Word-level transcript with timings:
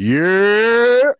Yeah. 0.00 1.10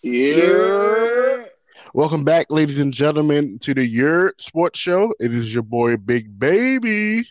Yeah. 0.00 1.44
Welcome 1.92 2.24
back, 2.24 2.46
ladies 2.48 2.78
and 2.78 2.90
gentlemen, 2.90 3.58
to 3.58 3.74
the 3.74 3.84
Your 3.84 4.32
Sports 4.38 4.78
Show. 4.78 5.12
It 5.20 5.34
is 5.34 5.52
your 5.52 5.62
boy 5.62 5.98
Big 5.98 6.38
Baby. 6.38 7.28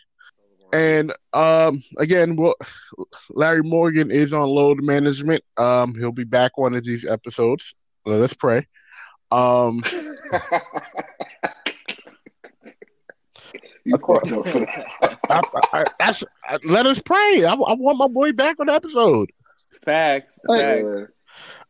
And 0.72 1.12
um 1.32 1.82
again, 1.98 2.36
well 2.36 2.54
Larry 3.30 3.64
Morgan 3.64 4.12
is 4.12 4.32
on 4.32 4.46
load 4.46 4.80
management. 4.80 5.42
Um 5.56 5.92
he'll 5.96 6.12
be 6.12 6.22
back 6.22 6.56
one 6.56 6.76
of 6.76 6.84
these 6.84 7.04
episodes. 7.04 7.74
Let 8.04 8.20
us 8.20 8.34
pray. 8.34 8.68
Um 9.32 9.82
fucked 13.90 14.32
up. 14.32 14.46
I, 15.72 15.84
I, 16.00 16.12
I, 16.44 16.58
let 16.64 16.86
us 16.86 17.00
pray. 17.00 17.44
I, 17.44 17.54
I 17.54 17.72
want 17.74 17.98
my 17.98 18.08
boy 18.08 18.30
back 18.32 18.60
on 18.60 18.66
the 18.66 18.72
episode. 18.72 19.30
Facts. 19.84 20.38
Hey. 20.48 20.82
Facts. 20.82 21.12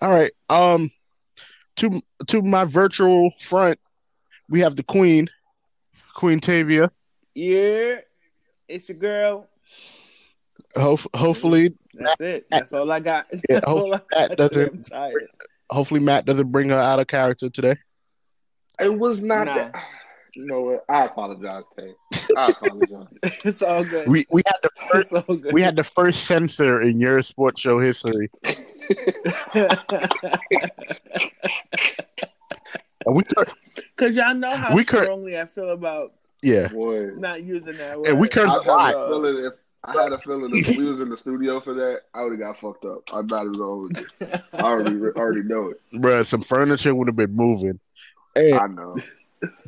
All 0.00 0.10
right. 0.10 0.30
Um, 0.48 0.90
to 1.76 2.00
to 2.28 2.42
my 2.42 2.64
virtual 2.64 3.30
front, 3.40 3.78
we 4.48 4.60
have 4.60 4.76
the 4.76 4.82
Queen, 4.82 5.28
Queen 6.14 6.40
Tavia. 6.40 6.90
Yeah. 7.34 7.96
It's 8.68 8.88
your 8.88 8.98
girl. 8.98 9.48
Ho- 10.76 10.98
hopefully, 11.14 11.74
That's 11.94 12.20
it. 12.20 12.46
That's 12.50 12.72
all 12.72 12.90
I 12.90 13.00
got. 13.00 13.26
Yeah, 13.32 13.40
That's 13.60 13.66
all 13.66 13.94
I 13.94 14.00
that 14.12 14.28
got. 14.28 14.36
doesn't- 14.36 14.74
I'm 14.74 14.82
tired. 14.82 15.28
hopefully 15.70 16.00
Matt 16.00 16.24
doesn't 16.26 16.50
bring 16.52 16.68
her 16.70 16.76
out 16.76 16.98
of 17.00 17.06
character 17.06 17.48
today. 17.48 17.76
It 18.80 18.98
was 18.98 19.22
not 19.22 19.46
Nah. 19.46 19.54
that. 19.54 19.74
You 20.36 20.44
know 20.44 20.60
what? 20.60 20.84
I 20.88 21.06
apologize, 21.06 21.62
Tay. 21.78 21.94
I 22.36 22.48
apologize. 22.50 23.06
It's 23.44 23.62
all 23.62 23.82
good. 23.84 24.06
We 24.06 24.26
we 24.30 24.42
had 24.46 24.56
the 24.62 24.68
first 24.92 25.12
it's 25.12 25.28
all 25.28 25.36
good. 25.36 25.52
we 25.54 25.62
had 25.62 25.76
the 25.76 25.84
first 25.84 26.24
censor 26.26 26.82
in 26.82 27.00
your 27.00 27.22
sports 27.22 27.58
show 27.60 27.80
history, 27.80 28.28
and 29.54 29.78
we 33.14 33.22
Cause 33.96 34.14
y'all 34.14 34.34
know 34.34 34.54
how 34.54 34.74
We 34.74 34.84
cur- 34.84 35.04
strongly 35.04 35.38
I 35.38 35.46
feel 35.46 35.70
about 35.70 36.12
yeah, 36.42 36.68
Boy. 36.68 37.06
not 37.16 37.42
using 37.42 37.76
that 37.78 37.98
word. 37.98 38.08
and 38.08 38.20
we 38.20 38.28
I 38.28 38.30
cursed 38.30 38.56
a 38.56 38.60
lot. 38.68 38.94
if 38.94 39.54
I 39.84 40.02
had 40.02 40.12
a 40.12 40.18
feeling 40.18 40.50
if 40.54 40.76
we 40.76 40.84
was 40.84 41.00
in 41.00 41.08
the 41.08 41.16
studio 41.16 41.60
for 41.60 41.72
that, 41.74 42.02
I 42.14 42.22
would 42.24 42.32
have 42.32 42.40
got 42.40 42.60
fucked 42.60 42.84
up. 42.84 43.02
I'm 43.12 43.20
about 43.20 43.46
it 43.46 43.58
all. 43.58 43.88
I 44.52 44.60
already 44.60 44.96
already 45.16 45.42
know 45.44 45.70
it. 45.70 45.80
Bruh, 45.94 46.26
some 46.26 46.42
furniture 46.42 46.94
would 46.94 47.08
have 47.08 47.16
been 47.16 47.34
moving. 47.34 47.80
And 48.34 48.54
I 48.54 48.66
know. 48.66 48.98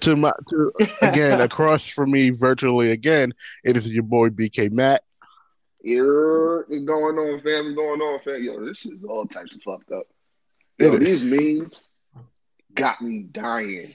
To 0.00 0.16
my 0.16 0.32
to 0.48 0.72
again 1.02 1.40
across 1.40 1.86
from 1.86 2.10
me 2.10 2.30
virtually 2.30 2.90
again, 2.90 3.32
it 3.64 3.76
is 3.76 3.90
your 3.90 4.02
boy 4.02 4.30
BK 4.30 4.70
Matt. 4.72 5.02
Yeah, 5.82 6.02
what's 6.02 6.82
going 6.84 7.16
on, 7.18 7.40
fam? 7.40 7.64
What's 7.66 7.76
going 7.76 8.00
on, 8.00 8.20
fam? 8.24 8.42
Yo, 8.42 8.64
this 8.64 8.84
is 8.84 9.04
all 9.04 9.26
types 9.26 9.54
of 9.54 9.62
fucked 9.62 9.92
up. 9.92 10.06
Yo, 10.78 10.94
It 10.94 11.00
these 11.00 11.22
memes 11.22 11.88
got 12.74 13.00
me 13.00 13.22
dying. 13.30 13.94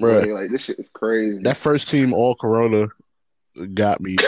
Bruh, 0.00 0.20
Like, 0.20 0.30
like, 0.30 0.50
this 0.50 0.64
shit 0.64 0.78
is 0.78 0.88
crazy. 0.88 1.42
that 1.42 1.56
first 1.56 1.88
team 1.88 2.12
all 2.12 2.34
Corona 2.34 2.88
got 3.74 4.00
me. 4.00 4.16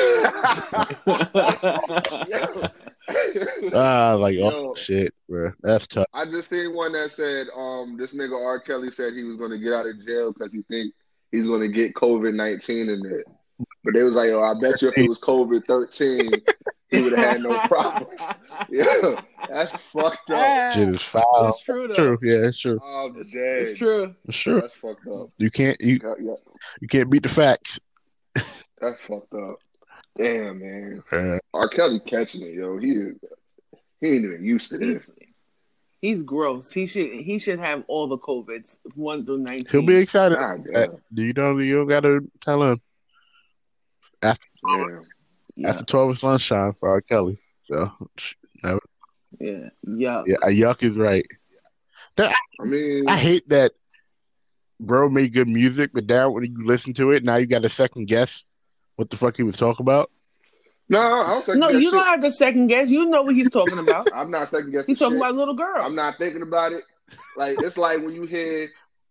Yo. 2.28 2.68
Ah, 3.74 4.14
like 4.18 4.36
oh 4.38 4.74
shit, 4.74 5.14
bro, 5.28 5.52
that's 5.62 5.86
tough. 5.86 6.06
I 6.12 6.24
just 6.24 6.48
seen 6.50 6.74
one 6.74 6.92
that 6.92 7.10
said, 7.10 7.46
um, 7.56 7.96
this 7.96 8.14
nigga 8.14 8.34
R. 8.40 8.60
Kelly 8.60 8.90
said 8.90 9.14
he 9.14 9.24
was 9.24 9.36
gonna 9.36 9.58
get 9.58 9.72
out 9.72 9.86
of 9.86 10.04
jail 10.04 10.32
because 10.32 10.52
he 10.52 10.62
think 10.62 10.94
he's 11.30 11.46
gonna 11.46 11.68
get 11.68 11.94
COVID 11.94 12.34
nineteen 12.34 12.88
in 12.88 13.04
it. 13.04 13.24
But 13.84 13.94
they 13.94 14.02
was 14.02 14.14
like, 14.14 14.30
oh, 14.30 14.42
I 14.42 14.54
bet 14.60 14.82
you 14.82 14.88
if 14.88 14.98
it 14.98 15.08
was 15.08 15.20
COVID 15.20 15.64
thirteen, 15.66 16.30
he 16.90 17.02
would 17.02 17.12
have 17.18 17.32
had 17.32 17.42
no 17.42 17.58
problem. 17.60 18.06
Yeah, 18.70 19.20
that's 19.48 19.72
fucked 19.82 20.30
up. 20.30 20.74
Shit 20.74 20.88
is 20.90 21.02
foul. 21.02 21.48
It's 21.48 21.62
true 21.62 21.88
though. 21.88 21.94
True, 21.94 22.18
yeah, 22.22 22.46
it's 22.48 22.58
true. 22.58 22.78
I'm 22.84 23.16
It's, 23.16 23.32
dead. 23.32 23.62
it's 23.62 23.78
true. 23.78 24.14
It's 24.26 24.38
true. 24.38 24.60
That's 24.60 24.74
fucked 24.74 25.06
up. 25.08 25.30
You 25.38 25.50
can't 25.50 25.80
you 25.80 25.98
Yeah, 26.02 26.14
yeah, 26.20 26.34
you 26.80 26.88
can't 26.88 27.10
beat 27.10 27.24
the 27.24 27.28
facts. 27.28 27.80
that's 28.34 29.00
fucked 29.08 29.34
up. 29.34 29.56
Damn, 30.18 30.60
man. 30.60 31.40
R. 31.54 31.68
Kelly 31.68 32.00
catching 32.00 32.42
it, 32.42 32.54
yo. 32.54 32.78
He 32.78 32.90
is. 32.90 33.16
He 34.00 34.08
ain't 34.08 34.24
even 34.24 34.44
used 34.44 34.70
to 34.70 34.78
this. 34.78 35.06
He's 35.06 35.10
he's 36.00 36.22
gross. 36.22 36.70
He 36.70 36.86
should 36.86 37.12
he 37.12 37.38
should 37.38 37.60
have 37.60 37.84
all 37.88 38.08
the 38.08 38.18
covids 38.18 38.76
one 38.94 39.24
through 39.24 39.38
nineteen. 39.38 39.66
he'll 39.70 39.86
be 39.86 39.96
excited. 39.96 40.36
God 40.36 40.66
Uh. 40.74 40.86
Do 41.14 41.22
you 41.22 41.32
know 41.32 41.56
that 41.56 41.64
you 41.64 41.76
don't 41.76 41.88
gotta 41.88 42.20
tell 42.40 42.62
him 42.62 42.80
after 44.20 44.46
Damn. 44.66 45.02
yeah, 45.54 45.68
after 45.68 45.84
twelve 45.84 46.10
is 46.16 46.22
lunchtime 46.22 46.74
for 46.78 46.90
R. 46.90 47.00
Kelly. 47.00 47.38
So 47.62 47.92
never, 48.62 48.80
yeah, 49.38 49.68
yeah. 49.86 50.22
yeah, 50.26 50.36
a 50.42 50.48
yuck 50.48 50.82
is 50.82 50.96
right. 50.96 51.26
I 52.18 52.34
mean, 52.64 53.08
I 53.08 53.16
hate 53.16 53.48
that 53.48 53.72
bro 54.80 55.08
made 55.08 55.32
good 55.32 55.48
music, 55.48 55.92
but 55.94 56.06
now 56.06 56.30
when 56.30 56.44
you 56.44 56.66
listen 56.66 56.92
to 56.94 57.12
it, 57.12 57.24
now 57.24 57.36
you 57.36 57.46
got 57.46 57.62
to 57.62 57.68
second 57.68 58.08
guess 58.08 58.44
what 58.96 59.10
the 59.10 59.16
fuck 59.16 59.36
he 59.36 59.42
was 59.42 59.56
talking 59.56 59.82
about. 59.84 60.10
no, 60.88 60.98
I 61.00 61.26
don't 61.28 61.44
second 61.44 61.60
No, 61.60 61.68
you 61.70 61.84
shit. 61.84 61.92
don't 61.92 62.04
have 62.06 62.20
to 62.22 62.32
second 62.32 62.66
guess. 62.68 62.88
You 62.88 63.06
know 63.06 63.22
what 63.22 63.34
he's 63.34 63.50
talking 63.50 63.78
about. 63.78 64.08
I'm 64.14 64.30
not 64.30 64.48
second 64.48 64.72
guessing. 64.72 64.86
He's 64.88 64.98
talking 64.98 65.14
shit. 65.14 65.20
about 65.22 65.34
little 65.34 65.54
girl. 65.54 65.82
I'm 65.82 65.94
not 65.94 66.18
thinking 66.18 66.42
about 66.42 66.72
it. 66.72 66.82
Like 67.36 67.56
it's 67.60 67.76
like 67.78 67.98
when 67.98 68.14
you 68.14 68.24
hear, 68.24 68.68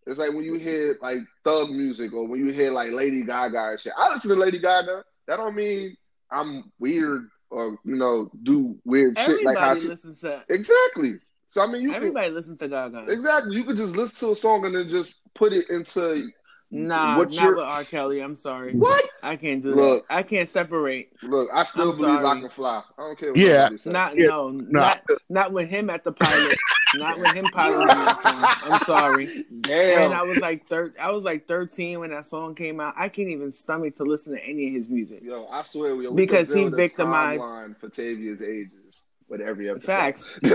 it's 0.07 0.17
like 0.19 0.29
when 0.33 0.43
you 0.43 0.55
hear 0.55 0.97
like 1.01 1.19
thug 1.43 1.69
music 1.69 2.13
or 2.13 2.27
when 2.27 2.39
you 2.45 2.51
hear 2.51 2.71
like 2.71 2.91
Lady 2.91 3.23
Gaga 3.23 3.69
and 3.71 3.79
shit. 3.79 3.93
I 3.97 4.11
listen 4.13 4.29
to 4.31 4.35
Lady 4.35 4.59
Gaga. 4.59 5.03
That 5.27 5.37
don't 5.37 5.55
mean 5.55 5.95
I'm 6.31 6.71
weird 6.79 7.27
or 7.49 7.77
you 7.85 7.95
know 7.95 8.31
do 8.43 8.77
weird 8.85 9.17
shit 9.19 9.43
like 9.43 9.57
how 9.57 9.71
Everybody 9.71 9.81
she. 9.81 9.87
listens 9.87 10.19
to 10.21 10.43
Exactly. 10.49 11.15
So 11.49 11.61
I 11.61 11.67
mean, 11.67 11.81
you 11.81 11.93
everybody 11.93 12.29
listens 12.29 12.57
to 12.59 12.67
Gaga. 12.69 13.05
exactly 13.09 13.55
you 13.55 13.63
could 13.65 13.77
just 13.77 13.95
listen 13.95 14.15
to 14.19 14.31
a 14.31 14.35
song 14.35 14.65
and 14.65 14.73
then 14.75 14.87
just 14.89 15.19
put 15.35 15.51
it 15.53 15.69
into 15.69 16.29
Nah, 16.73 17.17
What's 17.17 17.35
not 17.35 17.43
your- 17.43 17.55
with 17.57 17.65
R. 17.65 17.83
Kelly. 17.83 18.21
I'm 18.21 18.37
sorry. 18.37 18.73
what? 18.73 19.03
I 19.21 19.35
can't 19.35 19.61
do 19.61 19.75
Look. 19.75 20.07
that. 20.07 20.15
I 20.15 20.23
can't 20.23 20.49
separate. 20.49 21.11
Look, 21.21 21.49
I 21.53 21.65
still 21.65 21.91
I'm 21.91 21.97
believe 21.97 22.23
I 22.23 22.39
can 22.39 22.49
fly. 22.49 22.81
I 22.97 23.01
don't 23.01 23.19
care. 23.19 23.29
What 23.31 23.37
Yeah. 23.37 23.67
nobody. 23.69 23.89
Not 23.89 24.17
Yeah, 24.17 24.27
no, 24.27 24.49
No, 24.51 24.79
not 24.79 25.01
not 25.29 25.51
with 25.51 25.67
him 25.69 25.89
at 25.89 26.05
the 26.05 26.13
pilot. 26.13 26.57
not 26.95 27.19
with 27.19 27.33
him 27.33 27.43
piloting 27.51 27.87
that 27.87 28.21
song. 28.23 28.71
I'm 28.73 28.81
sorry. 28.85 29.45
Damn. 29.61 30.01
And 30.03 30.13
I 30.13 30.21
was 30.23 30.37
like 30.37 30.67
thir- 30.69 30.93
I 30.99 31.11
was 31.11 31.23
like 31.23 31.45
13 31.45 31.99
when 31.99 32.11
that 32.11 32.25
song 32.27 32.55
came 32.55 32.79
out. 32.79 32.93
I 32.97 33.09
can't 33.09 33.29
even 33.29 33.51
stomach 33.51 33.97
to 33.97 34.03
listen 34.03 34.33
to 34.33 34.41
any 34.43 34.67
of 34.67 34.73
his 34.73 34.87
music. 34.89 35.19
Yo, 35.23 35.47
I 35.51 35.63
swear, 35.63 35.93
we 35.95 36.09
Because 36.13 36.53
he 36.53 36.67
victimized- 36.69 37.41
timeline 37.41 37.77
for 37.79 37.89
Tavia's 37.89 38.41
ages 38.41 39.03
with 39.27 39.41
every 39.41 39.69
episode. 39.69 39.85
Facts. 39.87 40.39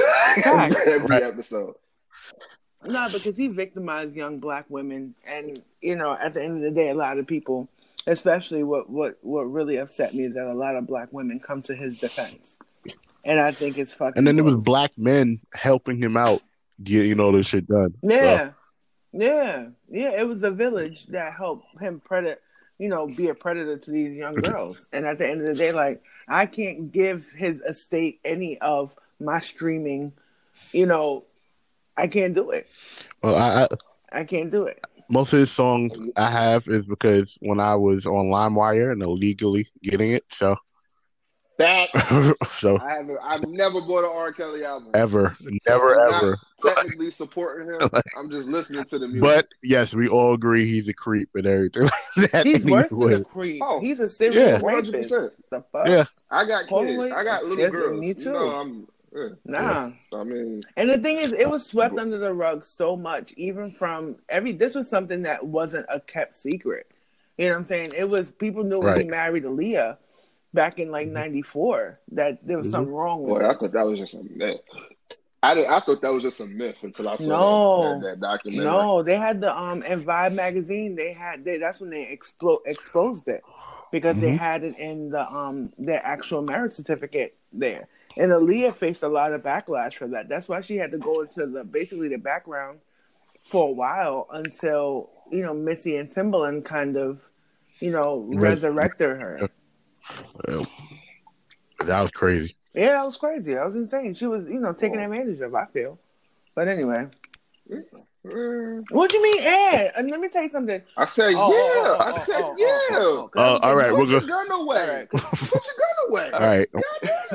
Facts. 0.43 0.77
every 0.87 0.99
Right. 1.07 1.23
episode. 1.23 1.75
No, 2.87 3.09
because 3.13 3.37
he 3.37 3.49
victimized 3.49 4.15
young 4.15 4.39
black 4.39 4.67
women, 4.69 5.15
and 5.27 5.61
you 5.81 5.97
know, 5.97 6.17
at 6.21 6.35
the 6.35 6.43
end 6.43 6.57
of 6.57 6.63
the 6.63 6.71
day, 6.71 6.91
a 6.91 6.95
lot 6.95 7.19
of 7.19 7.27
people, 7.27 7.69
especially 8.07 8.63
what 8.63 8.89
what 8.89 9.19
what 9.23 9.43
really 9.43 9.77
upset 9.77 10.15
me 10.15 10.25
is 10.25 10.35
that 10.35 10.47
a 10.47 10.55
lot 10.55 10.77
of 10.77 10.87
black 10.87 11.09
women 11.13 11.41
come 11.41 11.63
to 11.63 11.75
his 11.75 11.99
defense, 11.99 12.49
and 13.25 13.41
I 13.41 13.53
think 13.53 13.79
it's 13.79 13.93
fucking. 13.93 14.19
And 14.19 14.27
then 14.27 14.37
there 14.37 14.45
was 14.45 14.57
black 14.57 14.93
men 14.97 15.41
helping 15.55 15.97
him 15.97 16.17
out, 16.17 16.43
getting 16.83 17.21
all 17.21 17.33
this 17.33 17.47
shit 17.47 17.67
done. 17.67 17.95
So, 18.03 18.09
Yeah, 18.09 18.51
yeah, 19.13 19.69
yeah. 19.89 20.21
It 20.21 20.27
was 20.27 20.43
a 20.43 20.51
village 20.51 21.07
that 21.07 21.35
helped 21.35 21.67
him 21.81 22.01
predator, 22.01 22.41
you 22.79 22.89
know, 22.89 23.07
be 23.07 23.29
a 23.29 23.35
predator 23.35 23.79
to 23.79 23.91
these 23.91 24.17
young 24.17 24.35
girls. 24.37 24.79
And 24.93 25.07
at 25.07 25.19
the 25.19 25.29
end 25.29 25.41
of 25.41 25.47
the 25.49 25.55
day, 25.55 25.73
like 25.73 26.03
I 26.29 26.47
can't 26.47 26.93
give 26.93 27.31
his 27.31 27.61
estate 27.61 28.21
any 28.25 28.61
of 28.61 28.95
my 29.21 29.41
streaming. 29.41 30.13
You 30.73 30.87
know, 30.87 31.25
I 31.97 32.07
can't 32.09 32.35
do 32.35 32.51
it. 32.51 32.67
well, 33.23 33.37
I, 33.37 33.65
I 34.13 34.21
I 34.21 34.25
can't 34.25 34.51
do 34.51 34.65
it. 34.67 34.85
most 35.09 35.33
of 35.33 35.39
his 35.41 35.51
songs 35.51 35.99
I 36.17 36.31
have 36.31 36.69
is 36.69 36.87
because 36.87 37.37
when 37.41 37.61
I 37.61 37.75
was 37.77 38.07
on 38.07 38.27
LimeWire 38.27 38.93
and 38.93 39.03
illegally 39.03 39.67
getting 39.83 40.13
it. 40.13 40.25
So, 40.31 40.57
That 41.59 41.89
so 42.61 42.79
I 42.79 42.91
haven't. 42.95 43.19
I've 43.23 43.47
never 43.49 43.81
bought 43.81 44.05
an 44.05 44.11
R. 44.15 44.31
Kelly 44.33 44.63
album. 44.65 44.91
ever, 44.95 45.35
never, 45.67 45.95
I'm 45.99 46.11
not 46.11 46.23
ever. 46.23 46.39
Technically 46.63 47.11
supporting 47.11 47.69
him. 47.69 47.81
I'm 48.17 48.31
just 48.31 48.47
listening 48.47 48.85
to 48.85 48.99
the 48.99 49.07
music. 49.09 49.23
But 49.23 49.49
yes, 49.63 49.95
we 49.95 50.07
all 50.09 50.35
agree 50.35 50.67
he's 50.67 50.89
a 50.89 50.95
creep 50.95 51.31
and 51.35 51.47
everything. 51.47 51.85
like 52.19 52.31
that 52.33 52.45
He's 52.47 52.67
worse 52.67 52.91
than 52.91 53.13
a 53.15 53.25
creep. 53.25 53.63
Oh, 53.65 53.81
He's 53.81 54.01
a 54.01 54.09
serial 54.09 54.43
yeah. 54.43 54.61
rapist. 54.63 55.11
100%. 55.13 55.31
The 55.51 55.65
fuck? 55.73 55.89
Yeah, 55.89 56.05
I 56.31 56.47
got 56.47 56.67
kids. 56.69 56.99
on, 56.99 57.13
I 57.13 57.25
got 57.25 57.45
little 57.45 57.59
yes, 57.59 57.71
girls. 57.71 58.01
me 58.01 58.09
You 58.09 58.15
too. 58.15 58.33
know, 58.33 58.49
I'm. 58.51 58.87
Yeah. 59.17 59.29
Nah. 59.45 59.91
I 60.13 60.25
mean, 60.25 60.63
And 60.77 60.91
the 60.91 60.99
thing 60.99 61.17
is, 61.19 61.33
it 61.33 61.49
was 61.49 61.65
swept 61.67 61.99
under 61.99 62.19
the 62.19 62.33
rug 62.33 62.65
so 62.65 62.97
much, 62.97 63.33
even 63.37 63.73
from 63.73 64.17
every. 64.29 64.53
This 64.53 64.75
was 64.75 64.89
something 64.91 65.23
that 65.23 65.45
wasn't 65.47 65.87
a 65.89 66.01
kept 66.01 66.35
secret. 66.35 66.91
You 67.39 67.47
know 67.47 67.53
what 67.53 67.59
I'm 67.59 67.65
saying? 67.65 67.93
It 67.97 68.09
was 68.09 68.33
people 68.33 68.63
knew 68.65 68.81
when 68.81 68.95
he 68.97 69.01
Right. 69.03 69.07
married 69.11 69.45
Aaliyah 69.45 69.97
back 70.55 70.79
in 70.79 70.91
like 70.91 71.09
Mhm. 71.09 71.13
'94 71.13 71.99
that 72.13 72.47
there 72.47 72.59
was 72.59 72.69
Mhm. 72.69 72.71
something 72.73 72.95
wrong 72.95 73.23
with 73.23 73.41
boy, 73.41 73.47
I 73.47 73.51
it. 73.53 73.59
thought 73.59 73.73
that 73.73 73.87
was 73.87 73.99
just 73.99 74.15
a 74.15 74.23
myth. 74.35 74.61
I 75.43 75.55
did, 75.55 75.67
I 75.67 75.81
thought 75.81 76.01
that 76.03 76.13
was 76.13 76.23
just 76.23 76.41
a 76.41 76.47
myth 76.47 76.77
until 76.83 77.09
I 77.09 77.17
saw 77.19 77.29
No. 77.29 78.01
that, 78.01 78.07
that, 78.07 78.21
documentary. 78.21 78.65
No, 78.65 79.03
they 79.03 79.17
had 79.17 79.41
the 79.41 79.57
um 79.57 79.83
in 79.83 80.03
Vibe 80.05 80.35
magazine. 80.35 80.95
They 80.97 81.13
had 81.13 81.45
they, 81.45 81.59
that's 81.59 81.81
when 81.81 81.91
they 81.91 82.07
explo- 82.07 82.61
exposed 82.67 83.29
it 83.29 83.43
because 83.93 84.19
they 84.19 84.33
Mhm. 84.33 84.39
had 84.39 84.65
it 84.65 84.77
in 84.79 85.11
the 85.11 85.31
um 85.31 85.73
their 85.79 86.01
actual 86.05 86.43
marriage 86.43 86.73
certificate 86.73 87.37
there. 87.59 87.89
And 88.17 88.33
Aaliyah 88.33 88.75
faced 88.75 89.03
a 89.03 89.09
lot 89.09 89.33
of 89.33 89.43
backlash 89.43 89.95
for 89.95 90.09
that. 90.09 90.29
That's 90.29 90.49
why 90.49 90.63
she 90.63 90.77
had 90.77 90.91
to 90.93 90.99
go 90.99 91.21
into 91.21 91.47
the 91.47 91.65
basically 91.65 92.09
the 92.09 92.17
background 92.17 92.81
for 93.49 93.69
a 93.69 93.73
while 93.73 94.27
until 94.33 95.11
you 95.31 95.43
know 95.43 95.55
Missy 95.55 95.97
and 95.97 96.09
Timbaland 96.09 96.65
kind 96.65 96.97
of 96.97 97.21
you 97.81 97.91
know 97.91 98.27
Res- 98.29 98.65
resurrected 98.65 99.21
her. 99.21 99.51
Well, 100.49 100.67
that 101.81 102.01
was 102.01 102.11
crazy. 102.11 102.57
Yeah, 102.75 102.93
that 102.93 103.05
was 103.05 103.17
crazy. 103.17 103.55
That 103.55 103.67
was 103.67 103.75
insane. 103.75 104.15
She 104.15 104.27
was 104.27 104.47
you 104.49 104.61
know 104.61 104.73
taking 104.73 105.01
oh. 105.01 105.05
advantage 105.05 105.41
of. 105.41 105.55
I 105.55 105.67
feel. 105.67 105.99
But 106.55 106.69
anyway, 106.69 107.09
Mm. 108.27 108.85
what 108.91 109.11
do 109.11 109.17
you 109.19 109.23
mean, 109.23 109.43
Ed? 109.43 109.93
And 109.97 110.11
let 110.11 110.21
me 110.21 110.29
tell 110.29 110.43
you 110.43 110.49
something. 110.49 110.83
I 110.97 111.07
said, 111.07 111.35
Oh, 111.37 111.51
yeah. 111.53 111.57
oh, 111.59 111.97
oh, 111.99 112.03
I 112.03 112.11
oh, 112.13 112.19
said, 112.19 112.43
oh, 112.45 112.55
yeah. 112.59 112.67
oh, 112.67 112.91
oh, 112.91 113.19
oh. 113.25 113.29
'Cause 113.29 113.41
Uh, 113.41 113.43
I 113.43 113.53
was 113.53 113.61
all 113.63 113.77
right, 113.77 113.87
thinking- 113.87 113.97
Put 113.97 114.07
we're 114.07 114.11
your 114.13 114.21
good. 114.21 114.29
gun 114.31 114.51
away. 114.61 114.81
All 114.81 114.95
right. 114.97 115.11
Put 115.11 115.53
your 115.53 115.75
gun 115.79 116.09
away. 116.09 116.31
All 116.33 116.41
right. 116.41 116.69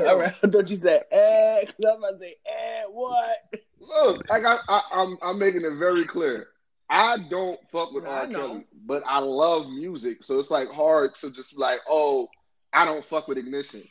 all 0.08 0.18
right. 0.18 0.34
I 0.42 0.46
thought 0.48 0.68
you 0.68 0.76
said 0.76 1.02
eh. 1.10 1.64
Cause 1.64 1.74
I 1.78 1.82
was 1.82 1.96
about 1.98 2.10
to 2.12 2.18
say 2.20 2.36
eh. 2.46 2.82
What? 2.90 3.36
Look, 3.80 4.28
like 4.30 4.44
I, 4.44 4.56
I, 4.68 4.82
I'm, 4.92 5.18
I'm 5.22 5.38
making 5.38 5.62
it 5.64 5.74
very 5.78 6.04
clear. 6.04 6.48
I 6.90 7.16
don't 7.30 7.58
fuck 7.70 7.92
with 7.92 8.04
I 8.04 8.08
R. 8.20 8.26
know. 8.26 8.48
Kelly, 8.48 8.66
but 8.86 9.02
I 9.06 9.18
love 9.18 9.68
music, 9.70 10.22
so 10.24 10.38
it's 10.38 10.50
like 10.50 10.68
hard 10.70 11.14
to 11.16 11.30
just 11.30 11.56
like, 11.58 11.80
oh, 11.88 12.28
I 12.72 12.84
don't 12.84 13.04
fuck 13.04 13.28
with 13.28 13.38
Ignition. 13.38 13.82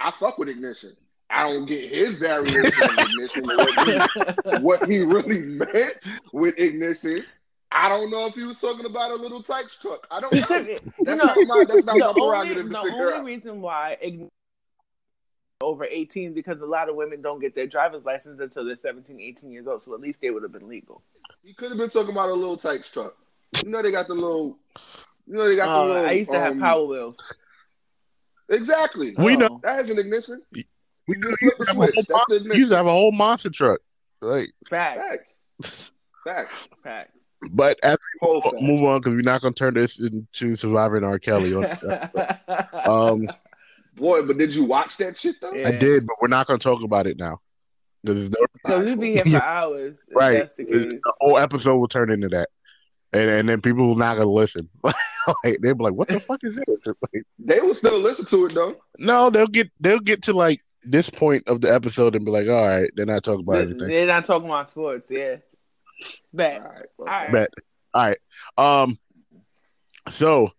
I 0.00 0.10
fuck 0.18 0.38
with 0.38 0.48
Ignition. 0.48 0.96
I 1.30 1.44
don't 1.48 1.66
get 1.66 1.88
his 1.90 2.16
variation 2.18 2.72
of 2.82 2.98
Ignition. 2.98 3.44
What 3.46 3.88
he, 3.88 4.58
what 4.60 4.90
he 4.90 4.98
really 5.00 5.40
meant 5.58 5.92
with 6.32 6.58
Ignition. 6.58 7.24
I 7.72 7.88
don't 7.88 8.10
know 8.10 8.26
if 8.26 8.34
he 8.34 8.42
was 8.42 8.58
talking 8.60 8.84
about 8.86 9.12
a 9.12 9.14
little 9.14 9.42
Tikes 9.42 9.78
truck. 9.80 10.06
I 10.10 10.20
don't 10.20 10.34
know. 10.34 10.40
That's 10.48 10.80
You 10.80 11.04
know, 11.04 11.14
not 11.16 11.36
my. 11.46 11.64
That's 11.68 11.84
not 11.84 11.94
the 11.94 11.98
my 12.00 12.06
only, 12.06 12.20
prerogative 12.20 12.68
the 12.68 12.78
to 12.78 12.82
figure 12.84 13.14
only 13.14 13.32
reason 13.36 13.60
why 13.60 13.96
ign- 14.04 14.28
over 15.62 15.84
18 15.84 16.32
because 16.34 16.60
a 16.62 16.66
lot 16.66 16.88
of 16.88 16.96
women 16.96 17.20
don't 17.22 17.38
get 17.38 17.54
their 17.54 17.66
driver's 17.66 18.04
license 18.04 18.40
until 18.40 18.64
they're 18.64 18.78
17, 18.78 19.20
18 19.20 19.52
years 19.52 19.66
old. 19.68 19.82
So 19.82 19.94
at 19.94 20.00
least 20.00 20.20
they 20.20 20.30
would 20.30 20.42
have 20.42 20.52
been 20.52 20.66
legal. 20.68 21.02
He 21.44 21.52
could 21.54 21.68
have 21.68 21.78
been 21.78 21.90
talking 21.90 22.10
about 22.12 22.30
a 22.30 22.34
little 22.34 22.56
Tikes 22.56 22.90
truck. 22.90 23.14
You 23.64 23.70
know 23.70 23.82
they 23.82 23.92
got 23.92 24.08
the 24.08 24.14
little. 24.14 24.58
You 25.28 25.34
know 25.34 25.48
they 25.48 25.54
got 25.56 25.66
the 25.66 25.72
Uh, 25.72 25.84
little. 25.94 26.08
I 26.08 26.12
used 26.12 26.30
to 26.32 26.40
have 26.40 26.52
um, 26.52 26.60
Power 26.60 26.84
Wheels. 26.86 27.16
Exactly. 28.48 29.14
We 29.16 29.34
Oh. 29.34 29.38
know. 29.38 29.60
That 29.62 29.76
has 29.76 29.90
an 29.90 29.98
ignition. 29.98 30.42
We 31.08 31.16
You 31.16 31.22
just 31.30 31.42
used 31.42 31.54
flip 31.56 31.58
to 31.58 31.64
the 31.64 31.66
have 31.66 31.76
a 31.76 31.92
switch. 31.92 31.94
whole 31.94 32.04
That's 32.08 32.24
the 32.28 32.40
mon- 32.40 32.48
we 32.50 32.56
used 32.56 32.70
to 32.70 32.76
have 32.76 32.86
a 32.86 32.90
whole 32.90 33.12
monster 33.12 33.50
truck. 33.50 33.80
Like, 34.20 34.50
Facts. 34.68 35.00
Facts. 35.62 35.92
Facts. 36.24 36.68
Facts. 36.84 37.12
but 37.52 37.78
as 37.82 37.96
Whole 38.20 38.42
we 38.44 38.50
facts. 38.50 38.62
move 38.62 38.82
on, 38.84 39.00
because 39.00 39.14
we're 39.14 39.22
not 39.22 39.40
gonna 39.40 39.54
turn 39.54 39.74
this 39.74 39.98
into 39.98 40.56
surviving 40.56 41.02
R. 41.04 41.18
Kelly. 41.18 41.54
um, 42.84 43.26
Boy, 43.96 44.22
but 44.22 44.38
did 44.38 44.54
you 44.54 44.64
watch 44.64 44.96
that 44.98 45.16
shit 45.18 45.36
though? 45.40 45.52
Yeah. 45.52 45.68
I 45.68 45.72
did, 45.72 46.06
but 46.06 46.16
we're 46.22 46.28
not 46.28 46.46
gonna 46.46 46.58
talk 46.58 46.82
about 46.82 47.06
it 47.06 47.18
now. 47.18 47.40
Because 48.02 48.30
the 48.30 48.46
so 48.66 48.82
we'd 48.84 49.00
be 49.00 49.12
here 49.12 49.24
for 49.24 49.42
hours. 49.42 49.96
right, 50.14 50.48
the 50.56 51.00
whole 51.20 51.36
episode 51.38 51.76
will 51.76 51.88
turn 51.88 52.10
into 52.10 52.28
that, 52.28 52.48
and 53.12 53.28
and 53.28 53.48
then 53.48 53.60
people 53.60 53.86
will 53.86 53.96
not 53.96 54.16
gonna 54.16 54.30
listen. 54.30 54.68
like 54.84 55.58
they'll 55.60 55.74
be 55.74 55.84
like, 55.84 55.92
"What 55.94 56.08
the 56.08 56.20
fuck 56.20 56.40
is 56.44 56.56
this?" 56.56 56.64
Like, 56.86 57.24
They 57.38 57.60
will 57.60 57.74
still 57.74 57.98
listen 57.98 58.24
to 58.26 58.46
it 58.46 58.54
though. 58.54 58.76
no, 58.98 59.28
they'll 59.28 59.46
get 59.48 59.70
they'll 59.80 60.00
get 60.00 60.22
to 60.24 60.32
like 60.32 60.62
this 60.84 61.10
point 61.10 61.46
of 61.46 61.60
the 61.60 61.72
episode 61.72 62.14
and 62.14 62.24
be 62.24 62.30
like, 62.30 62.48
"All 62.48 62.66
right," 62.66 62.90
they're 62.94 63.06
not 63.06 63.22
talking 63.22 63.40
about 63.40 63.52
They- 63.54 63.60
everything. 63.62 63.88
They're 63.88 64.06
not 64.06 64.24
talking 64.24 64.48
about 64.48 64.70
sports. 64.70 65.06
Yeah. 65.10 65.36
Bet. 66.32 66.60
All 66.62 66.68
right. 66.68 66.86
All 66.98 67.04
right. 67.06 67.32
Bet. 67.32 67.48
All 67.94 68.06
right. 68.06 68.18
Um. 68.86 68.98
So, 70.08 70.50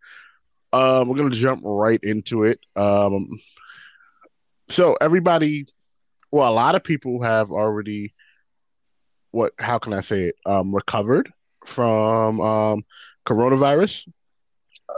um, 0.71 1.09
we're 1.09 1.17
gonna 1.17 1.31
jump 1.31 1.61
right 1.65 1.99
into 2.03 2.43
it. 2.43 2.59
Um. 2.75 3.39
So 4.69 4.95
everybody, 5.01 5.65
well, 6.31 6.51
a 6.51 6.53
lot 6.53 6.75
of 6.75 6.83
people 6.83 7.21
have 7.23 7.51
already. 7.51 8.13
What? 9.31 9.53
How 9.57 9.79
can 9.79 9.93
I 9.93 10.01
say 10.01 10.23
it? 10.23 10.35
Um, 10.45 10.73
recovered 10.75 11.31
from 11.65 12.39
um 12.41 12.85
coronavirus. 13.25 14.07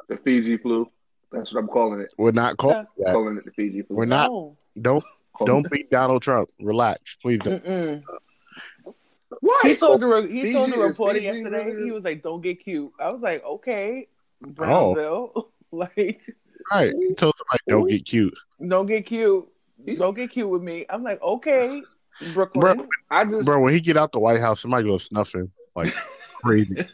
The 0.09 0.17
Fiji 0.17 0.57
flu. 0.57 0.89
That's 1.31 1.53
what 1.53 1.59
I'm 1.61 1.67
calling 1.67 2.01
it. 2.01 2.11
We're 2.17 2.31
not 2.31 2.57
calling 2.57 2.85
Yeah. 2.97 3.11
Calling 3.13 3.37
it 3.37 3.45
the 3.45 3.51
Fiji 3.51 3.83
flu. 3.83 3.95
We're 3.95 4.05
not. 4.05 4.29
No. 4.31 4.57
Don't 4.81 5.03
Calling 5.35 5.63
don't 5.63 5.71
beat 5.71 5.89
Donald 5.89 6.21
Trump. 6.21 6.49
Relax, 6.59 7.15
please. 7.21 7.39
Don't. 7.39 7.63
Mm-mm. 7.65 8.03
What? 9.39 9.65
He 9.65 9.75
told 9.75 10.01
the 10.01 10.27
he 10.29 10.41
Fiji 10.43 10.53
told 10.53 10.71
the 10.71 10.75
is 10.75 10.81
reporter 10.91 11.13
Fiji 11.15 11.25
yesterday. 11.25 11.65
really- 11.65 11.85
He 11.85 11.91
was 11.91 12.03
like, 12.03 12.21
"Don't 12.21 12.41
get 12.41 12.63
cute." 12.63 12.91
I 12.99 13.09
was 13.11 13.21
like, 13.21 13.43
"Okay, 13.43 14.07
Oh. 14.59 15.47
Like, 15.71 16.21
All 16.71 16.77
right. 16.79 16.93
He 16.99 17.15
told 17.15 17.33
somebody 17.35 17.59
don't 17.67 17.87
get 17.89 18.05
cute. 18.05 18.35
don't 18.67 18.85
get 18.85 19.07
cute. 19.07 19.47
Don't 19.97 20.15
get 20.15 20.29
cute 20.29 20.47
with 20.47 20.61
me." 20.61 20.85
I'm 20.87 21.01
like, 21.03 21.19
"Okay, 21.23 21.81
Brooklyn." 22.33 22.77
Bro. 22.77 22.87
I 23.09 23.25
just 23.25 23.45
Bro, 23.45 23.59
when 23.61 23.73
he 23.73 23.81
get 23.81 23.97
out 23.97 24.11
the 24.11 24.19
White 24.19 24.39
House, 24.39 24.61
somebody 24.61 24.85
gonna 24.85 24.99
snuff 24.99 25.33
him 25.33 25.51
like 25.75 25.91
crazy. 26.43 26.85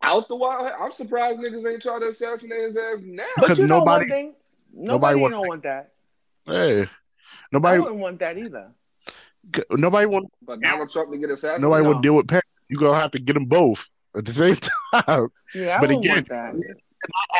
out 0.00 0.28
the 0.28 0.36
White 0.36 0.60
House, 0.62 0.72
I'm 0.80 0.92
surprised 0.92 1.40
niggas 1.40 1.70
ain't 1.70 1.82
trying 1.82 2.00
to 2.00 2.08
assassinate 2.08 2.62
his 2.62 2.76
ass 2.78 3.00
now. 3.04 3.24
But 3.36 3.42
Because 3.42 3.58
you 3.58 3.66
know 3.66 3.80
nobody- 3.80 4.04
one 4.04 4.08
thing, 4.08 4.34
nobody 4.72 5.16
nobody, 5.18 5.34
don't 5.34 5.46
want 5.48 5.62
that. 5.64 5.92
Hey, 6.46 6.88
I 7.32 7.46
nobody, 7.52 7.80
wouldn't 7.80 7.98
want 8.00 8.18
that 8.20 8.38
either. 8.38 8.70
nobody 9.70 10.06
want, 10.06 10.28
But 10.42 10.60
Donald 10.60 10.90
Trump 10.90 11.10
to 11.12 11.18
get 11.18 11.30
assassinated. 11.30 11.62
nobody 11.62 11.82
No. 11.82 11.90
want 11.90 12.02
to 12.02 12.06
deal 12.06 12.16
with 12.16 12.28
Penn. 12.28 12.42
You 12.68 12.76
gonna 12.78 12.98
have 12.98 13.10
to 13.12 13.18
get 13.18 13.34
them 13.34 13.44
both 13.46 13.88
at 14.16 14.24
the 14.24 14.32
same 14.32 14.56
time. 15.06 15.28
Yeah, 15.54 15.76
I 15.76 15.80
But 15.80 15.88
wouldn't 15.90 16.04
again- 16.04 16.14
want 16.16 16.28
that. 16.28 16.76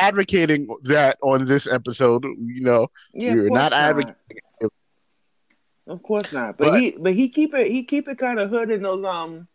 Advocating 0.01 0.67
that 0.83 1.17
on 1.21 1.45
this 1.45 1.67
episode, 1.67 2.25
you 2.25 2.61
know, 2.61 2.87
Yeah, 3.13 3.29
of 3.29 3.35
You're 3.35 3.47
course 3.47 3.57
not 3.61 3.71
not 3.71 3.79
advocating 3.79 4.15
Of 5.87 6.03
course 6.03 6.33
not. 6.33 6.57
But, 6.57 6.71
But- 6.71 6.79
he 6.81 6.91
but 6.99 7.13
he 7.13 7.29
keep 7.29 7.53
it 7.53 7.67
he 7.67 7.83
keep 7.85 8.07
it 8.09 8.17
kind 8.17 8.39
of 8.39 8.49
hood 8.49 8.71
in 8.71 8.81
those 8.81 9.03
um 9.05 9.47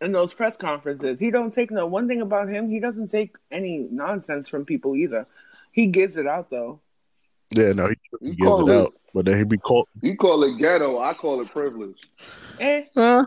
in 0.00 0.10
those 0.10 0.34
press 0.34 0.56
conferences. 0.56 1.20
He 1.20 1.30
don't 1.30 1.52
take 1.52 1.70
no 1.70 1.86
one 1.86 2.08
thing 2.08 2.20
about 2.20 2.48
him. 2.48 2.68
He 2.68 2.80
doesn't 2.80 3.08
take 3.12 3.36
any 3.52 3.86
nonsense 3.90 4.48
from 4.48 4.64
people 4.64 4.96
either. 4.96 5.26
He 5.70 5.86
gives 5.86 6.16
it 6.16 6.26
out 6.26 6.50
though. 6.50 6.80
Yeah, 7.54 7.72
no, 7.72 7.88
he, 7.88 7.94
he 8.20 8.26
You 8.28 8.34
gives 8.34 8.62
it 8.62 8.68
it- 8.68 8.74
out, 8.80 8.92
but 9.14 9.24
then 9.26 9.38
he 9.38 9.44
be 9.44 9.58
called. 9.58 9.88
You 10.02 10.16
call 10.16 10.42
it 10.44 10.58
ghetto. 10.58 10.98
I 11.00 11.14
call 11.14 11.40
it 11.42 11.50
privilege. 11.52 11.96
Eh, 12.58 12.84
Uh, 12.96 13.24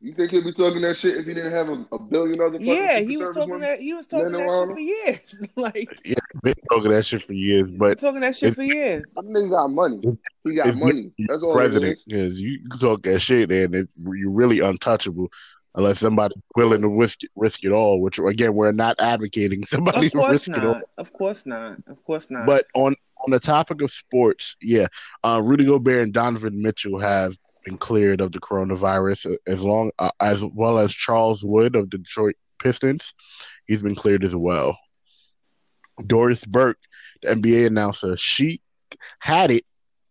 You 0.00 0.12
think 0.14 0.30
he'd 0.30 0.44
be 0.44 0.52
talking 0.52 0.80
that 0.82 0.96
shit 0.96 1.16
if 1.16 1.26
he 1.26 1.34
didn't 1.34 1.52
have 1.52 1.68
a, 1.68 1.84
a 1.92 1.98
billion 1.98 2.40
other? 2.40 2.52
fucking 2.52 2.66
yeah, 2.66 3.00
he 3.00 3.16
was 3.16 3.30
talking 3.34 3.58
that 3.60 3.80
he 3.80 3.92
was 3.94 4.06
talking 4.06 4.32
that 4.32 4.48
shit 4.48 4.74
for 4.74 4.78
years. 4.78 5.50
like 5.56 6.00
yeah, 6.04 6.14
been 6.42 6.54
talking 6.70 6.90
that 6.92 7.04
shit 7.04 7.22
for 7.22 7.32
years, 7.32 7.72
but 7.72 7.98
talking 7.98 8.20
that 8.20 8.36
shit 8.36 8.54
for 8.54 8.62
years. 8.62 9.04
That 9.16 9.24
nigga 9.24 9.50
got 9.50 9.68
money. 9.68 10.00
He 10.44 10.54
got 10.54 10.76
money. 10.76 11.10
That's 11.26 11.42
all. 11.42 11.52
president 11.54 11.98
It 12.06 12.12
is. 12.14 12.38
because 12.38 12.40
you 12.40 12.60
talk 12.80 13.02
that 13.02 13.18
shit 13.20 13.50
and 13.50 13.74
it's 13.74 14.06
you're 14.14 14.30
really 14.32 14.60
untouchable 14.60 15.28
unless 15.78 16.00
somebody's 16.00 16.36
willing 16.56 16.82
to 16.82 16.88
risk 16.88 17.22
it, 17.24 17.30
risk 17.36 17.64
it 17.64 17.72
all. 17.72 18.00
Which 18.02 18.18
again, 18.18 18.52
we're 18.54 18.72
not 18.72 18.96
advocating 19.00 19.64
somebody 19.66 20.06
Of 20.06 20.12
to 20.12 20.18
course 20.18 20.32
risk 20.32 20.48
it 20.48 20.58
all. 20.58 20.74
not. 20.74 20.82
Of 20.98 21.12
course 21.14 21.46
not. 21.46 21.78
Of 21.86 22.04
course 22.04 22.26
not. 22.28 22.44
But 22.46 22.66
on 22.74 22.94
on 23.24 23.30
the 23.30 23.40
topic 23.40 23.80
of 23.82 23.90
sports, 23.90 24.56
yeah, 24.60 24.86
uh, 25.24 25.40
Rudy 25.42 25.64
Gobert 25.64 26.02
and 26.02 26.12
Donovan 26.12 26.60
Mitchell 26.62 27.00
have 27.00 27.36
been 27.64 27.78
cleared 27.78 28.20
of 28.20 28.32
the 28.32 28.38
coronavirus, 28.40 29.32
uh, 29.32 29.36
as 29.46 29.64
long 29.64 29.90
uh, 29.98 30.10
as 30.20 30.44
well 30.44 30.78
as 30.78 30.92
Charles 30.92 31.44
Wood 31.44 31.74
of 31.76 31.90
the 31.90 31.98
Detroit 31.98 32.36
Pistons. 32.58 33.14
He's 33.66 33.82
been 33.82 33.94
cleared 33.96 34.24
as 34.24 34.36
well. 34.36 34.76
Doris 36.06 36.44
Burke, 36.44 36.78
the 37.22 37.28
NBA 37.30 37.66
announcer, 37.66 38.16
she 38.16 38.60
had 39.18 39.50
it 39.50 39.64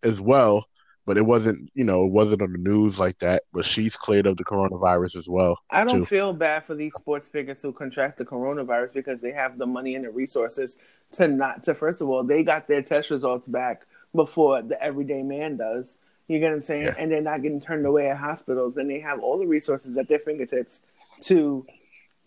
as 0.04 0.20
well, 0.20 0.66
but 1.08 1.18
it 1.18 1.26
wasn't, 1.26 1.72
you 1.74 1.86
know, 1.86 2.04
it 2.04 2.12
wasn't 2.12 2.42
on 2.42 2.52
the 2.52 2.58
news 2.58 3.00
like 3.00 3.18
that. 3.20 3.44
But 3.54 3.64
she's 3.64 3.96
cleared 3.96 4.28
of 4.28 4.36
the 4.36 4.44
coronavirus 4.44 5.16
as 5.16 5.30
well. 5.30 5.58
I 5.72 5.86
don't 5.86 6.00
too. 6.00 6.06
feel 6.06 6.34
bad 6.34 6.66
for 6.66 6.76
these 6.76 6.94
sports 6.94 7.30
figures 7.30 7.62
who 7.62 7.72
contract 7.72 8.18
the 8.18 8.26
coronavirus 8.26 8.94
because 8.94 9.22
they 9.22 9.32
have 9.32 9.58
the 9.58 9.66
money 9.66 9.96
and 9.96 10.04
the 10.04 10.12
resources 10.12 10.78
to 11.14 11.30
not 11.30 11.64
to 11.64 11.74
first 11.74 12.02
of 12.02 12.10
all, 12.10 12.24
they 12.24 12.44
got 12.44 12.68
their 12.68 12.82
test 12.82 13.10
results 13.10 13.48
back 13.48 13.86
before 14.14 14.62
the 14.62 14.80
everyday 14.84 15.24
man 15.24 15.56
does. 15.56 15.98
You 16.28 16.40
get 16.40 16.50
what 16.50 16.56
I'm 16.58 16.62
saying? 16.62 16.84
Yeah. 16.84 16.96
And 16.98 17.10
they're 17.10 17.22
not 17.22 17.42
getting 17.42 17.62
turned 17.62 17.86
away 17.86 18.10
at 18.10 18.18
hospitals 18.18 18.76
and 18.76 18.90
they 18.90 19.00
have 19.00 19.22
all 19.22 19.40
the 19.40 19.48
resources 19.48 19.98
at 19.98 20.10
their 20.10 20.20
fingertips 20.20 20.82
to 21.22 21.66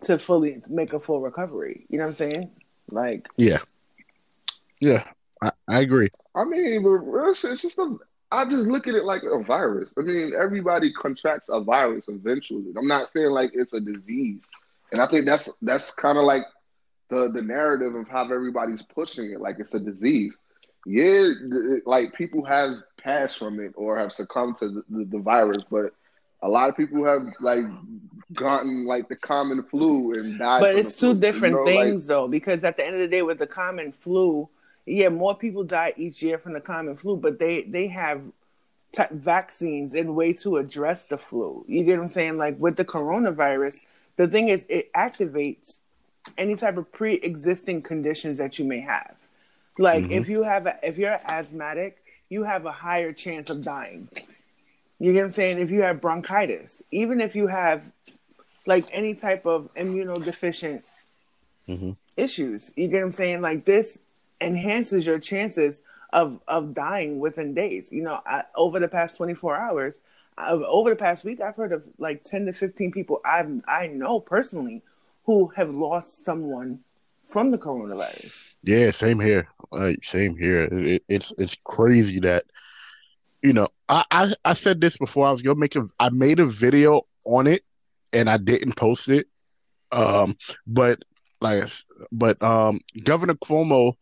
to 0.05 0.19
fully 0.19 0.63
make 0.71 0.95
a 0.95 1.01
full 1.01 1.21
recovery. 1.21 1.85
You 1.91 1.99
know 1.99 2.05
what 2.05 2.13
I'm 2.13 2.17
saying? 2.17 2.51
Like 2.91 3.29
Yeah, 3.37 3.59
yeah, 4.81 5.05
I, 5.43 5.51
I 5.69 5.81
agree. 5.81 6.09
I 6.35 6.45
mean, 6.45 6.83
but 6.83 7.29
it's 7.29 7.45
it's 7.45 7.61
just 7.61 7.77
a. 7.77 7.99
I 8.33 8.45
just 8.45 8.67
look 8.67 8.87
at 8.87 8.95
it 8.95 9.05
like 9.05 9.23
a 9.25 9.43
virus. 9.43 9.93
I 9.99 10.03
mean, 10.03 10.33
everybody 10.39 10.93
contracts 10.93 11.49
a 11.51 11.61
virus 11.61 12.09
eventually. 12.09 12.73
I'm 12.77 12.87
not 12.87 13.13
saying 13.13 13.31
like 13.31 13.51
it's 13.55 13.73
a 13.73 13.81
disease, 13.81 14.43
and 14.93 15.01
I 15.01 15.07
think 15.09 15.27
that's 15.27 15.49
that's 15.63 15.93
kind 15.93 16.17
of 16.17 16.25
like 16.25 16.45
the 17.09 17.31
the 17.33 17.43
narrative 17.43 17.95
of 17.95 18.09
how 18.09 18.25
everybody's 18.25 18.83
pushing 18.83 19.33
it, 19.33 19.41
like 19.41 19.57
it's 19.59 19.75
a 19.75 19.81
disease. 19.81 20.33
Yeah, 20.87 21.31
like 21.85 22.15
people 22.15 22.45
have 22.45 22.79
passed 23.03 23.39
from 23.39 23.61
it 23.61 23.73
or 23.77 23.99
have 23.99 24.13
succumbed 24.13 24.59
to 24.59 24.69
the, 24.69 24.85
the, 24.89 25.05
the 25.05 25.19
virus, 25.19 25.63
but 25.71 25.93
a 26.43 26.49
lot 26.49 26.71
of 26.71 26.77
people 26.77 27.05
have 27.05 27.27
like 27.41 27.65
gotten 28.33 28.87
like 28.87 29.09
the 29.09 29.17
common 29.17 29.63
flu 29.65 30.13
and 30.13 30.39
died. 30.39 30.61
but 30.61 30.77
it's 30.77 30.93
the 30.93 30.99
flu, 30.99 31.15
two 31.15 31.21
different 31.21 31.53
you 31.55 31.65
know, 31.65 31.71
like- 31.71 31.89
things 31.89 32.07
though, 32.07 32.29
because 32.29 32.65
at 32.65 32.77
the 32.77 32.87
end 32.87 32.95
of 32.95 33.01
the 33.01 33.09
day 33.09 33.23
with 33.23 33.39
the 33.39 33.47
common 33.47 33.93
flu, 33.93 34.49
yeah, 34.91 35.09
more 35.09 35.37
people 35.37 35.65
die 35.65 35.95
each 35.97 36.23
year 36.23 36.39
from 36.39 36.53
the 36.53 36.61
common 36.61 36.97
flu, 36.97 37.17
but 37.17 37.39
they 37.39 37.63
they 37.63 37.87
have 37.89 38.25
t- 38.93 39.03
vaccines 39.11 39.95
and 39.95 40.17
ways 40.17 40.43
to 40.43 40.57
address 40.57 41.05
the 41.05 41.17
flu. 41.17 41.65
You 41.69 41.85
get 41.85 41.99
what 41.99 42.07
I'm 42.07 42.13
saying? 42.13 42.39
Like 42.39 42.59
with 42.59 42.77
the 42.77 42.85
coronavirus, 42.85 43.81
the 44.17 44.27
thing 44.27 44.49
is, 44.49 44.65
it 44.69 44.93
activates 44.93 45.77
any 46.37 46.57
type 46.57 46.77
of 46.77 46.91
pre-existing 46.93 47.83
conditions 47.83 48.39
that 48.39 48.59
you 48.59 48.65
may 48.65 48.81
have. 48.81 49.15
Like 49.79 50.05
mm-hmm. 50.05 50.13
if 50.13 50.29
you 50.29 50.43
have, 50.43 50.67
a, 50.67 50.79
if 50.83 50.99
you're 50.99 51.13
asthmatic, 51.13 52.03
you 52.29 52.43
have 52.43 52.67
a 52.67 52.73
higher 52.73 53.13
chance 53.13 53.49
of 53.49 53.63
dying. 53.63 54.09
You 54.99 55.13
get 55.13 55.21
what 55.21 55.27
I'm 55.29 55.33
saying? 55.33 55.59
If 55.61 55.71
you 55.71 55.83
have 55.83 56.01
bronchitis, 56.01 56.83
even 56.91 57.21
if 57.21 57.35
you 57.35 57.47
have 57.47 57.83
like 58.67 58.85
any 58.93 59.15
type 59.15 59.47
of 59.47 59.73
immunodeficient 59.75 60.83
mm-hmm. 61.67 61.93
issues, 62.17 62.73
you 62.77 62.89
get 62.89 62.99
what 62.99 63.05
I'm 63.05 63.13
saying? 63.13 63.41
Like 63.41 63.65
this 63.65 63.99
enhances 64.41 65.07
your 65.07 65.19
chances 65.19 65.83
of 66.13 66.41
of 66.49 66.75
dying 66.75 67.19
within 67.19 67.55
days. 67.55 67.93
You 67.93 68.03
know, 68.03 68.21
I, 68.27 68.45
over 68.55 68.81
the 68.81 68.89
past 68.89 69.17
24 69.17 69.57
hours, 69.57 69.95
I, 70.37 70.53
over 70.53 70.91
the 70.91 70.97
past 70.97 71.25
week, 71.25 71.41
I've 71.41 71.57
heard 71.57 71.73
of 71.73 71.85
like 71.99 72.25
10 72.25 72.47
to 72.47 72.53
15 72.53 72.93
people 72.93 73.21
I 73.25 73.47
I 73.69 73.89
know 73.89 74.21
personally 74.21 74.83
who 75.25 75.49
have 75.57 75.71
lost 75.71 76.25
someone 76.25 76.81
from 77.29 77.51
the 77.51 77.59
coronavirus. 77.59 78.33
Yeah, 78.63 78.91
same 78.91 79.21
here. 79.21 79.49
Like 79.71 80.05
same 80.05 80.37
here. 80.37 80.65
It, 80.65 81.05
it's 81.09 81.33
it's 81.39 81.57
crazy 81.65 82.21
that 82.21 82.45
you 83.43 83.53
know. 83.53 83.69
I, 83.89 84.05
I 84.11 84.35
I 84.45 84.55
said 84.55 84.81
this 84.81 84.97
before. 84.97 85.27
I 85.27 85.33
was 85.33 85.43
gonna 85.43 85.59
make 85.59 85.77
a. 85.77 85.85
I 85.99 86.11
made 86.11 86.41
a 86.41 86.47
video 86.47 87.03
on 87.25 87.47
it, 87.47 87.65
and 88.13 88.29
I 88.29 88.37
didn't 88.37 88.75
post 88.75 89.09
it. 89.09 89.27
Um, 89.93 90.37
but 90.67 91.03
like, 91.41 91.69
but 92.13 92.43
um, 92.43 92.81
Governor 93.03 93.35
Cuomo 93.35 93.95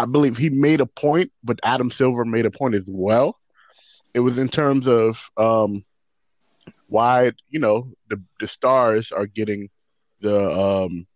I 0.00 0.06
believe 0.06 0.38
he 0.38 0.48
made 0.48 0.80
a 0.80 0.86
point, 0.86 1.30
but 1.44 1.60
Adam 1.62 1.90
Silver 1.90 2.24
made 2.24 2.46
a 2.46 2.50
point 2.50 2.74
as 2.74 2.88
well. 2.90 3.38
It 4.14 4.20
was 4.20 4.38
in 4.38 4.48
terms 4.48 4.88
of 4.88 5.30
um, 5.36 5.84
why 6.86 7.32
you 7.50 7.60
know 7.60 7.84
the 8.08 8.20
the 8.40 8.48
stars 8.48 9.12
are 9.12 9.26
getting 9.26 9.68
the 10.22 10.50
um, 10.50 11.06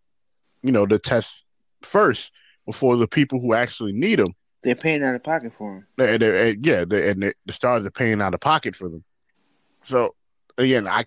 you 0.63 0.71
know 0.71 0.85
the 0.85 0.99
test 0.99 1.47
first 1.81 2.31
before 2.67 2.97
the 2.97 3.09
people 3.09 3.41
who 3.41 3.55
actually 3.55 3.93
need 3.93 4.19
them. 4.19 4.35
They're 4.63 4.75
paying 4.75 5.03
out 5.03 5.15
of 5.15 5.23
pocket 5.23 5.55
for 5.57 5.87
them. 5.99 6.07
And, 6.07 6.23
and 6.23 6.67
yeah, 6.67 6.85
they, 6.85 7.11
and 7.11 7.23
the 7.47 7.53
stars 7.53 7.87
are 7.87 7.91
paying 7.91 8.21
out 8.21 8.35
of 8.35 8.41
pocket 8.41 8.77
for 8.77 8.91
them. 8.91 9.03
So 9.83 10.15
again, 10.59 10.87
I 10.87 11.05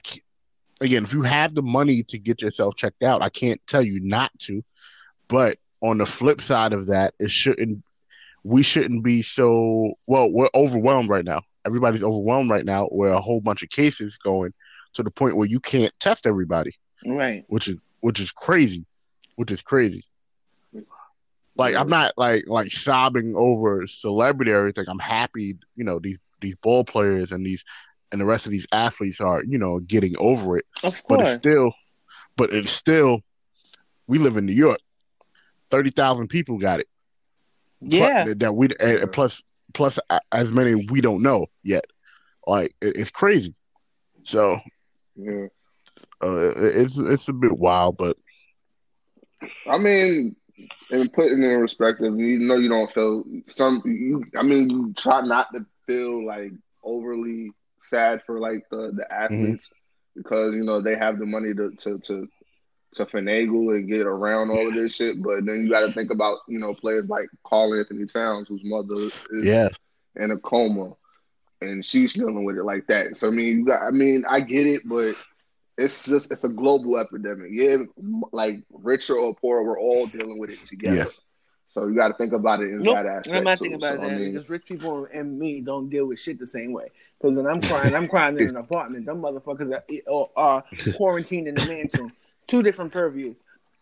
again, 0.82 1.04
if 1.04 1.14
you 1.14 1.22
have 1.22 1.54
the 1.54 1.62
money 1.62 2.02
to 2.04 2.18
get 2.18 2.42
yourself 2.42 2.76
checked 2.76 3.04
out, 3.04 3.22
I 3.22 3.30
can't 3.30 3.62
tell 3.68 3.84
you 3.84 4.00
not 4.02 4.32
to, 4.40 4.64
but 5.28 5.60
on 5.82 5.98
the 5.98 6.06
flip 6.06 6.42
side 6.42 6.74
of 6.74 6.88
that, 6.88 7.14
it 7.20 7.32
shouldn't 7.32 7.84
we 8.44 8.64
shouldn't 8.64 9.04
be 9.04 9.22
so 9.22 9.94
well, 10.06 10.32
we're 10.32 10.50
overwhelmed 10.56 11.10
right 11.10 11.26
now. 11.26 11.42
Everybody's 11.66 12.04
overwhelmed 12.04 12.50
right 12.50 12.64
now 12.64 12.86
where 12.86 13.12
a 13.12 13.22
whole 13.22 13.42
bunch 13.42 13.62
of 13.62 13.70
cases 13.70 14.18
going 14.18 14.54
to 14.94 15.04
the 15.04 15.12
point 15.12 15.36
where 15.36 15.48
you 15.48 15.60
can't 15.60 15.94
test 16.00 16.26
everybody. 16.26 16.72
Right. 17.06 17.44
Which 17.48 17.68
is 17.68 17.78
which 18.00 18.20
is 18.20 18.32
crazy. 18.32 18.86
Which 19.36 19.52
is 19.52 19.62
crazy. 19.62 20.04
Like 21.58 21.76
I'm 21.76 21.90
not 21.90 22.14
like 22.18 22.46
like 22.48 22.72
sobbing 22.72 23.36
over 23.36 23.86
celebrity 23.88 24.52
or 24.52 24.64
anything. 24.64 24.86
I'm 24.88 25.00
happy, 25.00 25.58
you 25.76 25.84
know, 25.84 26.00
these 26.00 26.20
these 26.40 26.56
ball 26.56 26.84
players 26.84 27.32
and 27.32 27.46
these 27.46 27.64
and 28.12 28.22
the 28.22 28.26
rest 28.26 28.46
of 28.46 28.52
these 28.52 28.68
athletes 28.72 29.20
are, 29.20 29.44
you 29.44 29.58
know, 29.58 29.80
getting 29.80 30.16
over 30.18 30.58
it. 30.58 30.66
Of 30.84 31.04
course. 31.04 31.04
But 31.10 31.20
it's 31.22 31.34
still 31.34 31.74
but 32.38 32.54
it's 32.54 32.72
still 32.72 33.22
we 34.08 34.20
live 34.20 34.38
in 34.38 34.46
New 34.46 34.54
York 34.54 34.80
thirty 35.70 35.90
thousand 35.90 36.28
people 36.28 36.58
got 36.58 36.80
it. 36.80 36.88
Yeah, 37.82 38.24
plus, 38.26 38.36
that 38.38 38.56
we 38.56 38.68
plus 39.12 39.44
plus 39.74 40.00
as 40.32 40.52
many 40.52 40.76
we 40.76 41.02
don't 41.02 41.22
know 41.22 41.48
yet. 41.64 41.86
Like 42.46 42.76
it, 42.82 42.96
it's 42.96 43.12
crazy. 43.12 43.54
So 44.24 44.60
yeah, 45.16 45.48
uh, 46.22 46.54
it's 46.56 46.98
it's 46.98 47.28
a 47.28 47.34
bit 47.34 47.58
wild, 47.58 47.98
but 47.98 48.18
I 49.68 49.78
mean, 49.78 50.36
and 50.90 51.14
putting 51.14 51.44
in 51.44 51.60
perspective, 51.60 52.18
you 52.18 52.40
know, 52.40 52.56
you 52.56 52.70
don't 52.70 52.92
feel 52.94 53.24
some. 53.48 53.82
You, 53.86 54.24
I 54.38 54.44
mean, 54.44 54.70
you 54.70 54.94
try 54.94 55.22
not 55.22 55.54
to 55.54 55.66
feel 55.86 56.26
like 56.26 56.52
overly 56.84 57.52
sad 57.82 58.22
for 58.26 58.40
like 58.40 58.68
the 58.70 58.92
the 58.94 59.04
mm-hmm. 59.04 59.24
athletes 59.24 59.68
mm-hmm. 59.68 60.22
because 60.22 60.54
you 60.54 60.64
know 60.64 60.82
they 60.82 60.96
have 60.96 61.20
the 61.20 61.26
money 61.26 61.54
to 61.54 61.72
to 61.78 62.00
to 62.00 62.28
to 62.96 63.06
finagle 63.06 63.76
and 63.76 63.88
get 63.88 64.06
around 64.06 64.50
all 64.50 64.68
of 64.68 64.74
this 64.74 64.96
shit. 64.96 65.22
But 65.22 65.46
then 65.46 65.64
you 65.64 65.70
got 65.70 65.86
to 65.86 65.94
think 65.94 66.12
about 66.12 66.40
you 66.48 66.60
know 66.60 66.74
players 66.74 67.08
like 67.08 67.30
Karl-Anthony 67.46 68.06
Towns, 68.06 68.48
whose 68.48 68.64
mother 68.64 68.96
is 69.32 69.46
yeah. 69.46 69.70
in 70.16 70.32
a 70.32 70.38
coma, 70.38 70.94
and 71.62 71.86
she's 71.86 72.14
dealing 72.14 72.44
with 72.44 72.58
it 72.58 72.64
like 72.64 72.88
that. 72.88 73.18
So 73.18 73.28
I 73.28 73.32
mean, 73.32 73.60
you 73.60 73.66
got, 73.66 73.82
I 73.82 73.92
mean, 73.92 74.26
I 74.28 74.42
get 74.42 74.68
it, 74.68 74.82
but 74.86 75.16
it's 75.78 76.06
just 76.06 76.32
it's 76.32 76.44
a 76.44 76.50
global 76.50 76.98
epidemic. 76.98 77.50
Yeah, 77.52 77.78
like 78.32 78.64
richer 78.72 79.16
or 79.16 79.36
poorer, 79.36 79.64
we're 79.64 79.80
all 79.80 80.08
dealing 80.08 80.40
with 80.40 80.50
it 80.50 80.64
together. 80.66 80.96
Yeah. 80.96 81.06
So 81.70 81.86
you 81.86 81.96
got 81.96 82.08
to 82.08 82.16
think 82.16 82.34
about 82.34 82.62
it 82.62 82.70
in 82.70 82.82
nope, 82.82 82.96
that 82.96 83.06
aspect. 83.06 83.36
I'm 83.36 83.44
not 83.44 83.60
thinking 83.60 83.76
about 83.76 83.96
so, 83.96 84.02
that 84.02 84.12
I 84.12 84.18
mean, 84.18 84.34
because 84.34 84.50
rich 84.50 84.66
people 84.66 85.08
and 85.14 85.38
me 85.38 85.62
don't 85.62 85.90
deal 85.90 86.08
with 86.08 86.20
shit 86.20 86.40
the 86.40 86.48
same 86.48 86.72
way. 86.72 86.90
Because 87.20 87.36
when 87.36 87.46
I'm 87.46 87.62
crying, 87.62 87.94
I'm 87.94 88.08
crying 88.08 88.40
in 88.40 88.48
an 88.50 88.56
apartment. 88.56 89.06
Them 89.06 89.22
motherfuckers 89.22 89.80
are, 90.10 90.30
are 90.36 90.64
quarantined 90.96 91.48
in 91.50 91.54
the 91.54 91.68
mansion 91.68 92.12
two 92.48 92.64
different 92.64 92.92
purviews. 92.92 93.38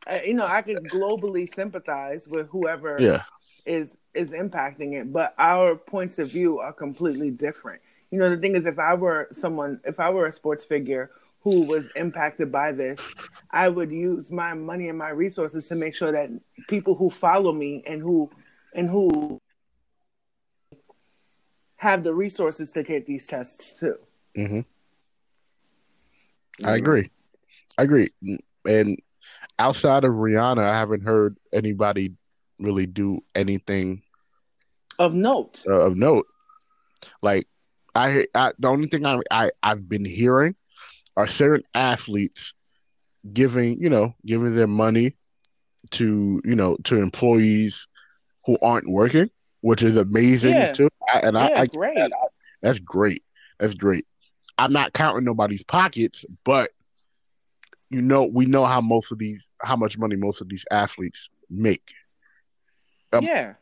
Uh, 0.07 0.19
you 0.25 0.33
know, 0.33 0.45
I 0.45 0.61
could 0.61 0.83
globally 0.85 1.53
sympathize 1.55 2.27
with 2.27 2.47
whoever 2.49 2.97
yeah. 2.99 3.23
is 3.65 3.97
is 4.13 4.29
impacting 4.29 4.93
it, 4.93 5.11
but 5.11 5.33
our 5.37 5.75
points 5.75 6.19
of 6.19 6.31
view 6.31 6.59
are 6.59 6.73
completely 6.73 7.31
different. 7.31 7.81
You 8.11 8.19
know, 8.19 8.29
the 8.29 8.37
thing 8.37 8.55
is, 8.55 8.65
if 8.65 8.79
I 8.79 8.93
were 8.93 9.27
someone, 9.31 9.79
if 9.83 9.99
I 9.99 10.09
were 10.09 10.27
a 10.27 10.31
sports 10.31 10.63
figure 10.63 11.11
who 11.41 11.63
was 11.63 11.85
impacted 11.95 12.51
by 12.51 12.71
this, 12.71 12.99
I 13.51 13.67
would 13.69 13.91
use 13.91 14.31
my 14.31 14.53
money 14.53 14.89
and 14.89 14.97
my 14.97 15.09
resources 15.09 15.67
to 15.67 15.75
make 15.75 15.95
sure 15.95 16.11
that 16.11 16.29
people 16.69 16.95
who 16.95 17.09
follow 17.09 17.51
me 17.51 17.83
and 17.85 18.01
who 18.01 18.29
and 18.73 18.89
who 18.89 19.41
have 21.77 22.03
the 22.03 22.13
resources 22.13 22.71
to 22.71 22.83
get 22.83 23.05
these 23.05 23.25
tests 23.27 23.79
too. 23.79 23.97
Mm-hmm. 24.37 24.61
I 26.63 26.75
agree. 26.75 27.09
I 27.77 27.83
agree 27.83 28.09
and 28.65 28.99
outside 29.59 30.03
of 30.03 30.13
Rihanna, 30.13 30.59
I 30.59 30.77
haven't 30.77 31.03
heard 31.03 31.37
anybody 31.53 32.13
really 32.59 32.85
do 32.85 33.21
anything 33.33 34.01
of 34.99 35.13
note. 35.13 35.63
Uh, 35.67 35.81
of 35.81 35.97
note, 35.97 36.27
like 37.21 37.47
I, 37.93 38.25
I, 38.35 38.51
the 38.59 38.67
only 38.67 38.87
thing 38.87 39.05
I, 39.05 39.19
I 39.31 39.51
I've 39.63 39.87
been 39.87 40.05
hearing 40.05 40.55
are 41.17 41.27
certain 41.27 41.65
athletes 41.73 42.53
giving, 43.31 43.81
you 43.81 43.89
know, 43.89 44.13
giving 44.25 44.55
their 44.55 44.67
money 44.67 45.15
to, 45.91 46.41
you 46.43 46.55
know, 46.55 46.77
to 46.85 46.97
employees 46.97 47.87
who 48.45 48.57
aren't 48.61 48.89
working, 48.89 49.29
which 49.61 49.83
is 49.83 49.97
amazing 49.97 50.53
yeah. 50.53 50.73
too. 50.73 50.89
I, 51.13 51.19
and 51.19 51.35
yeah, 51.35 51.45
I, 51.45 51.61
I, 51.61 51.65
great. 51.67 51.95
That, 51.95 52.11
that's 52.61 52.79
great. 52.79 53.23
That's 53.59 53.73
great. 53.73 54.05
I'm 54.57 54.73
not 54.73 54.93
counting 54.93 55.25
nobody's 55.25 55.63
pockets, 55.63 56.25
but 56.43 56.71
you 57.89 58.01
know 58.01 58.25
we 58.25 58.45
know 58.45 58.65
how 58.65 58.81
most 58.81 59.11
of 59.11 59.19
these 59.19 59.51
how 59.61 59.75
much 59.75 59.97
money 59.97 60.15
most 60.15 60.41
of 60.41 60.49
these 60.49 60.65
athletes 60.71 61.29
make. 61.49 61.93
Um, 63.13 63.23
yeah, 63.23 63.53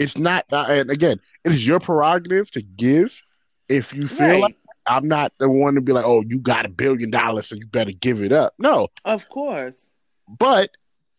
it's 0.00 0.16
not, 0.16 0.46
uh, 0.50 0.64
and 0.68 0.90
again, 0.90 1.20
it 1.44 1.52
is 1.52 1.66
your 1.66 1.78
prerogative 1.78 2.50
to 2.52 2.62
give. 2.62 3.22
If 3.68 3.94
you 3.94 4.02
feel 4.02 4.28
right. 4.28 4.40
like 4.40 4.56
I'm 4.86 5.06
not 5.06 5.32
the 5.38 5.48
one 5.48 5.74
to 5.74 5.82
be 5.82 5.92
like, 5.92 6.06
oh, 6.06 6.24
you 6.26 6.38
got 6.38 6.64
a 6.64 6.70
billion 6.70 7.10
dollars, 7.10 7.48
so 7.48 7.54
you 7.54 7.66
better 7.66 7.92
give 7.92 8.22
it 8.22 8.32
up. 8.32 8.54
No, 8.58 8.88
of 9.04 9.28
course. 9.28 9.90
But 10.26 10.70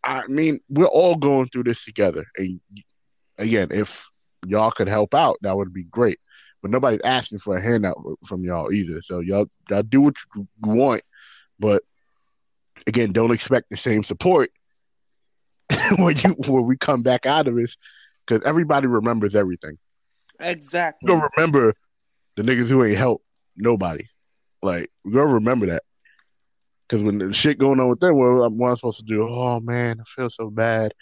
I 0.04 0.26
mean, 0.28 0.60
we're 0.68 0.86
all 0.86 1.16
going 1.16 1.48
through 1.50 1.66
this 1.66 1.86
together, 1.86 2.26
and 2.38 2.60
again, 3.38 3.68
if 3.70 4.10
y'all 4.48 4.72
could 4.72 4.88
help 4.88 5.14
out, 5.14 5.38
that 5.42 5.56
would 5.56 5.74
be 5.74 5.84
great. 5.84 6.20
But 6.64 6.72
nobody's 6.72 7.02
asking 7.04 7.40
for 7.40 7.56
a 7.56 7.62
handout 7.62 7.98
from 8.26 8.44
y'all 8.44 8.72
either. 8.74 9.02
So 9.04 9.20
y'all, 9.20 9.46
y'all 9.70 9.84
do 9.84 10.02
what 10.02 10.16
you 10.36 10.48
want, 10.62 11.02
but 11.60 11.84
again, 12.88 13.12
don't 13.12 13.32
expect 13.32 13.70
the 13.70 13.78
same 13.78 14.04
support 14.04 14.52
when 15.98 16.18
you 16.18 16.32
when 16.48 16.66
we 16.66 16.78
come 16.78 17.02
back 17.02 17.26
out 17.26 17.48
of 17.48 17.56
this, 17.56 17.78
because 18.26 18.44
everybody 18.46 18.88
remembers 18.88 19.36
everything. 19.36 19.78
Exactly. 20.40 21.12
We're 21.12 21.20
gonna 21.20 21.30
remember 21.38 21.74
the 22.36 22.44
niggas 22.44 22.68
who 22.68 22.84
ain't 22.84 22.98
helped 22.98 23.26
nobody. 23.56 24.06
Like 24.62 24.90
we're 25.04 25.22
gonna 25.22 25.34
remember 25.36 25.68
that. 25.68 25.84
Because 26.88 27.04
when 27.04 27.20
the 27.20 27.32
shit 27.32 27.58
going 27.58 27.80
on 27.80 27.90
with 27.90 28.02
them, 28.02 28.18
what 28.18 28.46
am 28.46 28.62
I 28.64 28.74
supposed 28.74 29.00
to 29.00 29.06
do? 29.06 29.28
Oh 29.28 29.60
man, 29.62 30.02
I 30.02 30.04
feel 30.04 30.30
so 30.30 30.50
bad. 30.50 30.94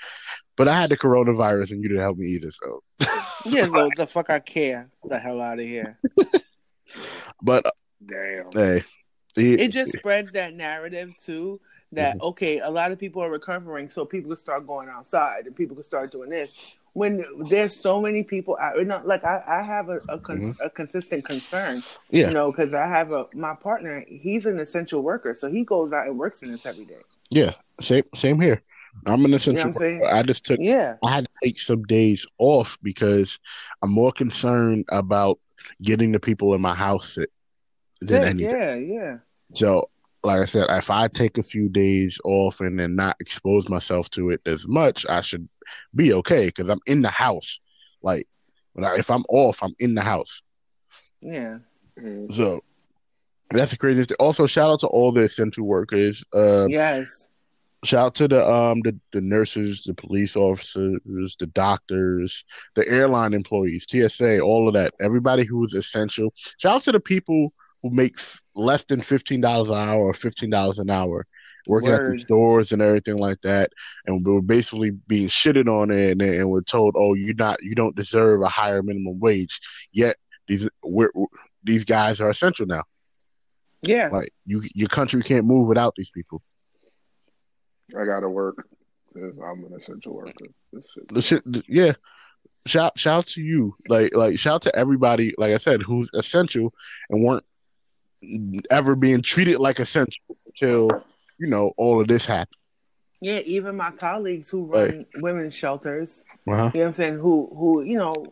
But 0.55 0.67
I 0.67 0.79
had 0.79 0.91
the 0.91 0.97
coronavirus 0.97 1.71
and 1.71 1.81
you 1.81 1.89
didn't 1.89 2.03
help 2.03 2.17
me 2.17 2.27
either. 2.27 2.51
So 2.51 2.83
yeah, 3.45 3.63
so 3.63 3.89
the 3.95 4.05
fuck 4.05 4.29
I 4.29 4.39
care. 4.39 4.89
The 5.03 5.17
hell 5.17 5.41
out 5.41 5.59
of 5.59 5.65
here. 5.65 5.97
but 7.41 7.65
uh, 7.65 7.71
damn, 8.05 8.51
hey, 8.53 8.83
it, 9.39 9.59
it 9.59 9.71
just 9.71 9.93
spreads 9.93 10.31
that 10.33 10.53
narrative 10.53 11.13
too 11.17 11.59
that 11.91 12.15
mm-hmm. 12.17 12.25
okay, 12.27 12.59
a 12.59 12.69
lot 12.69 12.91
of 12.91 12.99
people 12.99 13.23
are 13.23 13.31
recovering, 13.31 13.89
so 13.89 14.05
people 14.05 14.29
can 14.29 14.37
start 14.37 14.67
going 14.67 14.89
outside 14.89 15.47
and 15.47 15.55
people 15.55 15.75
can 15.75 15.83
start 15.85 16.11
doing 16.11 16.29
this. 16.29 16.51
when 16.93 17.23
there's 17.51 17.79
so 17.79 18.01
many 18.01 18.23
people 18.23 18.57
out, 18.59 18.75
you 18.75 18.83
know, 18.83 18.99
like 19.05 19.23
I, 19.23 19.43
I 19.47 19.63
have 19.63 19.89
a 19.89 19.99
a, 20.09 20.17
con- 20.19 20.39
Mhm. 20.53 20.57
a 20.59 20.69
consistent 20.71 21.23
concern, 21.25 21.83
Yeah. 22.09 22.27
you 22.27 22.33
know, 22.33 22.51
because 22.51 22.73
I 22.73 22.87
have 22.87 23.11
a 23.11 23.25
my 23.35 23.53
partner. 23.55 24.03
He's 24.07 24.45
an 24.47 24.59
essential 24.59 25.01
worker, 25.03 25.35
so 25.35 25.49
he 25.49 25.63
goes 25.63 25.93
out 25.93 26.07
and 26.07 26.17
works 26.17 26.41
in 26.43 26.51
this 26.51 26.65
every 26.65 26.85
day. 26.85 27.01
Yeah, 27.29 27.53
same 27.79 28.03
same 28.15 28.39
here. 28.41 28.61
I'm 29.05 29.23
an 29.23 29.33
essential. 29.35 29.71
Saying? 29.71 29.99
worker. 29.99 30.15
I 30.15 30.23
just 30.23 30.45
took 30.45 30.59
Yeah, 30.59 30.95
I 31.03 31.11
had 31.11 31.25
to 31.25 31.31
take 31.43 31.59
some 31.59 31.83
days 31.83 32.25
off 32.39 32.77
because 32.81 33.39
I'm 33.83 33.91
more 33.91 34.11
concerned 34.11 34.85
about 34.91 35.39
getting 35.81 36.11
the 36.11 36.19
people 36.19 36.53
in 36.55 36.61
my 36.61 36.73
house 36.75 37.13
sick 37.13 37.29
than 38.01 38.23
Sick, 38.23 38.29
anything. 38.29 38.59
yeah, 38.59 38.75
yeah. 38.75 39.17
So, 39.53 39.89
like 40.23 40.41
I 40.41 40.45
said, 40.45 40.67
if 40.69 40.89
I 40.89 41.07
take 41.07 41.37
a 41.37 41.43
few 41.43 41.69
days 41.69 42.19
off 42.23 42.59
and 42.59 42.79
then 42.79 42.95
not 42.95 43.15
expose 43.19 43.69
myself 43.69 44.09
to 44.11 44.31
it 44.31 44.41
as 44.45 44.67
much, 44.67 45.05
I 45.07 45.21
should 45.21 45.47
be 45.95 46.13
okay 46.13 46.47
because 46.47 46.69
I'm 46.69 46.81
in 46.85 47.01
the 47.01 47.09
house. 47.09 47.59
Like, 48.01 48.27
when 48.73 48.85
I, 48.85 48.95
if 48.95 49.09
I'm 49.09 49.23
off, 49.29 49.63
I'm 49.63 49.75
in 49.79 49.95
the 49.95 50.01
house. 50.01 50.41
Yeah. 51.21 51.59
Mhm. 51.97 52.33
So 52.33 52.61
that's 53.51 53.71
the 53.71 53.77
craziest. 53.77 54.11
Also, 54.19 54.45
shout 54.45 54.69
out 54.71 54.79
to 54.81 54.87
all 54.87 55.11
the 55.11 55.21
essential 55.21 55.65
workers. 55.65 56.23
Uh, 56.33 56.67
yes. 56.67 57.27
Shout 57.85 58.07
out 58.07 58.15
to 58.15 58.27
the 58.27 58.45
um 58.45 58.81
the, 58.81 58.97
the 59.13 59.21
nurses, 59.21 59.83
the 59.85 59.93
police 59.93 60.35
officers, 60.35 60.99
the 61.39 61.47
doctors, 61.53 62.43
the 62.75 62.85
airline 62.87 63.33
employees, 63.33 63.85
TSA, 63.89 64.41
all 64.41 64.67
of 64.67 64.73
that. 64.73 64.93
Everybody 64.99 65.45
who 65.45 65.63
is 65.63 65.73
essential. 65.73 66.33
Shout 66.57 66.75
out 66.75 66.83
to 66.83 66.91
the 66.91 66.99
people 66.99 67.53
who 67.81 67.89
make 67.89 68.17
less 68.55 68.85
than 68.85 69.01
fifteen 69.01 69.41
dollars 69.41 69.69
an 69.69 69.77
hour 69.77 70.01
or 70.01 70.13
fifteen 70.13 70.49
dollars 70.49 70.79
an 70.79 70.89
hour, 70.89 71.25
working 71.67 71.89
at 71.89 72.05
the 72.05 72.17
stores 72.17 72.71
and 72.71 72.81
everything 72.81 73.17
like 73.17 73.41
that. 73.41 73.71
And 74.05 74.25
we 74.25 74.33
were 74.33 74.41
basically 74.41 74.91
being 74.91 75.27
shitted 75.27 75.67
on 75.67 75.91
it, 75.91 76.11
and, 76.11 76.21
and 76.21 76.49
we're 76.49 76.61
told, 76.61 76.95
"Oh, 76.97 77.13
you're 77.13 77.35
not 77.35 77.61
you 77.61 77.75
don't 77.75 77.95
deserve 77.95 78.41
a 78.41 78.49
higher 78.49 78.83
minimum 78.83 79.19
wage." 79.19 79.59
Yet 79.91 80.17
these 80.47 80.67
we're, 80.83 81.11
these 81.63 81.85
guys 81.85 82.21
are 82.21 82.29
essential 82.29 82.65
now. 82.65 82.83
Yeah. 83.81 84.09
Like 84.11 84.29
you, 84.45 84.63
your 84.73 84.89
country 84.89 85.23
can't 85.23 85.45
move 85.45 85.67
without 85.67 85.93
these 85.95 86.11
people. 86.11 86.41
I 87.97 88.05
gotta 88.05 88.29
work 88.29 88.67
because 89.13 89.37
I'm 89.37 89.63
an 89.65 89.79
essential 89.79 90.13
worker. 90.13 90.33
This 90.71 90.85
shit. 90.93 91.13
the 91.13 91.21
shit 91.21 91.43
yeah 91.67 91.93
shout 92.67 92.97
shout 92.99 93.17
out 93.19 93.27
to 93.27 93.41
you 93.41 93.75
like 93.87 94.13
like 94.15 94.37
shout 94.37 94.55
out 94.55 94.61
to 94.61 94.75
everybody 94.75 95.33
like 95.37 95.51
i 95.51 95.57
said 95.57 95.81
who's 95.81 96.09
essential 96.13 96.73
and 97.09 97.23
weren't 97.23 97.43
ever 98.69 98.95
being 98.95 99.21
treated 99.21 99.59
like 99.59 99.79
essential 99.79 100.21
until 100.47 100.89
you 101.37 101.47
know 101.47 101.73
all 101.77 102.01
of 102.01 102.07
this 102.07 102.25
happened 102.25 102.55
Yeah, 103.21 103.39
even 103.39 103.75
my 103.75 103.91
colleagues 103.91 104.49
who 104.49 104.65
run 104.65 105.05
women's 105.15 105.53
shelters, 105.55 106.23
uh-huh. 106.47 106.71
you 106.73 106.79
know 106.79 106.85
what 106.85 106.87
I'm 106.87 106.93
saying, 106.93 107.19
who 107.19 107.49
who, 107.53 107.83
you 107.83 107.97
know, 107.97 108.27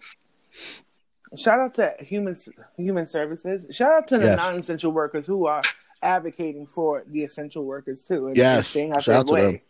shout 1.35 1.59
out 1.59 1.73
to 1.75 1.93
human 1.99 2.35
human 2.77 3.05
services. 3.05 3.67
Shout 3.75 3.91
out 3.91 4.07
to 4.09 4.17
the 4.17 4.27
Yes. 4.27 4.37
non-essential 4.37 4.91
workers 4.91 5.25
who 5.25 5.45
are 5.45 5.61
advocating 6.01 6.67
for 6.67 7.03
the 7.07 7.23
essential 7.23 7.65
workers 7.65 8.05
too. 8.05 8.27
And, 8.27 8.37
Yes. 8.37 8.71
Shout 8.71 9.09
out 9.09 9.27
to 9.27 9.33
way. 9.33 9.63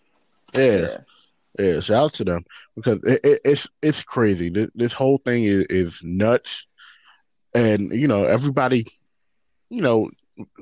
yeah 0.53 0.97
yeah 1.59 1.79
shout 1.79 2.03
out 2.03 2.13
to 2.13 2.24
them 2.24 2.45
because 2.75 3.03
it, 3.03 3.19
it, 3.24 3.41
it's 3.43 3.67
it's 3.81 4.01
crazy 4.03 4.50
this, 4.50 4.69
this 4.75 4.93
whole 4.93 5.17
thing 5.17 5.43
is, 5.43 5.65
is 5.69 6.03
nuts 6.03 6.67
and 7.55 7.91
you 7.91 8.07
know 8.07 8.25
everybody 8.25 8.86
you 9.69 9.81
know 9.81 10.09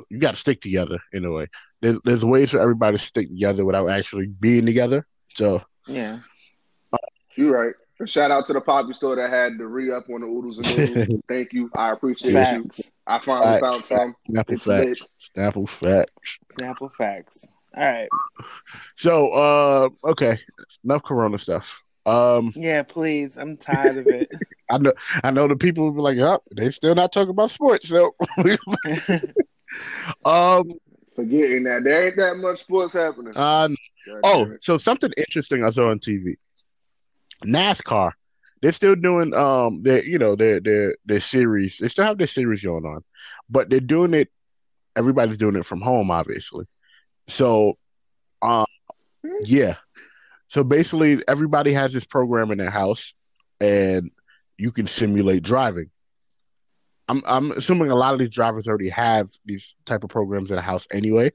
you 0.10 0.18
got 0.20 0.32
to 0.34 0.40
stick 0.40 0.62
together 0.62 0.98
in 1.14 1.26
a 1.26 1.32
way 1.32 1.48
there's, 1.82 2.00
there's 2.06 2.24
ways 2.26 2.52
for 2.52 2.60
everybody 2.60 2.98
to 2.98 3.04
stick 3.04 3.30
together 3.30 3.66
without 3.66 3.88
actually 3.90 4.28
being 4.28 4.66
together 4.66 5.06
so 5.36 5.62
Yeah. 5.88 6.20
you're 7.36 7.52
right. 7.52 7.74
And 8.00 8.10
Shout 8.10 8.30
out 8.32 8.46
to 8.48 8.54
the 8.54 8.60
poppy 8.62 8.94
store 8.94 9.16
that 9.16 9.30
had 9.30 9.58
the 9.58 9.66
re 9.66 9.90
up 9.92 10.04
on 10.14 10.20
the 10.22 10.28
oodles 10.28 10.58
and 10.58 10.78
noodles. 10.78 11.22
Thank 11.30 11.54
you. 11.54 11.70
I 11.78 11.92
appreciate 11.92 12.32
you. 12.54 12.70
I 13.08 13.20
finally 13.26 13.60
Facts. 13.62 13.62
found 13.62 13.86
some. 13.86 14.16
Snapple 14.30 14.54
It's 14.54 14.68
lit. 14.68 14.88
facts. 15.00 15.08
Snapple 15.38 15.70
facts. 15.70 16.40
Snapple 16.60 16.92
facts. 16.94 17.46
All 17.78 17.84
right. 17.84 18.10
So, 18.98 19.30
uh, 19.30 19.90
okay, 20.10 20.38
enough 20.84 21.04
Corona 21.04 21.38
stuff. 21.38 21.85
Um, 22.06 22.54
Yeah, 22.56 22.84
please. 22.84 23.38
I'm 23.38 23.58
tired 23.58 23.98
of 23.98 24.08
it. 24.08 24.30
I 24.70 24.78
know, 24.78 24.94
I 25.24 25.32
know 25.32 25.48
the 25.48 25.56
people 25.56 25.86
will 25.86 25.92
be 25.92 26.02
like, 26.02 26.18
"Oh, 26.18 26.42
they 26.56 26.72
still 26.72 26.96
not 26.96 27.12
talking 27.12 27.30
about 27.30 27.52
sports." 27.52 27.88
So, 27.88 28.16
um, 30.26 30.72
Forgetting 31.16 31.64
that 31.64 31.84
there 31.84 32.08
ain't 32.08 32.18
that 32.18 32.38
much 32.38 32.60
sports 32.62 32.94
happening. 32.94 33.34
uh, 33.36 33.70
oh, 34.24 34.52
so 34.62 34.78
something 34.78 35.12
interesting 35.18 35.64
I 35.64 35.70
saw 35.70 35.90
on 35.90 36.00
TV. 36.00 36.36
NASCAR, 37.46 38.12
they're 38.62 38.72
still 38.72 38.96
doing 38.96 39.36
um 39.36 39.84
their 39.84 40.04
you 40.04 40.18
know 40.18 40.36
their 40.36 40.60
their 40.60 40.96
their 41.06 41.20
series. 41.20 41.78
They 41.78 41.88
still 41.88 42.06
have 42.06 42.18
their 42.18 42.28
series 42.28 42.64
going 42.64 42.86
on, 42.86 43.04
but 43.50 43.70
they're 43.70 43.80
doing 43.80 44.14
it. 44.14 44.30
Everybody's 44.96 45.38
doing 45.38 45.56
it 45.56 45.66
from 45.66 45.82
home, 45.82 46.10
obviously. 46.12 46.66
So, 47.28 47.78
um, 48.42 48.66
yeah. 49.44 49.76
So 50.48 50.64
basically, 50.64 51.22
everybody 51.28 51.74
has 51.74 51.94
this 51.94 52.06
program 52.06 52.52
in 52.52 52.58
their 52.58 52.70
house, 52.70 53.14
and 53.60 54.12
you 54.58 54.72
can 54.72 54.88
simulate 54.88 55.44
driving. 55.44 55.90
I'm 57.08 57.22
I'm 57.26 57.52
assuming 57.52 57.92
a 57.92 57.96
lot 57.96 58.14
of 58.14 58.20
these 58.20 58.30
drivers 58.30 58.68
already 58.68 58.90
have 58.90 59.30
these 59.46 59.76
type 59.86 60.04
of 60.04 60.10
programs 60.10 60.50
in 60.52 60.56
the 60.58 60.62
house 60.62 60.88
anyway, 60.92 61.32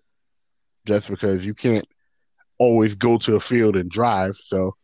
just 0.87 1.09
because 1.09 1.45
you 1.47 1.55
can't 1.55 1.87
always 2.59 2.95
go 2.95 3.19
to 3.19 3.37
a 3.37 3.41
field 3.41 3.77
and 3.77 3.91
drive. 3.91 4.37
So, 4.37 4.75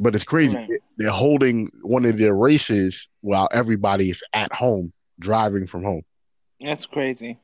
but 0.00 0.14
it's 0.14 0.24
crazy. 0.24 0.56
Right. 0.56 0.70
They're 0.96 1.10
holding 1.10 1.70
one 1.82 2.04
of 2.04 2.18
their 2.18 2.34
races 2.34 3.08
while 3.20 3.48
everybody 3.52 4.10
is 4.10 4.22
at 4.32 4.52
home 4.52 4.92
driving 5.18 5.66
from 5.66 5.82
home. 5.82 6.02
That's 6.60 6.86
crazy. 6.86 7.38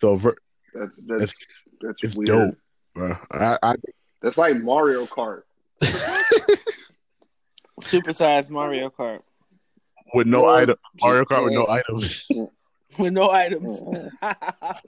So 0.00 0.16
ver- 0.16 0.36
That's 0.74 1.00
that's 1.06 1.22
it's 1.22 1.62
that's 1.80 2.02
it's 2.02 2.16
weird. 2.16 2.26
dope. 2.26 2.58
bro. 2.94 3.16
I, 3.32 3.58
I 3.62 3.74
That's 4.20 4.38
like 4.38 4.56
Mario 4.56 5.06
Kart. 5.06 5.42
Supersized 7.80 8.50
Mario 8.50 8.90
Kart 8.90 9.20
with 10.14 10.26
no 10.26 10.42
Well, 10.44 10.56
item 10.56 10.76
Mario 11.00 11.24
Kart 11.24 11.44
with 11.44 11.52
no 11.54 11.66
items. 11.68 12.26
with 12.98 13.12
no 13.12 13.30
items. 13.30 13.80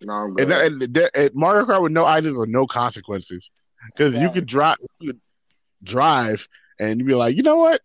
No, 0.03 0.13
I'm 0.13 0.37
and, 0.37 0.37
good. 0.37 0.51
and, 0.51 0.83
and, 0.83 1.11
and 1.15 1.31
Mario 1.35 1.65
Kart 1.65 1.83
with 1.83 1.93
no 1.93 2.05
items 2.05 2.37
or 2.37 2.47
no 2.47 2.67
consequences, 2.67 3.51
because 3.87 4.21
you 4.21 4.31
could 4.31 4.47
drive, 4.47 4.77
you 4.99 5.13
could 5.13 5.21
drive, 5.83 6.49
and 6.79 6.99
you'd 6.99 7.07
be 7.07 7.15
like, 7.15 7.37
you 7.37 7.43
know 7.43 7.59
what, 7.59 7.81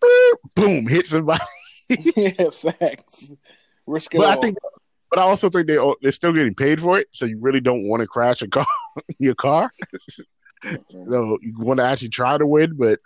Beep, 0.00 0.38
boom, 0.54 0.86
hit 0.86 1.06
somebody. 1.06 1.40
yeah, 1.88 2.50
facts. 2.50 3.30
Risk 3.86 4.14
it 4.14 4.18
But 4.18 4.36
I 4.36 4.40
think, 4.40 4.58
but 5.08 5.20
I 5.20 5.22
also 5.22 5.48
think 5.48 5.68
they 5.68 5.78
they're 6.02 6.12
still 6.12 6.32
getting 6.32 6.54
paid 6.54 6.80
for 6.80 6.98
it, 6.98 7.06
so 7.12 7.24
you 7.26 7.38
really 7.40 7.60
don't 7.60 7.88
want 7.88 8.00
to 8.00 8.06
crash 8.06 8.42
a 8.42 8.48
car, 8.48 8.66
your 9.18 9.36
car. 9.36 9.70
So 10.90 11.38
you 11.42 11.54
want 11.58 11.78
to 11.78 11.84
actually 11.84 12.08
try 12.08 12.38
to 12.38 12.46
win, 12.46 12.76
but 12.76 12.98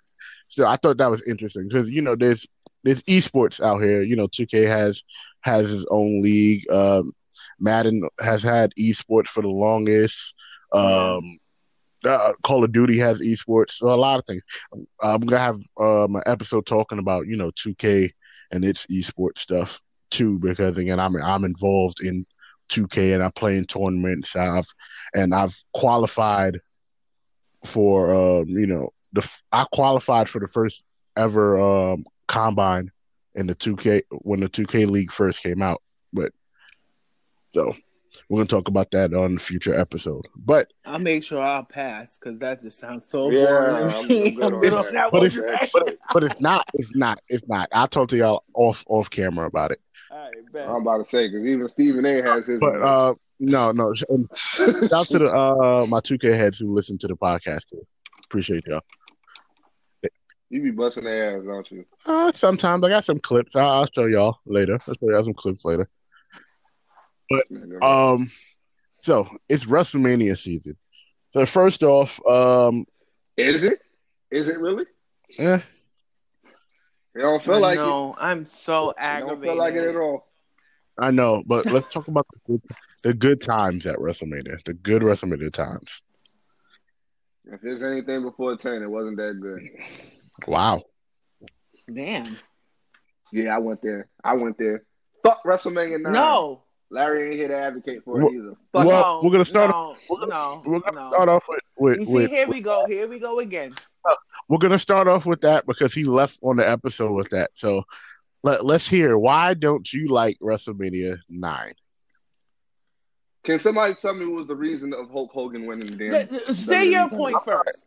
still, 0.48 0.66
I 0.66 0.76
thought 0.76 0.98
that 0.98 1.10
was 1.10 1.22
interesting 1.26 1.68
because 1.68 1.90
you 1.90 2.00
know 2.00 2.16
there's 2.16 2.46
there's 2.84 3.02
esports 3.02 3.60
out 3.60 3.82
here. 3.82 4.02
You 4.02 4.16
know, 4.16 4.28
2K 4.28 4.66
has 4.66 5.02
has 5.42 5.68
his 5.70 5.86
own 5.90 6.22
league. 6.22 6.68
Um, 6.70 7.12
Madden 7.58 8.08
has 8.20 8.42
had 8.42 8.72
esports 8.78 9.28
for 9.28 9.42
the 9.42 9.48
longest. 9.48 10.34
Um, 10.72 11.38
uh, 12.04 12.32
Call 12.42 12.64
of 12.64 12.72
Duty 12.72 12.98
has 12.98 13.20
esports. 13.20 13.72
So 13.72 13.92
a 13.92 13.96
lot 13.96 14.18
of 14.18 14.24
things. 14.26 14.42
I'm 15.02 15.20
gonna 15.20 15.40
have 15.40 15.60
um, 15.78 16.16
an 16.16 16.22
episode 16.26 16.66
talking 16.66 16.98
about 16.98 17.26
you 17.26 17.36
know 17.36 17.50
2K 17.52 18.10
and 18.50 18.64
its 18.64 18.86
esports 18.86 19.40
stuff 19.40 19.80
too, 20.10 20.38
because 20.38 20.76
again, 20.76 20.98
I'm 21.00 21.16
I'm 21.16 21.44
involved 21.44 22.00
in 22.02 22.26
2K 22.70 23.14
and 23.14 23.22
I 23.22 23.30
play 23.30 23.56
in 23.56 23.64
tournaments. 23.64 24.34
I've 24.34 24.68
and 25.14 25.34
I've 25.34 25.56
qualified 25.74 26.58
for 27.64 28.14
um, 28.40 28.48
you 28.48 28.66
know 28.66 28.92
the 29.12 29.28
I 29.52 29.66
qualified 29.72 30.28
for 30.28 30.38
the 30.40 30.46
first 30.48 30.84
ever 31.16 31.60
um, 31.60 32.04
combine 32.28 32.90
in 33.34 33.46
the 33.46 33.54
2K 33.54 34.02
when 34.22 34.40
the 34.40 34.48
2K 34.48 34.88
league 34.88 35.10
first 35.12 35.42
came 35.42 35.62
out. 35.62 35.82
But 36.12 36.32
so 37.54 37.74
we're 38.28 38.38
gonna 38.38 38.46
talk 38.48 38.68
about 38.68 38.90
that 38.92 39.12
on 39.14 39.36
a 39.36 39.38
future 39.38 39.78
episode. 39.78 40.26
But 40.36 40.72
I'll 40.84 40.98
make 40.98 41.22
sure 41.22 41.40
I'll 41.42 41.64
pass 41.64 42.16
because 42.18 42.38
that 42.40 42.62
just 42.62 42.78
sounds 42.78 43.04
so 43.08 43.30
Yeah, 43.30 43.44
boring. 43.46 43.74
I'm- 44.38 44.42
I'm 44.54 44.60
good 44.60 44.74
on 44.74 44.84
that. 44.94 45.08
But 45.10 45.20
one 45.20 45.26
it's- 45.26 45.70
but 45.72 45.96
but 46.12 46.24
it's 46.24 46.40
not 46.40 46.64
it's 46.74 46.94
not 46.94 47.20
it's 47.28 47.46
not. 47.48 47.68
I'll 47.72 47.88
talk 47.88 48.08
to 48.10 48.16
y'all 48.16 48.44
off 48.54 48.84
off 48.88 49.10
camera 49.10 49.46
about 49.46 49.72
it. 49.72 49.80
All 50.10 50.18
right. 50.18 50.66
I'm 50.68 50.82
about 50.82 50.98
to 50.98 51.04
say 51.04 51.28
because 51.28 51.46
even 51.46 51.68
Stephen 51.68 52.04
A 52.06 52.22
has 52.22 52.46
his. 52.46 52.58
But 52.60 52.82
uh 52.82 53.14
no 53.40 53.72
no 53.72 53.92
shout 53.94 54.08
out 54.92 55.06
to 55.08 55.18
the 55.18 55.26
uh 55.28 55.86
my 55.88 56.00
2K 56.00 56.34
heads 56.34 56.58
who 56.58 56.72
listen 56.74 56.98
to 56.98 57.08
the 57.08 57.16
podcast 57.16 57.68
too. 57.70 57.84
Appreciate 58.24 58.64
y'all. 58.66 58.80
you 60.50 60.62
be 60.62 60.70
busting 60.70 61.04
their 61.04 61.36
ass, 61.38 61.44
don't 61.44 61.70
you? 61.70 61.84
Uh, 62.06 62.30
sometimes 62.32 62.84
I 62.84 62.88
got 62.88 63.04
some 63.04 63.18
clips. 63.18 63.56
I'll, 63.56 63.68
I'll 63.70 63.88
show 63.94 64.06
y'all 64.06 64.38
later. 64.46 64.78
I'll 64.86 64.94
show 64.94 65.10
y'all 65.10 65.22
some 65.22 65.34
clips 65.34 65.64
later. 65.64 65.88
But 67.28 67.46
Um, 67.82 68.30
so 69.02 69.28
it's 69.48 69.64
WrestleMania 69.64 70.36
season. 70.38 70.76
So 71.32 71.46
first 71.46 71.82
off, 71.82 72.20
um, 72.26 72.84
Is 73.36 73.62
it? 73.64 73.80
Is 74.30 74.48
it 74.48 74.58
really? 74.58 74.84
Yeah. 75.38 75.60
It 77.14 77.18
don't 77.20 77.42
feel 77.42 77.60
like 77.60 77.78
it. 77.78 77.82
no, 77.82 78.14
I'm 78.18 78.44
so 78.44 78.90
It 78.90 78.96
don't 78.98 79.04
aggravated. 79.04 79.44
feel 79.44 79.56
like 79.56 79.74
it 79.74 79.88
at 79.88 79.96
all. 79.96 80.29
I 81.00 81.10
know, 81.10 81.42
but 81.46 81.66
let's 81.66 81.90
talk 81.92 82.08
about 82.08 82.26
the 82.32 82.38
good, 82.46 82.62
the 83.02 83.14
good 83.14 83.40
times 83.40 83.86
at 83.86 83.96
WrestleMania. 83.96 84.62
The 84.64 84.74
good 84.74 85.02
WrestleMania 85.02 85.52
times. 85.52 86.02
If 87.52 87.60
there's 87.62 87.82
anything 87.82 88.22
before 88.22 88.56
ten, 88.56 88.82
it 88.82 88.90
wasn't 88.90 89.16
that 89.16 89.38
good. 89.40 89.62
Wow. 90.46 90.82
Damn. 91.92 92.36
Yeah, 93.32 93.54
I 93.56 93.58
went 93.58 93.82
there. 93.82 94.08
I 94.22 94.34
went 94.34 94.58
there. 94.58 94.84
Fuck 95.24 95.42
WrestleMania 95.44 96.00
nine. 96.00 96.12
No. 96.12 96.62
Larry 96.92 97.28
ain't 97.28 97.36
here 97.36 97.48
to 97.48 97.56
advocate 97.56 98.02
for 98.04 98.14
Well- 98.14 98.26
it 98.28 98.34
either. 98.34 98.50
Fuck 98.72 98.86
well, 98.86 98.88
no, 98.88 99.20
we're 99.22 99.30
gonna 99.32 99.44
start 99.44 99.70
No, 99.70 99.94
we're 100.08 100.26
no, 100.26 100.62
We're 100.66 100.80
gonna 100.80 101.00
no. 101.00 101.10
start 101.10 101.28
off 101.28 101.44
with, 101.48 101.60
with, 101.78 101.98
You 102.00 102.06
see, 102.06 102.12
with 102.12 102.30
here 102.30 102.48
we 102.48 102.60
go. 102.60 102.84
Here 102.86 103.06
we 103.08 103.18
go 103.20 103.38
again. 103.38 103.74
we're 104.48 104.58
gonna 104.58 104.78
start 104.78 105.06
off 105.06 105.24
with 105.24 105.40
that 105.42 105.66
because 105.66 105.94
he 105.94 106.02
left 106.04 106.40
on 106.42 106.56
the 106.56 106.68
episode 106.68 107.12
with 107.12 107.30
that. 107.30 107.50
So 107.54 107.84
let 108.42 108.64
let's 108.64 108.86
hear 108.88 109.16
why 109.18 109.54
don't 109.54 109.90
you 109.92 110.08
like 110.08 110.38
WrestleMania 110.40 111.18
nine? 111.28 111.72
Can 113.44 113.58
somebody 113.58 113.94
tell 113.94 114.14
me 114.14 114.26
what 114.26 114.36
was 114.36 114.46
the 114.48 114.56
reason 114.56 114.92
of 114.92 115.10
Hulk 115.10 115.30
Hogan 115.32 115.66
winning 115.66 115.86
the 115.86 115.96
damn? 115.96 116.28
Th- 116.28 116.44
th- 116.46 116.56
Say 116.58 116.90
your 116.90 117.08
WWE? 117.08 117.16
point 117.16 117.36
first. 117.44 117.78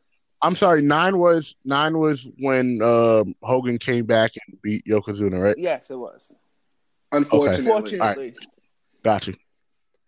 I'm 0.42 0.56
sorry, 0.56 0.82
nine 0.82 1.18
was 1.20 1.56
nine 1.64 1.98
was 1.98 2.28
when 2.40 2.82
um, 2.82 3.36
Hogan 3.42 3.78
came 3.78 4.06
back 4.06 4.32
and 4.48 4.62
beat 4.62 4.84
Yokozuna, 4.86 5.42
right? 5.42 5.58
Yes, 5.58 5.90
it 5.90 5.96
was. 5.96 6.32
Unfortunately. 7.12 7.64
Fortunately. 7.72 8.34
Got 9.04 9.28
you. 9.28 9.36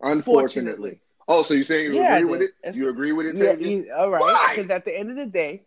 Unfortunately. 0.02 1.00
Oh, 1.28 1.44
so 1.44 1.54
you're 1.54 1.64
saying 1.64 1.94
you 1.94 2.02
Yeah, 2.02 2.16
I 2.16 2.18
agree 2.18 2.32
with 2.32 2.42
it? 2.42 2.52
It's- 2.62 2.76
You 2.76 2.90
agree 2.90 3.12
with 3.12 3.28
it, 3.28 3.36
Yeah, 3.38 3.56
Tavius? 3.56 3.86
you- 3.86 3.94
all 3.94 4.10
right. 4.10 4.22
Why? 4.22 4.56
Because 4.56 4.72
at 4.72 4.86
the 4.86 4.98
end 4.98 5.10
of 5.12 5.16
the 5.16 5.26
day, 5.28 5.52
You 5.54 5.60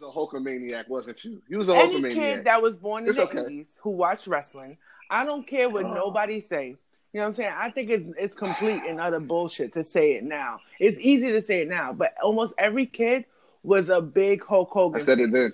was 0.00 0.14
a 0.14 0.18
Hulkamaniac, 0.18 0.88
wasn't 0.88 1.24
you? 1.24 1.42
You 1.48 1.58
was 1.58 1.68
a 1.68 1.74
any 1.74 2.00
Hulkamaniac. 2.00 2.14
kid 2.14 2.44
that 2.44 2.62
was 2.62 2.76
born 2.76 3.02
in 3.04 3.08
It's 3.08 3.16
the 3.18 3.24
okay. 3.24 3.38
80s 3.38 3.66
who 3.82 3.90
watched 3.90 4.26
wrestling, 4.26 4.78
I 5.10 5.24
don't 5.24 5.46
care 5.46 5.68
what 5.68 5.84
Oh. 5.84 5.94
nobody 5.94 6.40
say. 6.40 6.76
You 7.12 7.20
know 7.20 7.22
what 7.22 7.26
I'm 7.28 7.34
saying? 7.34 7.52
I 7.56 7.70
think 7.70 7.90
it's 7.90 8.04
it's 8.18 8.36
complete 8.36 8.82
and 8.86 9.00
utter 9.00 9.20
bullshit 9.20 9.72
to 9.74 9.84
say 9.84 10.12
it 10.12 10.24
now. 10.24 10.60
It's 10.78 10.98
easy 11.00 11.32
to 11.32 11.40
say 11.40 11.62
it 11.62 11.68
now, 11.68 11.92
but 11.92 12.14
almost 12.22 12.52
every 12.58 12.84
kid 12.86 13.24
was 13.62 13.88
a 13.88 14.00
big 14.02 14.44
Hulk 14.44 14.70
Hogan. 14.70 15.00
I 15.00 15.04
said 15.04 15.20
it 15.20 15.32
then. 15.32 15.52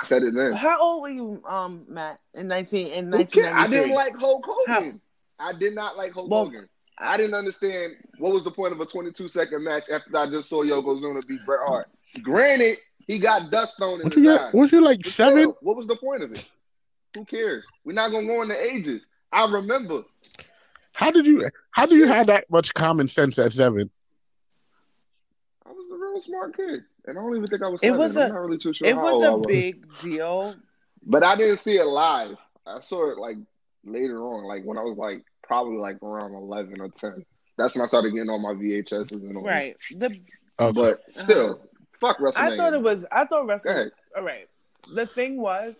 I 0.00 0.04
said 0.04 0.22
it 0.22 0.34
then. 0.34 0.52
How 0.52 0.80
old 0.80 1.02
were 1.02 1.08
you, 1.08 1.42
um, 1.46 1.84
Matt, 1.88 2.20
in 2.34 2.46
nineteen 2.48 2.88
in 2.88 3.12
Who 3.12 3.24
cares? 3.24 3.52
I 3.56 3.66
didn't 3.66 3.94
like 3.94 4.14
Hulk 4.14 4.44
Hogan. 4.46 5.00
I 5.40 5.52
did 5.52 5.74
not 5.74 5.96
like 5.96 6.12
Hulk 6.12 6.30
Well, 6.30 6.44
Hogan. 6.44 6.68
I 6.98 7.16
didn't 7.16 7.34
understand 7.34 7.94
what 8.18 8.32
was 8.32 8.44
the 8.44 8.50
point 8.50 8.72
of 8.74 8.80
a 8.80 8.84
22 8.86 9.26
second 9.26 9.64
match 9.64 9.88
after 9.90 10.14
I 10.16 10.26
just 10.26 10.50
saw 10.50 10.62
Yokozuna 10.62 11.26
beat 11.26 11.44
Bret 11.46 11.60
Hart. 11.66 11.88
Granted, 12.22 12.76
he 13.10 13.18
got 13.18 13.50
dust 13.50 13.80
on 13.80 13.94
in 14.00 14.04
What 14.04 14.14
his 14.14 14.24
you 14.24 14.30
eye. 14.32 14.36
got? 14.36 14.54
What 14.54 14.70
you 14.72 14.80
like 14.82 14.98
But 15.02 15.06
seven? 15.12 15.38
still, 15.38 15.58
what 15.62 15.76
was 15.76 15.86
the 15.86 15.96
point 15.96 16.22
of 16.22 16.32
it? 16.32 16.48
Who 17.16 17.24
cares? 17.24 17.64
We're 17.84 17.92
not 17.94 18.10
gonna 18.12 18.26
go 18.26 18.42
into 18.42 18.54
ages. 18.62 19.02
I 19.32 19.50
remember. 19.50 20.02
How 20.94 21.10
did 21.10 21.26
you? 21.26 21.48
How 21.72 21.86
do 21.86 21.96
you 21.96 22.06
have 22.06 22.26
that 22.28 22.48
much 22.50 22.72
common 22.74 23.08
sense 23.08 23.38
at 23.38 23.52
seven? 23.52 23.90
I 25.66 25.70
was 25.70 25.86
a 25.92 25.96
real 25.96 26.20
smart 26.22 26.56
kid, 26.56 26.84
and 27.06 27.18
I 27.18 27.22
don't 27.22 27.36
even 27.36 27.46
think 27.48 27.62
I 27.62 27.68
was. 27.68 27.82
It 27.82 27.90
was 27.96 28.16
I'm 28.16 28.22
a- 28.24 28.28
not 28.28 28.40
really 28.40 28.58
too 28.58 28.72
sure. 28.72 28.86
It 28.88 28.94
how 28.94 29.02
was 29.02 29.24
old 29.24 29.24
I 29.24 29.44
a 29.44 29.48
big 29.48 29.84
deal. 30.00 30.54
but 31.04 31.22
I 31.24 31.36
didn't 31.36 31.58
see 31.58 31.76
it 31.78 31.84
live. 31.86 32.36
I 32.66 32.80
saw 32.80 33.10
it 33.10 33.18
like 33.18 33.36
later 33.84 34.22
on, 34.22 34.44
like 34.44 34.64
when 34.64 34.78
I 34.78 34.82
was 34.82 34.96
like 34.96 35.24
probably 35.42 35.78
like 35.78 36.02
around 36.02 36.32
eleven 36.34 36.80
or 36.80 36.88
ten. 36.90 37.24
That's 37.58 37.74
when 37.74 37.82
I 37.82 37.86
started 37.88 38.12
getting 38.14 38.30
all 38.30 38.38
my 38.38 38.52
VHSs 38.54 39.10
and 39.12 39.36
all. 39.36 39.42
Right. 39.44 39.76
The 39.96 40.20
Okay. 40.58 40.72
But 40.72 41.00
still, 41.16 41.62
fuck 42.00 42.18
WrestleMania. 42.18 42.36
I 42.36 42.56
thought 42.56 42.74
it 42.74 42.82
was 42.82 43.04
I 43.12 43.24
thought 43.26 43.48
ahead. 43.64 43.92
all 44.16 44.22
right. 44.22 44.48
The 44.94 45.06
thing 45.06 45.40
was 45.40 45.74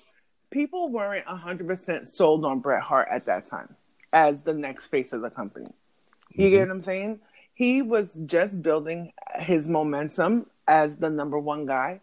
people 0.51 0.89
weren't 0.91 1.27
hundred 1.27 1.67
percent 1.67 2.09
sold 2.09 2.45
on 2.45 2.61
Bret 2.61 2.83
Hart 2.83 3.09
at 3.11 3.27
that 3.27 3.49
time 3.49 3.75
as 4.13 4.43
the 4.43 4.55
next 4.55 4.87
face 4.87 5.13
of 5.13 5.23
the 5.23 5.31
company. 5.31 5.69
You 6.31 6.47
Mm-hmm. 6.47 6.51
get 6.51 6.69
what 6.69 6.75
I'm 6.75 6.81
saying? 6.83 7.21
He 7.55 7.83
was 7.83 8.15
just 8.27 8.63
building 8.63 9.13
his 9.37 9.69
momentum 9.69 10.47
as 10.67 10.97
the 10.97 11.11
number 11.11 11.39
one 11.39 11.67
guy. 11.67 12.01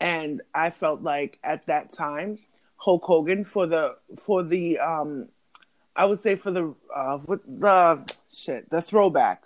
And 0.00 0.42
I 0.54 0.70
felt 0.70 1.02
like 1.02 1.38
at 1.44 1.66
that 1.66 1.92
time, 1.92 2.38
Hulk 2.76 3.02
Hogan 3.04 3.44
for 3.44 3.66
the 3.66 3.96
for 4.18 4.42
the 4.42 4.78
um 4.78 5.28
I 5.94 6.06
would 6.06 6.22
say 6.22 6.36
for 6.36 6.50
the 6.50 6.74
uh 6.94 7.18
what 7.18 7.40
the 7.46 8.10
shit, 8.32 8.70
the 8.70 8.80
throwback. 8.82 9.44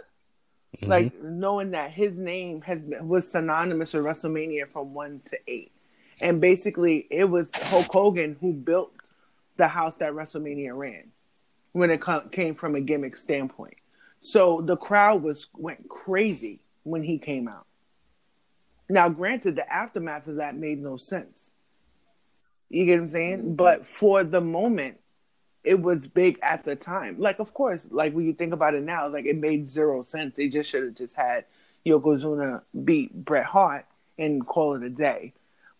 Mhm. 0.80 0.88
Like 0.88 1.22
knowing 1.22 1.70
that 1.72 1.90
his 1.90 2.16
name 2.18 2.60
has 2.62 2.82
been, 2.82 3.08
was 3.08 3.30
synonymous 3.30 3.92
with 3.92 4.04
WrestleMania 4.04 4.68
from 4.68 4.94
one 4.94 5.20
to 5.30 5.38
eight, 5.46 5.72
and 6.20 6.40
basically 6.40 7.06
it 7.10 7.24
was 7.24 7.50
Hulk 7.54 7.86
Hogan 7.92 8.36
who 8.40 8.52
built 8.52 8.92
the 9.56 9.68
house 9.68 9.96
that 9.96 10.12
WrestleMania 10.12 10.76
ran 10.76 11.12
when 11.72 11.90
it 11.90 12.00
co- 12.00 12.28
came 12.28 12.54
from 12.54 12.74
a 12.74 12.80
gimmick 12.80 13.16
standpoint. 13.16 13.76
So 14.20 14.60
the 14.62 14.76
crowd 14.76 15.22
was 15.22 15.48
went 15.54 15.88
crazy 15.88 16.60
when 16.82 17.02
he 17.02 17.18
came 17.18 17.46
out. 17.48 17.66
Now, 18.88 19.08
granted, 19.08 19.56
the 19.56 19.72
aftermath 19.72 20.26
of 20.26 20.36
that 20.36 20.56
made 20.56 20.82
no 20.82 20.96
sense. 20.96 21.50
You 22.68 22.84
get 22.86 22.98
what 22.98 23.04
I'm 23.04 23.10
saying? 23.10 23.56
But 23.56 23.86
for 23.86 24.24
the 24.24 24.40
moment, 24.40 24.98
it 25.64 25.80
was 25.80 26.06
big 26.06 26.38
at 26.42 26.64
the 26.64 26.76
time. 26.76 27.16
Like, 27.18 27.38
of 27.38 27.54
course, 27.54 27.86
like 27.90 28.12
when 28.12 28.26
you 28.26 28.34
think 28.34 28.52
about 28.52 28.74
it 28.74 28.82
now, 28.82 29.08
like 29.08 29.24
it 29.26 29.36
made 29.36 29.70
zero 29.70 30.02
sense. 30.02 30.36
They 30.36 30.48
just 30.48 30.70
should 30.70 30.84
have 30.84 30.94
just 30.94 31.14
had 31.16 31.46
Yokozuna 31.86 32.60
beat 32.84 33.12
Bret 33.24 33.46
Hart 33.46 33.86
and 34.18 34.46
call 34.46 34.74
it 34.74 34.82
a 34.82 34.90
day. 34.90 35.32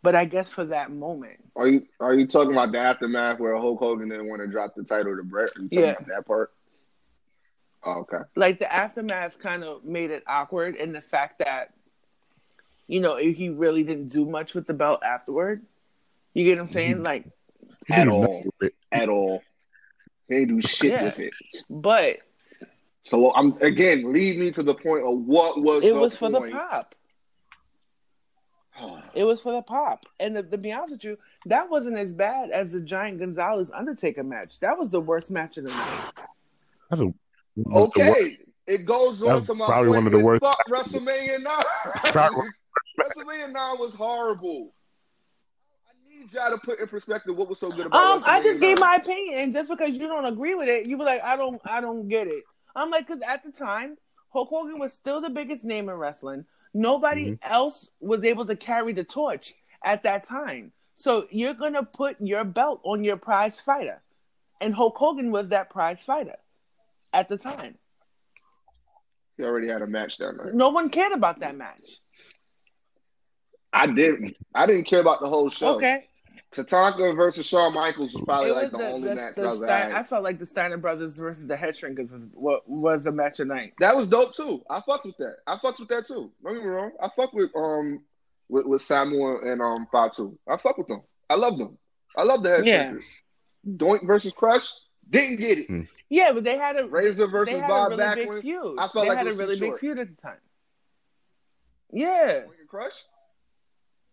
But 0.02 0.14
I 0.14 0.24
guess 0.26 0.50
for 0.50 0.64
that 0.66 0.90
moment, 0.90 1.38
Are 1.56 1.66
you 1.68 1.86
are 2.00 2.12
you 2.14 2.26
talking 2.26 2.52
about 2.52 2.72
the 2.72 2.78
aftermath 2.78 3.38
where 3.38 3.56
Hulk 3.56 3.78
Hogan 3.78 4.08
didn't 4.10 4.28
want 4.28 4.42
to 4.42 4.48
drop 4.48 4.74
the 4.74 4.84
title 4.84 5.16
to 5.16 5.22
Bret? 5.22 5.50
Are 5.56 5.62
you 5.62 5.68
talking 5.68 5.78
Yeah. 5.82 5.90
about 5.92 6.06
that 6.08 6.26
part? 6.26 6.52
Oh, 7.86 8.00
okay. 8.00 8.18
like 8.34 8.58
the 8.58 8.72
aftermath 8.72 9.38
kind 9.38 9.62
of 9.62 9.84
made 9.84 10.10
it 10.10 10.22
awkward 10.26 10.74
in 10.76 10.92
the 10.94 11.02
fact 11.02 11.40
that, 11.40 11.74
you 12.86 13.00
know, 13.00 13.16
he 13.18 13.50
really 13.50 13.82
didn't 13.82 14.08
do 14.08 14.24
much 14.24 14.54
with 14.54 14.66
the 14.66 14.72
belt 14.72 15.02
afterward. 15.02 15.62
You 16.32 16.44
get 16.44 16.58
what 16.58 16.66
I'm 16.68 16.72
saying? 16.72 17.02
Like, 17.02 17.26
He 17.86 17.92
At 17.92 18.08
all. 18.08 18.22
nothing 18.22 18.50
with 18.60 18.68
it. 18.70 18.74
At 18.90 19.08
all. 19.10 19.42
They 20.28 20.40
didn't 20.40 20.60
do 20.60 20.66
shit 20.66 20.90
Yeah. 20.92 21.04
with 21.04 21.20
it. 21.20 21.34
but 21.68 22.18
So 23.04 23.34
I'm 23.34 23.56
again 23.60 24.12
lead 24.12 24.38
me 24.38 24.50
to 24.52 24.62
the 24.62 24.74
point 24.74 25.04
of 25.06 25.18
what 25.20 25.60
was 25.60 25.82
it 25.84 25.92
the 25.94 26.00
was 26.00 26.16
for 26.16 26.30
the 26.30 26.40
pop. 26.40 26.94
It 29.14 29.22
was 29.22 29.40
for 29.40 29.52
the 29.52 29.62
pop. 29.62 30.04
And 30.18 30.34
to, 30.34 30.42
to 30.42 30.58
be 30.58 30.72
honest 30.72 30.94
with 30.94 31.04
you, 31.04 31.16
that 31.46 31.70
wasn't 31.70 31.96
as 31.96 32.12
bad 32.12 32.50
as 32.50 32.72
the 32.72 32.80
Giant 32.80 33.18
Gonzalez 33.20 33.70
Undertaker 33.72 34.24
match. 34.24 34.58
That 34.58 34.76
was 34.76 34.88
the 34.88 35.00
worst 35.00 35.30
match 35.30 35.56
of 35.58 35.64
the 35.64 35.70
night. 35.70 36.10
That's 36.90 37.00
a, 37.02 37.04
one 37.04 37.14
of 37.84 37.88
Okay, 37.96 38.36
it 38.66 38.84
goes 38.84 39.22
on 39.22 39.28
That's 39.28 39.46
to 39.46 39.54
my 39.54 39.66
probably 39.66 39.90
point 39.92 40.04
one 40.04 40.06
of 40.06 40.12
the 40.12 40.24
worst- 40.24 40.42
Fuck 40.42 40.66
WrestleMania 40.68 41.40
nine. 41.40 41.62
WrestleMania 42.98 43.52
nine 43.52 43.78
was 43.78 43.94
horrible. 43.94 44.72
I 46.24 46.26
need 46.26 46.34
y'all 46.34 46.50
to 46.50 46.58
put 46.58 46.80
in 46.80 46.88
perspective 46.88 47.36
what 47.36 47.48
was 47.50 47.58
so 47.58 47.70
good 47.70 47.86
about. 47.86 48.16
Um, 48.18 48.22
I 48.26 48.42
just 48.42 48.60
gave 48.60 48.78
my 48.78 48.96
opinion, 48.96 49.38
and 49.40 49.52
just 49.52 49.68
because 49.68 49.90
you 49.90 50.06
don't 50.08 50.24
agree 50.24 50.54
with 50.54 50.68
it, 50.68 50.86
you 50.86 50.96
were 50.96 51.04
like, 51.04 51.22
I 51.22 51.36
don't, 51.36 51.60
I 51.68 51.80
don't 51.82 52.08
get 52.08 52.26
it. 52.28 52.44
I'm 52.74 52.90
like, 52.90 53.06
because 53.06 53.22
at 53.22 53.42
the 53.42 53.52
time, 53.52 53.96
Hulk 54.32 54.48
Hogan 54.48 54.78
was 54.78 54.92
still 54.94 55.20
the 55.20 55.28
biggest 55.28 55.64
name 55.64 55.88
in 55.90 55.94
wrestling. 55.96 56.46
Nobody 56.72 57.32
Mhm. 57.32 57.38
else 57.42 57.88
was 58.00 58.24
able 58.24 58.46
to 58.46 58.56
carry 58.56 58.92
the 58.94 59.04
torch 59.04 59.54
at 59.84 60.02
that 60.04 60.24
time. 60.24 60.72
So 60.96 61.26
you're 61.30 61.54
gonna 61.54 61.82
put 61.84 62.16
your 62.20 62.42
belt 62.44 62.80
on 62.84 63.04
your 63.04 63.16
prize 63.16 63.60
fighter, 63.60 64.02
and 64.60 64.74
Hulk 64.74 64.96
Hogan 64.96 65.30
was 65.30 65.48
that 65.48 65.68
prize 65.70 66.00
fighter 66.02 66.36
at 67.12 67.28
the 67.28 67.36
time. 67.36 67.76
He 69.36 69.44
already 69.44 69.68
had 69.68 69.82
a 69.82 69.86
match 69.86 70.16
that 70.18 70.36
night. 70.36 70.54
No 70.54 70.70
one 70.70 70.88
cared 70.88 71.12
about 71.12 71.40
that 71.40 71.54
match. 71.54 71.98
I 73.72 73.88
didn't. 73.88 74.36
I 74.54 74.66
didn't 74.66 74.84
care 74.84 75.00
about 75.00 75.20
the 75.20 75.28
whole 75.28 75.50
show. 75.50 75.74
Okay, 75.74 76.08
Tatanka 76.54 77.16
versus 77.16 77.44
Shawn 77.46 77.74
Michaels 77.74 78.12
was 78.14 78.22
probably 78.24 78.50
it 78.50 78.54
like 78.54 78.70
the, 78.70 78.78
the, 78.78 78.88
only 78.88 79.08
the, 79.08 79.14
match 79.14 79.34
the 79.34 79.42
that 79.42 79.48
was 79.50 79.58
Stein- 79.58 79.70
I 79.70 79.86
alright. 79.88 80.06
felt 80.06 80.22
like 80.24 80.38
the 80.38 80.46
Steiner 80.46 80.76
brothers 80.76 81.18
versus 81.18 81.46
the 81.46 81.56
Headshrinkers 81.56 82.10
was 82.12 82.22
what 82.32 82.68
was 82.68 83.06
a 83.06 83.12
match 83.12 83.40
of 83.40 83.48
night. 83.48 83.74
That 83.80 83.96
was 83.96 84.08
dope 84.08 84.34
too. 84.34 84.62
I 84.70 84.80
fucks 84.80 85.04
with 85.04 85.16
that. 85.18 85.36
I 85.46 85.56
fucks 85.56 85.80
with 85.80 85.88
that 85.88 86.06
too. 86.06 86.30
Don't 86.42 86.54
get 86.54 86.62
me 86.62 86.68
wrong. 86.68 86.92
I 87.02 87.08
fuck 87.16 87.32
with 87.32 87.50
um 87.56 88.02
with, 88.48 88.66
with 88.66 88.82
Samuel 88.82 89.40
and 89.42 89.60
um 89.60 89.86
Fatu. 89.90 90.38
I 90.48 90.56
fuck 90.56 90.78
with 90.78 90.86
them. 90.88 91.02
I 91.28 91.34
love 91.34 91.58
them. 91.58 91.76
I 92.16 92.22
love 92.22 92.42
the 92.42 92.50
head 92.50 92.66
Yeah. 92.66 92.94
Doink 93.66 94.06
versus 94.06 94.32
Crush 94.32 94.70
didn't 95.10 95.36
get 95.38 95.58
it. 95.58 95.88
Yeah, 96.10 96.32
but 96.32 96.44
they 96.44 96.56
had 96.58 96.76
a 96.76 96.86
Razor 96.86 97.26
versus 97.28 97.54
they 97.54 97.60
had 97.60 97.68
Bob 97.68 97.92
a 97.92 97.96
really 97.96 98.14
big 98.14 98.28
Backlund. 98.28 98.40
feud. 98.42 98.78
I 98.78 98.88
felt 98.88 98.92
they 99.04 99.08
like 99.08 99.18
had 99.18 99.26
it 99.26 99.30
a 99.34 99.36
was 99.36 99.38
too 99.58 99.64
really 99.64 99.70
big 99.72 99.78
feud 99.80 99.98
at 99.98 100.08
the 100.14 100.22
time. 100.22 100.36
Yeah, 101.92 102.26
Doink 102.42 102.60
and 102.60 102.68
Crush. 102.68 103.04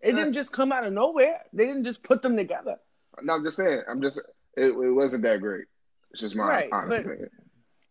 It 0.01 0.13
didn't 0.13 0.33
just 0.33 0.51
come 0.51 0.71
out 0.71 0.83
of 0.85 0.93
nowhere. 0.93 1.41
They 1.53 1.65
didn't 1.65 1.83
just 1.83 2.03
put 2.03 2.21
them 2.21 2.35
together. 2.37 2.77
No, 3.21 3.33
I'm 3.33 3.43
just 3.43 3.57
saying. 3.57 3.81
I'm 3.89 4.01
just. 4.01 4.19
It, 4.57 4.67
it 4.67 4.91
wasn't 4.91 5.23
that 5.23 5.39
great. 5.41 5.65
It's 6.11 6.21
just 6.21 6.35
my 6.35 6.43
Right, 6.47 6.69
honest 6.71 7.07
but- 7.07 7.17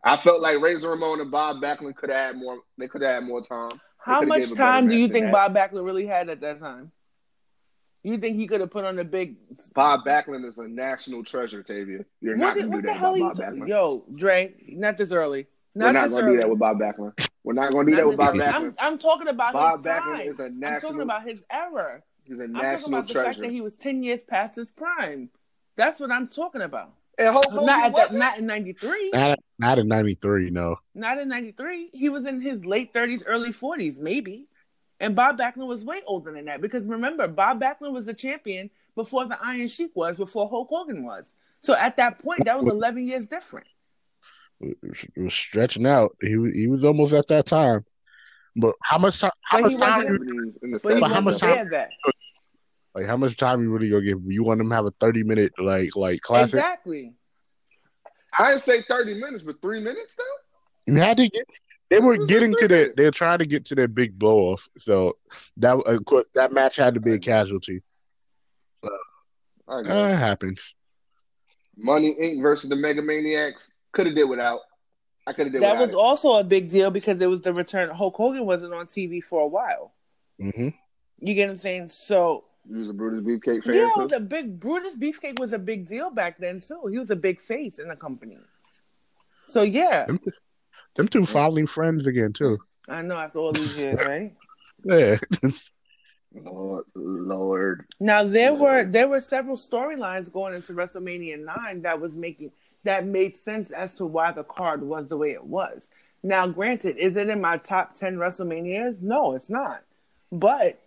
I 0.03 0.17
felt 0.17 0.41
like 0.41 0.61
Razor 0.61 0.89
Ramon 0.91 1.21
and 1.21 1.31
Bob 1.31 1.57
Backlund 1.63 1.95
could 1.97 2.09
have 2.11 2.19
had 2.19 2.37
more. 2.37 2.59
They 2.79 2.89
could 2.89 3.03
have 3.03 3.17
had 3.17 3.25
more 3.25 3.43
time. 3.43 3.79
How 3.99 4.23
much 4.23 4.41
gave 4.41 4.53
a 4.53 4.55
better 4.55 4.57
time 4.57 4.89
do 4.89 4.97
you 4.97 5.09
think. 5.09 5.31
Bob 5.31 5.55
Backlund 5.55 5.85
really 5.85 6.07
had 6.07 6.31
at 6.31 6.41
that 6.41 6.59
time? 6.59 6.91
You 8.03 8.17
think 8.17 8.37
he 8.37 8.47
could 8.47 8.63
have 8.63 8.71
put 8.71 8.87
on 8.87 8.99
a 8.99 9.05
big? 9.05 9.37
Bob 9.75 10.07
Backlund 10.07 10.49
is 10.49 10.57
a 10.57 10.67
national 10.67 11.23
treasure, 11.23 11.63
Tavia. 11.63 12.07
You're 12.23 12.39
What, 12.39 12.47
not 12.47 12.57
going 12.57 12.71
to 12.71 12.77
do 12.81 12.87
that 12.87 12.97
hell 12.97 13.13
with? 13.13 13.21
Bob 13.21 13.37
Backlund. 13.37 13.69
Yo, 13.69 14.05
Dre, 14.15 14.55
not 14.69 14.97
this 14.97 15.13
early. 15.13 15.47
We're 15.75 15.93
Not 15.93 15.95
not 15.95 16.11
going 16.11 16.25
to 16.25 16.31
do 16.33 16.39
that 16.39 16.49
with 16.49 16.59
Bob 16.59 16.79
Backlund. 16.79 17.29
We're 17.43 17.55
not 17.55 17.73
going 17.73 17.87
to 17.87 17.93
do 17.93 17.97
Not 17.97 18.03
that 18.03 18.09
with 18.09 18.19
this 18.19 18.27
Bob. 18.27 18.55
Backlund. 18.55 18.75
I'm, 18.79 18.93
I'm 18.93 18.99
talking 18.99 19.29
about 19.29 19.53
Bob 19.53 19.79
his 19.79 19.87
Backlund 19.87 20.17
time. 20.17 20.29
is 20.29 20.41
a 20.41 20.45
I'm 20.45 20.81
talking 20.81 21.01
about 21.01 21.23
his 21.27 21.43
error. 21.51 22.03
he's 22.25 22.39
a 22.41 22.45
I'm 22.45 22.53
talking 22.53 22.63
national 22.63 22.99
about 22.99 23.09
the 23.09 23.15
fact 23.15 23.39
that 23.41 23.51
he 23.51 23.61
was 23.61 23.77
ten 23.77 24.03
years 24.03 24.23
past 24.23 24.57
his 24.57 24.71
prime. 24.71 25.31
That's 25.77 26.01
what 26.01 26.11
I'm 26.11 26.29
talking 26.29 26.61
about. 26.61 26.93
and 27.19 27.29
Hulk 27.29 27.47
Hogan 27.47 27.67
not 27.67 27.87
at 27.87 27.95
that, 27.95 28.11
wasn't? 28.11 28.19
not 28.19 28.39
in 28.39 28.47
'93. 28.47 29.11
Not 29.13 29.39
not 29.59 29.79
in 29.79 29.89
'93, 29.89 30.51
no. 30.51 30.77
Not 30.95 31.19
in 31.19 31.29
'93. 31.29 31.91
He 31.93 32.09
was 32.11 32.27
in 32.27 32.41
his 32.41 32.67
late 32.67 32.93
30s, 32.93 33.23
early 33.27 33.51
40s, 33.51 33.99
maybe. 33.99 34.47
And 35.01 35.17
Bob 35.17 35.39
Backlund 35.39 35.67
was 35.67 35.85
way 35.87 36.03
older 36.07 36.33
than 36.33 36.45
that 36.45 36.61
because 36.61 36.85
remember, 36.85 37.27
Bob 37.27 37.61
Backlund 37.61 37.93
was 37.93 38.07
a 38.07 38.13
champion 38.15 38.69
before 38.95 39.25
the 39.25 39.39
Iron 39.43 39.69
Sheik 39.69 39.93
was, 39.95 40.19
before 40.19 40.47
Hulk 40.49 40.69
Hogan 40.69 41.05
was. 41.05 41.33
So 41.61 41.75
at 41.75 41.97
that 41.97 42.19
point, 42.19 42.45
that 42.45 42.57
was 42.63 42.71
11 42.71 43.07
years 43.07 43.27
different. 43.27 43.67
It 44.61 44.77
was 45.17 45.33
stretching 45.35 45.87
out. 45.87 46.17
He 46.21 46.37
was- 46.37 46.55
he 46.55 46.67
was 46.69 46.85
almost 46.85 47.13
at 47.13 47.27
that 47.29 47.47
time. 47.47 47.85
But 48.57 48.75
how 48.83 48.99
much 48.99 49.21
time? 49.21 49.31
How 49.43 49.59
But 49.59 49.63
much 49.63 49.73
he 49.73 49.79
time? 49.79 50.03
You, 50.07 50.55
in 50.63 50.71
the 50.73 50.81
But 50.83 51.01
But 51.01 51.11
how 51.11 51.21
much 51.21 51.39
time- 51.39 51.69
then. 51.71 51.89
like 52.95 53.07
how 53.07 53.17
much 53.17 53.37
time 53.37 53.63
you 53.63 53.71
really 53.71 53.89
gonna 53.89 54.03
give? 54.03 54.21
You 54.27 54.43
want 54.43 54.59
them 54.59 54.69
to 54.69 54.75
have 54.75 54.87
a 54.87 54.91
thirty 54.91 55.23
minute 55.23 55.53
like 55.59 55.95
like 55.97 56.21
classic? 56.21 56.55
Exactly. 56.59 57.15
I 58.39 58.51
didn't 58.51 58.63
say 58.63 58.83
30 58.83 59.15
minutes, 59.15 59.43
but 59.43 59.61
three 59.61 59.81
minutes 59.81 60.15
though. 60.15 60.93
You 60.93 60.99
had 61.01 61.17
to 61.17 61.29
get. 61.29 61.45
They 61.91 61.99
were 61.99 62.17
getting 62.27 62.55
to 62.55 62.65
a 62.67 62.69
their. 62.69 62.93
They're 62.97 63.11
trying 63.11 63.39
to 63.41 63.47
get 63.47 63.65
to 63.67 63.75
their 63.75 63.89
big 63.89 64.19
blow 64.19 64.53
off. 64.53 64.69
So 64.79 65.17
that 65.57 65.77
of 65.77 66.05
course 66.05 66.27
that 66.35 66.53
match 66.53 66.77
had 66.77 66.95
to 66.95 67.01
be 67.01 67.13
a 67.15 67.19
casualty. 67.19 67.83
I 68.85 68.89
Uh, 69.69 69.81
it 69.83 70.17
happens. 70.17 70.75
Money 71.77 72.15
Inc. 72.21 72.43
versus 72.43 72.69
the 72.69 72.77
Mega 72.77 73.03
Maniacs. 73.03 73.71
Could 73.93 74.07
have 74.07 74.15
did 74.15 74.25
without. 74.25 74.61
I 75.27 75.33
could 75.33 75.47
have 75.47 75.53
did 75.53 75.59
without 75.61 75.69
That 75.69 75.73
without 75.75 75.81
was 75.83 75.93
it. 75.95 75.97
also 75.97 76.35
a 76.35 76.45
big 76.45 76.69
deal 76.69 76.91
because 76.91 77.21
it 77.21 77.27
was 77.27 77.41
the 77.41 77.53
return. 77.53 77.91
Hulk 77.91 78.17
Hogan 78.17 78.47
wasn't 78.47 78.75
on 78.75 78.87
TV 78.87 79.23
for 79.23 79.41
a 79.43 79.47
while. 79.47 79.93
hmm 80.39 80.69
You 81.21 81.35
get 81.35 81.49
what 81.49 81.53
I'm 81.53 81.59
saying? 81.59 81.89
So 81.91 82.45
You 82.69 82.81
was 82.81 82.89
a 82.89 82.93
Brutus 82.93 83.21
Beefcake 83.21 83.65
fan 83.65 83.75
yeah, 83.75 83.89
it 83.97 84.03
was 84.03 84.13
a 84.13 84.21
big 84.21 84.59
Brutus 84.61 84.97
Beefcake 84.97 85.39
was 85.39 85.53
a 85.53 85.59
big 85.59 85.87
deal 85.87 86.11
back 86.11 86.39
then 86.39 86.61
too. 86.61 86.87
He 86.91 86.99
was 86.99 87.11
a 87.11 87.17
big 87.17 87.41
face 87.41 87.79
in 87.79 87.89
the 87.89 87.97
company. 87.97 88.39
So 89.47 89.63
yeah, 89.63 90.07
Them, 90.07 90.21
them 90.95 91.09
two 91.09 91.27
finally 91.27 91.67
friends 91.67 92.07
again 92.07 92.33
too. 92.33 92.59
I 92.89 93.03
know 93.03 93.17
after 93.17 93.39
all 93.41 93.53
these 93.53 93.77
years, 93.77 94.01
right? 94.07 94.33
Yeah. 94.85 95.19
Lord, 96.33 96.85
Lord. 96.95 97.87
Now 97.99 98.23
there 98.25 98.55
were 98.55 98.85
there 98.85 99.09
were 99.09 99.21
several 99.21 99.57
storylines 99.57 100.33
going 100.33 100.55
into 100.55 100.73
WrestleMania 100.73 101.45
nine 101.45 101.83
that 101.83 102.01
was 102.01 102.15
making 102.15 102.53
that 102.85 103.07
made 103.07 103.37
sense 103.37 103.71
as 103.71 103.95
to 103.97 104.07
why 104.07 104.33
the 104.33 104.45
card 104.45 104.83
was 104.83 105.09
the 105.09 105.17
way 105.17 105.33
it 105.33 105.45
was. 105.45 105.89
Now, 106.23 106.47
granted, 106.47 106.97
is 106.97 107.17
it 107.17 107.29
in 107.29 107.41
my 107.41 107.59
top 107.59 107.97
ten 107.99 108.17
WrestleManias? 108.17 109.03
No, 109.03 109.35
it's 109.35 109.49
not. 109.49 109.83
But 110.31 110.81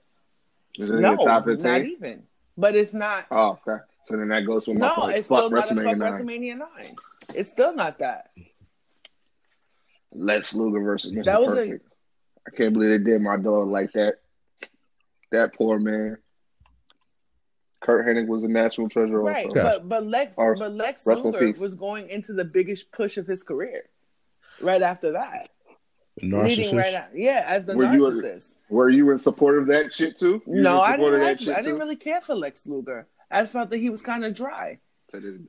Is 0.77 0.89
it 0.89 0.99
no, 0.99 1.17
top 1.17 1.47
not 1.47 1.81
even. 1.81 2.23
But 2.57 2.75
it's 2.75 2.93
not. 2.93 3.25
Oh, 3.31 3.59
okay. 3.67 3.83
So 4.07 4.17
then 4.17 4.27
that 4.29 4.45
goes 4.45 4.67
with 4.67 4.77
my 4.77 4.93
No, 4.95 5.07
it's 5.07 5.25
still 5.25 5.49
not 5.49 5.71
a 5.71 5.73
WrestleMania 5.73 5.97
9. 5.97 6.11
WrestleMania 6.11 6.57
nine. 6.57 6.95
It's 7.33 7.49
still 7.49 7.73
not 7.73 7.99
that. 7.99 8.31
Lex 10.13 10.53
Luger 10.53 10.81
versus 10.81 11.13
Mr. 11.13 11.25
That 11.25 11.41
was 11.41 11.55
Perfect. 11.55 11.87
I 12.47 12.51
can't 12.55 12.73
believe 12.73 12.89
they 12.89 13.11
did 13.11 13.21
my 13.21 13.37
dog 13.37 13.69
like 13.69 13.93
that. 13.93 14.15
That 15.31 15.55
poor 15.55 15.79
man. 15.79 16.17
Curt 17.83 18.07
Hennig 18.07 18.27
was 18.27 18.43
a 18.43 18.47
national 18.47 18.89
treasure 18.89 19.19
Right, 19.19 19.45
also. 19.45 19.57
Yeah. 19.57 19.63
but 19.63 19.89
but 19.89 20.05
Lex 20.07 20.33
Or 20.37 20.55
but 20.55 20.71
Lex 20.73 21.05
rest 21.05 21.25
Luger 21.25 21.53
was 21.61 21.75
going 21.75 22.09
into 22.09 22.33
the 22.33 22.45
biggest 22.45 22.91
push 22.91 23.17
of 23.17 23.27
his 23.27 23.43
career. 23.43 23.83
Right 24.61 24.81
after 24.81 25.11
that, 25.11 25.49
leading 26.21 26.75
right 26.77 26.85
Narcissist. 26.87 26.95
out, 26.95 27.07
yeah, 27.13 27.43
as 27.47 27.65
the 27.65 27.75
Were 27.75 27.91
you 27.93 28.05
a- 28.05 28.11
narcissist. 28.11 28.55
Were 28.69 28.89
you 28.89 29.11
in 29.11 29.19
support 29.19 29.57
of 29.57 29.67
that 29.67 29.93
shit 29.93 30.17
too? 30.17 30.41
You 30.47 30.61
No, 30.61 30.79
I 30.79 30.95
didn't. 30.97 31.19
that 31.19 31.25
Like, 31.25 31.39
shit 31.41 31.49
I 31.49 31.61
didn't 31.61 31.73
too? 31.73 31.79
really 31.79 31.95
care 31.95 32.21
for 32.21 32.35
Lex 32.35 32.65
Luger. 32.65 33.07
I 33.29 33.45
felt 33.45 33.69
that 33.71 33.77
he 33.77 33.89
was 33.89 34.01
kind 34.01 34.23
of 34.23 34.33
dry. 34.33 34.79
To 35.11 35.19
this- 35.19 35.41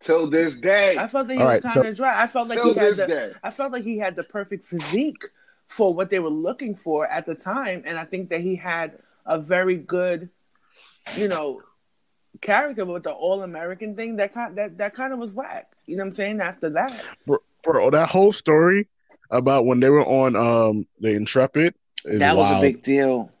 Till 0.00 0.30
this 0.30 0.56
day. 0.56 0.96
I 0.96 1.08
felt 1.08 1.26
that 1.26 1.34
he 1.34 1.40
All 1.40 1.46
was 1.48 1.64
right, 1.64 1.74
kind 1.74 1.86
of 1.88 1.96
dry. 1.96 2.22
I 2.22 2.26
felt 2.28 2.46
like 2.48 2.60
he 2.60 2.72
had 2.74 2.94
the. 2.94 3.06
day. 3.08 3.32
I 3.42 3.50
felt 3.50 3.72
like 3.72 3.82
he 3.82 3.98
had 3.98 4.14
the 4.14 4.22
perfect 4.22 4.64
physique 4.64 5.24
for 5.66 5.92
what 5.92 6.08
they 6.10 6.20
were 6.20 6.30
looking 6.30 6.76
for 6.76 7.06
at 7.08 7.26
the 7.26 7.34
time, 7.34 7.82
and 7.84 7.98
I 7.98 8.04
think 8.04 8.28
that 8.28 8.40
he 8.40 8.54
had 8.54 8.98
a 9.26 9.38
very 9.40 9.74
good, 9.74 10.30
you 11.16 11.28
know, 11.28 11.62
character 12.40 12.84
with 12.84 13.04
the 13.04 13.12
All 13.12 13.42
American 13.42 13.94
thing. 13.96 14.16
That 14.16 14.32
kind 14.32 14.56
that 14.58 14.78
that 14.78 14.94
kind 14.94 15.12
of 15.12 15.18
was 15.18 15.34
whack. 15.34 15.72
You 15.86 15.96
know 15.96 16.02
what 16.04 16.08
I'm 16.08 16.14
saying? 16.14 16.40
After 16.40 16.70
that, 16.70 17.02
Bro, 17.26 17.38
bro, 17.64 17.90
that 17.90 18.08
whole 18.10 18.32
story 18.32 18.88
about 19.30 19.66
when 19.66 19.80
they 19.80 19.90
were 19.90 20.04
on 20.06 20.36
um 20.36 20.86
the 21.00 21.10
Intrepid 21.10 21.74
is 22.04 22.20
that 22.20 22.36
was 22.36 22.50
wild. 22.50 22.64
a 22.64 22.66
big 22.68 22.82
deal. 22.82 23.32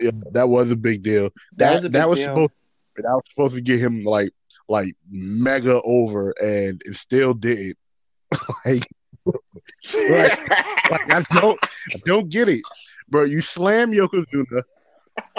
Yeah, 0.00 0.10
that 0.32 0.48
was 0.48 0.70
a 0.70 0.76
big 0.76 1.02
deal. 1.02 1.30
That 1.56 1.70
That 1.70 1.74
was 1.74 1.84
a 1.84 1.88
big 1.88 1.92
that 1.94 2.08
was 2.08 2.18
deal. 2.18 2.26
supposed 2.28 2.52
that 2.96 3.04
was 3.04 3.22
supposed 3.30 3.54
to 3.56 3.60
get 3.60 3.80
him 3.80 4.04
like 4.04 4.30
like 4.68 4.94
mega 5.10 5.80
over, 5.82 6.30
and 6.42 6.82
it 6.84 6.96
still 6.96 7.34
didn't. 7.34 7.76
like, 8.64 8.82
like, 9.24 10.50
like, 10.90 11.12
I 11.12 11.24
don't 11.40 11.58
I 11.62 11.98
don't 12.04 12.28
get 12.28 12.48
it, 12.48 12.62
bro. 13.08 13.24
You 13.24 13.40
slam 13.40 13.92
Yokozuna 13.92 14.62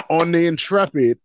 on 0.10 0.32
the 0.32 0.48
Intrepid 0.48 1.20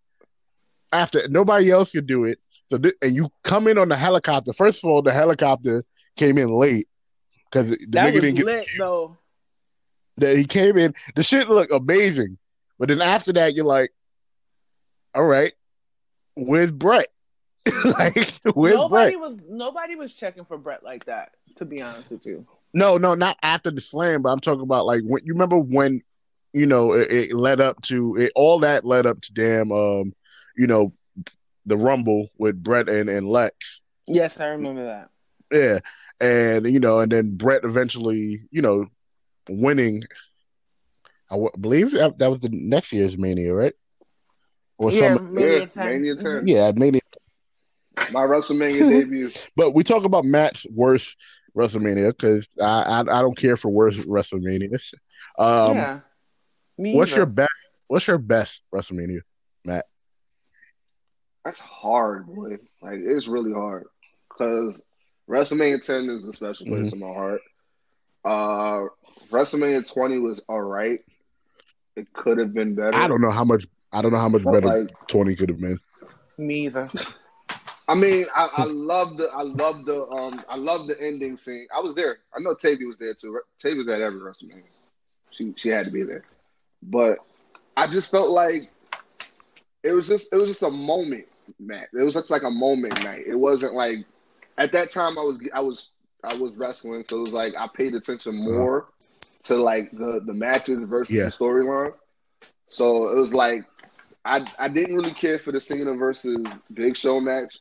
after 0.93 1.21
nobody 1.29 1.71
else 1.71 1.93
could 1.93 2.07
do 2.07 2.25
it. 2.25 2.39
So 2.71 2.79
th- 2.79 2.95
and 3.03 3.15
you 3.15 3.31
come 3.45 3.69
in 3.69 3.79
on 3.79 3.89
the 3.89 3.97
helicopter. 3.97 4.53
First 4.53 4.85
of 4.85 4.91
all, 4.91 5.03
the 5.03 5.13
helicopter 5.13 5.85
came 6.17 6.39
in 6.39 6.49
late 6.49 6.89
because 7.51 7.71
the 7.71 7.87
That 7.91 8.07
nigga 8.09 8.15
was 8.15 8.23
didn't 8.23 8.37
get 8.37 8.47
lit 8.47 8.69
though. 8.79 9.17
that 10.19 10.37
he 10.37 10.45
came 10.45 10.77
in. 10.79 10.95
The 11.15 11.23
shit 11.23 11.49
looked 11.49 11.73
amazing, 11.73 12.39
but 12.79 12.89
then 12.89 13.03
after 13.03 13.33
that, 13.35 13.55
you're 13.55 13.65
like, 13.65 13.93
all 15.15 15.25
right, 15.25 15.53
where's 16.35 16.73
Bret? 16.73 17.09
like, 17.85 18.17
where's 18.55 18.75
nobody 18.75 19.17
Bret? 19.17 19.21
was 19.21 19.39
nobody 19.49 19.95
was 19.97 20.15
checking 20.15 20.45
for 20.45 20.57
Bret 20.59 20.83
like 20.83 21.05
that. 21.07 21.33
To 21.57 21.65
be 21.67 21.83
honest 21.83 22.11
with 22.11 22.25
you, 22.25 22.47
No, 22.73 22.97
no, 22.97 23.15
not 23.15 23.37
after 23.43 23.71
the 23.71 23.81
slam, 23.83 24.23
but 24.23 24.31
I'm 24.31 24.41
talking 24.41 24.63
about 24.63 24.87
like 24.87 25.03
when 25.05 25.23
you 25.27 25.35
remember 25.35 25.59
when 25.59 26.01
you 26.55 26.65
know 26.67 26.93
it, 26.93 27.13
it 27.13 27.33
led 27.35 27.61
up 27.61 27.83
to 27.83 28.17
it, 28.17 28.33
all 28.35 28.61
that 28.61 28.85
led 28.87 29.05
up 29.05 29.21
to 29.21 29.33
damn, 29.35 29.71
um, 29.71 30.15
you 30.57 30.67
know, 30.67 30.93
the 31.67 31.77
Rumble 31.77 32.29
with 32.39 32.63
Bret 32.63 32.89
and 32.89 33.09
and 33.09 33.27
Lex. 33.29 33.81
yes, 34.07 34.41
I 34.41 34.47
remember 34.49 34.85
that. 34.85 35.11
Yeah, 35.53 35.79
and 36.21 36.67
you 36.67 36.81
know, 36.81 37.01
and 37.01 37.11
then 37.13 37.37
Bret 37.37 37.65
eventually, 37.65 38.41
you 38.51 38.63
know, 38.63 38.87
winning. 39.49 40.03
I 41.31 41.35
w- 41.37 41.51
believe 41.59 41.93
that, 41.93 42.19
that 42.19 42.31
was 42.31 42.41
the 42.43 42.51
next 42.53 42.93
year's 42.93 43.17
Mania, 43.17 43.55
right? 43.55 43.73
Or 44.77 44.91
yeah, 44.93 45.15
some, 45.17 45.35
Mania 45.35 45.61
Yeah, 45.61 45.65
10. 45.67 45.85
Mania 45.87 46.17
Mhm. 46.17 46.23
10. 46.41 46.47
yeah, 46.47 46.73
Mania. 46.75 47.01
My 48.11 48.21
WrestleMania 48.23 48.79
debut. 48.89 49.31
But 49.57 49.71
we 49.71 49.83
talk 49.83 50.05
about 50.05 50.25
Matt's 50.25 50.67
worst 50.71 51.17
WrestleMania 51.57 52.09
because 52.09 52.49
I, 52.61 52.83
I 52.83 53.01
I 53.01 53.21
don't 53.23 53.37
care 53.37 53.57
for 53.57 53.69
worst 53.71 54.01
WrestleManias. 54.01 54.93
Um, 55.39 55.77
yeah. 55.77 56.01
Me 56.79 56.95
what's 56.97 57.13
either. 57.13 57.21
your 57.21 57.27
best? 57.27 57.69
What's 57.89 58.07
your 58.07 58.19
best 58.19 58.63
WrestleMania? 58.75 59.21
That's 61.45 61.61
hard, 61.61 62.27
boy. 62.27 62.59
Like 62.81 63.01
it's 63.03 63.27
really 63.27 63.53
hard 63.53 63.87
because 64.29 64.81
WrestleMania 65.29 65.85
10 65.85 66.09
is 66.11 66.25
a 66.25 66.33
special 66.33 66.67
place 66.67 66.93
Mm-hmm. 66.93 66.95
in 66.95 67.01
my 67.01 67.13
heart. 67.13 67.41
Uh, 68.25 68.87
WrestleMania 69.31 69.91
20 69.93 70.19
was 70.19 70.41
all 70.49 70.61
right. 70.63 71.01
It 71.97 72.13
could 72.13 72.39
have 72.39 72.55
been 72.55 72.75
better. 72.75 72.95
I 72.97 73.09
don't 73.09 73.21
know 73.21 73.31
how 73.31 73.45
much. 73.45 73.67
I 73.93 74.01
don't 74.01 74.13
know 74.13 74.19
how 74.19 74.29
much 74.29 74.43
But, 74.45 74.53
better 74.53 74.67
like, 74.67 75.07
twenty 75.09 75.37
could 75.37 75.51
have 75.51 75.61
been. 75.61 75.79
Me 76.39 76.67
either. 76.67 76.89
I 77.89 77.95
mean, 77.95 78.25
I, 78.35 78.49
I 78.57 78.65
love 78.65 79.19
the, 79.19 79.27
I 79.27 79.43
love 79.43 79.85
the, 79.85 80.07
um, 80.09 80.43
I 80.49 80.57
love 80.57 80.87
the 80.87 80.99
ending 80.99 81.37
scene. 81.37 81.67
I 81.77 81.81
was 81.81 81.95
there. 81.95 82.19
I 82.35 82.41
know 82.41 82.55
Tavy 82.55 82.87
was 82.87 82.97
there 82.97 83.13
too. 83.13 83.39
Tavy 83.61 83.79
was 83.79 83.89
at 83.89 84.01
every 84.01 84.21
WrestleMania. 84.21 84.63
She, 85.33 85.53
she 85.57 85.69
had 85.69 85.85
to 85.85 85.91
be 85.93 86.03
there. 86.05 86.25
But 86.83 87.19
I 87.77 87.87
just 87.87 88.11
felt 88.11 88.31
like 88.31 88.71
it 89.83 89.93
was 89.93 90.09
just, 90.09 90.33
it 90.33 90.37
was 90.37 90.49
just 90.49 90.63
a 90.63 90.71
moment, 90.71 91.27
Matt. 91.67 91.89
It 91.93 92.03
was 92.03 92.15
just 92.15 92.31
like 92.31 92.43
a 92.43 92.51
moment 92.51 93.03
night. 93.05 93.25
It 93.27 93.37
wasn't 93.37 93.75
like 93.75 94.05
at 94.59 94.73
that 94.73 94.91
time 94.91 95.19
I 95.19 95.23
was, 95.23 95.41
I 95.55 95.61
was, 95.61 95.91
I 96.25 96.35
was 96.35 96.57
wrestling, 96.57 97.05
so 97.09 97.19
it 97.19 97.21
was 97.21 97.33
like 97.33 97.55
I 97.59 97.67
paid 97.69 97.95
attention 97.95 98.39
uh-huh. 98.39 98.51
more 98.51 98.89
to 99.45 99.57
like 99.57 99.91
the 99.93 100.21
the 100.25 100.35
matches 100.35 100.83
versus 100.83 101.11
Yeah. 101.11 101.25
the 101.25 101.31
storyline. 101.31 101.95
So 102.69 103.09
it 103.09 103.17
was 103.17 103.35
like 103.35 103.65
I 104.25 104.47
I 104.59 104.69
didn't 104.69 104.97
really 104.97 105.13
care 105.13 105.39
for 105.39 105.53
the 105.53 105.61
Cena 105.61 105.95
versus 105.95 106.47
Big 106.73 106.97
Show 106.97 107.21
match. 107.21 107.59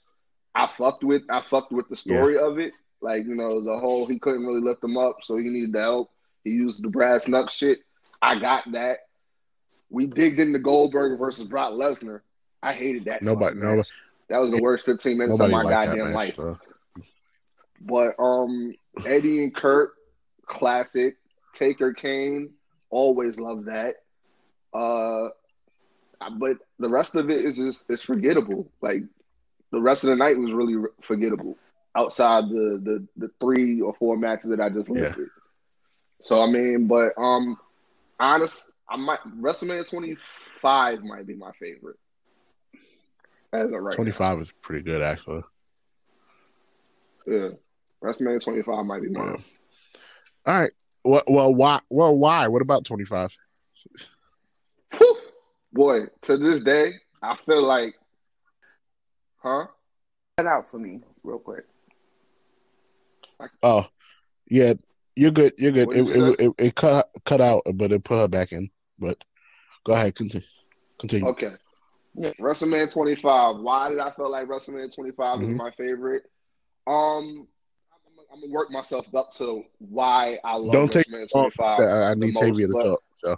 I 0.53 0.67
fucked 0.67 1.03
with 1.03 1.23
I 1.29 1.41
fucked 1.49 1.71
with 1.71 1.89
the 1.89 1.95
story 1.95 2.37
of 2.37 2.59
it. 2.59 2.73
Like, 3.01 3.25
you 3.25 3.35
know, 3.35 3.63
the 3.63 3.77
whole 3.79 4.05
he 4.05 4.19
couldn't 4.19 4.45
really 4.45 4.61
lift 4.61 4.81
them 4.81 4.97
up, 4.97 5.17
so 5.23 5.37
he 5.37 5.49
needed 5.49 5.73
the 5.73 5.81
help. 5.81 6.11
He 6.43 6.51
used 6.51 6.83
the 6.83 6.89
brass 6.89 7.25
knuck 7.25 7.49
shit. 7.49 7.79
I 8.21 8.39
got 8.39 8.71
that. 8.73 8.99
We 9.89 10.05
digged 10.05 10.39
into 10.39 10.59
Goldberg 10.59 11.19
versus 11.19 11.45
Brock 11.45 11.73
Lesnar. 11.73 12.21
I 12.63 12.73
hated 12.73 13.05
that. 13.05 13.21
Nobody, 13.21 13.59
no. 13.59 13.81
That 14.29 14.39
was 14.39 14.51
the 14.51 14.61
worst 14.61 14.85
15 14.85 15.17
minutes 15.17 15.39
of 15.39 15.49
my 15.49 15.63
goddamn 15.63 16.13
life. 16.13 16.37
But 17.81 18.15
um, 18.19 18.73
Eddie 19.05 19.43
and 19.43 19.55
Kurt, 19.55 19.91
classic. 20.45 21.17
Taker 21.53 21.93
Kane, 21.93 22.51
always 22.89 23.37
love 23.37 23.65
that. 23.65 23.95
Uh, 24.73 25.29
but 26.37 26.57
the 26.79 26.89
rest 26.89 27.15
of 27.15 27.29
it 27.29 27.43
is 27.43 27.57
just 27.57 27.83
it's 27.89 28.03
forgettable. 28.03 28.71
Like 28.81 29.01
the 29.71 29.81
rest 29.81 30.03
of 30.03 30.11
the 30.11 30.15
night 30.15 30.37
was 30.37 30.51
really 30.51 30.81
forgettable. 31.01 31.57
Outside 31.95 32.45
the 32.49 32.79
the 32.81 33.07
the 33.17 33.31
three 33.41 33.81
or 33.81 33.93
four 33.95 34.15
matches 34.17 34.49
that 34.51 34.61
I 34.61 34.69
just 34.69 34.89
Yeah. 34.89 35.01
listed. 35.01 35.27
So 36.21 36.41
I 36.41 36.47
mean, 36.47 36.87
but 36.87 37.11
um, 37.17 37.57
honest, 38.19 38.69
I 38.89 38.95
might 38.95 39.19
WrestleMania 39.25 39.89
25 39.89 41.03
might 41.03 41.27
be 41.27 41.35
my 41.35 41.51
favorite. 41.59 41.97
As 43.53 43.65
of 43.65 43.81
right 43.81 43.91
now. 43.91 43.95
25 43.95 44.39
is 44.39 44.53
pretty 44.61 44.83
good, 44.83 45.01
actually. 45.01 45.41
Yeah. 47.27 47.49
WrestleMania 48.03 48.41
25 48.41 48.85
might 48.85 49.01
be 49.01 49.09
mine. 49.09 49.43
All 50.45 50.61
right. 50.61 50.71
Well, 51.03 51.23
well, 51.27 51.53
why? 51.53 51.81
Well, 51.89 52.17
why? 52.17 52.47
What 52.47 52.61
about 52.61 52.85
25? 52.85 53.35
Whew. 54.97 55.17
Boy, 55.73 56.05
to 56.23 56.37
this 56.37 56.61
day, 56.61 56.93
I 57.21 57.35
feel 57.35 57.63
like, 57.63 57.95
huh? 59.37 59.67
Cut 60.37 60.47
out 60.47 60.69
for 60.69 60.79
me 60.79 61.01
real 61.23 61.39
quick. 61.39 61.65
Oh, 63.63 63.87
yeah, 64.49 64.73
you're 65.15 65.31
good. 65.31 65.53
You're 65.57 65.71
good. 65.71 65.91
It, 65.93 65.97
you 65.97 66.25
it, 66.25 66.39
it, 66.39 66.53
it 66.57 66.75
cut 66.75 67.09
cut 67.25 67.41
out, 67.41 67.63
but 67.73 67.91
it 67.91 68.03
put 68.03 68.17
her 68.17 68.27
back 68.27 68.51
in. 68.51 68.69
But 68.99 69.17
go 69.83 69.93
ahead, 69.93 70.15
continue. 70.15 70.45
Continue. 70.99 71.29
Okay. 71.29 71.53
Yeah. 72.15 72.31
WrestleMania 72.39 72.91
25. 72.91 73.57
Why 73.57 73.89
did 73.89 73.99
I 73.99 74.11
feel 74.11 74.29
like 74.31 74.47
WrestleMania 74.47 74.93
25 74.93 75.39
Mhm. 75.39 75.51
is 75.51 75.57
my 75.57 75.71
favorite? 75.71 76.23
Um, 76.87 77.47
I'm, 77.93 78.25
I'm 78.33 78.41
gonna 78.41 78.51
work 78.51 78.69
myself 78.71 79.05
up 79.15 79.31
to 79.35 79.63
why 79.79 80.39
I 80.43 80.55
love 80.57 80.73
Don't 80.73 80.91
take 80.91 81.07
WrestleMania 81.07 81.27
Oh, 81.33 81.49
25. 81.49 81.79
I, 81.79 81.83
I 82.11 82.13
need 82.15 82.33
most, 82.33 82.43
Tavia 82.43 82.67
to 82.67 82.73
but- 82.73 82.83
talk. 82.83 83.03
So 83.13 83.35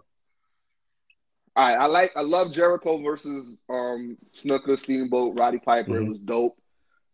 All 1.55 1.67
right, 1.67 1.75
I 1.77 1.85
like 1.85 2.11
I 2.15 2.21
love 2.21 2.51
Jericho 2.51 2.97
versus 3.03 3.55
um 3.69 4.17
Snuka 4.33 4.77
Steamboat 4.77 5.37
Roddy 5.37 5.59
Piper. 5.59 5.97
It 5.97 6.03
Mhm. 6.03 6.09
was 6.09 6.19
dope. 6.19 6.57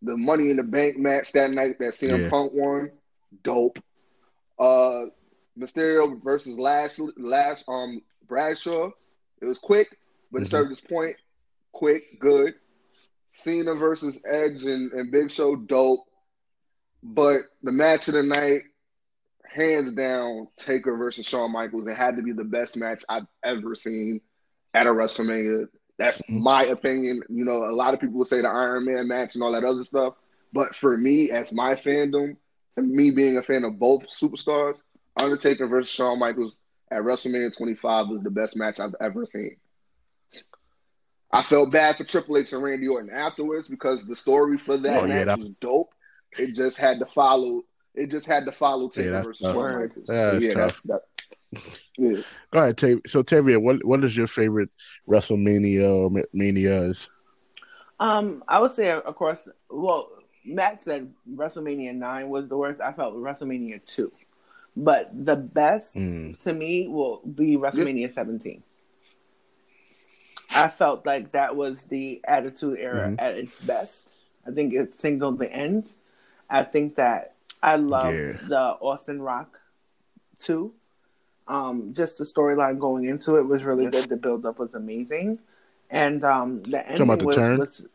The 0.01 0.15
Money 0.15 0.49
in 0.49 0.55
the 0.55 0.63
Bank 0.63 0.97
match 0.97 1.33
that 1.33 1.51
night 1.51 1.77
that 1.79 1.93
CM 1.93 2.21
Yeah. 2.21 2.29
Punk 2.29 2.53
won, 2.53 2.89
dope. 3.43 3.79
Uh, 4.57 5.07
Mysterio 5.57 6.23
versus 6.23 6.57
Lash 6.57 6.99
Lash 7.17 7.63
um 7.67 8.01
Bradshaw. 8.27 8.91
It 9.41 9.45
was 9.45 9.59
quick, 9.59 9.89
but 10.31 10.41
it 10.41 10.45
Mhm. 10.45 10.51
served 10.51 10.71
its 10.71 10.79
point. 10.81 11.17
Quick, 11.71 12.19
good. 12.19 12.55
Cena 13.31 13.75
versus 13.75 14.19
Edge 14.25 14.63
and, 14.63 14.91
and 14.91 15.11
Big 15.11 15.31
Show, 15.31 15.55
dope. 15.55 16.01
But 17.03 17.41
the 17.63 17.71
match 17.71 18.07
of 18.07 18.15
the 18.15 18.23
night, 18.23 18.61
hands 19.45 19.93
down, 19.93 20.47
Taker 20.57 20.97
versus 20.97 21.25
Shawn 21.25 21.51
Michaels. 21.51 21.87
It 21.87 21.95
had 21.95 22.17
to 22.17 22.21
be 22.21 22.33
the 22.33 22.43
best 22.43 22.77
match 22.77 23.03
I've 23.09 23.27
ever 23.43 23.75
seen 23.75 24.21
at 24.73 24.87
a 24.87 24.89
WrestleMania. 24.89 25.67
That's 25.97 26.21
Mhm. 26.23 26.41
my 26.41 26.65
opinion. 26.65 27.23
You 27.29 27.45
know, 27.45 27.65
a 27.65 27.73
lot 27.73 27.93
of 27.93 27.99
people 27.99 28.17
would 28.19 28.27
say 28.27 28.41
the 28.41 28.47
Iron 28.47 28.85
Man 28.85 29.07
match 29.07 29.35
and 29.35 29.43
all 29.43 29.51
that 29.53 29.63
other 29.63 29.83
stuff. 29.83 30.15
But 30.53 30.75
for 30.75 30.97
me, 30.97 31.31
as 31.31 31.51
my 31.51 31.75
fandom, 31.75 32.37
and 32.77 32.91
me 32.91 33.11
being 33.11 33.37
a 33.37 33.43
fan 33.43 33.63
of 33.63 33.77
both 33.79 34.07
superstars, 34.07 34.77
Undertaker 35.17 35.67
versus 35.67 35.93
Shawn 35.93 36.19
Michaels 36.19 36.55
at 36.91 37.01
WrestleMania 37.01 37.55
25 37.55 38.07
was 38.07 38.21
the 38.21 38.31
best 38.31 38.55
match 38.55 38.79
I've 38.79 38.95
ever 39.01 39.25
seen. 39.25 39.57
I 41.31 41.43
felt 41.43 41.71
bad 41.71 41.97
for 41.97 42.03
Triple 42.03 42.37
H 42.37 42.53
and 42.53 42.63
Randy 42.63 42.87
Orton 42.87 43.11
afterwards 43.13 43.67
because 43.67 44.03
the 44.05 44.15
story 44.15 44.57
for 44.57 44.77
that 44.77 45.03
Oh, 45.03 45.05
yeah, 45.05 45.15
match 45.19 45.27
that- 45.27 45.39
was 45.39 45.49
dope. 45.61 45.93
It 46.37 46.55
just 46.55 46.77
had 46.77 46.99
to 46.99 47.05
follow. 47.05 47.63
It 47.95 48.11
just 48.11 48.25
had 48.27 48.45
to 48.45 48.51
follow 48.51 48.87
Taker 48.89 49.11
that's 49.11 49.27
versus 49.27 49.41
tough. 49.41 49.55
Shawn 49.55 49.91
Yeah, 50.07 50.31
that's 50.31 50.45
yeah, 50.45 50.53
tough. 50.53 50.81
That, 50.85 51.01
yeah. 51.97 52.21
go 52.51 52.59
ahead, 52.59 52.77
Tavia. 52.77 53.01
So 53.07 53.23
Tavia, 53.23 53.59
what 53.59 53.83
what 53.83 54.03
is 54.03 54.15
your 54.15 54.27
favorite 54.27 54.69
WrestleMania 55.07 55.89
or 55.89 56.09
Ma- 56.11 56.21
Mania 56.33 56.83
is? 56.83 57.09
Um, 57.99 58.43
I 58.47 58.59
would 58.59 58.73
say 58.73 58.91
of 58.91 59.15
course. 59.15 59.47
Well, 59.69 60.09
Matt 60.45 60.83
said 60.83 61.11
WrestleMania 61.35 61.95
nine 61.95 62.29
was 62.29 62.47
the 62.47 62.57
worst. 62.57 62.79
I 62.79 62.93
felt 62.93 63.15
WrestleMania 63.15 63.83
two, 63.85 64.11
but 64.77 65.09
the 65.13 65.35
best 65.35 65.95
Mm. 65.95 66.37
to 66.43 66.53
me 66.53 66.87
will 66.87 67.21
be 67.25 67.57
WrestleMania 67.57 68.13
seventeen. 68.13 68.63
I 70.53 70.67
felt 70.67 71.05
like 71.05 71.31
that 71.33 71.55
was 71.55 71.81
the 71.83 72.21
Attitude 72.27 72.79
Era 72.79 73.09
Mhm. 73.09 73.15
at 73.19 73.37
its 73.37 73.59
best. 73.61 74.07
I 74.47 74.51
think 74.51 74.73
it 74.73 74.99
signaled 74.99 75.37
the 75.39 75.51
end. 75.51 75.89
I 76.49 76.63
think 76.63 76.95
that 76.95 77.35
I 77.61 77.75
loved 77.75 78.17
Yeah. 78.17 78.33
the 78.47 78.59
Austin 78.81 79.21
Rock 79.21 79.59
too. 80.39 80.73
Um, 81.47 81.93
just 81.93 82.17
the 82.19 82.23
storyline 82.23 82.79
going 82.79 83.05
into 83.05 83.35
it 83.37 83.43
was 83.43 83.63
really 83.63 83.87
good. 83.87 84.05
The 84.09 84.15
build 84.15 84.45
up 84.45 84.59
was 84.59 84.75
amazing, 84.75 85.39
and 85.89 86.23
um, 86.23 86.61
the 86.63 86.77
Talking 86.77 87.01
about 87.01 87.11
ending 87.13 87.17
the 87.17 87.25
was, 87.25 87.81
was 87.81 87.85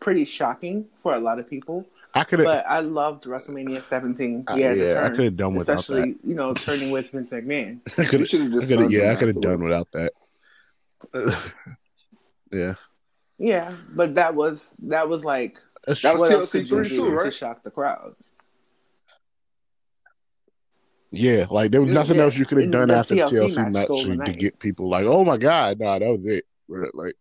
pretty 0.00 0.24
shocking 0.24 0.86
for 1.02 1.14
a 1.14 1.20
lot 1.20 1.38
of 1.38 1.48
people. 1.48 1.86
I 2.14 2.24
could 2.24 2.40
have. 2.40 2.46
But 2.46 2.66
I 2.66 2.80
loved 2.80 3.24
WrestleMania 3.24 3.84
17. 3.88 4.44
Uh, 4.48 4.54
Yeah, 4.54 4.74
the 4.74 4.84
yeah, 4.84 5.04
I 5.06 5.08
could 5.10 5.24
have 5.26 5.36
done 5.36 5.54
without 5.54 5.78
especially 5.80 6.16
you 6.24 6.34
know 6.34 6.52
turning 6.54 6.90
with 6.90 7.10
Vince 7.10 7.30
McMahon. 7.30 7.80
I 7.98 8.04
could 8.04 8.20
have 8.20 8.28
just 8.28 8.52
have. 8.52 8.68
done 8.68 8.90
Yeah, 8.90 9.12
I 9.12 9.14
could 9.16 9.28
have 9.28 9.40
done 9.40 9.62
without 9.62 9.88
that. 9.92 10.12
yeah, 12.52 12.74
Yeah, 13.38 13.74
but 13.94 14.14
that 14.14 14.34
was 14.34 14.60
that 14.84 15.08
was 15.08 15.24
like 15.24 15.58
that's 15.86 16.00
That 16.02 16.18
was 16.18 16.30
TLC 16.30 16.54
you 16.66 16.66
32, 16.66 16.88
do 16.88 17.24
to 17.24 17.30
shock 17.30 17.62
the 17.62 17.70
crowd? 17.70 18.14
Yeah, 21.10 21.46
like 21.50 21.70
there 21.70 21.82
was 21.82 21.90
nothing 21.92 22.16
yeah. 22.16 22.22
else 22.24 22.36
you 22.38 22.46
could 22.46 22.58
have 22.58 22.70
done 22.70 22.88
the 22.88 22.94
after 22.94 23.14
the 23.14 23.22
TLC 23.22 23.32
TLC 23.50 23.56
match 23.56 23.72
match 23.72 23.86
to, 23.88 23.94
to 24.04 24.16
night. 24.16 24.38
get 24.38 24.58
people 24.58 24.88
like, 24.88 25.04
oh 25.04 25.24
my 25.24 25.36
god, 25.36 25.78
nah, 25.78 25.98
that 25.98 26.08
was 26.08 26.26
it. 26.26 26.44
Like, 26.94 27.14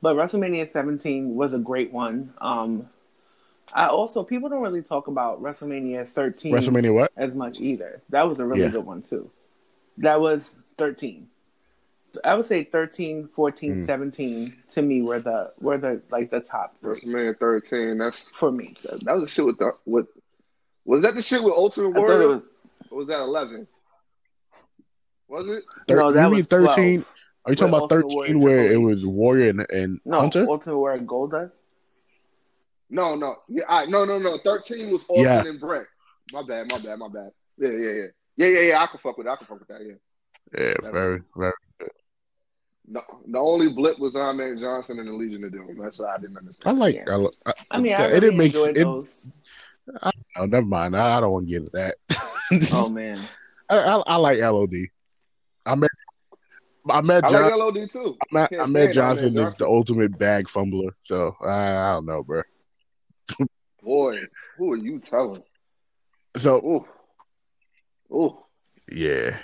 But 0.00 0.16
WrestleMania 0.16 0.70
17 0.70 1.34
was 1.34 1.52
a 1.52 1.58
great 1.58 1.92
one. 1.92 2.32
Um, 2.40 2.88
I 3.72 3.88
also 3.88 4.22
people 4.22 4.48
don't 4.48 4.62
really 4.62 4.82
talk 4.82 5.08
about 5.08 5.42
WrestleMania 5.42 6.10
13 6.12 6.54
WrestleMania 6.54 6.94
what? 6.94 7.12
as 7.16 7.34
much 7.34 7.58
either. 7.60 8.00
That 8.10 8.28
was 8.28 8.38
a 8.40 8.46
really 8.46 8.62
Yeah. 8.62 8.68
good 8.70 8.86
one 8.86 9.02
too. 9.02 9.30
That 9.98 10.20
was 10.20 10.54
13. 10.78 11.28
I 12.24 12.34
would 12.34 12.46
say 12.46 12.64
13, 12.64 13.28
14, 13.28 13.74
Mm. 13.82 13.86
17 13.86 14.56
to 14.70 14.82
me 14.82 15.02
were 15.02 15.20
the 15.20 15.52
were 15.60 15.78
the 15.78 16.00
like 16.10 16.30
the 16.30 16.40
top 16.40 16.76
three 16.80 17.00
WrestleMania 17.00 17.38
13. 17.38 17.98
That's 17.98 18.18
for 18.20 18.50
me. 18.52 18.74
that 18.84 19.14
was 19.14 19.22
the 19.24 19.28
shit 19.28 19.44
with 19.46 19.58
the 19.58 19.72
with. 19.84 20.06
Was 20.84 21.02
that 21.02 21.14
the 21.14 21.22
shit 21.22 21.42
with 21.42 21.54
Ultimate 21.54 21.96
I 21.96 22.00
Warrior? 22.00 22.28
was 22.28 22.42
Or 22.90 22.98
was 22.98 23.08
that 23.08 23.20
11? 23.20 23.66
Was 25.28 25.48
it? 25.48 25.64
Thir- 25.88 25.96
no, 25.96 26.08
you 26.08 26.14
that 26.14 26.22
mean 26.30 26.36
was 26.38 26.46
13? 26.46 26.74
12. 27.02 27.12
Are 27.44 27.52
you 27.52 27.56
talking 27.56 27.68
about 27.74 27.82
Ultimate 27.82 28.02
thirteen 28.12 28.40
Warrior 28.40 28.56
where 28.62 28.72
it 28.72 28.76
was 28.76 29.06
Warrior 29.06 29.50
and, 29.50 29.66
and 29.70 30.00
No, 30.04 30.20
Hunter? 30.20 30.46
Ultimate 30.48 30.76
Warrior 30.78 30.98
and 30.98 31.08
Goldust. 31.08 31.52
No, 32.90 33.14
no, 33.16 33.36
yeah, 33.48 33.64
I, 33.68 33.86
no, 33.86 34.04
no, 34.04 34.18
no. 34.18 34.38
13 34.44 34.90
was 34.92 35.04
Orton 35.08 35.24
Yeah. 35.24 35.44
and 35.44 35.58
Bret. 35.60 35.86
My 36.32 36.42
bad, 36.42 36.70
my 36.70 36.78
bad, 36.78 36.98
my 36.98 37.08
bad. 37.08 37.30
Yeah, 37.58 37.70
yeah, 37.70 37.90
yeah, 37.90 38.04
yeah, 38.36 38.46
yeah, 38.46 38.60
yeah. 38.60 38.82
I 38.82 38.86
can 38.86 38.98
fuck 39.00 39.16
with 39.18 39.26
that. 39.26 39.32
I 39.32 39.36
can 39.36 39.46
fuck 39.46 39.58
with 39.60 39.68
that. 39.68 39.80
Yeah. 39.84 39.94
Yeah, 40.82 40.90
very, 40.92 41.22
very. 41.36 41.52
No, 42.88 43.02
the 43.26 43.38
only 43.38 43.68
blip 43.68 43.98
was 43.98 44.14
Ahmed 44.14 44.60
Johnson 44.60 44.98
and 45.00 45.08
the 45.08 45.12
Legion 45.12 45.42
of 45.44 45.52
Doom. 45.52 45.76
That's 45.80 45.98
what 45.98 46.10
I 46.10 46.18
didn't 46.18 46.36
I 46.36 46.40
understand. 46.40 46.78
like. 46.78 46.94
Yeah. 46.94 47.04
I, 47.08 47.16
li- 47.16 47.30
I, 47.44 47.52
I 47.72 47.80
mean, 47.80 47.92
I 47.94 48.04
really 48.04 48.16
it 48.16 48.20
didn't 48.20 48.36
make 48.38 48.46
enjoyed 48.54 48.76
it. 48.76 48.84
those. 48.84 49.30
Oh, 50.36 50.46
never 50.46 50.66
mind. 50.66 50.96
I, 50.96 51.16
I 51.16 51.20
don't 51.20 51.32
want 51.32 51.48
to 51.48 51.52
get 51.52 51.62
into 51.62 51.70
that. 51.72 51.94
Oh 52.72 52.88
man, 52.88 53.26
I, 53.68 53.76
I, 53.76 53.96
I 54.06 54.16
like 54.16 54.38
LOD. 54.38 54.72
I 55.66 55.74
met. 55.74 55.90
I 56.88 57.00
met 57.00 57.24
I 57.24 57.30
John. 57.30 57.42
like 57.42 57.56
LOD 57.56 57.90
too. 57.90 58.16
I 58.22 58.26
met, 58.32 58.52
I 58.52 58.66
met 58.66 58.82
stand 58.82 58.94
Johnson 58.94 59.36
is 59.36 59.54
the 59.56 59.66
ultimate 59.66 60.16
bag 60.16 60.48
fumbler. 60.48 60.92
So 61.02 61.34
I, 61.44 61.50
I 61.50 61.92
don't 61.94 62.06
know, 62.06 62.22
bro. 62.22 62.42
Boy, 63.82 64.20
who 64.56 64.72
are 64.72 64.76
you 64.76 65.00
telling? 65.00 65.42
So 66.36 66.86
Ooh, 68.12 68.16
ooh. 68.16 68.38
yeah, 68.92 69.36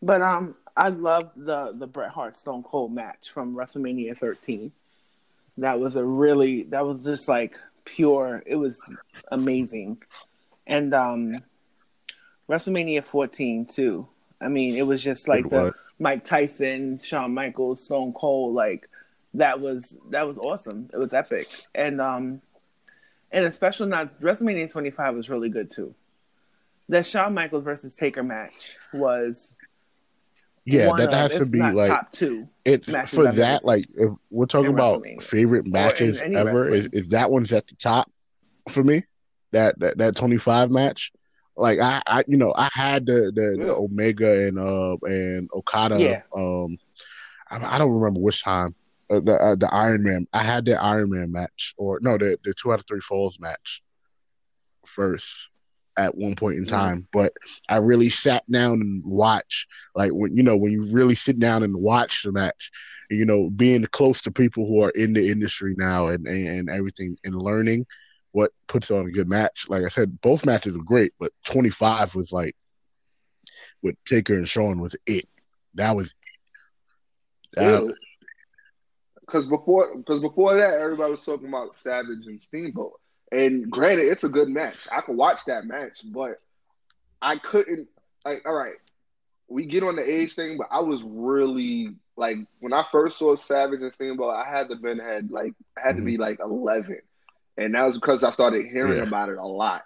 but 0.00 0.22
um, 0.22 0.54
I 0.76 0.88
love 0.88 1.30
the 1.36 1.72
the 1.72 1.86
Bret 1.86 2.10
Hart 2.10 2.36
Stone 2.36 2.62
Cold 2.62 2.92
match 2.94 3.30
from 3.30 3.54
WrestleMania 3.54 4.16
13. 4.16 4.72
That 5.58 5.78
was 5.78 5.96
a 5.96 6.04
really 6.04 6.64
that 6.64 6.84
was 6.84 7.02
just 7.02 7.28
like 7.28 7.56
pure. 7.84 8.42
It 8.46 8.56
was 8.56 8.78
amazing, 9.30 10.02
and 10.66 10.94
um, 10.94 11.36
WrestleMania 12.48 13.04
14 13.04 13.66
too. 13.66 14.08
I 14.40 14.48
mean, 14.48 14.76
it 14.76 14.86
was 14.86 15.02
just 15.02 15.28
like 15.28 15.46
It 15.46 15.50
the 15.50 15.62
was. 15.62 15.72
Mike 15.98 16.24
Tyson, 16.24 16.98
Shawn 17.02 17.34
Michaels, 17.34 17.84
Stone 17.84 18.14
Cold. 18.14 18.54
Like 18.54 18.88
that 19.34 19.60
was 19.60 19.98
that 20.10 20.26
was 20.26 20.38
awesome. 20.38 20.88
It 20.92 20.96
was 20.96 21.12
epic, 21.12 21.48
and 21.74 22.00
um, 22.00 22.40
and 23.30 23.44
especially 23.44 23.86
special 23.86 23.86
not 23.86 24.20
WrestleMania 24.20 24.72
25 24.72 25.16
was 25.16 25.28
really 25.28 25.48
good 25.50 25.70
too. 25.70 25.94
The 26.88 27.02
Shawn 27.02 27.34
Michaels 27.34 27.64
versus 27.64 27.94
Taker 27.94 28.22
match 28.22 28.76
was 28.92 29.54
Yeah, 30.64 30.92
that 30.96 31.08
of, 31.08 31.12
has 31.12 31.38
to 31.38 31.46
be 31.46 31.60
like 31.60 31.90
top 31.90 32.12
two. 32.12 32.48
it 32.64 32.84
for 32.84 33.26
ever 33.26 33.32
that. 33.32 33.64
Like 33.64 33.86
if 33.94 34.12
we're 34.30 34.46
talking 34.46 34.70
in 34.70 34.74
about 34.74 35.02
favorite 35.20 35.66
matches 35.66 36.20
ever, 36.20 36.72
is, 36.72 36.88
is 36.92 37.08
that 37.10 37.30
one's 37.30 37.52
at 37.52 37.66
the 37.66 37.74
top 37.74 38.10
for 38.68 38.84
me. 38.84 39.04
That 39.50 39.78
that 39.80 39.98
that 39.98 40.16
twenty 40.16 40.36
five 40.38 40.70
match. 40.70 41.10
Like 41.56 41.80
I, 41.80 42.02
I, 42.06 42.24
you 42.26 42.36
know, 42.36 42.54
I 42.56 42.70
had 42.72 43.06
the 43.06 43.32
the, 43.34 43.56
Yeah. 43.58 43.66
the 43.66 43.74
Omega 43.74 44.46
and 44.46 44.58
uh 44.58 44.96
and 45.02 45.50
Okada. 45.52 45.98
Yeah. 46.00 46.22
Um, 46.34 46.78
I, 47.50 47.74
I 47.74 47.78
don't 47.78 47.92
remember 47.92 48.20
which 48.20 48.42
time 48.42 48.74
uh, 49.10 49.20
the 49.20 49.34
uh, 49.34 49.56
the 49.56 49.68
Iron 49.72 50.04
Man. 50.04 50.26
I 50.32 50.42
had 50.44 50.64
the 50.64 50.80
Iron 50.80 51.10
Man 51.10 51.32
match, 51.32 51.74
or 51.76 51.98
no, 52.00 52.16
the 52.16 52.38
the 52.44 52.54
two 52.54 52.72
out 52.72 52.78
of 52.78 52.86
three 52.86 53.00
falls 53.00 53.38
match 53.40 53.82
first 54.86 55.48
at 55.96 56.16
one 56.16 56.34
point 56.34 56.58
in 56.58 56.66
Mhm. 56.66 56.66
time. 56.66 57.06
But 57.12 57.32
I 57.68 57.76
really 57.76 58.10
sat 58.10 58.48
down 58.50 58.80
and 58.80 59.02
watched, 59.04 59.66
like 59.94 60.12
when 60.12 60.34
you 60.36 60.42
know 60.42 60.56
when 60.56 60.72
you 60.72 60.86
really 60.92 61.14
sit 61.14 61.38
down 61.38 61.62
and 61.62 61.76
watch 61.76 62.22
the 62.22 62.32
match, 62.32 62.70
you 63.10 63.24
know, 63.26 63.50
being 63.50 63.84
close 63.86 64.22
to 64.22 64.30
people 64.30 64.66
who 64.66 64.82
are 64.82 64.90
in 64.90 65.12
the 65.14 65.30
industry 65.30 65.74
now 65.78 66.08
and 66.08 66.26
and, 66.26 66.48
and 66.48 66.70
everything 66.70 67.16
and 67.24 67.34
learning 67.34 67.86
what 68.32 68.52
puts 68.68 68.90
on 68.90 69.06
a 69.06 69.10
good 69.12 69.28
match. 69.28 69.66
Like 69.68 69.84
I 69.84 69.88
said, 69.88 70.20
both 70.20 70.46
matches 70.46 70.76
were 70.76 70.84
great, 70.84 71.12
but 71.20 71.32
25 71.44 72.14
was 72.14 72.32
like 72.32 72.54
with 73.82 73.96
Taker 74.04 74.34
and 74.34 74.48
Shawn 74.48 74.80
was 74.80 74.96
it. 75.06 75.26
That 75.74 75.96
was 75.96 76.14
Because 79.26 79.46
before, 79.48 79.96
because 79.98 80.20
before 80.20 80.56
that, 80.56 80.80
everybody 80.80 81.12
was 81.12 81.24
talking 81.24 81.48
about 81.48 81.76
Savage 81.76 82.26
and 82.26 82.40
Steamboat. 82.40 83.00
And 83.32 83.70
granted, 83.70 84.06
it's 84.06 84.24
a 84.24 84.28
good 84.28 84.48
match. 84.48 84.86
I 84.92 85.00
could 85.00 85.16
watch 85.16 85.46
that 85.46 85.64
match, 85.64 86.02
but 86.04 86.40
I 87.22 87.36
couldn't. 87.36 87.88
Like, 88.24 88.42
all 88.46 88.52
right, 88.52 88.74
we 89.48 89.64
get 89.64 89.82
on 89.82 89.96
the 89.96 90.08
age 90.08 90.34
thing, 90.34 90.58
but 90.58 90.68
I 90.70 90.80
was 90.80 91.02
really 91.02 91.94
like 92.16 92.36
when 92.60 92.74
I 92.74 92.84
first 92.92 93.18
saw 93.18 93.34
Savage 93.34 93.80
and 93.80 93.92
Steamboat, 93.92 94.34
I 94.34 94.48
had 94.48 94.68
to 94.68 94.76
been 94.76 94.98
had 94.98 95.30
like 95.30 95.54
I 95.78 95.86
had 95.86 95.96
to 95.96 96.02
be 96.02 96.12
mm-hmm. 96.12 96.22
like 96.22 96.40
eleven, 96.40 97.00
and 97.56 97.74
that 97.74 97.84
was 97.84 97.96
because 97.96 98.22
I 98.22 98.30
started 98.30 98.66
hearing 98.70 98.98
Yeah. 98.98 99.04
about 99.04 99.30
it 99.30 99.38
a 99.38 99.46
lot. 99.46 99.82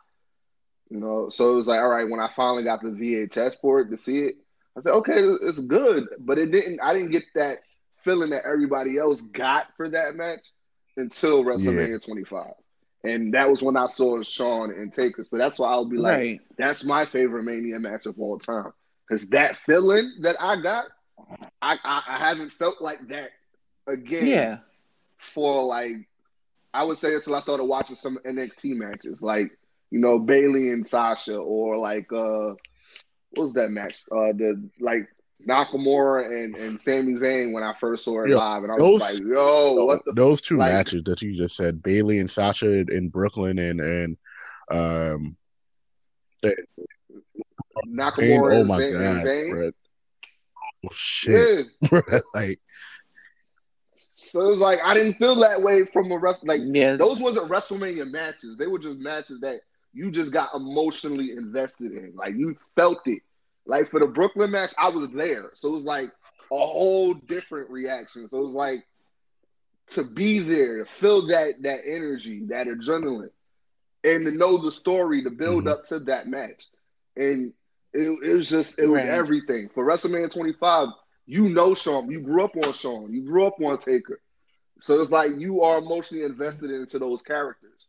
You 0.90 0.98
know, 0.98 1.30
so 1.30 1.52
it 1.52 1.56
was 1.56 1.68
like, 1.68 1.80
all 1.80 1.88
right, 1.88 2.08
when 2.08 2.20
I 2.20 2.30
finally 2.36 2.64
got 2.64 2.82
the 2.82 2.90
VHS 2.90 3.56
for 3.60 3.80
it 3.80 3.90
to 3.90 3.98
see 3.98 4.20
it, 4.20 4.36
I 4.76 4.82
said, 4.82 4.92
okay, 4.92 5.20
it's 5.42 5.58
good, 5.58 6.06
but 6.20 6.38
it 6.38 6.50
didn't. 6.50 6.80
I 6.80 6.92
didn't 6.92 7.10
get 7.12 7.24
that 7.34 7.60
feeling 8.04 8.30
that 8.30 8.44
everybody 8.44 8.98
else 8.98 9.20
got 9.20 9.68
for 9.76 9.88
that 9.88 10.14
match 10.14 10.46
until 10.96 11.44
WrestleMania 11.44 12.04
25, 12.04 12.52
and 13.06 13.34
that 13.34 13.50
was 13.50 13.62
when 13.62 13.76
I 13.76 13.86
saw 13.86 14.22
Shawn 14.22 14.70
and 14.70 14.92
Taker. 14.92 15.24
So 15.30 15.38
that's 15.38 15.58
why 15.58 15.70
I'll 15.70 15.84
be 15.86 15.98
like, 15.98 16.24
right. 16.24 16.40
that's 16.58 16.84
my 16.84 17.04
favorite 17.04 17.44
Mania 17.44 17.78
match 17.78 18.06
of 18.06 18.18
all 18.18 18.38
time 18.38 18.72
because 19.08 19.28
that 19.30 19.56
feeling 19.58 20.12
that 20.22 20.36
I 20.40 20.56
got, 20.60 20.86
I, 21.62 21.76
I 21.84 22.02
I 22.08 22.18
haven't 22.18 22.52
felt 22.52 22.80
like 22.80 23.08
that 23.08 23.30
again 23.86 24.48
Yeah. 24.48 24.58
for 25.18 25.64
like 25.64 25.92
I 26.74 26.84
would 26.84 26.98
say 26.98 27.14
until 27.14 27.34
I 27.34 27.40
started 27.40 27.64
watching 27.64 27.96
some 27.96 28.18
NXT 28.24 28.74
matches, 28.74 29.22
like 29.22 29.50
you 29.90 30.00
know 30.00 30.18
Bayley 30.18 30.70
and 30.70 30.86
Sasha, 30.86 31.36
or 31.36 31.76
like 31.78 32.12
uh, 32.12 32.54
what 33.30 33.44
was 33.44 33.52
that 33.54 33.70
match? 33.70 34.02
Uh, 34.10 34.32
the 34.36 34.68
like 34.80 35.08
Nakamura 35.46 36.26
and 36.44 36.56
and 36.56 36.78
Sami 36.80 37.14
Zayn 37.14 37.52
when 37.52 37.62
I 37.62 37.74
first 37.78 38.04
saw 38.04 38.22
it 38.24 38.30
Yeah, 38.30 38.36
live, 38.36 38.62
and 38.64 38.72
I 38.72 38.76
was 38.76 39.02
those- 39.02 39.20
like, 39.20 39.28
yo, 39.28 39.84
what 39.84 40.04
the 40.04 40.12
those 40.12 40.40
two 40.40 40.56
like- 40.56 40.72
matches 40.72 41.02
that 41.04 41.20
you 41.22 41.34
just 41.34 41.56
said, 41.56 41.82
Bayley 41.82 42.18
and 42.18 42.30
Sasha 42.30 42.70
in 42.80 43.08
Brooklyn 43.08 43.58
and 43.58 43.80
and 43.80 44.16
um 44.70 45.36
Nakamura 47.88 48.56
oh 48.56 48.60
and 48.60 48.68
my 48.68 48.78
Zayn, 48.80 48.94
and 48.94 49.16
god, 49.16 49.26
Zayn. 49.26 49.50
bruh. 49.52 49.72
Oh 50.86 50.88
shit, 50.94 51.66
Yeah. 51.82 51.88
bruh. 51.88 52.22
like 52.34 52.60
So 54.14 54.42
it 54.42 54.48
was 54.48 54.58
like 54.58 54.80
I 54.84 54.94
didn't 54.94 55.14
feel 55.14 55.34
that 55.36 55.60
way 55.62 55.84
from 55.84 56.10
a 56.12 56.18
rest 56.18 56.46
like 56.46 56.60
Yeah. 56.64 56.96
those 56.96 57.20
wasn't 57.20 57.48
WrestleMania 57.48 58.10
matches. 58.10 58.56
They 58.56 58.66
were 58.66 58.78
just 58.78 58.98
matches 58.98 59.40
that 59.40 59.60
you 59.92 60.10
just 60.10 60.32
got 60.32 60.54
emotionally 60.54 61.30
invested 61.32 61.92
in. 61.92 62.12
Like 62.16 62.34
you 62.36 62.56
felt 62.74 62.98
it. 63.06 63.22
Like 63.66 63.90
for 63.90 64.00
the 64.00 64.06
Brooklyn 64.06 64.50
match, 64.50 64.72
I 64.78 64.88
was 64.90 65.10
there. 65.10 65.52
So 65.56 65.68
it 65.68 65.72
was 65.72 65.84
like 65.84 66.10
a 66.52 66.56
whole 66.66 67.14
different 67.14 67.70
reaction. 67.70 68.28
So 68.28 68.38
it 68.38 68.42
was 68.42 68.54
like 68.54 68.84
to 69.90 70.04
be 70.04 70.38
there, 70.40 70.84
to 70.84 70.86
feel 70.86 71.26
that 71.28 71.54
that 71.62 71.80
energy, 71.86 72.44
that 72.48 72.66
adrenaline, 72.66 73.30
and 74.04 74.24
to 74.26 74.32
know 74.32 74.56
the 74.58 74.70
story, 74.70 75.22
to 75.24 75.30
build 75.30 75.66
Mhm. 75.66 75.68
up 75.68 75.84
to 75.86 76.00
that 76.00 76.26
match. 76.26 76.66
And 77.16 77.52
it, 77.92 78.08
it 78.24 78.32
was 78.34 78.48
just 78.48 78.78
it 78.78 78.86
was 78.88 79.04
Right. 79.04 79.06
everything. 79.06 79.68
For 79.74 79.84
WrestleMania 79.86 80.32
25, 80.32 80.88
you 81.26 81.48
know 81.50 81.74
Shawn. 81.74 82.10
You 82.10 82.22
grew 82.22 82.44
up 82.44 82.56
on 82.56 82.72
Shawn. 82.72 83.12
You 83.12 83.22
grew 83.22 83.46
up 83.46 83.60
on 83.62 83.78
Taker. 83.78 84.20
So 84.80 85.00
it's 85.00 85.10
like 85.10 85.32
you 85.36 85.62
are 85.62 85.78
emotionally 85.78 86.24
invested 86.24 86.70
into 86.70 86.98
those 86.98 87.22
characters. 87.22 87.86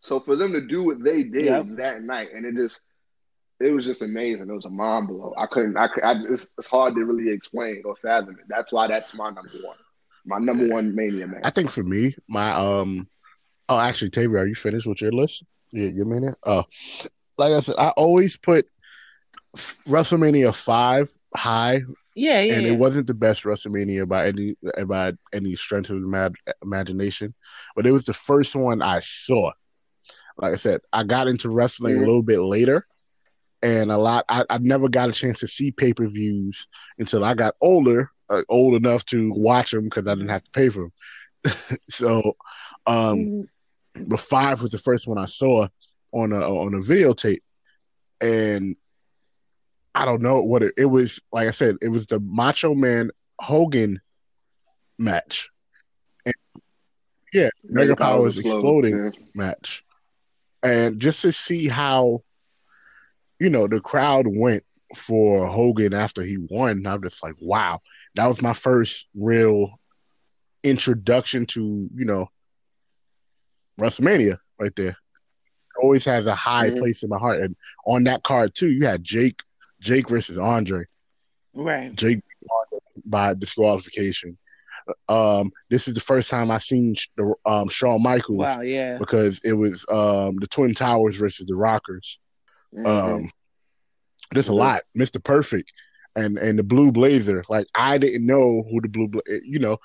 So 0.00 0.20
for 0.20 0.36
them 0.36 0.52
to 0.52 0.60
do 0.60 0.82
what 0.82 1.02
they 1.02 1.22
did 1.22 1.54
Yep. 1.54 1.66
that 1.76 2.02
night, 2.02 2.28
and 2.34 2.44
it 2.44 2.54
just, 2.56 2.80
it 3.60 3.72
was 3.72 3.84
just 3.86 4.02
amazing. 4.02 4.48
It 4.48 4.52
was 4.52 4.66
a 4.66 4.70
mind 4.70 5.08
blow. 5.08 5.34
I 5.36 5.46
couldn't. 5.46 5.76
I, 5.76 5.88
could- 5.88 6.04
I 6.04 6.14
it's, 6.30 6.50
it's 6.58 6.66
hard 6.68 6.94
to 6.94 7.04
really 7.04 7.32
explain 7.32 7.82
or 7.84 7.96
fathom 7.96 8.36
it. 8.38 8.46
That's 8.48 8.72
why 8.72 8.86
that's 8.88 9.14
my 9.14 9.26
number 9.30 9.50
one. 9.62 9.76
My 10.24 10.38
number 10.38 10.68
one 10.68 10.94
mania 10.94 11.26
match. 11.26 11.40
I 11.44 11.50
think 11.50 11.70
for 11.70 11.82
me, 11.84 12.14
my 12.28 12.50
um 12.52 13.08
oh 13.68 13.78
actually 13.78 14.10
Tavia, 14.10 14.40
are 14.40 14.46
you 14.46 14.54
finished 14.56 14.86
with 14.86 15.00
your 15.00 15.12
list? 15.12 15.44
Yeah, 15.72 15.88
your 15.88 16.06
mania? 16.06 16.34
Oh. 16.44 16.64
Like 17.38 17.52
I 17.52 17.60
said, 17.60 17.76
I 17.78 17.90
always 17.90 18.36
put 18.36 18.66
WrestleMania 19.86 20.54
five 20.54 21.10
high 21.34 21.82
Yeah, 22.14 22.40
yeah. 22.40 22.54
and 22.54 22.66
yeah. 22.66 22.72
it 22.72 22.78
wasn't 22.78 23.06
the 23.06 23.14
best 23.14 23.44
WrestleMania 23.44 24.08
by 24.08 24.26
any 24.28 24.56
by 24.86 25.12
any 25.32 25.54
stretch 25.56 25.90
of 25.90 26.00
the 26.00 26.32
imagination, 26.62 27.34
but 27.74 27.86
it 27.86 27.92
was 27.92 28.04
the 28.04 28.12
first 28.14 28.54
one 28.56 28.82
I 28.82 29.00
saw. 29.00 29.52
Like 30.38 30.52
I 30.52 30.56
said, 30.56 30.80
I 30.92 31.04
got 31.04 31.28
into 31.28 31.48
wrestling 31.48 31.94
Mhm. 31.96 31.98
a 31.98 32.00
little 32.00 32.22
bit 32.22 32.40
later, 32.40 32.86
and 33.62 33.90
a 33.90 33.98
lot. 33.98 34.24
I, 34.28 34.44
I 34.50 34.58
never 34.58 34.88
got 34.88 35.08
a 35.08 35.12
chance 35.12 35.40
to 35.40 35.48
see 35.48 35.70
pay 35.70 35.92
per 35.92 36.06
views 36.06 36.66
until 36.98 37.24
I 37.24 37.34
got 37.34 37.54
older, 37.60 38.10
uh, 38.28 38.42
old 38.48 38.74
enough 38.74 39.04
to 39.06 39.32
watch 39.34 39.70
them 39.70 39.84
because 39.84 40.06
I 40.06 40.14
didn't 40.14 40.30
have 40.30 40.44
to 40.44 40.50
pay 40.50 40.68
for 40.68 40.90
them. 41.44 41.54
so, 41.90 42.36
um, 42.86 43.46
but 44.08 44.20
five 44.20 44.62
was 44.62 44.72
the 44.72 44.78
first 44.78 45.06
one 45.06 45.18
I 45.18 45.26
saw 45.26 45.68
on 46.12 46.32
a 46.32 46.40
on 46.40 46.74
a 46.74 46.78
videotape, 46.78 47.40
and 48.20 48.76
I 49.94 50.04
don't 50.04 50.22
know 50.22 50.42
what 50.42 50.62
it, 50.62 50.74
it 50.76 50.86
was. 50.86 51.20
Like 51.32 51.48
I 51.48 51.52
said, 51.52 51.76
it 51.80 51.88
was 51.88 52.06
the 52.06 52.20
Macho 52.20 52.74
Man 52.74 53.10
Hogan 53.40 54.00
match. 54.98 55.48
And, 56.24 56.34
yeah, 57.32 57.50
Mega 57.64 57.96
Powers 57.96 58.38
exploding 58.38 58.96
Yeah. 58.96 59.10
match, 59.34 59.84
and 60.62 61.00
just 61.00 61.22
to 61.22 61.32
see 61.32 61.68
how, 61.68 62.22
you 63.38 63.50
know, 63.50 63.66
the 63.66 63.80
crowd 63.80 64.26
went 64.28 64.62
for 64.94 65.46
Hogan 65.46 65.92
after 65.94 66.22
he 66.22 66.38
won, 66.38 66.86
I'm 66.86 67.02
just 67.02 67.22
like, 67.22 67.34
wow, 67.40 67.80
that 68.14 68.26
was 68.26 68.40
my 68.40 68.52
first 68.52 69.08
real 69.14 69.78
introduction 70.64 71.46
to 71.46 71.60
you 71.94 72.04
know 72.04 72.28
WrestleMania 73.80 74.38
right 74.58 74.74
there. 74.76 74.96
Always 75.82 76.04
has 76.06 76.26
a 76.26 76.34
high 76.34 76.70
Mhm. 76.70 76.78
place 76.78 77.02
in 77.02 77.10
my 77.10 77.18
heart, 77.18 77.40
and 77.40 77.54
on 77.86 78.04
that 78.04 78.22
card 78.22 78.54
too, 78.54 78.70
you 78.70 78.86
had 78.86 79.04
Jake, 79.04 79.42
Jake 79.80 80.08
versus 80.08 80.38
Andre. 80.38 80.84
right. 81.54 81.94
Jake 81.94 82.20
by 83.04 83.34
disqualification. 83.34 84.36
Um, 85.08 85.52
this 85.70 85.88
is 85.88 85.94
the 85.94 86.00
first 86.00 86.30
time 86.30 86.50
I 86.50 86.58
seen 86.58 86.94
the 87.16 87.34
um 87.44 87.68
Shawn 87.68 88.02
Michaels 88.02 88.38
Wow, 88.38 88.60
yeah. 88.62 88.98
because 88.98 89.40
it 89.44 89.52
was 89.54 89.84
um 89.90 90.36
the 90.36 90.46
Twin 90.46 90.74
Towers 90.74 91.16
versus 91.16 91.46
the 91.46 91.54
Rockers. 91.56 92.18
Mhm. 92.74 92.86
Um, 92.86 93.30
there's 94.32 94.48
a 94.48 94.52
Mhm. 94.52 94.56
lot. 94.58 94.82
Mister 94.94 95.20
Perfect 95.20 95.72
and 96.14 96.38
and 96.38 96.58
the 96.58 96.62
Blue 96.64 96.90
Blazer. 96.92 97.44
Like 97.48 97.66
I 97.74 97.98
didn't 97.98 98.26
know 98.26 98.64
who 98.70 98.80
the 98.80 98.88
Blue, 98.88 99.08
Bla- 99.08 99.22
you 99.44 99.58
know, 99.58 99.78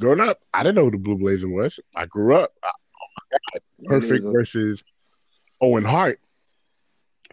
growing 0.00 0.20
up, 0.20 0.40
I 0.54 0.62
didn't 0.62 0.76
know 0.76 0.84
who 0.84 0.90
the 0.92 0.98
Blue 0.98 1.18
Blazer 1.18 1.48
was. 1.48 1.78
I 1.96 2.06
grew 2.06 2.36
up 2.36 2.52
Perfect 3.84 4.24
versus 4.24 4.82
Owen 5.60 5.84
Hart. 5.84 6.18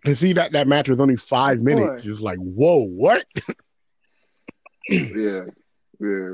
To 0.05 0.15
see 0.15 0.33
that 0.33 0.51
that 0.51 0.67
match 0.67 0.87
was 0.89 1.01
only 1.01 1.15
five 1.17 1.59
minutes, 1.61 2.03
just 2.03 2.21
like 2.21 2.37
whoa, 2.39 2.85
what? 2.87 3.23
Yeah, 4.89 5.45
yeah. 5.99 6.29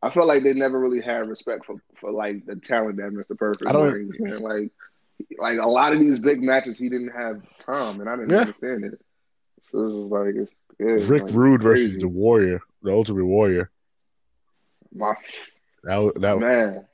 I 0.00 0.10
felt 0.10 0.28
like 0.28 0.44
they 0.44 0.52
never 0.54 0.78
really 0.78 1.00
had 1.00 1.28
respect 1.28 1.64
for, 1.66 1.76
for 1.96 2.12
like 2.12 2.46
the 2.46 2.54
talent 2.54 2.98
that 2.98 3.10
Mr. 3.10 3.36
Perfect 3.36 3.66
I 3.68 3.72
don't- 3.72 3.90
brings. 3.90 4.20
Like, 4.20 4.70
like 5.38 5.58
a 5.58 5.66
lot 5.66 5.92
of 5.92 6.00
these 6.00 6.18
big 6.18 6.42
matches, 6.42 6.78
he 6.78 6.88
didn't 6.88 7.10
have 7.12 7.42
time, 7.58 8.00
and 8.00 8.08
I 8.08 8.16
didn't 8.16 8.30
Yeah. 8.30 8.40
understand 8.40 8.84
it. 8.84 9.00
So 9.70 9.78
it 9.80 9.84
was 9.84 10.10
like, 10.10 10.34
it's, 10.36 10.52
yeah, 10.78 11.12
Rick 11.14 11.24
like, 11.24 11.34
Rude 11.34 11.62
versus 11.62 11.98
the 11.98 12.08
Warrior, 12.08 12.60
the 12.82 12.92
Ultimate 12.92 13.24
Warrior. 13.26 13.70
My 14.94 15.14
That 15.84 15.96
was, 15.98 16.12
that 16.16 16.32
was, 16.34 16.40
man, 16.40 16.86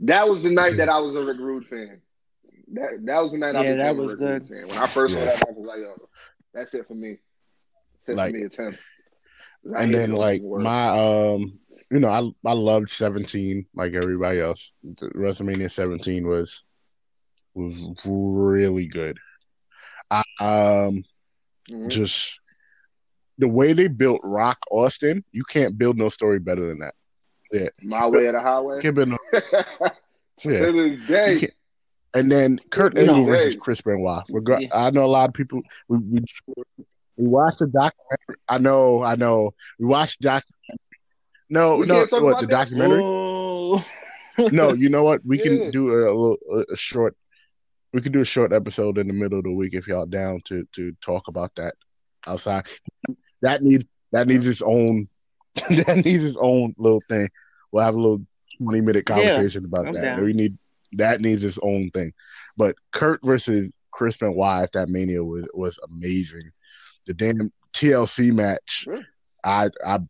that 0.00 0.28
was 0.28 0.42
the 0.42 0.50
night 0.50 0.76
that 0.78 0.88
I 0.88 0.98
was 1.00 1.14
a 1.16 1.24
Rick 1.24 1.38
Rude 1.38 1.66
fan. 1.66 2.00
That 2.72 3.00
that 3.04 3.22
was 3.22 3.32
the 3.32 3.38
night 3.38 3.56
I 3.56 3.62
Yeah, 3.62 3.72
became 3.74 3.78
that 3.78 3.90
a 3.90 3.94
was 3.94 4.10
Rick 4.12 4.18
good. 4.18 4.50
Rude 4.50 4.60
fan. 4.60 4.68
When 4.68 4.78
I 4.78 4.86
first 4.86 5.14
saw 5.14 5.20
Yeah. 5.20 5.26
that 5.26 5.48
I 5.48 5.50
was 5.52 5.66
like, 5.66 5.78
yo, 5.78 6.08
that's 6.52 6.74
it 6.74 6.86
for 6.86 6.94
me. 6.94 7.18
That's 7.94 8.08
it 8.10 8.16
Like- 8.16 8.32
for 8.32 8.38
me. 8.38 8.44
It's 8.44 8.56
him. 8.56 8.78
I 9.76 9.82
and 9.82 9.94
then 9.94 10.12
like 10.12 10.40
words. 10.42 10.62
my 10.64 10.88
um 10.88 11.52
you 11.90 11.98
know 11.98 12.08
i 12.08 12.48
i 12.48 12.52
loved 12.52 12.88
17 12.88 13.66
like 13.74 13.92
everybody 13.92 14.40
else 14.40 14.72
wrestlemania 15.14 15.70
17 15.70 16.26
was 16.26 16.62
was 17.58 17.84
really 18.06 18.86
good 18.86 19.18
i 20.10 20.22
um 20.40 21.02
Mhm. 21.70 21.88
just 21.88 22.40
the 23.36 23.48
way 23.48 23.72
they 23.74 23.88
built 23.88 24.20
rock 24.24 24.58
austin 24.70 25.22
you 25.32 25.44
can't 25.44 25.76
build 25.76 25.98
no 25.98 26.08
story 26.08 26.38
better 26.38 26.66
than 26.66 26.78
that 26.78 26.94
Yeah, 27.52 27.68
my 27.82 28.06
way 28.06 28.26
of 28.26 28.34
the 28.34 28.40
highway. 28.40 28.80
Can't 28.80 28.94
build 28.94 29.08
no- 29.08 29.18
yeah. 29.32 30.66
to 30.66 30.72
this 30.72 31.06
day, 31.06 31.48
and 32.14 32.30
then 32.30 32.58
Kurt 32.70 32.92
No. 32.94 33.00
Angle 33.00 33.24
versus 33.24 33.54
Hey. 33.54 33.58
Chris 33.58 33.80
Benoit. 33.80 34.24
Reg- 34.30 34.62
Yeah. 34.62 34.68
I 34.74 34.90
know 34.90 35.04
a 35.06 35.12
lot 35.18 35.28
of 35.30 35.34
people. 35.34 35.62
We, 35.88 35.96
we 35.98 36.20
we 37.16 37.26
watched 37.26 37.60
the 37.60 37.66
documentary. 37.66 38.36
I 38.48 38.58
know, 38.58 39.02
I 39.02 39.14
know. 39.16 39.54
We 39.78 39.86
watched 39.86 40.20
the 40.20 40.28
documentary. 40.28 40.78
No, 41.48 41.78
We 41.78 41.86
no, 41.86 42.04
what 42.20 42.40
the 42.40 42.46
that? 42.46 42.50
documentary? 42.50 43.00
Oh. 43.02 43.82
no, 44.52 44.72
you 44.74 44.88
know 44.90 45.02
what? 45.02 45.24
We 45.24 45.38
Yeah. 45.38 45.44
can 45.44 45.70
do 45.70 45.88
a, 45.88 45.96
little 46.12 46.36
a 46.72 46.76
short. 46.76 47.16
We 47.92 48.00
could 48.00 48.12
do 48.12 48.20
a 48.20 48.24
short 48.24 48.52
episode 48.52 48.98
in 48.98 49.06
the 49.06 49.14
middle 49.14 49.38
of 49.38 49.44
the 49.44 49.52
week 49.52 49.74
if 49.74 49.86
y'all 49.86 50.06
down 50.06 50.42
to 50.46 50.66
to 50.74 50.92
talk 51.00 51.28
about 51.28 51.54
that 51.56 51.74
outside. 52.26 52.66
That 53.42 53.62
needs 53.62 53.84
that 54.12 54.26
needs 54.26 54.46
its 54.46 54.62
own. 54.62 55.08
that 55.70 56.02
needs 56.04 56.24
its 56.24 56.36
own 56.40 56.74
little 56.78 57.02
thing. 57.08 57.28
We'll 57.72 57.84
have 57.84 57.94
a 57.94 58.00
little 58.00 58.24
twenty 58.58 58.80
minute 58.80 59.04
Yeah, 59.08 59.14
conversation 59.16 59.64
about 59.64 59.88
I'm 59.88 59.94
that. 59.94 60.02
down. 60.02 60.24
We 60.24 60.32
need 60.32 60.58
that 60.92 61.20
needs 61.20 61.44
its 61.44 61.58
own 61.62 61.90
thing. 61.90 62.12
But 62.56 62.76
Kurt 62.92 63.20
versus 63.24 63.70
Chris 63.90 64.16
Benoit 64.16 64.64
at 64.64 64.72
that 64.72 64.88
Mania 64.88 65.24
was 65.24 65.48
was 65.54 65.78
amazing. 65.90 66.42
The 67.06 67.14
damn 67.14 67.52
TLC 67.72 68.32
match. 68.32 68.60
Sure. 68.84 69.02
I 69.44 69.70
I 69.84 70.00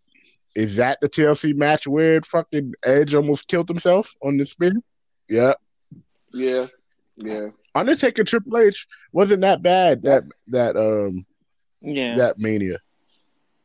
is 0.55 0.77
that 0.77 0.99
the 1.01 1.09
TLC 1.09 1.55
match 1.55 1.87
where 1.87 2.21
fucking 2.23 2.75
Edge 2.85 3.15
almost 3.15 3.47
killed 3.47 3.69
himself 3.69 4.15
on 4.23 4.37
the 4.39 4.47
spin? 4.47 4.83
Yeah. 5.29 5.53
yeah, 6.33 6.67
yeah. 7.17 7.49
Undertaker 7.79 8.25
Triple 8.25 8.59
H 8.59 8.87
wasn't 9.13 9.41
that 9.43 9.63
bad 9.63 10.03
that 10.03 10.25
that 10.49 10.77
um 10.77 11.25
Yeah. 11.81 12.17
that 12.17 12.39
Mania. 12.39 12.79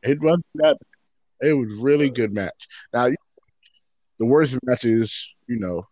It 0.02 0.20
wasn't 0.20 0.46
that 0.56 0.76
it 1.40 1.52
was 1.54 1.78
really 1.80 2.10
good 2.10 2.32
match. 2.32 2.68
Now 2.92 3.08
the 4.18 4.26
worst 4.26 4.56
match 4.64 4.84
is, 4.84 5.34
you 5.48 5.58
know, 5.58 5.86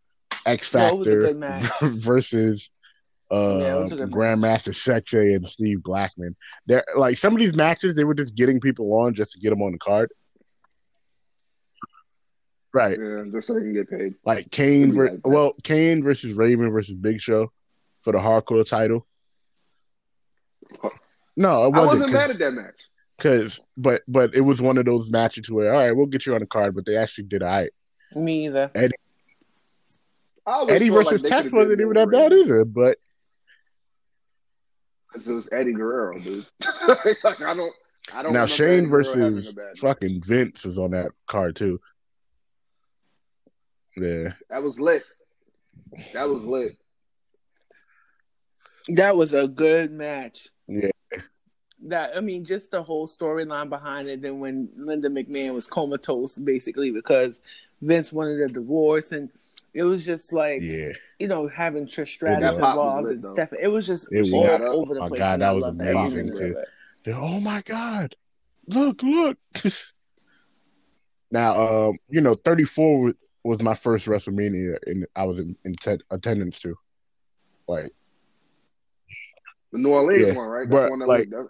X 0.46 0.72
No, 0.74 0.88
it 0.88 0.98
was 0.98 1.08
a 1.08 1.10
Factor 1.10 1.20
good 1.26 1.36
match. 1.38 1.80
versus 1.80 2.70
uh 3.30 3.58
was 3.82 3.92
a 3.92 3.96
good 3.96 4.10
Grandmaster 4.10 4.72
Sexay 4.74 5.34
and 5.34 5.48
Steve 5.48 5.82
Blackman. 5.82 6.36
They're 6.66 6.84
like 6.96 7.18
some 7.18 7.32
of 7.34 7.40
these 7.40 7.54
matches 7.54 7.96
they 7.96 8.04
were 8.04 8.14
just 8.14 8.34
getting 8.34 8.60
people 8.60 8.92
on 9.00 9.14
just 9.14 9.32
to 9.32 9.38
get 9.40 9.50
them 9.50 9.62
on 9.62 9.72
the 9.72 9.78
card. 9.78 10.10
Right. 12.74 12.98
Yeah, 12.98 13.24
just 13.30 13.46
so 13.48 13.54
he 13.56 13.60
can 13.62 13.74
get 13.74 13.90
paid. 13.90 14.14
Like 14.24 14.50
Kane, 14.50 14.92
ver- 14.92 15.10
like 15.12 15.26
well, 15.26 15.54
Kane 15.62 16.02
versus 16.02 16.32
Raven 16.32 16.70
versus 16.70 16.94
Big 16.94 17.20
Show 17.20 17.52
for 18.02 18.12
the 18.12 18.18
hardcore 18.18 18.68
title. 18.68 19.06
No, 21.36 21.64
it 21.64 21.66
I 21.66 21.68
wasn't. 21.68 21.86
wasn't 21.86 22.12
mad 22.12 22.20
'cause- 22.26 22.30
at 22.30 22.38
that 22.38 22.52
match. 22.52 22.88
Cause, 23.18 23.60
but, 23.76 24.02
but 24.08 24.34
it 24.34 24.40
was 24.40 24.60
one 24.60 24.78
of 24.78 24.84
those 24.84 25.08
matches 25.10 25.48
where, 25.50 25.72
all 25.72 25.78
right, 25.80 25.92
we'll 25.92 26.06
get 26.06 26.26
you 26.26 26.34
on 26.34 26.40
the 26.40 26.46
card, 26.46 26.74
but 26.74 26.84
they 26.84 26.96
actually 26.96 27.24
did 27.24 27.42
all 27.42 27.48
right. 27.50 27.70
Me 28.16 28.46
either. 28.46 28.70
I 28.74 28.88
Eddie 30.68 30.88
versus 30.88 31.22
like 31.22 31.30
Test 31.30 31.52
wasn't 31.54 31.80
even 31.80 31.92
that 31.94 32.10
bad 32.10 32.32
either, 32.32 32.64
but 32.64 32.98
it. 35.14 35.24
It 35.26 35.32
was 35.32 35.48
Eddie 35.52 35.72
Guerrero, 35.72 36.18
dude. 36.18 36.46
like, 36.88 37.40
I 37.40 37.54
don't. 37.54 37.72
I 38.12 38.22
don't. 38.22 38.32
now 38.32 38.46
Shane 38.46 38.68
Eddie 38.68 38.86
Guerrero 38.88 39.04
having 39.14 39.34
versus 39.34 39.56
a 39.56 39.60
match. 39.60 39.78
fucking 39.78 40.22
Vince 40.22 40.64
was 40.64 40.78
on 40.78 40.90
that 40.90 41.12
card 41.28 41.54
too. 41.54 41.80
Yeah, 43.96 44.32
That 44.50 44.62
was 44.64 44.80
lit. 44.80 45.04
That 46.14 46.28
was 46.28 46.42
lit. 46.44 46.72
That 48.88 49.16
was 49.16 49.32
a 49.34 49.46
good 49.48 49.92
match. 49.92 50.48
yeah, 50.68 50.90
That 51.84 52.16
I 52.16 52.20
mean, 52.20 52.44
just 52.44 52.70
the 52.70 52.82
whole 52.82 53.06
storyline 53.06 53.68
behind 53.68 54.08
it. 54.08 54.22
Then 54.22 54.40
when 54.40 54.68
Linda 54.76 55.08
McMahon 55.08 55.54
was 55.54 55.66
comatose, 55.66 56.36
basically 56.36 56.90
because 56.90 57.40
Vince 57.80 58.12
wanted 58.12 58.40
a 58.40 58.48
divorce, 58.48 59.12
and 59.12 59.30
it 59.74 59.84
was 59.84 60.04
just 60.04 60.32
like 60.32 60.60
yeah. 60.62 60.92
you 61.18 61.28
know 61.28 61.46
having 61.48 61.86
Trish 61.86 62.08
Stratus 62.08 62.54
involved 62.56 63.08
and 63.08 63.22
though. 63.22 63.32
stuff. 63.34 63.50
It 63.60 63.68
was 63.68 63.86
just 63.86 64.06
It 64.10 64.32
all 64.32 64.42
was. 64.42 64.60
over 64.76 64.94
the 64.94 65.00
Oh 65.00 65.04
my 65.04 65.08
place. 65.08 65.18
God, 65.18 65.40
that 65.40 65.50
was 65.54 65.64
amazing, 65.64 66.26
minute 66.26 66.36
too. 66.36 66.56
of 67.10 67.14
oh 67.16 67.40
my 67.40 67.62
god, 67.62 68.14
look, 68.68 69.02
look. 69.02 69.38
now, 71.30 71.88
um, 71.88 71.98
you 72.08 72.20
know, 72.20 72.34
thirty 72.34 72.64
four 72.64 73.02
was, 73.04 73.14
was 73.44 73.62
my 73.62 73.74
first 73.74 74.06
WrestleMania, 74.06 74.76
and 74.86 75.06
I 75.16 75.24
was 75.24 75.38
in, 75.40 75.56
in 75.64 75.74
te- 75.76 76.02
attendance 76.10 76.58
to. 76.60 76.76
Like, 77.68 77.92
The 79.72 79.78
New 79.78 79.90
Orleans 79.90 80.28
Yeah, 80.28 80.34
one, 80.34 80.48
right? 80.48 80.68
but, 80.68 80.90
one 80.90 80.98
that 81.00 81.08
like, 81.08 81.24
we, 81.30 81.36
that, 81.36 81.48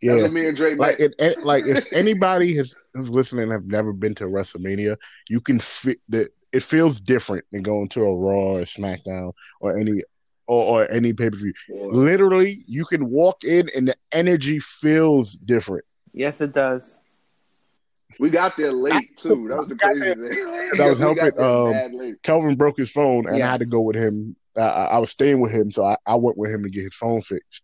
yeah, 0.00 0.12
that's 0.12 0.22
what 0.24 0.32
me 0.32 0.46
and 0.48 0.56
Drake 0.56 0.78
like 0.78 0.98
it, 0.98 1.14
it 1.18 1.44
like 1.44 1.64
if 1.64 1.86
anybody 1.92 2.56
has 2.56 2.74
who's 2.94 3.10
listening 3.10 3.44
and 3.44 3.52
have 3.52 3.66
never 3.66 3.92
been 3.92 4.14
to 4.16 4.24
WrestleMania, 4.24 4.96
you 5.28 5.40
can 5.40 5.60
fit 5.60 6.00
that 6.08 6.30
it 6.52 6.62
feels 6.62 7.00
different 7.00 7.44
than 7.52 7.62
going 7.62 7.88
to 7.90 8.02
a 8.02 8.14
Raw 8.14 8.56
or 8.56 8.60
SmackDown 8.62 9.32
or 9.60 9.78
any 9.78 10.02
or, 10.48 10.82
or 10.82 10.90
any 10.90 11.12
pay 11.12 11.30
per 11.30 11.36
view. 11.36 11.52
Literally, 11.70 12.64
you 12.66 12.84
can 12.84 13.10
walk 13.10 13.44
in 13.44 13.68
and 13.76 13.88
the 13.88 13.94
energy 14.12 14.58
feels 14.58 15.34
different. 15.34 15.84
Yes, 16.12 16.40
it 16.40 16.52
does. 16.52 16.98
We 18.18 18.28
got 18.28 18.56
there 18.56 18.72
late 18.72 19.16
too. 19.18 19.46
That 19.48 19.58
was 19.58 19.68
the 19.68 19.76
crazy 19.76 20.04
thing. 20.04 20.68
And 20.72 20.80
I 20.80 20.86
was 20.86 20.98
We 20.98 21.14
got 21.14 21.32
helping, 21.38 21.40
um. 21.40 22.16
Kelvin 22.22 22.56
broke 22.56 22.76
his 22.76 22.90
phone 22.90 23.26
and 23.26 23.42
I 23.42 23.50
had 23.50 23.60
to 23.60 23.66
go 23.66 23.80
with 23.80 23.96
him. 23.96 24.36
I, 24.56 24.60
I 24.60 24.84
I 24.84 24.98
was 24.98 25.10
staying 25.10 25.40
with 25.40 25.52
him, 25.52 25.70
so 25.70 25.84
I, 25.84 25.96
I 26.06 26.16
went 26.16 26.36
with 26.38 26.50
him 26.50 26.62
to 26.64 26.70
get 26.70 26.82
his 26.82 26.94
phone 26.94 27.20
fixed. 27.22 27.62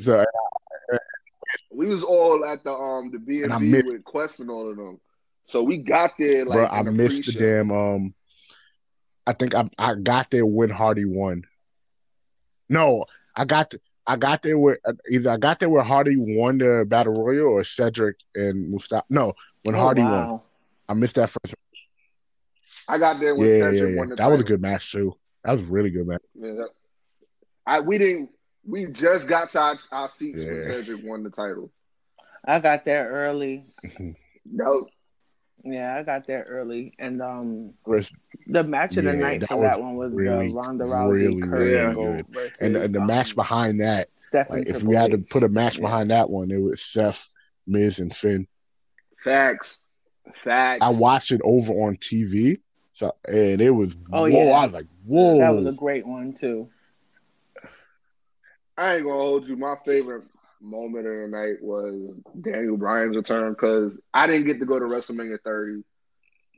So 0.00 0.24
We 1.70 1.86
was 1.86 2.02
all 2.04 2.44
at 2.44 2.62
the 2.64 2.72
um 2.72 3.10
the 3.10 3.18
B 3.18 3.42
And 3.42 3.52
I 3.52 3.56
and 3.56 3.64
B 3.64 3.70
missed- 3.72 3.86
with 3.86 4.04
Quest 4.04 4.40
and 4.40 4.50
all 4.50 4.70
of 4.70 4.76
them. 4.76 5.00
So 5.44 5.62
we 5.62 5.78
got 5.78 6.12
there 6.18 6.44
like 6.44 6.56
bro, 6.56 6.66
I 6.66 6.82
the 6.82 6.92
missed 6.92 7.24
the 7.26 7.32
pre-show. 7.32 7.40
damn. 7.40 7.72
Um, 7.72 8.14
I 9.26 9.32
think 9.32 9.54
I 9.54 9.68
I 9.78 9.94
got 9.94 10.30
there 10.30 10.44
when 10.44 10.68
Hardy 10.70 11.04
won. 11.06 11.44
No, 12.68 13.06
I 13.34 13.44
got 13.46 13.72
I 14.06 14.16
got 14.16 14.42
there 14.42 14.58
where 14.58 14.78
either 15.10 15.30
I 15.30 15.36
got 15.38 15.58
there 15.58 15.70
where 15.70 15.82
Hardy 15.82 16.16
won 16.18 16.58
the 16.58 16.84
battle 16.86 17.14
royal 17.14 17.46
or 17.54 17.64
Cedric 17.64 18.16
and 18.34 18.70
Mustafa. 18.70 19.04
No, 19.08 19.32
when 19.62 19.74
Oh, 19.74 19.78
Hardy 19.80 20.02
won. 20.02 20.40
I 20.88 20.94
missed 20.94 21.14
that 21.16 21.30
first. 21.30 21.54
I 22.86 22.98
got 22.98 23.18
there 23.20 23.34
when 23.34 23.48
Yeah, 23.48 23.54
yeah, 23.56 23.70
Cedric 23.70 23.90
yeah. 23.94 23.98
won 23.98 24.08
the 24.10 24.16
That 24.16 24.30
was 24.30 24.40
a 24.42 24.44
good 24.44 24.60
match 24.62 24.92
too. 24.92 25.14
That 25.44 25.52
was 25.52 25.64
really 25.64 25.90
good 25.90 26.06
man. 26.06 26.18
Yeah, 26.34 26.52
that- 26.52 26.70
I 27.66 27.80
we 27.80 27.98
didn't 27.98 28.30
we 28.66 28.86
just 28.86 29.28
got 29.28 29.50
to 29.50 29.60
our, 29.60 29.76
our 29.92 30.08
seats 30.08 30.42
when 30.42 30.56
Yeah. 30.56 30.68
Cedric 30.68 31.04
won 31.04 31.22
the 31.22 31.30
title. 31.30 31.70
I 32.44 32.60
got 32.60 32.84
there 32.84 33.08
early. 33.10 33.66
That 34.54 34.64
was, 34.64 34.86
Yeah, 35.64 35.94
I 35.98 36.02
got 36.04 36.26
there 36.26 36.46
early, 36.48 36.94
and 36.98 37.20
um, 37.20 37.74
Chris- 37.84 38.10
the 38.46 38.64
match 38.64 38.96
of 38.96 39.04
the 39.04 39.12
Yeah, 39.12 39.20
night 39.20 39.40
that 39.40 39.50
for 39.50 39.62
that 39.62 39.78
one 39.78 39.96
was 39.96 40.10
really, 40.12 40.48
the 40.48 40.54
Ronda 40.54 40.84
Rousey 40.84 41.10
really, 41.12 41.40
Kurt 41.42 41.50
really 41.52 41.78
Angle 41.80 42.12
good. 42.14 42.26
versus 42.30 42.56
And 42.62 42.76
and 42.76 42.94
the 42.94 43.00
um, 43.02 43.06
match 43.06 43.34
behind 43.34 43.80
that, 43.80 44.08
Stephanie 44.20 44.60
like 44.60 44.66
if 44.68 44.72
Triple 44.76 44.88
we 44.88 44.94
had 44.96 45.10
to 45.10 45.18
put 45.18 45.42
a 45.42 45.48
match 45.50 45.76
Yeah. 45.76 45.82
behind 45.82 46.10
that 46.10 46.30
one, 46.30 46.50
it 46.50 46.62
was 46.62 46.82
Seth, 46.82 47.28
Miz, 47.66 47.98
and 47.98 48.14
Finn. 48.16 48.46
facts. 49.22 49.80
Facts. 50.44 50.78
I 50.82 50.90
watched 50.90 51.32
it 51.32 51.42
over 51.44 51.72
on 51.74 51.96
TV, 51.96 52.56
so 52.98 53.14
and 53.28 53.60
it 53.62 53.70
was 53.70 53.96
Oh, 54.12 54.22
whoa. 54.22 54.28
yeah. 54.28 54.50
I 54.58 54.64
was 54.64 54.72
like, 54.72 54.86
whoa. 55.04 55.38
That 55.38 55.50
was 55.50 55.66
a 55.66 55.78
great 55.78 56.04
one 56.06 56.32
too. 56.32 56.68
I 58.76 58.96
ain't 58.96 59.04
gonna 59.04 59.16
hold 59.16 59.46
you. 59.48 59.56
My 59.56 59.76
favorite 59.84 60.24
moment 60.60 61.06
of 61.06 61.12
the 61.12 61.28
night 61.28 61.62
was 61.62 61.94
Daniel 62.40 62.76
Bryan's 62.76 63.16
return 63.16 63.52
because 63.52 63.98
I 64.12 64.26
didn't 64.26 64.46
get 64.46 64.58
to 64.60 64.66
go 64.66 64.78
to 64.78 64.84
WrestleMania 64.84 65.38
30 65.44 65.82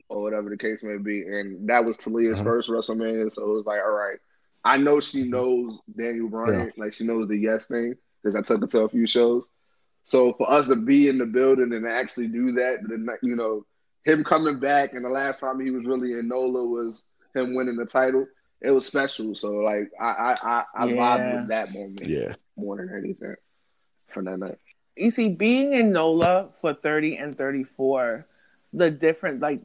or 0.09 0.21
whatever 0.21 0.49
the 0.49 0.57
case 0.57 0.83
may 0.83 0.97
be, 0.97 1.21
and 1.21 1.69
that 1.69 1.85
was 1.85 1.97
Talia's 1.97 2.35
Uh-huh. 2.39 2.43
first 2.43 2.69
WrestleMania. 2.69 3.31
So 3.31 3.43
it 3.43 3.53
was 3.53 3.65
like, 3.65 3.79
all 3.81 3.91
right, 3.91 4.17
I 4.63 4.77
know 4.77 4.99
she 4.99 5.23
knows 5.23 5.79
Daniel 5.95 6.27
Bryan, 6.29 6.71
like 6.77 6.93
she 6.93 7.03
knows 7.05 7.27
the 7.27 7.37
yes 7.37 7.65
thing 7.65 7.95
because 8.23 8.35
I 8.35 8.41
took 8.41 8.61
her 8.61 8.67
to 8.67 8.81
a 8.81 8.89
few 8.89 9.05
shows. 9.07 9.45
So 10.05 10.33
for 10.33 10.51
us 10.51 10.67
to 10.67 10.75
be 10.75 11.07
in 11.07 11.17
the 11.19 11.25
building 11.25 11.71
and 11.73 11.87
actually 11.87 12.27
do 12.27 12.53
that, 12.53 12.77
then 12.87 13.07
you 13.23 13.35
know 13.35 13.65
him 14.03 14.23
coming 14.23 14.59
back, 14.59 14.93
and 14.93 15.03
the 15.05 15.09
last 15.09 15.39
time 15.39 15.59
he 15.59 15.71
was 15.71 15.85
really 15.85 16.13
in 16.13 16.27
NOLA 16.27 16.65
was 16.65 17.03
him 17.35 17.53
winning 17.55 17.75
the 17.77 17.85
title. 17.85 18.25
It 18.61 18.71
was 18.71 18.85
special. 18.85 19.35
So 19.35 19.51
like 19.53 19.91
I 19.99 20.05
I 20.05 20.35
I, 20.43 20.63
I 20.75 20.85
Yeah. 20.85 20.95
vibed 20.95 21.39
with 21.39 21.47
that 21.49 21.71
moment 21.73 22.07
yeah. 22.07 22.33
more 22.55 22.77
than 22.77 22.89
anything 22.95 23.35
from 24.07 24.25
that 24.25 24.37
night. 24.39 24.57
You 24.97 25.11
see, 25.11 25.29
being 25.29 25.73
in 25.73 25.91
NOLA 25.91 26.49
for 26.59 26.73
thirty 26.73 27.17
and 27.17 27.37
thirty 27.37 27.63
four, 27.63 28.25
the 28.73 28.89
different 28.91 29.39
like 29.39 29.61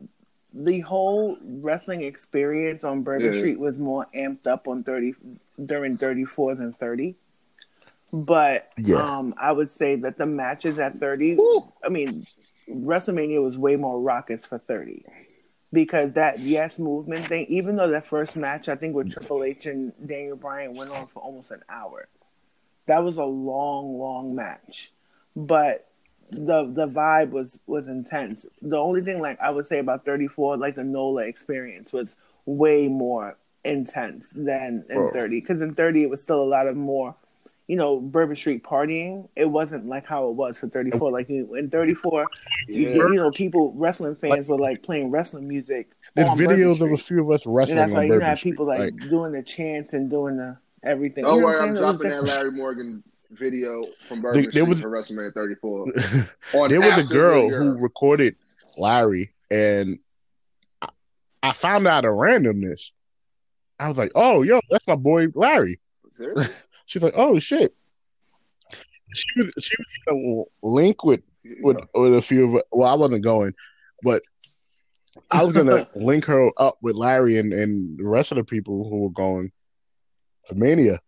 the 0.54 0.80
whole 0.80 1.36
wrestling 1.42 2.02
experience 2.02 2.84
on 2.84 3.02
Bourbon 3.02 3.32
Yeah. 3.32 3.38
Street 3.38 3.58
was 3.58 3.78
more 3.78 4.06
amped 4.14 4.46
up 4.46 4.68
on 4.68 4.82
thirty 4.84 5.14
during 5.64 5.96
thirty 5.98 6.24
four 6.24 6.54
than 6.54 6.72
thirty. 6.74 7.16
But 8.12 8.70
Yeah. 8.78 8.96
um, 9.18 9.34
I 9.36 9.52
would 9.52 9.70
say 9.70 9.96
that 9.96 10.16
the 10.16 10.26
matches 10.26 10.78
at 10.78 11.00
30, 11.00 11.36
I 11.84 11.88
mean, 11.88 12.26
WrestleMania 12.68 13.42
was 13.42 13.56
way 13.56 13.76
more 13.76 14.00
rockets 14.00 14.46
for 14.46 14.58
30 14.58 15.04
because 15.72 16.12
that 16.12 16.40
yes 16.40 16.78
movement 16.78 17.26
thing, 17.26 17.46
even 17.48 17.76
though 17.76 17.90
that 17.90 18.06
first 18.06 18.36
match, 18.36 18.68
I 18.68 18.76
think 18.76 18.94
with 18.94 19.12
Triple 19.12 19.44
H 19.44 19.66
and 19.66 19.92
Daniel 20.04 20.36
Bryan 20.36 20.74
went 20.74 20.90
on 20.90 21.06
for 21.06 21.20
almost 21.20 21.50
an 21.50 21.62
hour, 21.68 22.08
that 22.86 23.02
was 23.02 23.16
a 23.16 23.24
long, 23.24 23.98
long 23.98 24.34
match. 24.34 24.92
But 25.34 25.88
the 26.30 26.64
the 26.72 26.88
vibe 26.88 27.30
was 27.30 27.60
was 27.66 27.88
intense. 27.88 28.46
The 28.62 28.76
only 28.76 29.02
thing 29.02 29.20
like 29.20 29.40
I 29.40 29.50
would 29.50 29.66
say 29.66 29.78
about 29.78 30.04
34, 30.04 30.56
like 30.56 30.74
the 30.74 30.84
Nola 30.84 31.22
experience 31.22 31.92
was 31.92 32.16
way 32.46 32.88
more 32.88 33.36
intense 33.64 34.26
than 34.34 34.84
in 34.88 34.96
Bro. 34.96 35.12
30 35.12 35.40
because 35.40 35.60
in 35.60 35.74
30 35.74 36.04
it 36.04 36.10
was 36.10 36.22
still 36.22 36.40
a 36.40 36.44
lot 36.44 36.68
of 36.68 36.76
more 36.76 37.16
you 37.68 37.76
know 37.76 37.98
bourbon 38.00 38.36
street 38.36 38.62
partying 38.62 39.28
it 39.34 39.44
wasn't 39.44 39.84
like 39.86 40.06
how 40.06 40.28
it 40.28 40.34
was 40.34 40.58
for 40.58 40.68
34 40.68 41.10
like 41.10 41.28
you- 41.28 41.54
in 41.56 41.68
34 41.68 42.26
you, 42.68 42.88
Yeah. 42.90 42.94
you 42.94 43.14
know 43.14 43.30
people 43.30 43.72
wrestling 43.74 44.14
fans 44.16 44.48
were 44.48 44.58
like 44.58 44.82
playing 44.82 45.10
wrestling 45.10 45.48
music 45.48 45.88
There's 46.14 46.28
on 46.28 46.38
Bourbon 46.38 46.56
videos 46.58 46.80
of 46.80 46.92
a 46.92 46.96
few 46.96 47.20
of 47.22 47.30
us 47.30 47.44
and 47.44 47.54
wrestling 47.54 47.76
that's 47.78 47.92
on 47.92 47.96
why 47.98 48.02
you 48.04 48.08
Bourbon 48.10 48.26
have 48.28 48.38
Street. 48.38 48.50
people 48.52 48.66
like, 48.66 48.78
Like, 48.78 48.96
doing 49.10 49.32
the 49.32 49.42
chants 49.42 49.94
and 49.94 50.08
doing 50.10 50.36
the 50.36 50.56
everything 50.84 51.24
Don't 51.24 51.34
You 51.36 51.40
know 51.40 51.46
worry, 51.48 51.56
I'm 51.58 51.76
saying? 51.76 51.76
It 51.76 51.78
dropping 51.98 52.08
that 52.10 52.22
Larry 52.24 52.52
Morgan 52.52 53.02
video 53.32 53.84
from 54.06 54.20
Bourbon 54.22 54.42
There- 54.42 54.50
there 54.52 54.62
Street 54.62 54.68
was- 54.68 54.80
for 54.82 54.90
WrestleMania 54.90 55.34
34. 55.34 55.82
On 56.54 56.68
there 56.70 56.80
was 56.80 56.98
a 56.98 57.02
girl 57.02 57.50
the, 57.50 57.56
who 57.56 57.82
recorded 57.82 58.36
Larry, 58.78 59.32
and 59.50 59.98
I, 60.80 60.88
I 61.42 61.52
found 61.52 61.88
out 61.88 62.04
a 62.04 62.08
randomness. 62.08 62.92
I 63.80 63.88
was 63.88 63.98
like, 63.98 64.12
"Oh, 64.14 64.42
yo, 64.42 64.60
that's 64.70 64.86
my 64.86 64.94
boy 64.94 65.26
Larry." 65.34 65.80
She's 66.86 67.02
like, 67.02 67.14
"Oh 67.16 67.38
shit." 67.38 67.74
She 69.14 69.42
was 69.42 69.52
she 69.60 69.74
was 69.78 69.86
gonna 70.06 70.44
link 70.62 71.04
with 71.04 71.20
with 71.60 71.78
with 71.94 72.14
a 72.14 72.22
few 72.22 72.56
of 72.56 72.62
well, 72.72 72.88
I 72.88 72.94
wasn't 72.94 73.22
going, 73.22 73.54
but 74.02 74.22
I 75.30 75.44
was 75.44 75.52
gonna 75.52 75.88
link 75.94 76.24
her 76.26 76.50
up 76.56 76.76
with 76.82 76.96
Larry 76.96 77.38
and 77.38 77.52
and 77.52 77.98
the 77.98 78.06
rest 78.06 78.32
of 78.32 78.36
the 78.36 78.44
people 78.44 78.88
who 78.88 79.02
were 79.02 79.10
going 79.10 79.52
to 80.46 80.54
Mania, 80.54 81.00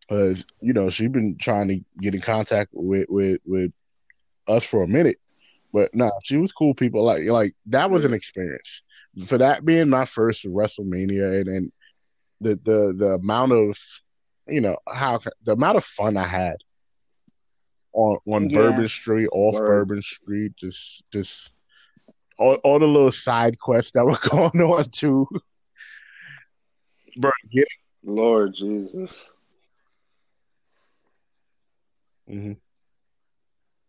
because 0.00 0.44
you 0.60 0.72
know 0.72 0.90
she'd 0.90 1.12
been 1.12 1.36
trying 1.38 1.68
to 1.68 1.80
get 2.00 2.14
in 2.14 2.20
contact 2.20 2.70
with 2.72 3.06
with 3.08 3.40
with 3.44 3.72
us 4.48 4.64
for 4.64 4.82
a 4.82 4.88
minute, 4.88 5.18
but 5.72 5.94
no, 5.94 6.10
she 6.22 6.36
was 6.36 6.52
cool 6.52 6.74
people. 6.74 7.04
Like 7.04 7.24
like 7.26 7.54
that 7.66 7.90
was 7.90 8.04
an 8.04 8.14
experience 8.14 8.82
for 9.24 9.38
that 9.38 9.64
being 9.64 9.88
my 9.88 10.04
first 10.04 10.44
WrestleMania 10.44 11.40
and 11.40 11.48
and 11.48 11.72
the 12.40 12.60
the 12.64 12.94
the 12.96 13.06
amount 13.20 13.52
of 13.52 13.78
you 14.48 14.60
know 14.60 14.76
how 14.88 15.20
the 15.44 15.52
amount 15.52 15.76
of 15.76 15.84
fun 15.84 16.16
I 16.16 16.26
had 16.26 16.56
on 17.92 18.18
on 18.26 18.48
Yeah. 18.48 18.58
Bourbon 18.58 18.88
Street, 18.88 19.28
off 19.32 19.54
Word. 19.54 19.66
Bourbon 19.66 20.02
Street, 20.02 20.52
just 20.56 21.04
just 21.12 21.50
all, 22.38 22.54
all 22.56 22.78
the 22.78 22.86
little 22.86 23.12
side 23.12 23.58
quests 23.58 23.92
that 23.92 24.04
were 24.06 24.18
going 24.30 24.60
on 24.60 24.84
too. 24.84 25.26
Bro, 27.16 27.32
get 27.50 27.68
Lord 28.04 28.54
Jesus. 28.54 29.10
hmm 32.28 32.52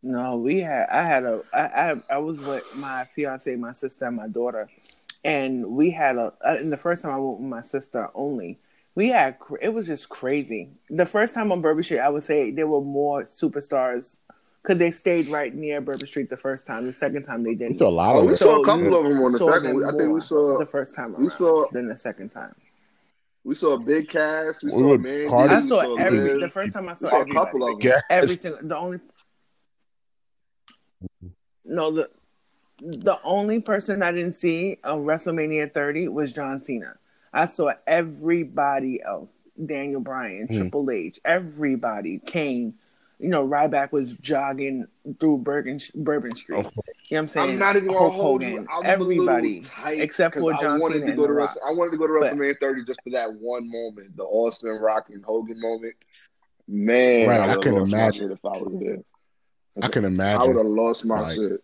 No, 0.02 0.38
we 0.38 0.62
had. 0.62 0.88
I 0.90 1.04
had 1.04 1.24
a. 1.24 1.42
I 1.54 1.92
I, 1.92 1.96
I 2.12 2.18
was 2.20 2.42
with 2.42 2.64
my 2.76 3.06
fiance, 3.14 3.54
my 3.56 3.74
sister, 3.74 4.06
and 4.06 4.16
my 4.16 4.28
daughter, 4.28 4.70
and 5.26 5.66
we 5.66 5.92
had 5.92 6.16
a. 6.18 6.34
And 6.42 6.72
the 6.72 6.78
first 6.78 7.02
time 7.02 7.12
I 7.12 7.18
went 7.18 7.40
with 7.40 7.50
my 7.50 7.64
sister 7.64 8.10
only, 8.16 8.60
we 8.98 9.10
had. 9.10 9.38
It 9.62 9.70
was 9.70 9.86
just 9.86 10.10
crazy. 10.10 10.72
The 10.90 11.06
first 11.06 11.36
time 11.36 11.52
on 11.52 11.62
Bourbon 11.62 11.84
Street, 11.84 12.00
I 12.00 12.10
would 12.10 12.24
say 12.24 12.50
there 12.50 12.66
were 12.66 12.82
more 12.82 13.26
superstars 13.26 14.18
because 14.64 14.80
they 14.80 14.90
stayed 14.90 15.28
right 15.28 15.54
near 15.54 15.80
Bourbon 15.82 16.08
Street 16.08 16.32
the 16.32 16.36
first 16.38 16.66
time. 16.66 16.88
The 16.88 16.94
second 16.94 17.24
time 17.26 17.44
they 17.44 17.54
didn't. 17.54 17.76
saw 17.76 17.90
a 17.90 17.92
lot 17.92 18.16
Oh, 18.16 18.20
of 18.22 18.26
we 18.26 18.36
saw 18.36 18.60
a 18.60 18.66
couple 18.66 18.96
of 18.98 19.04
them 19.04 19.22
on 19.22 19.32
the 19.34 19.38
second. 19.38 19.86
I 19.86 19.92
think 19.96 20.12
we 20.12 20.20
saw 20.20 20.58
the 20.58 20.66
first 20.66 20.96
time. 20.96 21.14
we 21.16 21.30
saw- 21.30 21.68
then 21.72 21.88
the 21.88 21.98
second 21.98 22.30
time. 22.30 22.56
we 23.44 23.54
saw 23.54 23.74
a 23.76 23.80
big 23.80 24.10
cast. 24.10 24.64
We, 24.64 24.72
We 24.72 24.78
saw 24.80 24.98
Mandy. 24.98 25.28
party- 25.30 25.54
I 25.54 25.60
we 25.62 25.68
saw 25.68 25.96
every. 25.98 26.20
Liv. 26.20 26.40
The 26.42 26.50
first 26.50 26.74
time 26.74 26.90
I 26.90 26.94
We 26.94 26.98
saw 26.98 27.10
saw 27.10 27.22
a 27.22 27.34
couple 27.40 27.70
of 27.72 27.80
them. 27.80 28.02
Every 28.10 28.30
single 28.36 28.60
the 28.64 28.76
only 28.78 29.00
no 31.64 31.92
the 31.92 32.10
the 32.82 33.20
only 33.24 33.62
person 33.62 34.02
I 34.02 34.12
didn't 34.12 34.38
see 34.38 34.78
on 34.84 35.06
WrestleMania 35.06 35.72
30 35.72 36.08
was 36.10 36.32
John 36.32 36.64
Cena. 36.64 36.96
I 37.38 37.46
saw 37.46 37.72
everybody 37.86 39.02
else. 39.04 39.30
Daniel 39.64 40.02
Bryan, 40.02 40.48
Hmm. 40.48 40.54
Triple 40.56 40.92
H, 40.92 41.20
everybody 41.24 42.20
came. 42.20 42.74
You 43.20 43.30
know, 43.30 43.48
Ryback 43.48 43.92
was 43.92 44.14
jogging 44.14 44.86
through 45.20 45.40
Bourbon, 45.40 45.80
Bourbon 45.96 46.36
Street. 46.36 46.60
Of 46.60 46.66
You 46.66 46.72
know 46.76 46.84
what 47.10 47.18
I'm 47.20 47.28
saying? 47.28 47.50
I'm 47.52 47.60
not 47.60 47.76
even 47.76 47.88
gonna 47.88 48.00
Hulk 48.00 48.14
hold 48.14 48.44
Hogan, 48.44 48.62
you. 48.64 48.68
I'm 48.72 48.86
everybody, 48.86 49.60
a 49.60 49.62
tight 49.64 50.02
except 50.02 50.36
for 50.38 50.52
John 50.54 50.66
I 50.66 50.78
wanted 50.78 51.00
Cena 51.02 51.06
to 51.12 51.16
go 51.16 51.22
The 51.24 51.28
to 51.30 51.34
Rock. 51.34 51.50
Wrestle- 51.50 51.62
I 51.68 51.74
wanted 51.74 51.92
to 51.92 51.98
go 51.98 52.08
to 52.08 52.18
But- 52.20 52.34
WrestleMania 52.36 52.60
30 52.60 52.84
just 52.86 53.00
for 53.04 53.10
that 53.12 53.34
one 53.40 53.72
moment, 53.72 54.16
the 54.18 54.24
Austin 54.24 54.70
Rock 54.80 55.10
and 55.12 55.24
Hogan 55.26 55.60
moment. 55.60 55.96
Man, 56.68 57.28
Right, 57.30 57.40
I 57.40 57.46
I, 57.46 57.56
would 57.56 57.64
can 57.64 57.74
have 57.74 57.82
lost 57.84 57.94
imagine. 57.94 58.32
if 58.32 58.46
I 58.46 58.58
was 58.58 58.76
there. 58.80 58.98
I 59.82 59.88
can 59.88 60.06
imagine. 60.06 60.42
I 60.42 60.46
would 60.48 60.56
have 60.58 60.66
lost 60.66 61.06
my 61.06 61.22
Like- 61.22 61.36
shit. 61.36 61.62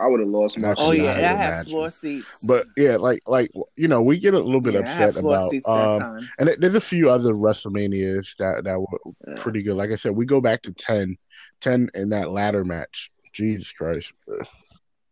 I 0.00 0.06
would 0.06 0.20
have 0.20 0.28
lost 0.28 0.58
my 0.58 0.74
Oh 0.78 0.92
yeah, 0.92 1.02
not 1.02 1.16
I 1.16 1.20
had 1.20 1.34
imagine. 1.34 1.70
floor 1.72 1.90
seats. 1.90 2.36
But 2.42 2.66
yeah, 2.76 2.96
like 2.96 3.20
like 3.26 3.50
you 3.76 3.88
know, 3.88 4.00
we 4.02 4.18
get 4.20 4.34
a 4.34 4.38
little 4.38 4.60
bit 4.60 4.74
yeah, 4.74 4.80
upset 4.80 5.16
about 5.16 5.52
um, 5.66 6.28
and 6.38 6.48
there's 6.58 6.74
a 6.74 6.80
few 6.80 7.10
other 7.10 7.34
WrestleManias 7.34 8.36
that 8.36 8.64
that 8.64 8.80
were 8.80 8.98
Yeah. 9.26 9.34
pretty 9.36 9.62
good. 9.62 9.76
Like 9.76 9.90
I 9.90 9.96
said, 9.96 10.12
we 10.12 10.24
go 10.24 10.40
back 10.40 10.62
to 10.62 10.72
10, 10.72 11.16
10 11.60 11.90
in 11.94 12.10
that 12.10 12.30
ladder 12.30 12.64
match. 12.64 13.10
Jesus 13.34 13.72
Christ. 13.72 14.12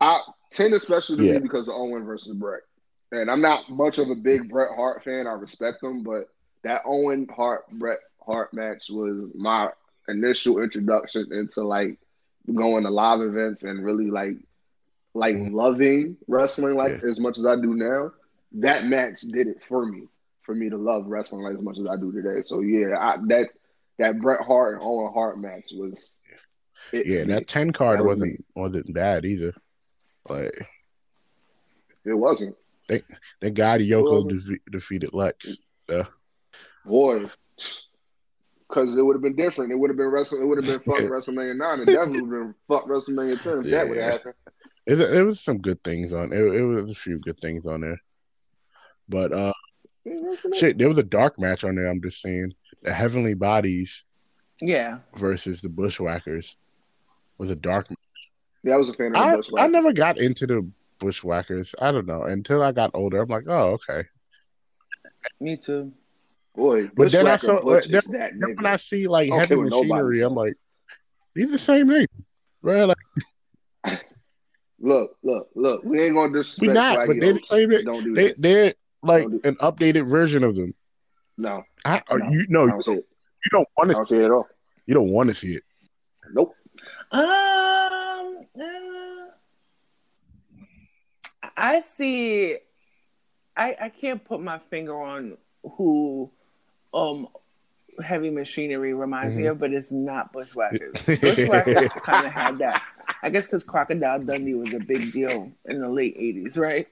I, 0.01 0.20
10 0.53 0.72
is 0.72 0.82
special 0.82 1.16
to 1.16 1.22
Yeah. 1.22 1.34
me 1.34 1.39
because 1.41 1.68
of 1.68 1.74
Owen 1.74 2.05
versus 2.05 2.34
Bret. 2.37 2.62
And 3.12 3.30
I'm 3.30 3.41
not 3.41 3.70
much 3.70 3.99
of 3.99 4.11
a 4.11 4.14
big 4.14 4.51
Bret 4.51 4.68
Hart 4.74 5.05
fan. 5.05 5.26
I 5.26 5.32
respect 5.32 5.80
them, 5.80 6.03
but 6.03 6.28
that 6.64 6.82
Owen 6.84 7.26
Hart 7.34 7.64
Bret 7.72 7.99
Hart 8.24 8.53
match 8.53 8.91
was 8.91 9.30
my 9.34 9.70
initial 10.09 10.61
introduction 10.62 11.32
into 11.32 11.62
like 11.62 11.99
going 12.53 12.84
to 12.84 12.91
live 12.91 13.20
events 13.20 13.64
and 13.64 13.84
really 13.84 14.11
like 14.11 14.37
like 15.17 15.37
Mhm. 15.37 15.53
loving 15.53 16.17
wrestling 16.29 16.77
like 16.77 17.03
Yeah. 17.03 17.11
as 17.11 17.19
much 17.19 17.39
as 17.39 17.47
I 17.47 17.57
do 17.57 17.75
now. 17.75 18.12
That 18.53 18.87
match 18.87 19.23
did 19.23 19.47
it 19.49 19.59
for 19.69 19.85
me, 19.87 20.09
for 20.43 20.55
me 20.55 20.69
to 20.71 20.77
love 20.77 21.07
wrestling 21.07 21.43
like 21.43 21.55
as 21.57 21.62
much 21.62 21.79
as 21.79 21.87
I 21.89 21.97
do 21.97 22.12
today. 22.12 22.43
So 22.47 22.61
yeah, 22.61 22.97
I, 22.99 23.17
that 23.29 23.51
that 23.99 24.21
Bret 24.21 24.41
Hart 24.43 24.75
and 24.75 24.83
Owen 24.85 25.12
Hart 25.12 25.39
match 25.41 25.73
was 25.73 26.11
it 26.93 27.07
Yeah, 27.07 27.25
that 27.25 27.47
10 27.47 27.73
card 27.73 27.99
That 27.99 28.05
was 28.05 28.19
wasn't 28.19 28.45
wasn't 28.55 28.95
bad 28.95 29.25
either. 29.25 29.55
Like 30.29 30.67
it 32.05 32.14
wasn't. 32.14 32.57
thank 32.89 33.05
God 33.55 33.81
Yoko 33.81 34.31
defe- 34.31 34.61
defeated 34.71 35.12
Lex. 35.14 35.59
Boy, 36.85 37.29
because 38.69 38.97
it 38.97 39.05
would 39.05 39.14
have 39.17 39.23
been 39.23 39.35
different. 39.37 39.73
It 39.73 39.77
would 39.77 39.91
have 39.91 39.97
been 39.97 40.07
wrestling. 40.09 40.43
It 40.43 40.47
would 40.47 40.62
have 40.64 40.67
been 40.67 40.95
fuck 40.95 41.03
WrestleMania 41.11 41.57
nine. 41.57 41.81
It 41.81 41.87
definitely 41.87 42.23
would 42.23 42.37
have 42.37 42.47
been 42.47 42.55
fuck 42.69 42.87
WrestleMania 42.87 43.43
ten. 43.43 43.59
If 43.59 43.64
that 43.67 43.89
would 43.89 43.97
Yeah. 43.97 44.05
have 44.05 44.12
happened. 44.12 44.35
It, 44.87 44.97
there 44.97 45.24
was 45.24 45.41
some 45.41 45.59
good 45.59 45.82
things 45.82 46.12
on 46.12 46.32
it. 46.32 46.39
It 46.39 46.62
was 46.62 46.91
a 46.91 46.95
few 46.95 47.18
good 47.18 47.39
things 47.39 47.66
on 47.66 47.80
there. 47.80 48.01
But 49.09 49.32
uh 49.32 49.53
shit, 50.55 50.78
there 50.78 50.89
was 50.89 50.99
a 50.99 51.03
dark 51.03 51.39
match 51.39 51.64
on 51.64 51.74
there, 51.74 51.87
I'm 51.89 52.01
just 52.03 52.20
saying. 52.20 52.53
The 52.82 52.93
Heavenly 52.93 53.34
Bodies 53.34 54.05
Yeah, 54.61 54.99
versus 55.16 55.61
the 55.61 55.68
Bushwhackers 55.68 56.57
was 57.39 57.51
a 57.51 57.57
dark 57.57 57.89
Yeah, 58.62 58.74
I 58.74 58.76
was 58.76 58.89
a 58.89 58.95
fan 58.95 59.14
of 59.14 59.16
I, 59.16 59.30
the 59.32 59.37
Bush. 59.39 59.49
I 59.59 59.66
never 59.66 59.93
got 59.93 60.18
into 60.18 60.47
the 60.47 60.68
Bushwhackers. 61.01 61.74
I 61.80 61.91
don't 61.91 62.07
know. 62.07 62.22
Until 62.22 62.62
I 62.62 62.72
got 62.72 62.93
older, 62.95 63.20
I'm 63.22 63.28
like, 63.28 63.45
oh, 63.49 63.78
okay. 63.91 64.07
me 65.41 65.57
too. 65.57 65.93
Boy, 66.55 66.87
But 66.95 67.11
then 67.12 67.26
I 67.26 67.32
Bushwhacker 67.37 67.47
saw- 67.47 67.80
then- 67.80 68.12
that 68.12 68.32
Then 68.39 68.55
when 68.57 68.66
I 68.66 68.76
see 68.76 69.07
like 69.09 69.30
heavy 69.30 69.57
what 69.57 69.68
nobody 69.68 69.89
machinery. 69.93 70.20
I'm 70.22 70.34
like, 70.34 70.55
these 71.34 71.51
the 71.51 71.59
same 71.59 71.89
niggas. 71.89 72.07
Bro, 72.62 72.87
like 72.87 72.97
Look, 74.87 75.16
look, 75.24 75.49
look. 75.57 75.82
We 75.84 76.01
ain't 76.03 76.14
gonna 76.14 76.32
disrespect 76.32 76.68
we 76.68 76.72
not, 76.72 77.07
but 77.09 77.20
they 77.20 77.37
claim 77.41 77.72
it. 77.72 77.84
Don't 77.84 78.05
do 78.05 78.14
they 78.14 78.28
that. 78.28 78.41
they're 78.41 78.74
like 79.03 79.22
Don't 79.24 79.43
do- 79.43 79.49
an 79.49 79.57
updated 79.57 80.09
version 80.09 80.45
of 80.45 80.55
them. 80.55 80.72
No, 81.37 81.64
I, 81.84 82.03
or 82.09 82.20
No, 82.20 82.30
you 82.30 82.47
no, 82.49 82.61
I 82.61 82.64
you 82.64 82.70
don't 82.70 82.84
see 82.84 82.93
you 82.93 83.51
don't 83.51 83.68
want 83.76 83.91
to 83.91 83.95
don't 83.97 84.09
see 84.09 84.18
it 84.18 84.24
at 84.26 84.30
all. 84.30 84.47
you 84.87 84.95
don't 84.95 85.11
want 85.11 85.28
to 85.28 85.34
see 85.34 85.55
it. 85.55 85.64
Nope. 86.32 86.55
Um, 87.11 87.20
uh, 88.61 89.26
I 91.57 91.80
see. 91.80 92.57
I 93.57 93.76
I 93.80 93.89
can't 93.89 94.24
put 94.24 94.41
my 94.41 94.59
finger 94.70 95.01
on 95.01 95.37
who, 95.62 96.30
um, 96.95 97.26
heavy 98.05 98.30
machinery 98.30 98.95
reminds 98.95 99.34
me 99.34 99.45
Mhm. 99.45 99.51
of, 99.53 99.59
but 99.59 99.72
it's 99.72 99.91
not 99.91 100.32
Bushwhackers. 100.32 101.07
Bushwhackers 101.20 101.89
kind 102.05 102.26
of 102.26 102.32
had 102.32 102.59
that. 102.59 102.82
I 103.23 103.31
guess 103.31 103.47
because 103.47 103.64
Crocodile 103.64 104.21
Dundee 104.21 104.55
was 104.55 104.73
a 104.73 104.79
big 104.81 105.12
deal 105.12 105.51
in 105.64 105.81
the 105.81 105.89
late 105.89 106.17
'80s, 106.19 106.57
right? 106.59 106.89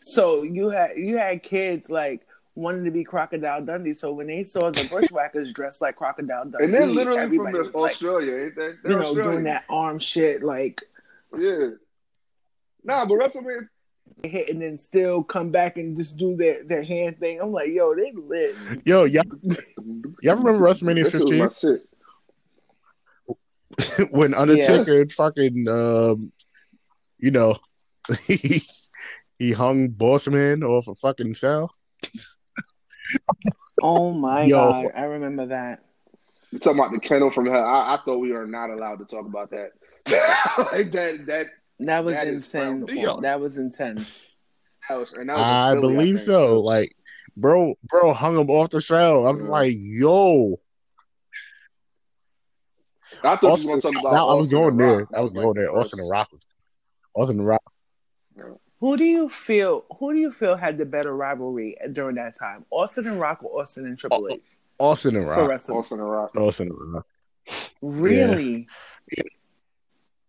So 0.00 0.42
you 0.42 0.70
had 0.70 0.96
you 0.96 1.18
had 1.18 1.42
kids 1.42 1.88
like 1.90 2.26
wanted 2.54 2.84
to 2.84 2.90
be 2.90 3.04
Crocodile 3.04 3.64
Dundee. 3.64 3.94
So 3.94 4.12
when 4.12 4.26
they 4.26 4.44
saw 4.44 4.70
the 4.70 4.86
Bushwhackers 4.90 5.52
dressed 5.54 5.80
like 5.80 5.96
Crocodile 5.96 6.44
Dundee, 6.44 6.64
And 6.64 6.74
they're 6.74 6.86
literally 6.86 7.36
from 7.36 7.52
the- 7.52 7.58
was 7.64 7.74
like, 7.74 7.92
Australia, 7.92 8.44
ain't 8.44 8.56
they? 8.56 8.72
They're 8.82 8.92
you 8.92 8.96
know, 8.98 9.02
Australian. 9.04 9.32
doing 9.32 9.44
that 9.44 9.64
arm 9.70 9.98
shit, 9.98 10.42
like 10.42 10.82
Yeah. 11.38 11.68
Nah, 12.84 13.04
but 13.06 13.14
WrestleMania. 13.14 13.68
hit 14.24 14.48
and 14.50 14.60
then 14.60 14.76
still 14.76 15.22
come 15.22 15.50
back 15.50 15.76
and 15.78 15.96
just 15.96 16.16
do 16.16 16.36
their, 16.36 16.62
their 16.64 16.82
hand 16.82 17.18
thing. 17.20 17.40
I'm 17.40 17.52
like, 17.52 17.68
yo, 17.68 17.94
they 17.94 18.12
lit. 18.12 18.56
Yo, 18.84 19.04
y'all, 19.04 19.22
y'all 20.20 20.36
remember 20.36 20.58
WrestleMania 20.66 21.04
This 21.04 21.14
was 21.14 21.22
15 21.22 21.38
my 21.38 21.48
shit. 21.50 21.88
when 24.10 24.34
Undertaker 24.34 25.06
fucking 25.08 25.68
um, 25.68 26.32
you 27.18 27.30
know, 27.30 27.56
he 28.26 28.62
he 29.38 29.52
hung 29.52 29.90
Bossman 29.90 30.62
off 30.62 30.88
a 30.88 30.94
fucking 30.94 31.34
cell. 31.34 31.74
Oh 33.82 34.12
my 34.12 34.44
Yo. 34.46 34.56
god, 34.56 34.86
I 34.94 35.02
remember 35.04 35.46
that. 35.46 35.84
You 36.50 36.58
talking 36.58 36.78
about 36.78 36.92
the 36.92 37.00
kennel 37.00 37.30
from 37.30 37.46
hell? 37.46 37.64
I, 37.64 37.94
I 37.94 37.98
thought 38.04 38.18
we 38.18 38.32
are 38.32 38.46
not 38.46 38.70
allowed 38.70 38.98
to 38.98 39.04
talk 39.06 39.26
about 39.26 39.50
that. 39.52 39.70
like 40.72 40.92
that, 40.92 41.26
that, 41.26 41.46
That 41.80 42.04
was 42.04 42.14
That 42.14 42.26
is 42.26 42.44
intense. 42.44 42.92
frowned. 42.92 43.24
That 43.24 43.40
was 43.40 43.56
intense. 43.56 44.18
that 44.88 44.96
was, 44.96 45.12
and 45.14 45.28
that 45.30 45.36
was 45.38 45.46
I 45.46 45.72
Philly, 45.72 45.94
believe 45.94 46.16
think, 46.16 46.26
so. 46.26 46.60
Like, 46.60 46.94
bro, 47.36 47.74
bro 47.84 48.12
hung 48.12 48.36
him 48.38 48.50
off 48.50 48.68
the 48.70 48.80
cell. 48.82 49.26
I'm 49.26 49.44
Yeah. 49.44 49.50
like, 49.50 49.72
yo. 49.76 50.60
I 53.24 53.36
thought 53.36 53.44
Austin, 53.52 53.70
you 53.70 53.76
were 53.76 53.80
going 53.80 53.92
to 53.94 53.98
talk 53.98 54.02
about. 54.02 54.12
now 54.14 54.28
I 54.28 54.34
was 54.34 54.46
Austin 54.46 54.58
going 54.58 54.70
and 54.72 54.80
there. 54.80 54.98
Rock. 54.98 55.08
I 55.16 55.20
was 55.20 55.32
going 55.34 55.54
there. 55.54 55.70
Austin 55.76 56.00
and 56.00 56.10
Rock. 56.10 56.32
was- 56.32 56.46
Austin 57.14 57.38
and 57.38 57.46
Rock. 57.48 57.62
Who 58.80 58.96
do 58.96 59.04
you 59.04 59.28
feel? 59.28 59.84
Who 59.98 60.12
do 60.12 60.18
you 60.18 60.32
feel 60.32 60.56
had 60.56 60.76
the 60.78 60.84
better 60.84 61.14
rivalry 61.14 61.76
during 61.92 62.16
that 62.16 62.36
time? 62.38 62.64
Austin 62.70 63.06
and 63.06 63.20
Rock 63.20 63.42
or 63.44 63.62
Austin 63.62 63.86
and 63.86 63.96
Triple 63.98 64.28
H 64.30 64.40
Austin 64.78 65.16
and 65.16 65.26
for 65.26 65.46
Rock. 65.46 65.60
Austin 65.70 66.00
and 66.00 66.10
Rock. 66.10 66.36
Austin 66.36 66.68
and 66.68 66.94
Rock. 66.94 67.06
Really? 67.80 68.66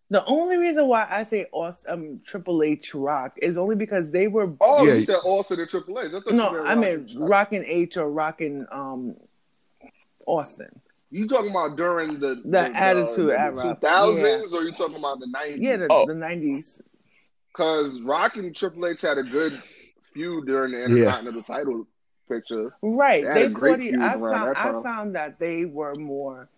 The 0.10 0.24
only 0.26 0.58
reason 0.58 0.88
why 0.88 1.08
I 1.10 1.24
say 1.24 1.48
Austin, 1.52 1.92
um, 1.92 2.22
Triple 2.28 2.62
H 2.62 2.94
Rock 2.94 3.38
is 3.42 3.58
only 3.58 3.76
because 3.76 4.12
they 4.12 4.28
were. 4.28 4.54
Oh, 4.62 4.86
Yeah. 4.86 4.94
you 4.96 5.04
said 5.04 5.16
Austin 5.24 5.60
and 5.60 5.70
Triple 5.70 6.00
H. 6.00 6.12
I 6.14 6.32
no, 6.36 6.64
I 6.64 6.76
mean 6.76 6.84
Rock 6.84 7.10
and- 7.10 7.30
Rock 7.30 7.54
and 7.54 7.66
H 7.66 7.98
or 7.98 8.12
Rock 8.12 8.42
and 8.42 8.68
um, 8.72 9.16
Austin. 10.28 10.80
You 11.14 11.28
talking 11.28 11.52
about 11.52 11.76
during 11.78 12.20
the 12.20 12.42
The 12.44 12.76
Attitude 12.76 13.30
Era. 13.30 13.56
two 13.56 13.76
thousands, 13.76 14.52
or 14.52 14.64
you 14.64 14.72
talking 14.72 14.96
about 14.98 15.20
the 15.20 15.28
nineties? 15.28 15.60
Yeah, 15.62 15.78
the 15.78 15.88
Oh. 15.92 16.08
the 16.08 16.16
nineties. 16.16 16.82
because 17.52 18.00
Rock 18.02 18.36
and 18.38 18.56
Triple 18.56 18.88
H 18.88 19.02
had 19.02 19.20
a 19.20 19.24
good 19.24 19.62
feud 20.12 20.48
during 20.48 20.72
the 20.72 20.80
Yeah. 20.80 20.86
Intercontinental 20.86 21.44
title 21.44 21.88
picture. 22.28 22.74
Right. 22.82 23.22
They 23.22 23.28
had 23.28 23.38
They 23.38 23.44
a 23.46 23.50
great 23.50 23.70
sort 23.70 23.80
of, 23.82 23.86
feud 23.90 24.02
I 24.02 24.16
around 24.16 24.22
found 24.34 24.56
that 24.56 24.58
I 24.58 24.82
found 24.84 25.16
that 25.16 25.40
they 25.40 25.66
were 25.66 25.94
more. 25.94 26.50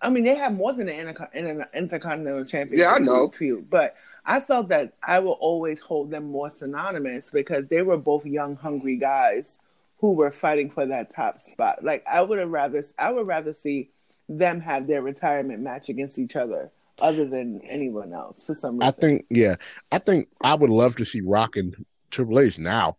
I 0.00 0.10
mean, 0.10 0.22
they 0.22 0.36
had 0.36 0.54
more 0.54 0.72
than 0.72 0.88
an 0.88 1.12
interco- 1.12 1.34
an 1.34 1.66
intercontinental 1.74 2.44
championship 2.44 2.78
Yeah, 2.86 2.94
I 2.94 2.98
know. 3.00 3.30
feud, 3.30 3.68
but 3.68 3.96
I 4.24 4.38
felt 4.38 4.68
that 4.68 4.92
I 5.02 5.18
will 5.18 5.32
always 5.40 5.80
hold 5.80 6.12
them 6.12 6.30
more 6.30 6.50
synonymous 6.50 7.30
because 7.30 7.66
they 7.68 7.82
were 7.82 7.96
both 7.96 8.24
young, 8.24 8.54
hungry 8.54 8.94
guys 8.96 9.58
who 10.00 10.12
were 10.12 10.30
fighting 10.30 10.70
for 10.70 10.86
that 10.86 11.14
top 11.14 11.38
spot. 11.40 11.84
Like 11.84 12.04
I 12.10 12.22
would 12.22 12.38
have 12.38 12.50
rather, 12.50 12.82
I 12.98 13.12
would 13.12 13.26
rather 13.26 13.52
see 13.52 13.90
them 14.28 14.60
have 14.60 14.86
their 14.86 15.02
retirement 15.02 15.60
match 15.60 15.88
against 15.88 16.18
each 16.18 16.36
other, 16.36 16.70
other 17.00 17.26
than 17.26 17.60
anyone 17.62 18.12
else 18.12 18.44
for 18.44 18.54
some 18.54 18.78
reason. 18.78 18.88
I 18.88 18.90
think, 18.92 19.26
yeah, 19.28 19.56
I 19.92 19.98
think 19.98 20.28
I 20.40 20.54
would 20.54 20.70
love 20.70 20.96
to 20.96 21.04
see 21.04 21.20
Rock 21.20 21.56
and 21.56 21.84
Triple 22.10 22.40
H 22.40 22.58
now. 22.58 22.94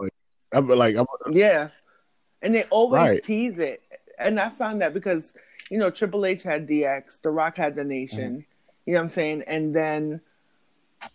Like, 0.00 0.12
I'm 0.52 0.68
like, 0.68 0.96
I'm, 0.96 1.06
Yeah. 1.30 1.68
And 2.40 2.54
they 2.54 2.64
always 2.64 3.00
Right. 3.00 3.22
tease 3.24 3.58
it. 3.58 3.82
And 4.18 4.40
I 4.40 4.48
found 4.48 4.82
that 4.82 4.94
because, 4.94 5.32
you 5.70 5.78
know, 5.78 5.90
Triple 5.90 6.24
H 6.24 6.42
had 6.42 6.66
DX, 6.66 7.20
The 7.22 7.30
Rock 7.30 7.56
had 7.56 7.74
The 7.74 7.84
Nation. 7.84 8.32
Mm-hmm. 8.32 8.40
You 8.86 8.94
know 8.94 9.00
what 9.00 9.04
I'm 9.04 9.08
saying? 9.10 9.42
And 9.46 9.74
then 9.74 10.20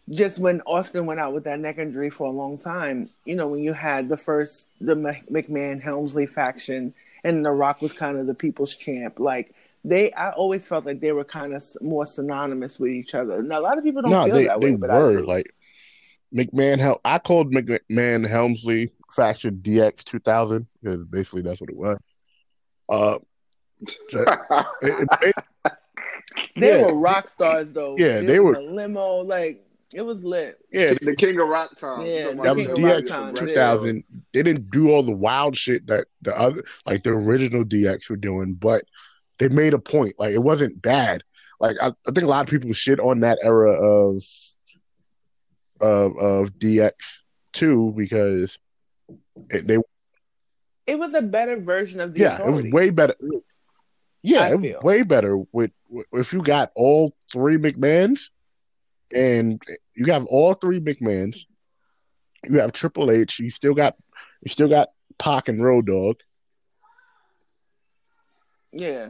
just 0.10 0.40
when 0.40 0.62
Austin 0.62 1.06
went 1.06 1.20
out 1.20 1.34
with 1.34 1.44
that 1.46 1.60
neck 1.60 1.78
injury 1.78 2.10
for 2.10 2.28
a 2.28 2.32
long 2.32 2.58
time, 2.58 3.10
you 3.26 3.36
know, 3.36 3.48
when 3.48 3.64
you 3.64 3.74
had 3.74 4.10
the 4.10 4.18
first, 4.18 4.68
the 4.82 4.96
McMahon 4.96 5.82
Helmsley 5.82 6.26
faction, 6.26 6.94
and 7.24 7.46
The 7.46 7.52
Rock 7.52 7.82
was 7.82 7.94
kind 7.94 8.18
of 8.18 8.28
the 8.28 8.34
people's 8.36 8.76
champ, 8.76 9.20
like, 9.20 9.54
they, 9.86 10.12
I 10.14 10.32
always 10.32 10.68
felt 10.68 10.86
like 10.86 11.00
they 11.00 11.14
were 11.14 11.24
kind 11.24 11.54
of 11.56 11.64
more 11.82 12.06
synonymous 12.06 12.80
with 12.80 12.92
each 12.92 13.16
other. 13.16 13.42
Now, 13.42 13.60
a 13.60 13.62
lot 13.62 13.78
of 13.78 13.84
people 13.86 14.02
don't 14.02 14.12
no, 14.12 14.26
feel 14.26 14.36
they 14.36 14.46
that 14.46 14.60
they 14.60 14.72
way, 14.72 14.76
but 14.78 14.90
I 14.90 15.00
were 15.00 15.18
do. 15.22 15.26
like 15.26 15.54
McMahon. 16.36 16.78
Hel- 16.80 17.00
I 17.06 17.20
called 17.20 17.54
McMahon 17.54 18.28
Helmsley 18.28 18.92
faction 19.16 19.62
DX 19.64 20.04
2000 20.04 20.68
because 20.82 21.04
basically 21.06 21.42
that's 21.44 21.62
what 21.62 21.70
it 21.70 21.78
was. 21.78 21.98
Uh, 22.90 23.20
it- 24.82 25.08
it- 25.22 25.36
They 26.56 26.80
yeah, 26.80 26.86
were 26.86 26.96
rock 26.98 27.30
stars, 27.30 27.72
though. 27.74 27.96
Yeah, 27.98 28.20
It 28.20 28.28
they 28.28 28.40
were- 28.40 28.60
limo, 28.62 29.18
like, 29.24 29.64
it 29.94 30.02
was 30.02 30.24
lit. 30.24 30.58
yeah, 30.72 30.94
the 31.02 31.16
King 31.16 31.40
of 31.40 31.48
Rock 31.48 31.78
time. 31.78 32.06
Yeah, 32.06 32.30
You 32.30 32.36
talking 32.36 32.38
the 32.38 32.44
that 32.44 32.56
was 32.56 32.66
King 32.68 32.72
of 32.72 32.76
King 32.78 32.86
Rock 32.86 33.04
DX 33.04 33.08
time, 33.08 33.36
2000. 33.36 34.04
They 34.34 34.44
didn't 34.44 34.70
do 34.70 34.92
all 34.92 35.04
the 35.04 35.12
wild 35.12 35.56
shit 35.58 35.88
that 35.88 36.08
the 36.22 36.38
other, 36.38 36.64
like 36.86 37.04
the 37.04 37.12
original 37.12 37.64
DX 37.64 38.10
were 38.10 38.18
doing, 38.18 38.54
but 38.54 38.84
they 39.40 39.50
made 39.50 39.74
a 39.74 39.80
point. 39.80 40.16
Like 40.20 40.34
it 40.34 40.44
wasn't 40.44 40.82
bad. 40.82 41.24
Like 41.60 41.78
I, 41.82 41.88
I 41.88 42.12
think 42.12 42.24
a 42.24 42.28
lot 42.28 42.44
of 42.44 42.50
people 42.50 42.74
shit 42.74 43.00
on 43.00 43.22
that 43.22 43.40
era 43.42 43.72
of 43.72 44.24
of 45.80 46.18
of 46.18 46.54
DX 46.54 47.22
two 47.54 47.94
because 47.96 48.60
it, 49.50 49.68
they 49.68 49.78
It 50.86 51.00
was 51.00 51.14
a 51.14 51.22
better 51.22 51.58
version 51.58 52.00
of 52.00 52.14
the 52.14 52.22
yeah, 52.22 52.46
it 52.46 52.52
was 52.52 52.66
way 52.66 52.90
better. 52.90 53.16
Yeah, 54.22 54.50
it 54.50 54.60
was 54.60 54.84
way 54.84 55.04
better 55.04 55.38
with, 55.52 55.72
with 55.90 56.06
if 56.14 56.34
you 56.34 56.42
got 56.42 56.72
all 56.76 57.16
three 57.32 57.58
McMahons, 57.58 58.30
and 59.14 59.62
you 59.95 60.12
have 60.12 60.26
all 60.26 60.53
three 60.53 60.80
McMahons. 60.80 61.45
You 62.47 62.60
have 62.60 62.72
Triple 62.74 63.10
H. 63.12 63.39
You 63.39 63.49
still 63.49 63.74
got 63.74 63.95
you 64.43 64.49
still 64.49 64.68
got 64.70 64.89
Pac 65.18 65.47
and 65.47 65.64
Road 65.64 65.88
Dog. 65.88 66.18
Yeah, 68.72 69.10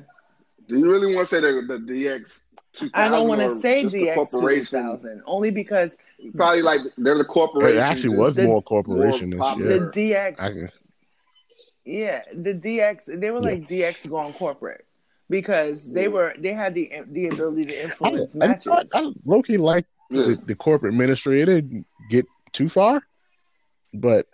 Do 0.67 0.77
you 0.77 0.89
really 0.89 1.13
want 1.15 1.27
to 1.27 1.35
say 1.35 1.41
the, 1.41 1.61
the 1.67 1.77
DX? 1.79 2.41
2000 2.73 2.91
I 2.93 3.09
don't 3.09 3.27
want 3.27 3.41
to 3.41 3.59
say 3.59 3.83
the 3.83 3.89
DX 3.89 4.29
2000 4.31 5.23
only 5.25 5.49
because 5.51 5.91
Probably 6.35 6.61
like 6.61 6.81
they're 6.97 7.17
the 7.17 7.25
corporation. 7.25 7.77
It 7.77 7.81
actually 7.81 8.17
was 8.17 8.35
The- 8.35 8.45
more 8.45 8.61
corporation 8.61 9.31
more 9.31 9.55
than 9.55 9.65
the 9.67 9.69
shit. 9.69 9.91
popular. 9.91 9.91
DX, 9.91 10.35
I 10.39 10.49
can, 10.51 10.71
yeah, 11.85 12.21
the 12.33 12.53
DX, 12.53 12.99
they 13.19 13.31
were 13.31 13.37
Yeah. 13.39 13.43
like 13.45 13.67
DX 13.67 14.09
going 14.09 14.33
corporate 14.33 14.85
because 15.29 15.85
they 15.91 16.07
were 16.07 16.33
they 16.39 16.53
had 16.53 16.73
the 16.73 16.91
the 17.11 17.27
ability 17.27 17.65
to 17.65 17.83
influence 17.83 18.35
I, 18.35 18.37
matches. 18.37 18.67
I, 18.67 18.85
I 18.93 19.11
low 19.25 19.41
key 19.41 19.57
like 19.57 19.85
Yeah. 20.09 20.23
the, 20.23 20.35
the 20.47 20.55
corporate 20.55 20.93
ministry. 20.93 21.41
It 21.41 21.45
didn't 21.45 21.85
get 22.09 22.25
too 22.53 22.69
far, 22.69 23.01
but 23.93 24.27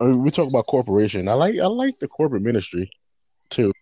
I 0.00 0.04
mean, 0.04 0.22
we 0.22 0.30
talk 0.30 0.48
about 0.48 0.66
corporation. 0.66 1.28
I 1.28 1.34
like 1.34 1.58
I 1.58 1.66
like 1.66 1.98
the 1.98 2.08
corporate 2.08 2.42
ministry 2.42 2.90
too. 3.50 3.72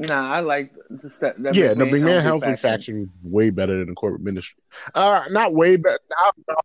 Nah, 0.00 0.32
I 0.32 0.40
like 0.40 0.72
the, 0.90 1.10
st- 1.10 1.42
the 1.42 1.52
yeah, 1.52 1.74
the 1.74 1.84
McMahon 1.84 1.90
McMahon 1.90 2.22
Helmsley 2.22 2.48
Helmsley 2.50 2.56
faction 2.56 3.10
way 3.24 3.50
better 3.50 3.78
than 3.78 3.88
the 3.88 3.94
corporate 3.94 4.22
ministry. 4.22 4.62
Uh, 4.94 5.22
not 5.30 5.54
way 5.54 5.76
better. 5.76 5.98
Not, 6.08 6.36
not, 6.46 6.64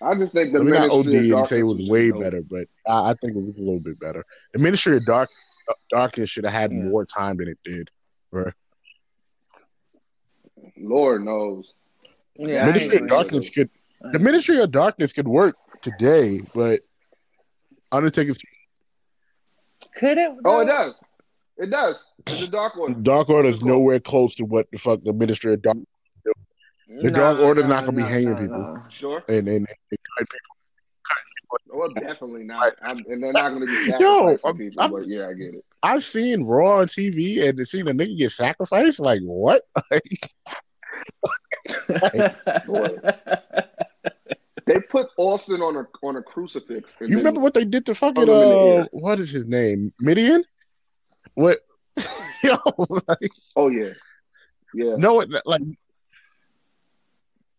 I 0.00 0.14
just 0.14 0.32
think 0.32 0.52
the 0.52 0.60
let 0.60 0.64
me 0.64 0.72
not 0.72 0.90
OD 0.90 1.06
Ministry 1.06 1.32
of 1.32 1.38
and 1.38 1.46
say 1.46 1.58
it 1.58 1.62
was 1.64 1.86
way 1.88 2.10
better, 2.10 2.40
but 2.42 2.68
I, 2.86 3.10
I 3.10 3.14
think 3.20 3.36
it 3.36 3.42
was 3.42 3.56
a 3.56 3.60
little 3.60 3.80
bit 3.80 4.00
better. 4.00 4.24
The 4.54 4.60
Ministry 4.60 4.96
of 4.96 5.04
Dark 5.04 5.28
Darkness 5.90 6.30
should 6.30 6.44
have 6.44 6.52
had 6.52 6.72
Yeah. 6.72 6.84
more 6.84 7.04
time 7.04 7.36
than 7.36 7.48
it 7.48 7.58
did. 7.64 7.90
Right? 8.30 8.54
Lord 10.76 11.22
knows. 11.22 11.72
Yeah, 12.36 12.66
Ministry 12.66 12.96
of 12.98 13.08
Darkness 13.08 13.50
could 13.50 13.70
the 14.12 14.18
Ministry 14.18 14.60
of 14.60 14.70
Darkness 14.70 15.12
could 15.12 15.28
work 15.28 15.54
today, 15.80 16.40
but 16.54 16.80
Undertaker's 17.92 18.38
Could 19.96 20.18
it? 20.18 20.32
Oh, 20.44 20.60
it 20.60 20.66
does. 20.66 21.00
It 21.58 21.70
does. 21.70 22.02
It's 22.26 22.40
the 22.40 22.46
Dark 22.48 22.76
Order. 22.76 22.94
Dark 22.94 23.28
Order 23.28 23.48
is 23.48 23.62
nowhere 23.62 24.00
close 24.00 24.34
to 24.36 24.44
what 24.44 24.66
the 24.72 24.78
fuck 24.78 25.02
the 25.04 25.12
Ministry 25.12 25.52
of 25.54 25.62
Darkness. 25.62 25.86
The 26.88 27.10
Dark 27.10 27.36
order 27.38 27.44
Order's 27.46 27.66
not 27.66 27.84
gonna 27.84 27.96
be 27.96 28.02
hanging 28.02 28.36
people. 28.36 28.82
Sure. 28.88 29.22
and 29.28 29.48
and, 29.48 29.66
and 29.66 29.98
cut 30.18 30.28
Well, 31.68 31.88
definitely 31.90 32.44
not. 32.44 32.72
I'm, 32.82 32.98
and 33.08 33.22
they're 33.22 33.32
not 33.32 33.50
going 33.50 33.60
to 33.60 33.66
be 33.66 33.90
Yo, 34.02 34.36
sacrificing 34.36 34.40
I'm- 34.46 34.56
people. 34.58 34.82
I'm- 34.82 34.90
but 34.92 35.08
yeah, 35.08 35.28
I 35.28 35.32
get 35.34 35.54
it. 35.54 35.64
I've 35.82 36.04
seen 36.04 36.44
Raw 36.44 36.78
on 36.80 36.86
TV 36.86 37.48
and 37.48 37.66
seen 37.66 37.88
a 37.88 37.92
nigga 37.92 38.16
get 38.16 38.30
sacrificed. 38.32 39.00
Like 39.00 39.20
what? 39.22 39.62
They 44.64 44.78
put 44.78 45.08
Austin 45.16 45.60
on 45.60 45.76
a 45.76 45.86
on 46.06 46.16
a 46.16 46.22
crucifix. 46.22 46.96
you 47.00 47.16
remember 47.16 47.40
what 47.40 47.52
they 47.54 47.64
did 47.64 47.84
to 47.86 47.94
fucking 47.96 48.24
Throw 48.26 48.34
him 48.34 48.42
in 48.42 48.48
the 48.76 48.82
uh, 48.82 48.86
what 48.92 49.18
is 49.18 49.30
his 49.32 49.48
name? 49.48 49.92
Mideon? 50.00 50.44
What? 51.34 51.58
Yo, 52.44 52.56
like, 53.08 53.30
Oh 53.56 53.68
yeah, 53.68 53.90
yeah. 54.72 54.94
no, 54.96 55.24
like 55.44 55.62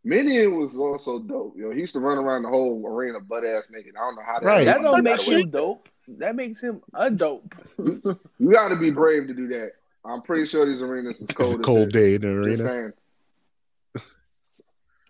Mideon 0.05 0.59
was 0.59 0.77
also 0.77 1.19
dope. 1.19 1.55
Yo, 1.57 1.71
he 1.71 1.79
used 1.79 1.93
to 1.93 1.99
run 1.99 2.17
around 2.17 2.43
the 2.43 2.49
whole 2.49 2.85
arena 2.85 3.19
butt 3.21 3.45
ass 3.45 3.69
naked. 3.71 3.93
I 3.97 4.01
don't 4.01 4.15
know 4.15 4.21
how 4.25 4.39
that. 4.39 4.45
Right. 4.45 4.65
That 4.65 4.81
don't 4.81 5.03
make 5.03 5.19
shit- 5.21 5.39
him 5.41 5.49
dope. 5.49 5.87
That 6.17 6.35
makes 6.35 6.59
him 6.59 6.81
a 6.93 7.09
dope. 7.09 7.55
You 7.77 8.51
got 8.51 8.67
to 8.69 8.75
be 8.75 8.91
brave 8.91 9.27
to 9.27 9.33
do 9.33 9.47
that. 9.47 9.71
I'm 10.03 10.21
pretty 10.21 10.45
sure 10.45 10.65
these 10.65 10.81
arenas 10.81 11.15
is 11.15 11.21
It's 11.21 11.33
cold. 11.33 11.55
a 11.55 11.63
cold 11.63 11.93
day 11.93 12.15
in 12.15 12.21
the 12.21 12.27
arena. 12.27 12.91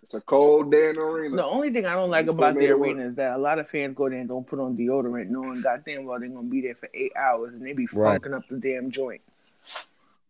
It's 0.04 0.14
a 0.14 0.22
cold 0.22 0.72
day 0.72 0.90
in 0.90 0.96
the 0.96 1.02
arena. 1.02 1.38
The 1.38 1.44
only 1.46 1.72
thing 1.74 1.88
I 1.88 1.96
don't 1.96 2.12
like 2.12 2.26
Still 2.26 2.36
about 2.36 2.54
the 2.54 2.66
it 2.66 2.80
work. 2.80 2.90
arena 2.90 3.08
is 3.08 3.16
that 3.16 3.36
a 3.36 3.40
lot 3.40 3.58
of 3.58 3.68
fans 3.68 3.96
go 3.96 4.08
there 4.10 4.20
and 4.20 4.30
don't 4.30 4.46
put 4.46 4.60
on 4.60 4.78
deodorant, 4.78 5.30
knowing 5.30 5.62
goddamn 5.62 6.06
well 6.06 6.20
they're 6.20 6.30
gonna 6.30 6.44
be 6.48 6.62
there 6.62 6.76
for 6.76 6.88
eight 6.94 7.14
hours 7.16 7.50
and 7.54 7.66
they 7.66 7.74
be 7.74 7.88
Right. 7.92 8.14
funking 8.22 8.36
up 8.36 8.48
the 8.48 8.58
damn 8.58 8.92
joint. 8.92 9.22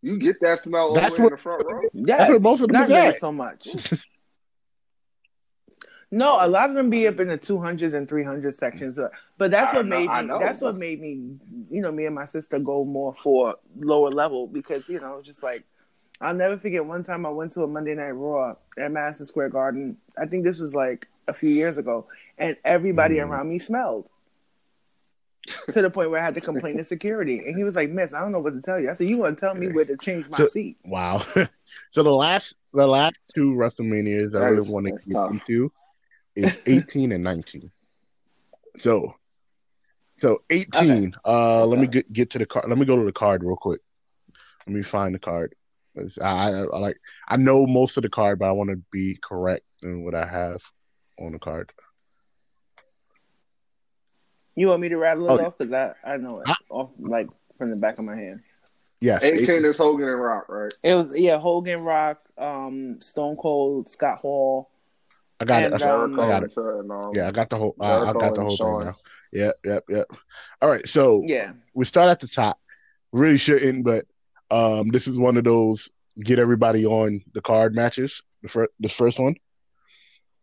You 0.01 0.17
get 0.17 0.39
that 0.39 0.61
smell 0.61 0.87
all 0.89 0.93
That's 0.95 1.15
the 1.17 1.23
way 1.23 1.27
in 1.27 1.31
the 1.33 1.37
front 1.37 1.65
row. 1.69 1.81
Yes, 1.93 2.29
what 2.29 2.41
most 2.41 2.61
of 2.61 2.67
them 2.69 2.73
not 2.75 2.83
is 2.85 2.89
really 2.91 3.07
at. 3.07 3.19
so 3.19 3.31
much. 3.33 3.67
No, 6.13 6.45
a 6.45 6.47
lot 6.47 6.69
of 6.69 6.75
them 6.75 6.89
be 6.89 7.07
up 7.07 7.19
in 7.19 7.27
the 7.27 7.37
200s 7.37 7.93
and 7.93 8.07
300 8.07 8.55
sections, 8.57 8.97
uh, 8.99 9.09
but 9.37 9.49
that's 9.51 9.73
I 9.73 9.77
what 9.77 9.85
know- 9.87 9.99
made 9.99 10.09
I 10.09 10.21
me. 10.21 10.27
know. 10.27 10.39
That's 10.39 10.61
what 10.61 10.75
made 10.77 11.01
me. 11.01 11.37
You 11.71 11.81
know, 11.81 11.91
me 11.91 12.05
and 12.05 12.13
my 12.15 12.25
sister 12.25 12.59
go 12.59 12.85
more 12.85 13.15
for 13.15 13.55
lower 13.79 14.09
level 14.11 14.45
because 14.47 14.87
you 14.87 14.99
know, 14.99 15.21
just 15.23 15.41
like 15.41 15.63
I'll 16.21 16.33
never 16.35 16.57
forget 16.57 16.85
one 16.85 17.03
time 17.03 17.25
I 17.25 17.29
went 17.29 17.51
to 17.53 17.63
a 17.63 17.67
Monday 17.67 17.95
Night 17.95 18.11
Raw 18.11 18.55
at 18.77 18.91
Madison 18.91 19.25
Square 19.25 19.49
Garden. 19.49 19.97
I 20.17 20.25
think 20.27 20.43
this 20.43 20.59
was 20.59 20.73
like 20.75 21.07
a 21.27 21.33
few 21.33 21.49
years 21.49 21.77
ago, 21.77 22.07
and 22.37 22.55
everybody 22.63 23.15
Mm. 23.15 23.27
around 23.29 23.49
me 23.49 23.59
smelled. 23.59 24.07
to 25.73 25.81
the 25.81 25.89
point 25.89 26.09
where 26.09 26.21
I 26.21 26.23
had 26.23 26.35
to 26.35 26.41
complain 26.41 26.77
to 26.77 26.85
security, 26.85 27.39
and 27.45 27.57
he 27.57 27.65
was 27.65 27.75
like, 27.75 27.89
"Miss, 27.89 28.13
I 28.13 28.21
don't 28.21 28.31
know 28.31 28.39
what 28.39 28.53
to 28.53 28.61
tell 28.61 28.79
you." 28.79 28.89
I 28.89 28.93
said, 28.93 29.09
"You 29.09 29.17
want 29.17 29.37
to 29.37 29.45
tell 29.45 29.53
me 29.53 29.67
where 29.73 29.83
to 29.83 29.97
change 29.97 30.29
my 30.29 30.37
So- 30.37 30.47
seat?" 30.47 30.77
Wow. 30.85 31.21
so 31.91 32.01
the 32.03 32.13
last 32.13 32.55
the 32.73 32.87
last 32.87 33.15
two 33.35 33.51
WrestleManias 33.53 34.31
that 34.31 34.41
I 34.41 34.45
That 34.45 34.55
really 34.55 34.69
want 34.71 34.85
to 34.87 34.93
that's 34.93 35.05
get 35.05 35.13
tough. 35.15 35.31
into 35.31 35.69
is 36.35 36.61
18 36.67 37.11
and 37.11 37.23
19. 37.23 37.71
So 38.77 39.15
so 40.17 40.41
18. 40.49 41.13
Uh 41.25 41.65
let 41.65 41.79
me 41.79 41.87
get, 41.87 42.11
get 42.13 42.29
to 42.31 42.39
the 42.39 42.45
card. 42.45 42.65
Let 42.69 42.77
me 42.77 42.85
go 42.85 42.97
to 42.97 43.03
the 43.05 43.11
card 43.11 43.43
real 43.43 43.55
quick. 43.55 43.81
Let 44.65 44.75
me 44.75 44.83
find 44.83 45.13
the 45.13 45.19
card. 45.19 45.53
I, 46.21 46.25
I, 46.25 46.49
I 46.49 46.79
like 46.79 46.97
I 47.27 47.37
know 47.37 47.67
most 47.67 47.97
of 47.97 48.03
the 48.03 48.09
card, 48.09 48.39
but 48.39 48.47
I 48.47 48.51
want 48.51 48.69
to 48.71 48.77
be 48.91 49.17
correct 49.21 49.65
in 49.83 50.03
what 50.03 50.15
I 50.15 50.25
have 50.25 50.61
on 51.19 51.33
the 51.33 51.39
card. 51.39 51.71
You 54.55 54.67
want 54.67 54.81
me 54.81 54.89
to 54.89 54.97
rattle 54.97 55.25
it 55.27 55.41
Oh. 55.41 55.45
off 55.47 55.57
because 55.57 55.73
I 55.73 55.93
I 56.13 56.17
know 56.17 56.39
it 56.41 56.47
I- 56.47 56.55
off 56.69 56.91
like 56.99 57.27
from 57.57 57.69
the 57.69 57.75
back 57.75 57.97
of 57.99 58.05
my 58.05 58.15
hand. 58.15 58.41
Yes. 59.01 59.21
18 59.21 59.65
is 59.65 59.77
Hogan 59.77 60.07
and 60.07 60.21
Rock, 60.21 60.45
right? 60.47 60.73
It 60.81 60.95
was 60.95 61.17
yeah, 61.17 61.37
Hogan, 61.37 61.81
Rock, 61.81 62.19
um, 62.37 63.01
Stone 63.01 63.35
Cold, 63.35 63.89
Scott 63.89 64.19
Hall. 64.19 64.69
I 65.43 65.45
got 65.45 65.63
and, 65.63 65.75
it. 65.75 65.81
I, 65.83 66.03
um, 66.03 66.19
I 66.19 66.27
got 66.27 66.43
it. 66.43 66.57
And, 66.57 66.91
um, 66.91 67.11
Yeah, 67.13 67.27
I 67.27 67.31
got 67.31 67.49
the 67.49 67.57
whole 67.57 67.75
I, 67.79 67.85
I 67.85 67.99
Jericho 67.99 68.19
got 68.19 68.35
the 68.35 68.41
whole 68.43 68.55
Shawn. 68.55 68.79
thing 68.79 68.87
now. 68.87 68.95
Yep, 69.33 69.55
yep, 69.65 69.83
yep. 69.89 70.11
All 70.61 70.69
right, 70.69 70.87
so 70.87 71.23
Yeah, 71.25 71.53
we 71.73 71.85
start 71.85 72.09
at 72.09 72.19
the 72.19 72.27
top. 72.27 72.59
Really 73.11 73.37
shouldn't, 73.37 73.83
but 73.83 74.05
um, 74.49 74.89
this 74.89 75.07
is 75.07 75.17
one 75.17 75.37
of 75.37 75.43
those 75.43 75.89
get 76.19 76.39
everybody 76.39 76.85
on 76.85 77.21
the 77.33 77.41
card 77.41 77.75
matches. 77.75 78.23
The 78.41 78.47
first, 78.49 78.71
the 78.79 78.89
first 78.89 79.19
one, 79.19 79.35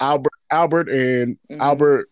Albert, 0.00 0.32
Albert, 0.50 0.88
and 0.88 1.38
Mhm. 1.50 1.60
Albert, 1.60 2.10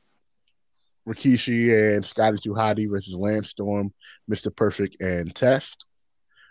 Rikishi, 1.08 1.96
and 1.96 2.04
Scotty 2.04 2.38
Too 2.38 2.54
versus 2.54 3.14
Lance 3.14 3.48
Storm, 3.48 3.92
Mister 4.28 4.50
Perfect, 4.50 5.00
and 5.00 5.34
Test, 5.34 5.84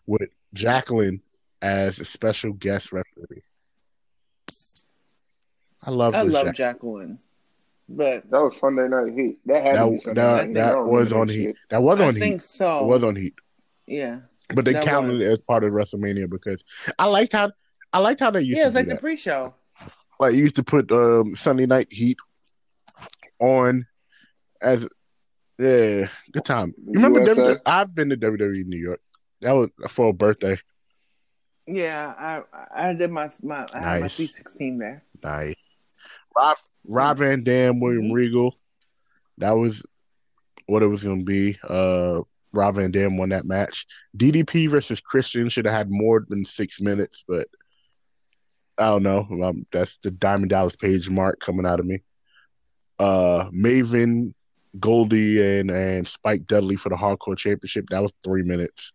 with 0.05 0.29
Jacqueline 0.53 1.21
as 1.61 1.99
a 1.99 2.05
special 2.05 2.53
guest 2.53 2.91
referee. 2.91 3.43
I 5.87 5.91
love 5.91 6.13
I 6.15 6.21
love 6.23 6.45
Jack- 6.47 6.55
Jacqueline, 6.55 7.17
but 7.87 8.29
That 8.29 8.41
was 8.41 8.57
Sunday 8.59 8.87
Night 8.89 9.13
Heat. 9.15 9.39
That 9.45 9.63
had 9.63 9.77
to 9.83 9.85
be 9.89 9.95
that 9.95 10.01
Sunday 10.01 10.21
that, 10.21 10.35
Night 10.35 10.47
Heat. 10.47 10.53
That 10.55 10.77
was 10.85 11.13
on 11.13 11.27
Heat. 11.29 11.43
shit. 11.43 11.55
That 11.69 11.81
was 11.83 11.99
I 12.01 12.07
on 12.07 12.13
think 12.15 12.35
Heat. 12.35 12.43
so. 12.43 12.79
It 12.83 12.87
was 12.87 13.03
on 13.05 13.15
Heat. 13.15 13.33
yeah, 13.87 14.19
But 14.53 14.65
they 14.65 14.73
counted 14.73 15.13
was. 15.13 15.21
it 15.21 15.31
as 15.31 15.41
part 15.43 15.63
of 15.63 15.71
WrestleMania 15.71 16.29
because 16.29 16.63
I 16.99 17.05
liked 17.05 17.31
how 17.33 17.51
I 17.93 17.99
liked 17.99 18.19
how 18.19 18.31
they 18.31 18.41
used 18.41 18.57
yeah. 18.57 18.63
to 18.63 18.67
It's 18.67 18.75
like 18.75 18.87
that. 18.87 18.95
the 18.95 18.99
pre-show. 19.01 19.53
like 20.19 20.33
you 20.35 20.41
used 20.41 20.57
to 20.57 20.63
put 20.63 20.91
um, 20.91 21.35
Sunday 21.37 21.65
Night 21.65 21.87
Heat 21.91 22.17
on 23.39 23.85
as 24.61 24.85
yeah, 25.57 26.07
good 26.33 26.45
time. 26.45 26.73
You 26.85 26.93
remember 26.93 27.21
USA? 27.21 27.41
WWE? 27.55 27.61
I've 27.65 27.95
been 27.95 28.09
to 28.09 28.17
WWE 28.17 28.65
New 28.65 28.77
York. 28.79 28.99
That 29.41 29.53
was 29.53 29.69
for 29.87 30.09
a 30.09 30.13
birthday. 30.13 30.57
Yeah, 31.65 32.13
I 32.17 32.89
I 32.89 32.93
did 32.93 33.09
my 33.11 33.29
my 33.43 33.67
I 33.73 33.79
had 33.79 33.85
my 33.95 33.99
Nice. 34.01 34.13
sweet 34.15 34.33
sixteen 34.35 34.77
there. 34.77 35.03
Nice. 35.23 35.55
Rob 36.37 36.57
Rob 36.85 37.17
Van 37.17 37.43
Dam, 37.43 37.79
William 37.79 38.03
Mhm. 38.05 38.13
Regal. 38.13 38.55
That 39.39 39.51
was 39.51 39.83
what 40.67 40.83
it 40.83 40.87
was 40.87 41.03
going 41.03 41.19
to 41.19 41.25
be. 41.25 41.57
Uh, 41.67 42.21
Rob 42.53 42.75
Van 42.75 42.91
Dam 42.91 43.17
won 43.17 43.29
that 43.29 43.45
match. 43.45 43.85
DDP 44.15 44.67
versus 44.67 44.99
Christian 44.99 45.49
should 45.49 45.65
have 45.65 45.73
had 45.73 45.91
more 45.91 46.25
than 46.29 46.43
six 46.45 46.79
minutes, 46.81 47.23
but 47.27 47.47
I 48.77 48.85
don't 48.85 49.03
know. 49.03 49.27
Um, 49.43 49.65
that's 49.71 49.97
the 49.99 50.11
Diamond 50.11 50.49
Dallas 50.49 50.75
Page 50.75 51.09
mark 51.09 51.39
coming 51.39 51.65
out 51.65 51.79
of 51.79 51.85
me. 51.85 52.03
Uh, 52.99 53.49
Maven, 53.51 54.33
Goldie, 54.79 55.59
and 55.59 55.71
and 55.71 56.07
Spike 56.07 56.47
Dudley 56.47 56.75
for 56.75 56.89
the 56.89 56.95
Hardcore 56.95 57.37
Championship. 57.37 57.89
That 57.89 58.01
was 58.01 58.13
three 58.23 58.43
minutes. 58.43 58.93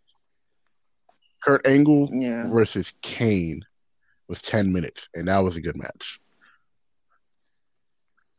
Kurt 1.43 1.66
Angle 1.66 2.09
Yeah, 2.12 2.47
versus 2.49 2.93
Kane 3.03 3.64
was 4.28 4.43
ten 4.43 4.72
minutes, 4.72 5.09
and 5.14 5.28
that 5.28 5.38
was 5.38 5.57
a 5.57 5.61
good 5.61 5.76
match. 5.76 6.20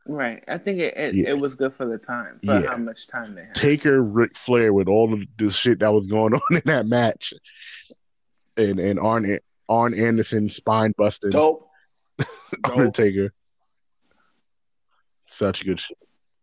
Right. 0.07 0.43
I 0.47 0.57
think 0.57 0.79
it 0.79 0.95
it, 0.97 1.15
Yeah. 1.15 1.29
it 1.29 1.39
was 1.39 1.55
good 1.55 1.73
for 1.75 1.85
the 1.85 1.97
time 1.97 2.39
for 2.45 2.59
Yeah. 2.59 2.67
how 2.71 2.77
much 2.77 3.07
time 3.07 3.35
they 3.35 3.43
had. 3.45 3.55
Taker, 3.55 4.01
Ric 4.03 4.37
Flair, 4.37 4.73
with 4.73 4.87
all 4.87 5.13
of 5.13 5.21
the 5.37 5.49
shit 5.51 5.79
that 5.79 5.93
was 5.93 6.07
going 6.07 6.33
on 6.33 6.41
in 6.51 6.61
that 6.65 6.87
match, 6.87 7.33
and 8.57 8.79
and 8.79 8.99
Arn 8.99 9.39
Arn 9.69 9.93
Anderson 9.93 10.49
spine 10.49 10.93
busting 10.97 11.31
Dope. 11.31 11.67
Dope. 12.19 12.27
Undertaker. 12.77 13.33
Such 15.25 15.65
good 15.65 15.79
shit. 15.79 15.97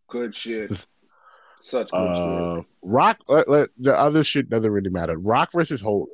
Good 0.09 0.35
shit. 0.35 0.71
Such 1.63 1.91
good 1.91 1.97
Uh, 1.97 2.63
Rock. 2.83 3.19
Let, 3.29 3.49
let, 3.49 3.69
the 3.79 3.95
other 3.97 4.25
shit 4.25 4.49
doesn't 4.49 4.71
really 4.71 4.89
matter. 4.91 5.19
Rock 5.19 5.51
versus 5.53 5.81
Hogan. 5.81 6.09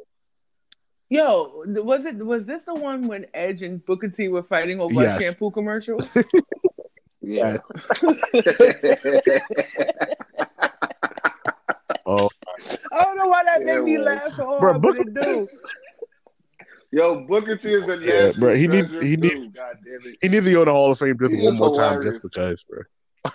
Yo, 1.08 1.62
was 1.66 2.04
it 2.04 2.16
was 2.16 2.46
this 2.46 2.62
the 2.64 2.74
one 2.74 3.06
when 3.06 3.26
Edge 3.32 3.62
and 3.62 3.84
Booker 3.86 4.08
T 4.08 4.26
were 4.26 4.42
fighting 4.42 4.80
over 4.80 4.92
Yes. 4.92 5.18
a 5.18 5.22
shampoo 5.22 5.52
commercial? 5.52 6.00
Shit. 7.26 7.34
Yeah. 7.34 7.56
Oh, 12.08 12.28
I 12.92 13.02
don't 13.02 13.16
know 13.16 13.26
why 13.26 13.42
that 13.44 13.60
Yeah, 13.66 13.74
made 13.80 13.84
me 13.84 13.96
well. 13.98 14.06
laugh 14.06 14.32
so 14.34 14.46
hard, 14.46 14.60
Bro, 14.60 14.72
but 14.78 14.80
Booker- 14.96 15.00
it 15.10 15.14
do. 15.14 15.48
Yo, 16.92 17.26
Booker 17.26 17.56
T 17.56 17.72
is 17.72 17.88
a 17.88 17.96
Yeah, 17.98 18.26
national 18.28 18.32
bro, 18.40 18.54
he 18.54 18.68
need- 18.68 18.88
he 18.90 19.16
too, 19.16 19.22
need- 19.22 19.56
it. 19.56 20.18
he 20.22 20.28
needs 20.28 20.46
to 20.46 20.52
go 20.52 20.60
to 20.60 20.64
the 20.66 20.72
Hall 20.72 20.92
of 20.92 20.98
Fame 20.98 21.16
just 21.18 21.34
He 21.34 21.42
one 21.42 21.54
is 21.54 21.58
more 21.58 21.74
time, 21.74 22.00
just 22.02 22.22
because, 22.22 22.64
bro. 22.64 22.82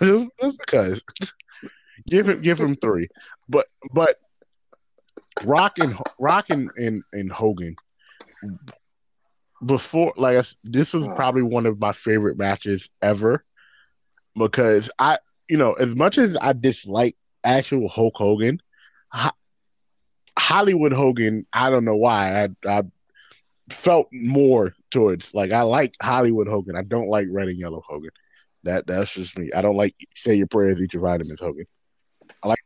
just, 0.00 0.30
just 0.40 0.58
because. 0.58 1.02
give 2.08 2.28
him, 2.30 2.40
give 2.40 2.58
him 2.58 2.76
three. 2.76 3.08
But, 3.48 3.66
but 3.92 4.16
Rock 5.44 5.78
and 5.78 5.94
Rock 6.18 6.48
and 6.48 6.70
and, 6.78 7.02
and 7.12 7.30
Hogan 7.30 7.76
before, 9.66 10.14
like 10.16 10.36
I 10.36 10.38
s 10.38 10.56
this 10.64 10.94
was 10.94 11.06
probably 11.08 11.42
one 11.42 11.66
of 11.66 11.78
my 11.78 11.92
favorite 11.92 12.38
matches 12.38 12.88
ever 13.02 13.44
because 14.36 14.90
I, 14.98 15.18
you 15.48 15.56
know, 15.56 15.72
as 15.74 15.94
much 15.94 16.18
as 16.18 16.36
I 16.40 16.52
dislike 16.52 17.16
actual 17.44 17.88
Hulk 17.88 18.14
Hogan, 18.16 18.60
Ho- 19.12 19.30
Hollywood 20.38 20.92
Hogan, 20.92 21.46
I 21.52 21.70
don't 21.70 21.84
know 21.84 21.96
why 21.96 22.44
I 22.44 22.48
I 22.68 22.82
felt 23.70 24.08
more 24.12 24.74
towards 24.90 25.34
like 25.34 25.52
I 25.52 25.62
like 25.62 25.94
Hollywood 26.02 26.48
Hogan. 26.48 26.76
I 26.76 26.82
don't 26.82 27.08
like 27.08 27.26
red 27.30 27.48
and 27.48 27.58
yellow 27.58 27.82
Hogan. 27.86 28.10
That 28.64 28.86
that's 28.86 29.12
just 29.14 29.38
me. 29.38 29.50
I 29.54 29.62
don't 29.62 29.76
like 29.76 29.94
say 30.14 30.34
your 30.34 30.46
prayers, 30.46 30.80
eat 30.80 30.92
your 30.94 31.02
vitamins, 31.02 31.40
Hogan. 31.40 31.66
I 32.42 32.48
like 32.48 32.58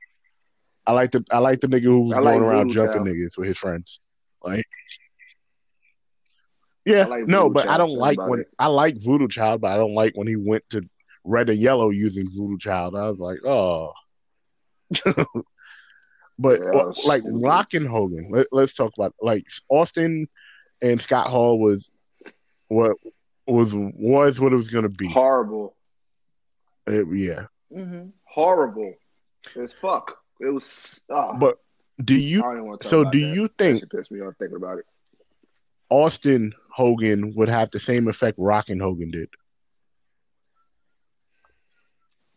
I 0.87 0.93
like 0.93 1.11
the 1.13 1.25
I 1.31 1.39
like 1.39 1.61
the 1.61 1.69
nigga 1.69 1.85
who 1.85 2.01
was 2.09 2.19
I 2.19 2.21
like 2.21 2.41
going 2.41 2.43
around 2.43 2.69
Voodoo 2.69 2.75
jumping 2.75 3.05
Child. 3.05 3.09
niggas 3.09 3.39
with 3.39 3.49
his 3.49 3.59
friends. 3.59 4.01
Like 4.43 4.65
Yeah, 6.85 7.07
like 7.07 7.27
no, 7.27 7.51
but 7.51 7.69
I 7.69 7.77
don't 7.79 7.91
like 7.97 8.19
when 8.25 8.41
it. 8.41 8.49
I 8.59 8.67
like 8.67 8.97
Voodoo 9.03 9.29
Child, 9.29 9.61
but 9.63 9.73
I 9.73 9.77
don't 9.77 9.95
like 9.95 10.13
when 10.15 10.29
he 10.29 10.37
went 10.37 10.65
to 10.71 10.83
red 11.27 11.51
and 11.51 11.59
yellow 11.59 11.91
using 11.91 12.29
Voodoo 12.31 12.59
Child. 12.59 12.95
I 12.97 13.11
was 13.11 13.19
like, 13.19 13.39
oh. 13.45 13.93
but 16.39 16.61
Yeah, 16.63 16.83
like 17.07 17.23
stupid. 17.23 17.43
Rock 17.43 17.75
and 17.75 17.89
Hogan, 17.89 18.29
let, 18.31 18.47
let's 18.53 18.75
talk 18.75 18.93
about 18.97 19.15
like 19.21 19.45
Austin 19.69 20.29
and 20.81 21.01
Scott 21.01 21.29
Hall 21.29 21.59
was 21.59 21.91
what 22.69 22.93
was 23.47 23.75
was 23.75 24.39
what 24.41 24.53
it 24.53 24.57
was 24.57 24.69
going 24.69 24.85
to 24.85 24.89
be. 24.89 25.09
Horrible. 25.09 25.75
It- 26.87 27.07
yeah, 27.13 27.47
hmm 27.73 28.09
Horrible. 28.25 28.95
As 29.61 29.73
fuck. 29.73 30.19
It 30.41 30.51
was. 30.51 31.01
ah, 31.11 31.33
but 31.39 31.59
do 32.05 32.15
I 32.15 32.19
you? 32.19 32.43
don't 32.43 32.53
even 32.53 32.65
want 32.67 32.81
to 32.83 32.85
talk 32.85 32.91
So 32.91 33.01
about 33.03 33.13
do 33.13 33.21
that. 33.21 33.35
you 33.35 33.49
think 33.59 33.81
shit 33.81 33.91
pissed 33.91 34.11
me 34.13 34.21
off 34.21 34.35
thinking 34.39 34.57
about 34.57 34.79
it. 34.79 34.85
Austin 35.89 36.53
Hogan 36.73 37.33
would 37.37 37.49
have 37.49 37.71
the 37.71 37.81
same 37.81 38.07
effect 38.09 38.37
Rock 38.39 38.69
and 38.69 38.83
Hogan 38.83 39.11
did? 39.11 39.29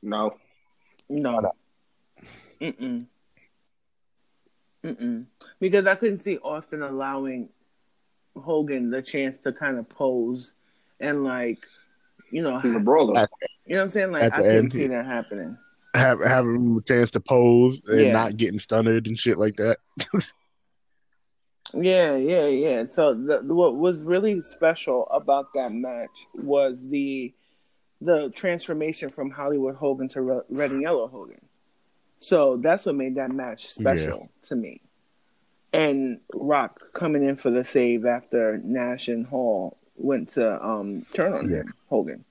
No. 0.02 0.38
No. 1.10 1.52
Mm-mm. 2.62 3.06
Mm-mm. 4.86 5.26
Because 5.60 5.86
I 5.86 5.95
couldn't 5.95 6.20
see 6.20 6.38
Austin 6.38 6.82
allowing 6.84 7.50
Hogan 8.36 8.89
the 8.89 9.02
chance 9.02 9.39
to 9.39 9.52
kind 9.52 9.78
of 9.78 9.89
pose 9.89 10.54
and 11.00 11.24
like, 11.24 11.60
you 12.32 12.41
know, 12.41 12.60
He's 12.60 12.78
brawler. 12.82 13.28
you 13.66 13.76
know 13.76 13.82
what 13.82 13.86
I'm 13.86 13.89
saying? 13.91 14.12
Like 14.12 14.24
I 14.24 14.30
the 14.30 14.36
couldn't 14.36 14.56
end, 14.56 14.74
see 14.74 14.88
that 14.88 15.06
happening. 15.06 15.58
Have 15.95 16.24
having 16.24 16.78
a 16.78 16.82
chance 16.88 17.12
to 17.12 17.20
pose 17.20 17.82
and 17.88 18.00
Yeah. 18.02 18.12
not 18.14 18.38
getting 18.38 18.60
stunned 18.60 18.88
and 19.08 19.18
shit 19.18 19.38
like 19.38 19.56
that. 19.58 19.78
Yeah, 21.74 22.16
yeah, 22.16 22.47
yeah. 22.47 22.84
So 22.91 23.14
the, 23.14 23.41
what 23.43 23.76
was 23.76 24.02
really 24.02 24.41
special 24.41 25.08
about 25.12 25.54
that 25.54 25.72
match 25.72 26.26
was 26.34 26.80
the 26.89 27.34
the 28.02 28.30
transformation 28.30 29.10
from 29.10 29.30
Hollywood 29.30 29.76
Hogan 29.76 30.08
to 30.10 30.22
Re- 30.22 30.41
Red 30.50 30.72
and 30.72 30.82
Yellow 30.82 31.08
Hogan. 31.08 31.41
So 32.18 32.58
that's 32.58 32.86
what 32.86 32.95
made 32.95 33.16
that 33.16 33.32
match 33.32 33.68
special 33.68 34.30
to 34.43 34.56
me. 34.56 34.82
And 35.72 36.20
Rock 36.34 36.82
coming 36.93 37.24
in 37.24 37.36
for 37.36 37.50
the 37.52 37.64
save 37.64 38.06
after 38.06 38.58
Nash 38.64 39.08
and 39.08 39.26
Hall 39.26 39.78
went 39.95 40.30
to 40.30 40.66
um, 40.66 41.06
turn 41.14 41.34
on 41.34 41.50
Yeah. 41.50 41.58
him, 41.58 41.74
Hogan. 41.89 42.26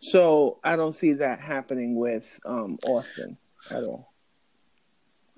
So 0.00 0.58
I 0.62 0.76
don't 0.76 0.92
see 0.92 1.14
that 1.14 1.38
happening 1.38 1.96
with 1.96 2.38
um, 2.44 2.78
Austin 2.86 3.38
at 3.70 3.82
all. 3.84 4.12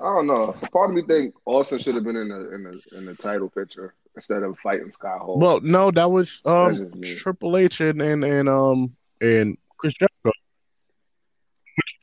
I 0.01 0.05
don't 0.05 0.27
know. 0.27 0.55
So 0.59 0.67
part 0.67 0.91
of 0.91 0.97
me 0.97 1.03
think 1.03 1.35
Austin 1.47 1.79
should 1.79 1.95
have 1.95 2.05
been 2.05 2.17
in 2.17 2.29
the 2.29 2.55
in 2.55 2.63
the 2.65 2.99
in 2.99 3.07
the 3.07 3.15
title 3.15 3.49
picture 3.49 3.95
instead 4.15 4.43
of 4.43 4.59
fighting 4.59 4.91
Scott 4.93 5.21
Hall. 5.21 5.39
Well, 5.39 5.61
no, 5.61 5.91
that 5.93 6.11
was 6.11 6.43
um. 6.45 6.91
Triple 7.17 7.57
H 7.57 7.81
and 7.81 8.03
and, 8.03 8.25
and 8.25 8.49
um 8.49 8.95
and 9.21 9.57
Chris 9.79 9.95
Jericho. 9.95 10.33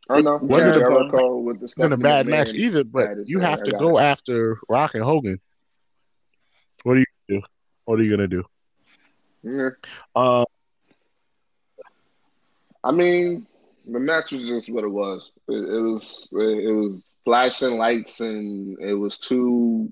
I 0.09 0.21
know 0.21 0.37
Wasn't 0.37 0.75
Jericho, 0.75 1.17
a- 1.17 1.41
with 1.41 1.59
the 1.59 1.65
It's 1.65 1.77
not 1.77 1.91
a 1.93 1.97
bad 1.97 2.25
McMahon 2.25 2.29
match 2.29 2.53
either, 2.53 2.83
but 2.83 3.27
you 3.27 3.39
have 3.39 3.63
to 3.63 3.71
go 3.71 3.97
it. 3.97 4.03
after 4.03 4.59
Rock 4.69 4.95
and 4.95 5.03
Hogan. 5.03 5.39
What 6.83 6.97
are 6.97 6.99
you 6.99 7.05
gonna 7.29 7.39
do? 7.39 7.45
What 7.85 7.99
are 7.99 8.03
you 8.03 8.09
gonna 8.11 8.27
do? 8.27 8.43
Yeah. 9.43 9.69
Uh, 10.15 10.45
I 12.83 12.91
mean, 12.91 13.47
the 13.89 13.99
match 13.99 14.31
was 14.33 14.47
just 14.47 14.69
what 14.69 14.83
it 14.83 14.89
was. 14.89 15.31
It, 15.47 15.53
it 15.53 15.81
was 15.81 16.29
it, 16.33 16.71
was 16.75 17.05
flashing 17.23 17.77
lights 17.77 18.19
and 18.19 18.77
it 18.79 18.93
was 18.93 19.17
two 19.17 19.91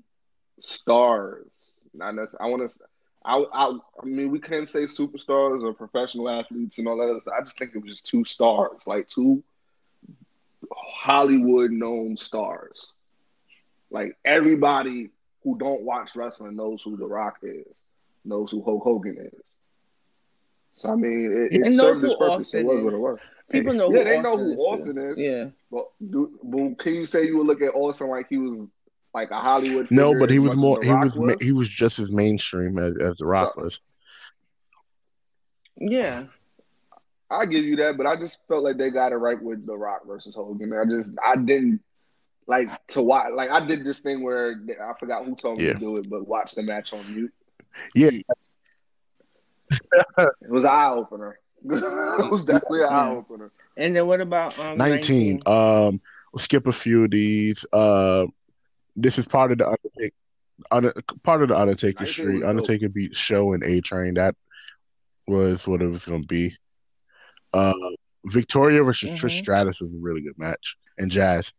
stars. 0.60 1.46
Not 1.94 2.14
necess- 2.14 2.36
I 2.40 2.46
want 2.48 2.68
to. 2.68 2.78
I, 3.24 3.44
I 3.52 3.78
I 4.02 4.04
mean, 4.04 4.30
we 4.30 4.40
can't 4.40 4.68
say 4.68 4.82
superstars 4.84 5.62
or 5.62 5.72
professional 5.72 6.28
athletes 6.28 6.78
and 6.78 6.88
all 6.88 6.96
that. 6.98 7.10
Other 7.10 7.20
stuff. 7.20 7.34
I 7.38 7.42
just 7.42 7.58
think 7.58 7.74
it 7.74 7.82
was 7.82 7.90
just 7.92 8.06
two 8.06 8.24
stars, 8.24 8.82
like 8.86 9.08
two 9.08 9.42
Hollywood 10.72 11.70
known 11.70 12.16
stars. 12.16 12.86
Like 13.90 14.16
everybody 14.24 15.10
who 15.44 15.58
don't 15.58 15.82
watch 15.82 16.16
wrestling 16.16 16.56
knows 16.56 16.82
who 16.82 16.96
The 16.96 17.06
Rock 17.06 17.38
is, 17.42 17.66
knows 18.24 18.50
who 18.50 18.62
Hulk 18.62 18.82
Hogan 18.82 19.18
is. 19.18 19.40
So 20.76 20.90
I 20.90 20.96
mean, 20.96 21.48
it, 21.52 21.66
it 21.66 21.74
served 21.76 22.02
its 22.02 22.14
who 22.14 22.16
purpose. 22.16 22.54
It 22.54 22.64
Austin 22.64 22.66
was 22.66 22.82
what 22.82 22.94
is. 22.94 22.94
it 22.94 23.02
was. 23.02 23.18
People 23.50 23.74
know 23.74 23.90
Yeah, 23.90 23.98
who 23.98 24.04
they 24.04 24.16
Austin 24.16 24.22
know 24.22 24.38
who 24.38 24.52
is. 24.52 24.58
Austin 24.58 24.98
is. 24.98 25.16
Yeah. 25.18 25.46
But, 25.70 25.84
do, 26.10 26.38
but 26.42 26.78
can 26.78 26.94
you 26.94 27.04
say 27.04 27.26
you 27.26 27.38
would 27.38 27.46
look 27.46 27.62
at 27.62 27.74
Austin 27.74 28.08
like 28.08 28.28
he 28.28 28.38
was 28.38 28.68
like 29.14 29.30
a 29.30 29.40
Hollywood? 29.40 29.90
no, 29.90 30.18
but 30.18 30.30
he 30.30 30.38
was 30.38 30.56
more. 30.56 30.82
He 30.82 30.90
Rock 30.90 31.14
was 31.16 31.36
he 31.40 31.52
was 31.52 31.68
just 31.68 31.98
as 31.98 32.10
mainstream 32.10 32.78
as, 32.78 32.94
as 32.98 33.18
the 33.18 33.26
Rock 33.26 33.56
was. 33.56 33.80
Yeah. 35.76 36.24
I 37.30 37.46
give 37.46 37.64
you 37.64 37.76
that, 37.76 37.96
but 37.96 38.06
I 38.06 38.16
just 38.16 38.38
felt 38.46 38.62
like 38.62 38.76
they 38.76 38.90
got 38.90 39.12
it 39.12 39.16
right 39.16 39.40
with 39.40 39.64
The 39.66 39.74
Rock 39.76 40.02
versus 40.06 40.34
Hogan. 40.34 40.72
I 40.72 40.84
just 40.84 41.08
I 41.24 41.36
didn't 41.36 41.80
like 42.46 42.68
to 42.88 43.02
watch. 43.02 43.28
Like 43.34 43.50
I 43.50 43.64
did 43.66 43.84
this 43.84 44.00
thing 44.00 44.22
where 44.22 44.54
I 44.82 44.92
forgot 44.98 45.24
who 45.24 45.34
told 45.34 45.58
me 45.58 45.66
Yeah. 45.66 45.72
to 45.74 45.78
do 45.78 45.96
it, 45.96 46.10
but 46.10 46.28
watch 46.28 46.54
the 46.54 46.62
match 46.62 46.92
on 46.92 47.14
mute. 47.14 47.32
Yeah, 47.94 48.10
It 50.18 50.50
was 50.50 50.64
eye 50.66 50.90
opener. 50.90 51.38
it 51.64 52.30
was 52.30 52.44
definitely 52.44 52.82
an 52.82 52.88
eye 52.92 53.08
opener. 53.08 53.50
And 53.76 53.96
then 53.96 54.06
what 54.06 54.20
about 54.20 54.58
um, 54.58 54.76
19. 54.76 55.42
Um, 55.46 56.00
we'll 56.32 56.38
skip 56.40 56.66
a 56.66 56.72
few 56.72 57.04
of 57.04 57.10
these. 57.10 57.64
Uh, 57.72 58.26
this 58.96 59.18
is 59.18 59.26
part 59.26 59.52
of 59.52 59.58
the 59.58 59.66
Undertaker, 59.66 60.14
under, 60.70 60.92
part 61.22 61.42
of 61.42 61.48
the 61.48 61.58
Undertaker 61.58 62.00
19 62.04 62.12
streak. 62.12 62.28
was 62.34 62.40
dope. 62.40 62.48
Undertaker 62.50 62.88
beat 62.88 63.16
Show 63.16 63.52
and 63.52 63.62
A 63.64 63.80
Train. 63.80 64.14
That 64.14 64.34
was 65.26 65.66
what 65.66 65.82
it 65.82 65.86
was 65.86 66.04
going 66.04 66.22
to 66.22 66.26
be. 66.26 66.56
Uh, 67.52 67.72
Victoria 68.26 68.82
versus 68.82 69.10
Trish 69.10 69.36
Mhm. 69.36 69.42
Stratus 69.42 69.80
was 69.80 69.90
a 69.92 69.98
really 70.00 70.20
good 70.22 70.38
match, 70.38 70.76
and 70.98 71.10
Jazz 71.10 71.52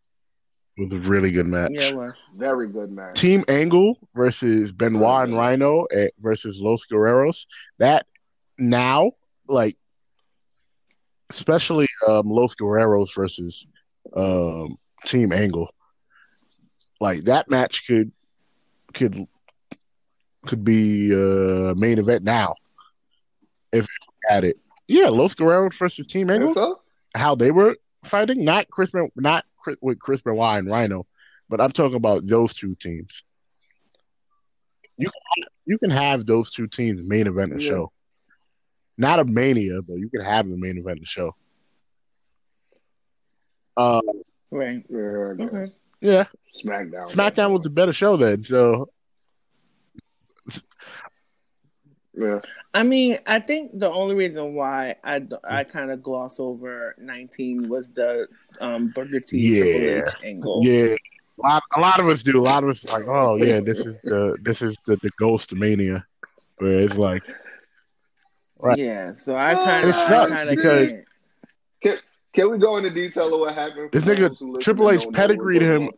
was 0.78 0.92
a 0.92 0.98
really 0.98 1.32
good 1.32 1.46
match. 1.46 1.72
Yeah, 1.74 1.90
it 1.90 1.96
was. 1.96 2.14
Very 2.36 2.68
good 2.68 2.92
match. 2.92 3.20
Team 3.20 3.44
Angle 3.48 3.98
versus 4.16 4.72
Benoit 4.72 5.28
and 5.28 5.38
Rhino 5.38 5.84
eh, 5.86 6.08
versus 6.20 6.60
Los 6.60 6.86
Guerreros. 6.86 7.46
That 7.80 8.08
now, 8.58 9.12
like, 9.48 9.78
especially 11.30 11.88
um, 12.08 12.28
Los 12.28 12.56
Guerreros 12.56 13.14
versus 13.16 13.66
um, 14.16 14.78
Team 15.06 15.32
Angle, 15.34 15.70
like 17.04 17.26
that 17.26 17.50
match 17.50 17.86
could 17.86 18.12
could 18.94 19.28
could 20.46 20.64
be 20.64 21.14
uh, 21.14 21.74
main 21.76 22.00
event 22.00 22.24
now 22.24 22.56
if 23.74 23.84
you 23.84 24.14
had 24.30 24.44
it. 24.46 24.58
Yeah, 24.88 25.10
Los 25.10 25.36
Guerreros 25.36 25.74
versus 25.78 26.08
Team 26.08 26.30
Angle. 26.30 26.54
so? 26.54 26.82
How 27.16 27.36
they 27.36 27.52
were 27.52 27.76
fighting, 28.06 28.44
not 28.44 28.70
Chris, 28.70 28.92
Ben- 28.92 29.12
not 29.16 29.46
Chris, 29.58 29.78
with 29.82 30.00
Chris 30.00 30.22
Benoit 30.22 30.60
and 30.60 30.70
Rhino, 30.70 31.06
but 31.50 31.60
I'm 31.62 31.72
talking 31.72 31.96
about 31.96 32.26
those 32.26 32.54
two 32.54 32.76
teams. 32.76 33.24
You 34.98 35.10
can, 35.10 35.44
you 35.66 35.78
can 35.78 35.90
have 35.90 36.26
those 36.26 36.52
two 36.52 36.68
teams 36.68 37.02
main 37.04 37.28
event 37.28 37.54
a 37.54 37.62
Yeah. 37.62 37.70
show, 37.70 37.92
not 38.98 39.20
a 39.20 39.26
mania, 39.26 39.82
but 39.82 39.96
you 39.96 40.10
can 40.10 40.22
have 40.24 40.48
the 40.48 40.58
main 40.58 40.78
event 40.78 41.00
a 41.02 41.06
show. 41.06 41.36
Uh, 43.76 44.02
Right. 44.52 44.86
Yeah, 44.88 45.32
I 45.32 45.36
guess. 45.36 45.48
Okay. 45.48 45.72
yeah, 46.02 46.26
SmackDown. 46.62 47.10
SmackDown 47.12 47.52
was 47.54 47.62
the 47.64 47.70
better 47.70 47.94
show 47.94 48.18
then. 48.18 48.44
So 48.44 48.90
Yeah. 52.16 52.38
I 52.76 52.84
mean, 52.84 53.18
I 53.26 53.40
think 53.40 53.72
the 53.80 53.90
only 53.92 54.14
reason 54.16 54.54
why 54.54 54.96
I, 55.04 55.22
I 55.44 55.64
kind 55.64 55.90
of 55.92 56.04
gloss 56.04 56.40
over 56.40 56.96
19 57.00 57.68
was 57.70 57.88
the 57.94 58.28
um, 58.62 58.90
Booker 58.96 59.20
T 59.20 59.38
Yeah. 59.38 59.64
Triple 60.02 60.08
H 60.08 60.14
angle. 60.24 60.60
yeah, 60.64 60.96
a 60.96 61.42
lot, 61.42 61.64
a 61.76 61.80
lot 61.80 62.00
of 62.00 62.08
us 62.10 62.22
do. 62.24 62.40
A 62.40 62.42
lot 62.42 62.64
of 62.64 62.70
us 62.70 62.86
like, 62.86 63.08
oh 63.08 63.36
yeah, 63.38 63.60
this 63.60 63.80
is 63.80 63.96
the 64.04 64.38
this 64.42 64.62
is 64.62 64.78
the, 64.86 64.96
the 64.98 65.10
Ghost 65.20 65.56
Mania, 65.56 66.06
where 66.58 66.80
it's 66.80 66.98
like, 66.98 67.24
Right. 68.60 68.78
Yeah, 68.78 69.14
so 69.18 69.36
I 69.36 69.56
Well, 69.56 69.66
kind 69.66 69.84
of 69.84 69.90
It 69.90 69.94
sucks 69.96 70.50
because- 70.50 70.94
Can, 71.84 71.98
can 72.34 72.50
we 72.52 72.58
go 72.60 72.78
into 72.78 72.92
detail 72.92 73.34
of 73.34 73.40
what 73.42 73.54
happened? 73.56 73.90
This 73.92 74.04
nigga, 74.06 74.30
those 74.30 74.40
who 74.40 74.52
listen 74.54 74.62
Triple 74.62 74.92
H 74.92 75.04
don't 75.04 75.14
pedigreed 75.16 75.62
we're 75.64 75.76
him. 75.76 75.92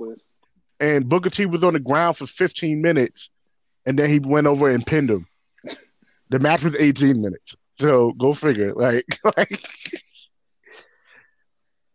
Up 0.80 0.82
with? 0.82 0.96
and 0.96 1.10
Booker 1.10 1.30
T 1.30 1.46
was 1.46 1.64
on 1.64 1.74
the 1.74 1.80
ground 1.80 2.18
for 2.18 2.26
15 2.28 2.82
minutes, 2.82 3.30
and 3.86 3.98
then 4.00 4.10
he 4.10 4.20
went 4.20 4.48
over 4.48 4.68
and 4.70 4.86
pinned 4.86 5.10
him. 5.10 5.28
The 6.30 6.40
match 6.40 6.64
was 6.64 6.76
18 6.78 7.22
minutes. 7.22 7.56
So 7.80 8.12
go 8.14 8.34
figure. 8.34 8.74
Like, 8.74 9.06
like 9.38 9.62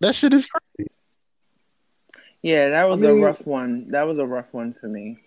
that 0.01 0.14
shit 0.14 0.33
is 0.35 0.47
crazy. 0.47 0.91
yeah, 2.43 2.70
that 2.70 2.89
was 2.89 3.03
I 3.03 3.09
mean- 3.09 3.22
a 3.22 3.26
rough 3.26 3.47
one. 3.47 3.91
That 3.91 4.07
was 4.07 4.18
a 4.18 4.26
rough 4.26 4.53
one 4.53 4.74
for 4.81 4.89
me. 4.89 5.18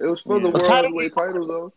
It 0.00 0.06
was 0.06 0.22
for 0.22 0.36
Yeah. 0.36 0.42
the 0.44 0.48
A 0.48 0.52
world 0.52 0.64
title- 0.66 0.82
heavyweight 0.84 1.14
title 1.14 1.46
though. 1.46 1.72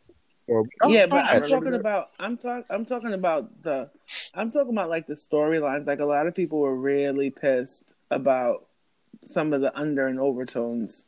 Or- 0.48 0.66
yeah, 0.90 1.06
but 1.06 1.24
I 1.26 1.38
I'm 1.38 1.44
talking 1.44 1.74
about 1.74 2.10
I'm 2.20 2.38
talking 2.38 2.66
I'm 2.70 2.86
talking 2.86 3.14
about 3.14 3.64
the 3.64 3.90
I'm 4.34 4.52
talking 4.52 4.74
about 4.74 4.90
like 4.90 5.08
the 5.08 5.14
storylines. 5.16 5.88
Like 5.88 6.02
a 6.02 6.06
lot 6.06 6.28
of 6.28 6.36
people 6.36 6.60
were 6.60 6.76
really 6.76 7.30
pissed 7.30 7.84
about 8.12 8.66
some 9.26 9.54
of 9.54 9.62
the 9.62 9.78
under 9.78 10.08
and 10.08 10.20
overtones. 10.20 11.06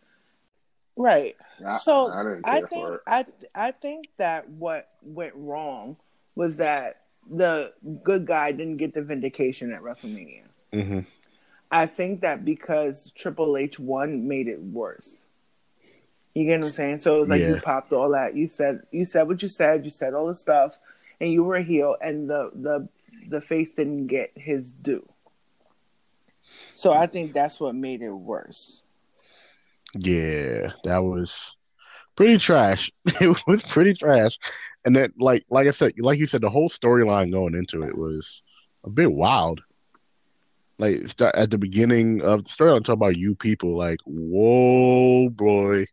Right. 0.95 1.35
I, 1.65 1.77
So, 1.77 2.07
I 2.07 2.39
I 2.43 2.61
think. 2.61 2.99
I 3.05 3.25
I 3.53 3.71
think 3.71 4.07
that 4.17 4.49
what 4.49 4.89
went 5.03 5.33
wrong 5.35 5.97
was 6.35 6.57
that 6.57 7.01
the 7.29 7.73
good 8.03 8.25
guy 8.25 8.51
didn't 8.51 8.77
get 8.77 8.93
the 8.93 9.01
vindication 9.01 9.73
at 9.73 9.81
WrestleMania. 9.81 10.43
Mhm. 10.71 11.05
I 11.71 11.87
think 11.87 12.21
that 12.21 12.45
because 12.45 13.11
Triple 13.15 13.57
H 13.57 13.79
won 13.79 14.27
made 14.27 14.47
it 14.47 14.61
worse. 14.61 15.25
You 16.33 16.45
get 16.45 16.59
what 16.59 16.67
I'm 16.67 16.71
saying? 16.71 16.99
So 16.99 17.17
it 17.17 17.19
was 17.21 17.29
like 17.29 17.41
you 17.41 17.61
popped 17.61 17.91
all 17.93 18.09
that. 18.11 18.35
You 18.35 18.47
said 18.47 18.83
you 18.91 19.05
said 19.05 19.27
what 19.27 19.41
you 19.41 19.47
said. 19.47 19.83
You 19.85 19.89
said 19.91 20.13
all 20.13 20.27
the 20.27 20.35
stuff, 20.35 20.77
and 21.19 21.31
you 21.31 21.43
were 21.43 21.55
a 21.55 21.63
heel, 21.63 21.95
and 22.01 22.29
the 22.29 22.51
the 22.53 22.87
the 23.27 23.41
face 23.41 23.71
didn't 23.73 24.07
get 24.07 24.31
his 24.35 24.71
due. 24.71 25.07
So 26.75 26.93
I 26.93 27.07
think 27.07 27.33
that's 27.33 27.59
what 27.59 27.73
made 27.73 28.01
it 28.01 28.11
worse. 28.11 28.83
Yeah, 29.97 30.73
that 30.83 30.99
was 30.99 31.55
pretty 32.15 32.37
trash. 32.37 32.91
it 33.21 33.37
was 33.47 33.61
pretty 33.63 33.93
trash. 33.93 34.37
And 34.83 34.95
then, 34.95 35.13
like, 35.17 35.45
like 35.49 35.67
I 35.67 35.71
said, 35.71 35.93
like 35.97 36.19
you 36.19 36.27
said, 36.27 36.41
the 36.41 36.49
whole 36.49 36.69
storyline 36.69 37.31
going 37.31 37.55
into 37.55 37.83
it 37.83 37.97
was 37.97 38.43
a 38.83 38.89
bit 38.89 39.11
wild. 39.11 39.61
like 40.77 41.07
start 41.07 41.35
at 41.35 41.49
the 41.49 41.57
beginning 41.57 42.21
of 42.21 42.43
the 42.43 42.49
story, 42.49 42.71
I'm 42.71 42.83
talking 42.83 43.01
about 43.01 43.17
you 43.17 43.35
people. 43.35 43.77
Like, 43.77 43.99
whoa, 44.05 45.29
boy. 45.29 45.85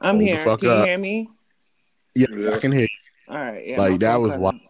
I'm 0.00 0.16
Hold 0.16 0.28
here. 0.28 0.44
fuck 0.44 0.60
Can 0.60 0.68
you 0.68 0.84
hear 0.84 0.98
me? 0.98 1.30
Yeah, 2.14 2.26
Yeah. 2.36 2.54
I 2.54 2.58
can 2.58 2.72
hear. 2.72 2.82
You. 2.82 2.88
All 3.28 3.36
right. 3.38 3.66
Yeah. 3.66 3.78
Like, 3.78 3.92
my 3.92 3.96
that 3.98 4.16
was 4.16 4.32
cut 4.32 4.40
wild. 4.40 4.60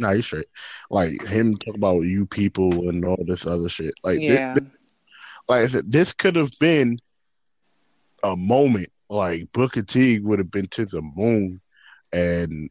Nah, 0.00 0.12
you 0.12 0.22
straight. 0.22 0.46
Like 0.88 1.22
him 1.26 1.56
talking 1.56 1.74
about 1.76 2.00
you 2.00 2.26
people 2.26 2.88
and 2.88 3.04
all 3.04 3.22
this 3.26 3.46
other 3.46 3.68
shit. 3.68 3.92
Like, 4.02 4.20
Yeah. 4.20 4.54
thi- 4.54 4.66
like 5.48 5.62
I 5.62 5.66
said, 5.66 5.92
this 5.92 6.12
could 6.14 6.36
have 6.36 6.50
been 6.58 6.98
a 8.22 8.34
moment. 8.34 8.88
Like 9.10 9.52
Booker 9.52 9.82
T 9.82 10.18
would 10.20 10.38
have 10.38 10.50
been 10.50 10.68
to 10.68 10.86
the 10.86 11.02
moon, 11.02 11.60
and 12.12 12.70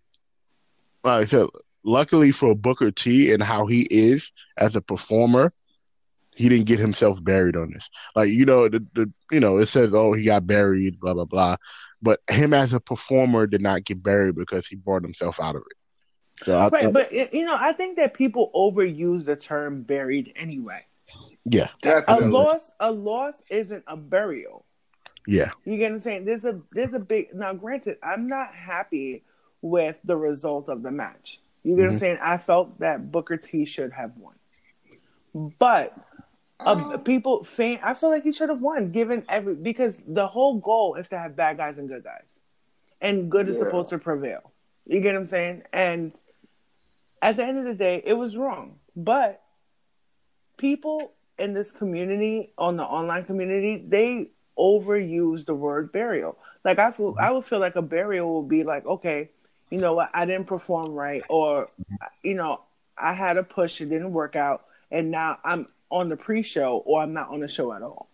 like 1.04 1.22
I 1.22 1.26
said, 1.26 1.48
luckily 1.84 2.32
for 2.32 2.56
Booker 2.56 2.92
T 2.92 3.32
and 3.34 3.44
how 3.44 3.68
he 3.68 3.88
is 3.92 4.32
as 4.58 4.76
a 4.76 4.82
performer, 4.82 5.52
he 6.36 6.48
didn't 6.48 6.68
get 6.68 6.80
himself 6.80 7.22
buried 7.24 7.58
on 7.58 7.72
this. 7.72 7.90
Like 8.16 8.30
you 8.30 8.46
know, 8.46 8.70
the, 8.70 8.86
the 8.96 9.12
you 9.32 9.42
know 9.42 9.58
it 9.58 9.68
says 9.68 9.94
oh 9.94 10.14
he 10.14 10.24
got 10.24 10.48
buried, 10.48 11.00
blah 11.00 11.14
blah 11.14 11.26
blah, 11.26 11.58
but 12.02 12.22
him 12.32 12.54
as 12.54 12.74
a 12.74 12.80
performer 12.80 13.46
did 13.46 13.62
not 13.62 13.84
get 13.84 14.02
buried 14.02 14.36
because 14.36 14.66
he 14.66 14.78
brought 14.78 15.04
himself 15.04 15.40
out 15.42 15.58
of 15.58 15.64
it. 15.70 15.78
So 16.44 16.58
I 16.58 16.70
Right, 16.70 16.84
thought, 16.86 16.94
but 16.94 17.12
you 17.34 17.44
know, 17.46 17.58
I 17.60 17.74
think 17.74 17.98
that 17.98 18.14
people 18.14 18.52
overuse 18.56 19.26
the 19.26 19.36
term 19.36 19.84
buried 19.84 20.32
anyway. 20.36 20.86
yeah, 21.46 21.70
A 21.84 22.20
loss, 22.20 22.72
a 22.80 22.92
loss 22.92 23.36
isn't 23.50 23.84
a 23.88 23.98
burial. 23.98 24.66
yeah, 25.28 25.52
You 25.66 25.78
get 25.78 25.92
what 25.92 25.98
I'm 25.98 26.02
saying? 26.02 26.26
There's 26.26 26.46
a 26.46 26.62
there's 26.72 26.94
a 26.94 27.00
big 27.00 27.34
now. 27.34 27.54
Granted, 27.54 27.98
I'm 28.04 28.28
not 28.28 28.54
happy 28.54 29.24
with 29.62 29.98
the 30.04 30.16
result 30.18 30.70
of 30.70 30.82
the 30.84 30.92
match. 30.92 31.40
You 31.64 31.76
get 31.76 31.82
what 31.84 31.88
I'm 31.90 31.96
Mhm. 31.96 32.00
saying? 32.00 32.18
I 32.22 32.38
felt 32.38 32.80
that 32.80 33.12
Booker 33.12 33.38
T 33.38 33.66
should 33.66 33.92
have 33.94 34.14
won, 34.18 34.36
but 35.60 35.94
uh, 36.66 36.98
people 37.00 37.44
fan. 37.44 37.80
I 37.84 37.94
feel 37.94 38.10
like 38.10 38.24
he 38.24 38.32
should 38.32 38.50
have 38.50 38.62
won, 38.62 38.92
given 38.92 39.26
every 39.30 39.56
because 39.56 40.02
the 40.08 40.28
whole 40.28 40.56
goal 40.60 40.96
is 40.96 41.10
to 41.10 41.18
have 41.18 41.36
bad 41.36 41.58
guys 41.58 41.78
and 41.78 41.88
good 41.88 42.04
guys, 42.04 42.26
and 43.02 43.30
good 43.30 43.48
is 43.50 43.58
supposed 43.58 43.90
to 43.90 43.98
prevail. 44.00 44.52
You 44.86 45.02
get 45.02 45.14
what 45.14 45.22
I'm 45.22 45.28
saying? 45.28 45.64
And 45.74 46.14
at 47.22 47.38
the 47.38 47.44
end 47.44 47.58
of 47.58 47.66
the 47.66 47.74
day, 47.74 48.02
it 48.04 48.14
was 48.14 48.38
wrong, 48.38 48.80
but 48.96 49.42
people 50.58 51.14
in 51.38 51.54
this 51.54 51.72
community, 51.72 52.52
on 52.58 52.78
the 52.78 52.84
online 52.84 53.24
community, 53.26 53.78
they 53.88 54.30
overuse 54.58 55.46
the 55.46 55.56
word 55.56 55.92
burial. 55.92 56.38
Like 56.66 56.80
I 56.80 56.92
feel, 56.92 57.16
I 57.20 57.32
would 57.32 57.46
feel 57.46 57.60
like 57.60 57.76
a 57.76 57.82
burial 57.82 58.42
would 58.42 58.50
be 58.50 58.64
like, 58.64 58.86
okay, 58.86 59.30
you 59.70 59.78
know 59.78 59.94
what, 59.94 60.10
I 60.14 60.26
didn't 60.26 60.48
perform 60.48 60.94
right, 60.94 61.24
or 61.30 61.70
you 62.24 62.36
know, 62.36 62.62
I 62.98 63.14
had 63.14 63.38
a 63.38 63.44
push, 63.44 63.80
it 63.80 63.86
didn't 63.86 64.12
work 64.12 64.36
out, 64.36 64.66
and 64.92 65.12
now 65.12 65.40
I'm 65.44 65.68
on 65.90 66.10
the 66.10 66.18
pre-show, 66.18 66.78
or 66.86 67.02
I'm 67.02 67.14
not 67.14 67.30
on 67.30 67.40
the 67.40 67.48
show 67.48 67.72
at 67.74 67.82
all. 67.82 68.10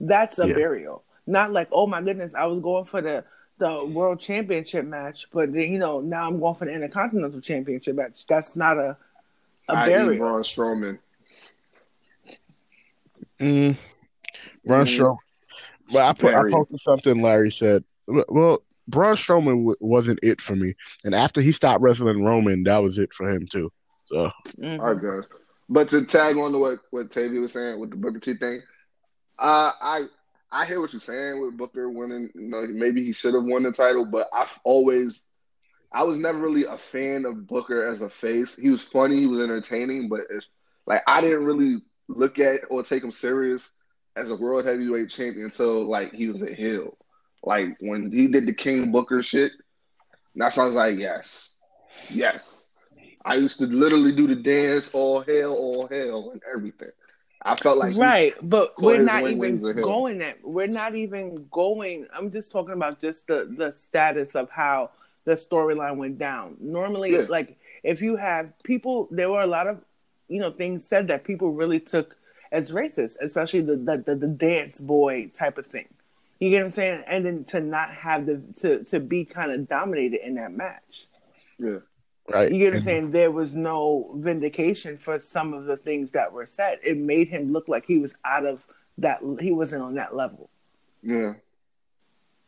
That's 0.00 0.38
a 0.38 0.48
Yeah. 0.48 0.54
burial, 0.54 1.02
not 1.26 1.52
like, 1.52 1.68
oh 1.72 1.86
my 1.86 2.00
goodness, 2.00 2.32
I 2.34 2.46
was 2.46 2.60
going 2.60 2.86
for 2.86 3.02
the 3.02 3.24
the 3.60 3.84
world 3.86 4.18
championship 4.20 4.84
match, 4.84 5.28
but 5.32 5.52
then, 5.52 5.70
you 5.70 5.78
know 5.78 6.00
now 6.00 6.26
I'm 6.26 6.40
going 6.40 6.56
for 6.56 6.64
the 6.64 6.72
intercontinental 6.72 7.40
championship 7.40 7.94
match. 7.94 8.26
That's 8.28 8.56
not 8.56 8.78
a 8.78 8.96
a 9.68 9.76
I.e. 9.76 10.16
Braun 10.18 10.42
Strowman. 10.42 10.98
mm, 13.38 13.76
Braun 14.66 14.86
Mhm. 14.86 14.98
Strowman. 14.98 15.18
But 15.92 16.04
I 16.06 16.12
put 16.14 16.34
I 16.34 16.42
posted 16.50 16.80
something. 16.80 17.22
Larry 17.22 17.52
said, 17.52 17.84
well. 18.06 18.62
Braun 18.88 19.14
Strowman 19.14 19.58
w- 19.58 19.76
wasn't 19.78 20.18
it 20.20 20.40
for 20.40 20.56
me, 20.56 20.74
and 21.04 21.14
after 21.14 21.40
he 21.40 21.52
stopped 21.52 21.80
wrestling 21.80 22.24
Roman, 22.24 22.64
that 22.64 22.78
was 22.82 22.98
it 22.98 23.14
for 23.14 23.30
him 23.30 23.46
too. 23.46 23.70
So 24.06 24.32
Mhm. 24.58 24.80
All 24.80 24.94
right, 24.94 25.00
guys. 25.00 25.24
But 25.68 25.88
to 25.90 26.04
tag 26.04 26.36
on 26.36 26.50
to 26.50 26.58
what 26.58 26.78
what 26.90 27.12
Tavy 27.12 27.38
was 27.38 27.52
saying 27.52 27.78
with 27.78 27.90
the 27.90 27.96
Booker 27.96 28.18
T 28.18 28.34
thing, 28.34 28.62
uh, 29.38 29.70
I 29.80 30.06
I 30.52 30.66
hear 30.66 30.80
what 30.80 30.92
you're 30.92 31.00
saying 31.00 31.40
with 31.40 31.56
Booker 31.56 31.88
winning. 31.90 32.30
You 32.34 32.48
know, 32.48 32.66
maybe 32.68 33.04
he 33.04 33.12
should 33.12 33.34
have 33.34 33.44
won 33.44 33.62
the 33.62 33.72
title, 33.72 34.04
but 34.04 34.26
I've 34.32 34.58
always 34.64 35.24
I 35.92 36.04
was 36.04 36.16
never 36.16 36.38
really 36.38 36.64
a 36.64 36.76
fan 36.76 37.24
of 37.24 37.46
Booker 37.46 37.84
as 37.84 38.00
a 38.00 38.10
face. 38.10 38.54
He 38.56 38.70
was 38.70 38.82
funny, 38.82 39.18
he 39.18 39.26
was 39.26 39.40
entertaining, 39.40 40.08
but 40.08 40.20
it's 40.30 40.48
like 40.86 41.02
I 41.06 41.20
didn't 41.20 41.44
really 41.44 41.82
look 42.08 42.38
at 42.38 42.60
or 42.70 42.82
take 42.82 43.02
him 43.02 43.12
serious 43.12 43.70
as 44.16 44.30
a 44.30 44.36
world 44.36 44.64
heavyweight 44.64 45.10
champion 45.10 45.46
until 45.46 45.88
like 45.88 46.12
he 46.12 46.28
was 46.28 46.42
a 46.42 46.52
heel. 46.52 46.96
Like 47.42 47.76
when 47.80 48.10
he 48.12 48.28
did 48.28 48.46
the 48.46 48.54
King 48.54 48.92
Booker 48.92 49.22
shit, 49.22 49.52
that's 50.34 50.58
I 50.58 50.64
was 50.64 50.74
like, 50.74 50.98
yes, 50.98 51.56
yes. 52.08 52.70
I 53.24 53.34
used 53.34 53.58
to 53.58 53.66
literally 53.66 54.12
do 54.12 54.26
the 54.26 54.36
dance, 54.36 54.90
all 54.92 55.20
hail, 55.20 55.52
all 55.52 55.86
hail, 55.88 56.30
and 56.30 56.42
everything. 56.52 56.90
I 57.42 57.56
felt 57.56 57.78
like 57.78 57.96
right, 57.96 58.34
but 58.42 58.74
we're 58.80 59.02
not 59.02 59.22
even 59.22 59.38
wings 59.38 59.64
of 59.64 59.76
hell. 59.76 59.84
going 59.84 60.18
that. 60.18 60.38
We're 60.44 60.66
not 60.66 60.94
even 60.94 61.46
going. 61.50 62.06
I'm 62.14 62.30
just 62.30 62.52
talking 62.52 62.74
about 62.74 63.00
just 63.00 63.26
the 63.26 63.48
the 63.56 63.72
status 63.72 64.34
of 64.34 64.50
how 64.50 64.90
the 65.24 65.32
storyline 65.32 65.96
went 65.96 66.18
down. 66.18 66.56
Normally, 66.60 67.12
Yeah. 67.12 67.26
like 67.28 67.56
if 67.82 68.02
you 68.02 68.16
have 68.16 68.52
people, 68.62 69.08
there 69.10 69.30
were 69.30 69.40
a 69.40 69.46
lot 69.46 69.66
of 69.66 69.80
you 70.28 70.38
know 70.40 70.50
things 70.50 70.84
said 70.84 71.08
that 71.08 71.24
people 71.24 71.52
really 71.52 71.80
took 71.80 72.16
as 72.52 72.72
racist, 72.72 73.14
especially 73.22 73.62
the 73.62 73.76
the, 73.76 73.98
the, 73.98 74.16
the 74.16 74.28
dance 74.28 74.80
boy 74.80 75.30
type 75.32 75.56
of 75.56 75.66
thing. 75.66 75.88
You 76.40 76.50
get 76.50 76.58
what 76.60 76.64
I'm 76.66 76.70
saying? 76.72 77.04
And 77.06 77.24
then 77.26 77.44
to 77.46 77.60
not 77.60 77.90
have 77.90 78.26
the 78.26 78.42
to 78.60 78.84
to 78.84 79.00
be 79.00 79.24
kind 79.24 79.50
of 79.52 79.66
dominated 79.68 80.20
in 80.26 80.34
that 80.34 80.52
match. 80.52 81.06
yeah, 81.58 81.78
right, 82.28 82.50
You 82.52 82.58
get 82.58 82.66
what 82.72 82.76
I'm 82.78 82.82
saying? 82.84 83.10
There 83.12 83.30
was 83.30 83.54
no 83.54 84.12
vindication 84.16 84.98
for 84.98 85.20
some 85.20 85.52
of 85.54 85.64
the 85.64 85.76
things 85.76 86.10
that 86.12 86.32
were 86.32 86.46
said. 86.46 86.78
It 86.84 86.98
made 86.98 87.28
him 87.28 87.52
look 87.52 87.68
like 87.68 87.86
he 87.86 87.98
was 87.98 88.14
out 88.24 88.44
of 88.46 88.66
that. 88.98 89.20
He 89.40 89.52
wasn't 89.52 89.82
on 89.82 89.94
that 89.94 90.14
level. 90.14 90.50
yeah. 91.02 91.34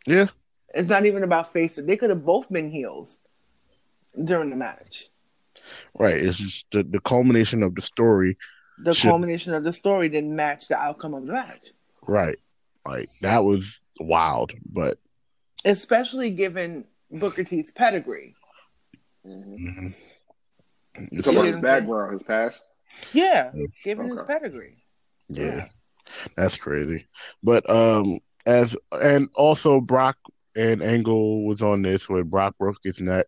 yeah, 0.06 0.26
It's 0.74 0.88
not 0.88 1.06
even 1.06 1.22
about 1.22 1.52
face. 1.52 1.76
They 1.76 1.96
could 1.96 2.10
have 2.10 2.24
both 2.24 2.50
been 2.50 2.70
heels 2.70 3.18
during 4.22 4.50
the 4.50 4.56
match. 4.56 5.08
right. 5.98 6.16
It's 6.16 6.38
just 6.38 6.66
the, 6.72 6.82
the 6.82 7.00
culmination 7.00 7.62
of 7.62 7.74
the 7.74 7.82
story, 7.82 8.36
The 8.78 8.92
Sure. 8.94 9.12
culmination 9.12 9.54
of 9.54 9.64
the 9.64 9.72
story 9.72 10.08
didn't 10.08 10.34
match 10.34 10.68
the 10.68 10.76
outcome 10.76 11.14
of 11.14 11.26
the 11.26 11.32
match, 11.32 11.68
right? 12.06 12.38
Like 12.84 13.08
that 13.20 13.44
was 13.44 13.80
wild, 14.00 14.52
but 14.70 14.98
especially 15.64 16.30
given 16.30 16.84
Booker 17.10 17.44
T's 17.44 17.70
pedigree. 17.70 18.34
Mhm. 19.26 19.44
mhm. 19.58 19.94
You 20.96 21.08
It's 21.18 21.24
talking 21.26 21.38
about 21.40 21.54
his 21.54 21.62
background, 21.62 22.12
his 22.12 22.22
past. 22.22 22.64
Yeah, 23.12 23.52
given 23.84 24.08
his 24.08 24.22
pedigree. 24.24 24.82
Yeah, 25.28 25.68
that's 26.36 26.56
crazy. 26.56 27.06
But 27.42 27.68
um, 27.70 28.18
as 28.44 28.76
and 28.92 29.28
also 29.34 29.80
Brock 29.80 30.18
and 30.54 30.82
Angle 30.82 31.46
was 31.46 31.62
on 31.62 31.80
this 31.82 32.08
where 32.08 32.24
Brock 32.24 32.56
broke 32.58 32.76
his 32.82 33.00
neck. 33.00 33.26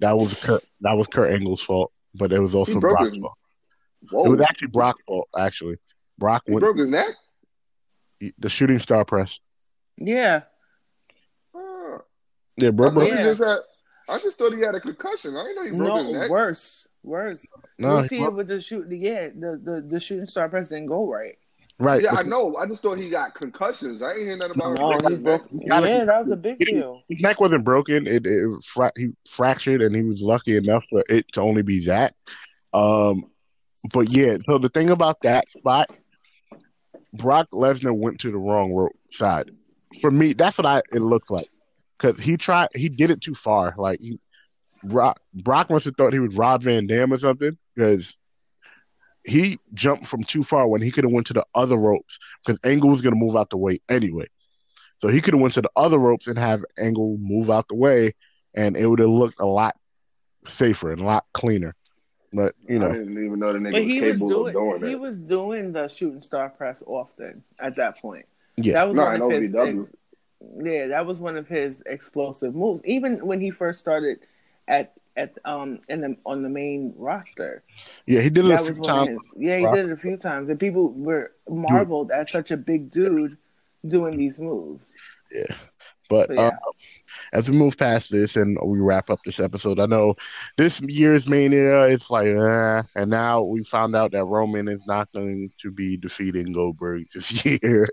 That 0.00 0.16
was 0.16 0.42
Kurt, 0.42 0.64
that 0.80 0.94
was 0.94 1.06
Kurt 1.06 1.32
Angle's 1.32 1.60
fault, 1.62 1.92
but 2.14 2.32
it 2.32 2.38
was 2.40 2.54
also 2.54 2.80
Brock's 2.80 3.12
his- 3.12 3.16
fault. 3.20 3.34
Whoa, 4.10 4.26
It 4.26 4.28
was 4.30 4.40
actually 4.42 4.68
Brock's 4.68 5.02
fault. 5.06 5.28
Actually, 5.36 5.76
Brock 6.18 6.42
he 6.46 6.52
went 6.52 6.62
broke 6.62 6.76
his 6.78 6.88
neck. 6.90 7.08
the 8.38 8.48
shooting 8.48 8.78
star 8.78 9.04
press. 9.04 9.38
Yeah, 9.98 10.42
Oh, 11.54 12.00
Yeah, 12.56 12.68
I 12.68 12.70
bro, 12.70 12.90
thought. 12.90 13.06
Yeah. 13.08 13.56
He 14.08 14.12
just 14.12 14.12
had. 14.12 14.14
I 14.14 14.18
just 14.22 14.38
thought 14.38 14.52
he 14.54 14.60
had 14.60 14.74
a 14.74 14.80
concussion. 14.80 15.36
I 15.36 15.44
didn't 15.44 15.56
know 15.56 15.64
he 15.64 15.70
broke 15.70 15.98
his 16.04 16.12
no, 16.12 16.20
neck. 16.20 16.30
worse, 16.30 16.88
worse. 17.02 17.46
No, 17.78 17.96
we 17.96 18.02
he 18.02 18.08
see 18.08 18.22
it 18.22 18.32
with 18.34 18.48
the 18.48 18.60
shoot. 18.60 18.86
Yeah, 18.90 19.28
the, 19.28 19.60
the 19.62 19.80
the 19.88 20.00
shooting 20.00 20.26
star 20.28 20.48
press 20.48 20.68
didn't 20.68 20.86
go 20.86 21.06
right. 21.08 21.36
right. 21.78 22.02
Yeah, 22.02 22.14
I 22.14 22.22
know. 22.22 22.56
I 22.56 22.66
just 22.66 22.82
thought 22.82 22.98
he 22.98 23.10
got 23.10 23.34
concussions. 23.34 24.02
I 24.02 24.12
ain't 24.12 24.20
hear 24.20 24.36
nothing 24.36 24.56
about 24.56 24.78
him 24.78 24.84
No, 24.84 24.88
breaking 24.90 25.08
he 25.08 25.14
his 25.14 25.22
broke. 25.22 25.52
neck. 25.52 25.68
gotta- 25.68 25.88
Yeah, 25.88 26.04
that 26.04 26.22
was 26.22 26.30
a 26.32 26.36
big 26.36 26.58
deal. 26.58 27.02
His 27.08 27.20
neck 27.20 27.40
wasn't 27.40 27.64
broken. 27.64 28.06
It, 28.06 28.26
it 28.26 28.64
fra- 28.64 28.92
he 28.96 29.10
fractured, 29.28 29.82
and 29.82 29.94
he 29.94 30.02
was 30.02 30.22
lucky 30.22 30.56
enough 30.56 30.84
for 30.90 31.02
it 31.08 31.30
to 31.32 31.40
only 31.40 31.62
be 31.62 31.84
that. 31.86 32.14
Um, 32.72 33.24
but 33.92 34.12
yeah. 34.12 34.36
So 34.46 34.58
the 34.58 34.68
thing 34.68 34.90
about 34.90 35.20
that 35.22 35.50
spot, 35.50 35.90
Brock 37.12 37.48
Lesnar 37.52 37.96
went 37.96 38.20
to 38.20 38.30
the 38.30 38.38
wrong 38.38 38.72
ro- 38.72 38.90
side. 39.10 39.50
For 40.00 40.10
me, 40.10 40.32
that's 40.32 40.58
what 40.58 40.66
I 40.66 40.82
it 40.92 41.00
looked 41.00 41.30
like 41.30 41.48
because 41.98 42.22
he 42.22 42.36
tried. 42.36 42.68
He 42.74 42.88
did 42.88 43.10
it 43.10 43.20
too 43.20 43.34
far. 43.34 43.74
Like 43.76 44.00
he, 44.00 44.18
Brock, 44.82 45.20
Brock 45.32 45.70
must 45.70 45.84
have 45.86 45.96
thought 45.96 46.12
he 46.12 46.18
was 46.18 46.34
Rob 46.34 46.62
Van 46.62 46.86
Dam 46.86 47.12
or 47.12 47.18
something 47.18 47.56
because 47.74 48.16
he 49.24 49.58
jumped 49.72 50.06
from 50.06 50.22
too 50.24 50.42
far 50.42 50.68
when 50.68 50.82
he 50.82 50.90
could 50.90 51.04
have 51.04 51.12
went 51.12 51.26
to 51.28 51.32
the 51.32 51.44
other 51.54 51.76
ropes 51.76 52.18
because 52.44 52.58
Angle 52.64 52.90
was 52.90 53.00
going 53.00 53.14
to 53.14 53.20
move 53.20 53.36
out 53.36 53.50
the 53.50 53.56
way 53.56 53.80
anyway. 53.88 54.26
So 55.00 55.08
he 55.08 55.20
could 55.20 55.34
have 55.34 55.40
went 55.40 55.54
to 55.54 55.62
the 55.62 55.70
other 55.76 55.98
ropes 55.98 56.26
and 56.26 56.38
have 56.38 56.64
Angle 56.78 57.16
move 57.20 57.50
out 57.50 57.66
the 57.68 57.74
way, 57.74 58.12
and 58.54 58.76
it 58.76 58.86
would 58.86 58.98
have 59.00 59.08
looked 59.08 59.40
a 59.40 59.46
lot 59.46 59.76
safer 60.46 60.92
and 60.92 61.00
a 61.00 61.04
lot 61.04 61.24
cleaner. 61.32 61.74
But 62.32 62.54
you 62.68 62.78
know, 62.78 62.86
I 62.86 62.88
know, 62.90 62.98
didn't 62.98 63.24
even 63.24 63.38
know 63.38 63.52
the 63.52 63.58
nigga 63.60 63.72
But 63.72 63.82
he 63.82 64.00
was 64.00 64.12
capable 64.14 64.46
of 64.46 64.52
doing 64.52 64.52
doing 64.78 64.84
he 64.86 64.94
that. 64.94 65.00
was 65.00 65.18
doing 65.18 65.72
the 65.72 65.88
shooting 65.88 66.22
star 66.22 66.48
press 66.50 66.82
often 66.86 67.44
at 67.58 67.76
that 67.76 67.98
point. 67.98 68.26
Yeah. 68.56 68.74
that 68.74 68.88
was 68.88 68.96
No, 68.96 69.04
one 69.04 69.22
of 69.22 69.30
his. 69.30 69.52
OVW. 69.52 69.88
Yeah, 70.62 70.88
that 70.88 71.06
was 71.06 71.20
one 71.20 71.36
of 71.36 71.48
his 71.48 71.82
explosive 71.86 72.54
moves. 72.54 72.82
Even 72.84 73.24
when 73.26 73.40
he 73.40 73.50
first 73.50 73.78
started 73.78 74.18
at 74.68 74.92
at 75.16 75.38
um 75.44 75.78
in 75.88 76.00
the 76.00 76.16
on 76.26 76.42
the 76.42 76.48
main 76.48 76.92
roster. 76.96 77.62
Yeah, 78.06 78.20
he 78.20 78.30
did 78.30 78.44
it 78.44 78.48
That 78.48 78.60
a 78.62 78.74
few 78.74 78.84
times. 78.84 79.10
his. 79.10 79.18
Yeah, 79.36 79.58
he 79.58 79.66
did 79.66 79.86
it 79.86 79.92
a 79.92 79.96
few 79.96 80.16
times, 80.16 80.50
and 80.50 80.58
people 80.58 80.92
were 80.92 81.32
marveled 81.48 82.10
at 82.10 82.28
such 82.28 82.50
a 82.50 82.56
big 82.56 82.90
dude 82.90 83.36
doing 83.86 84.16
these 84.18 84.38
moves. 84.38 84.94
But 86.08 86.28
So, 86.28 86.34
yeah. 86.34 86.48
uh, 86.48 86.50
as 87.32 87.50
we 87.50 87.56
move 87.56 87.76
past 87.78 88.10
this 88.10 88.36
and 88.36 88.58
we 88.62 88.80
wrap 88.80 89.10
up 89.10 89.20
this 89.24 89.40
episode, 89.40 89.80
I 89.80 89.86
know 89.86 90.14
this 90.56 90.80
year's 90.80 91.28
Mania, 91.28 91.82
it's 91.84 92.10
like, 92.10 92.26
eh, 92.26 92.82
and 92.94 93.10
now 93.10 93.42
we 93.42 93.64
found 93.64 93.96
out 93.96 94.12
that 94.12 94.24
Roman 94.24 94.68
is 94.68 94.86
not 94.86 95.10
going 95.12 95.50
to 95.60 95.70
be 95.70 95.96
defeating 95.96 96.52
Goldberg 96.52 97.06
this 97.14 97.44
year. 97.62 97.88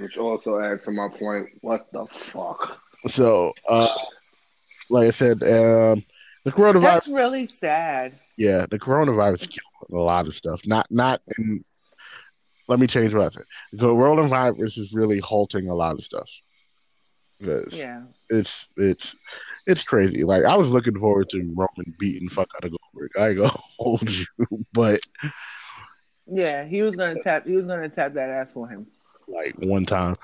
Which 0.00 0.18
also 0.18 0.60
adds 0.60 0.84
to 0.84 0.90
my 0.90 1.08
point. 1.08 1.48
What 1.60 1.82
the 1.92 2.06
fuck? 2.06 2.78
So, 3.08 3.52
uh, 3.68 3.88
like 4.90 5.08
I 5.08 5.10
said, 5.10 5.42
um, 5.42 6.04
the 6.44 6.52
coronavirus, 6.52 6.82
That's 6.82 7.08
really 7.08 7.46
sad. 7.46 8.18
yeah, 8.36 8.66
the 8.68 8.78
coronavirus 8.78 9.40
killed 9.48 9.90
a 9.92 10.04
lot 10.04 10.26
of 10.26 10.34
stuff. 10.34 10.66
Not, 10.66 10.86
not 10.90 11.22
in. 11.38 11.64
Let 12.68 12.78
me 12.78 12.86
change 12.86 13.12
what 13.12 13.26
I 13.26 13.28
said. 13.30 13.44
The 13.72 13.88
coronavirus 13.88 14.78
is 14.78 14.92
really 14.92 15.18
halting 15.18 15.68
a 15.68 15.74
lot 15.74 15.94
of 15.94 16.04
stuff. 16.04 16.30
'Cause 17.42 17.76
Yeah. 17.78 18.02
it's 18.30 18.68
it's 18.76 19.14
it's 19.66 19.82
crazy. 19.82 20.24
Like 20.24 20.44
I 20.44 20.56
was 20.56 20.68
looking 20.70 20.98
forward 20.98 21.28
to 21.30 21.38
Roman 21.54 21.94
beating 21.98 22.28
fuck 22.28 22.48
out 22.56 22.64
of 22.64 22.72
Goldberg. 22.72 23.10
I 23.18 23.32
go 23.34 23.46
hold 23.78 24.08
you, 24.10 24.26
but 24.72 25.00
Yeah, 26.26 26.64
he 26.64 26.82
was 26.82 26.96
gonna 26.96 27.22
tap. 27.22 27.46
He 27.46 27.56
was 27.56 27.66
gonna 27.66 27.88
tap 27.88 28.14
that 28.14 28.30
ass 28.30 28.52
for 28.52 28.68
him. 28.68 28.86
like 29.28 29.54
one 29.58 29.84
time, 29.86 30.16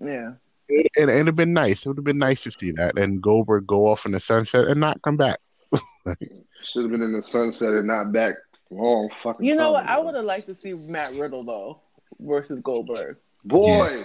Yeah, 0.00 0.32
and 0.68 0.86
and 0.98 1.10
it'd 1.10 1.26
have 1.26 1.36
been 1.36 1.52
nice. 1.52 1.84
It 1.84 1.88
would 1.88 1.98
have 1.98 2.04
been 2.04 2.18
nice 2.18 2.42
to 2.44 2.50
see 2.50 2.70
that, 2.72 2.98
and 2.98 3.20
Goldberg 3.22 3.66
go 3.66 3.86
off 3.88 4.06
in 4.06 4.12
the 4.12 4.20
sunset 4.20 4.66
and 4.68 4.78
not 4.80 5.02
come 5.02 5.16
back. 5.16 5.38
Should 6.62 6.82
have 6.82 6.90
been 6.92 7.02
in 7.02 7.12
the 7.12 7.22
sunset 7.22 7.74
and 7.74 7.86
not 7.86 8.12
back 8.12 8.34
long 8.70 9.10
fucking. 9.22 9.44
you 9.44 9.54
know 9.56 9.72
what? 9.72 9.82
time 9.82 9.90
I 9.90 9.98
would 9.98 10.14
have 10.14 10.24
liked 10.24 10.46
to 10.48 10.54
see 10.54 10.74
Matt 10.74 11.14
Riddle 11.16 11.44
though 11.44 11.80
versus 12.20 12.60
Goldberg. 12.62 13.16
Boy, 13.44 14.04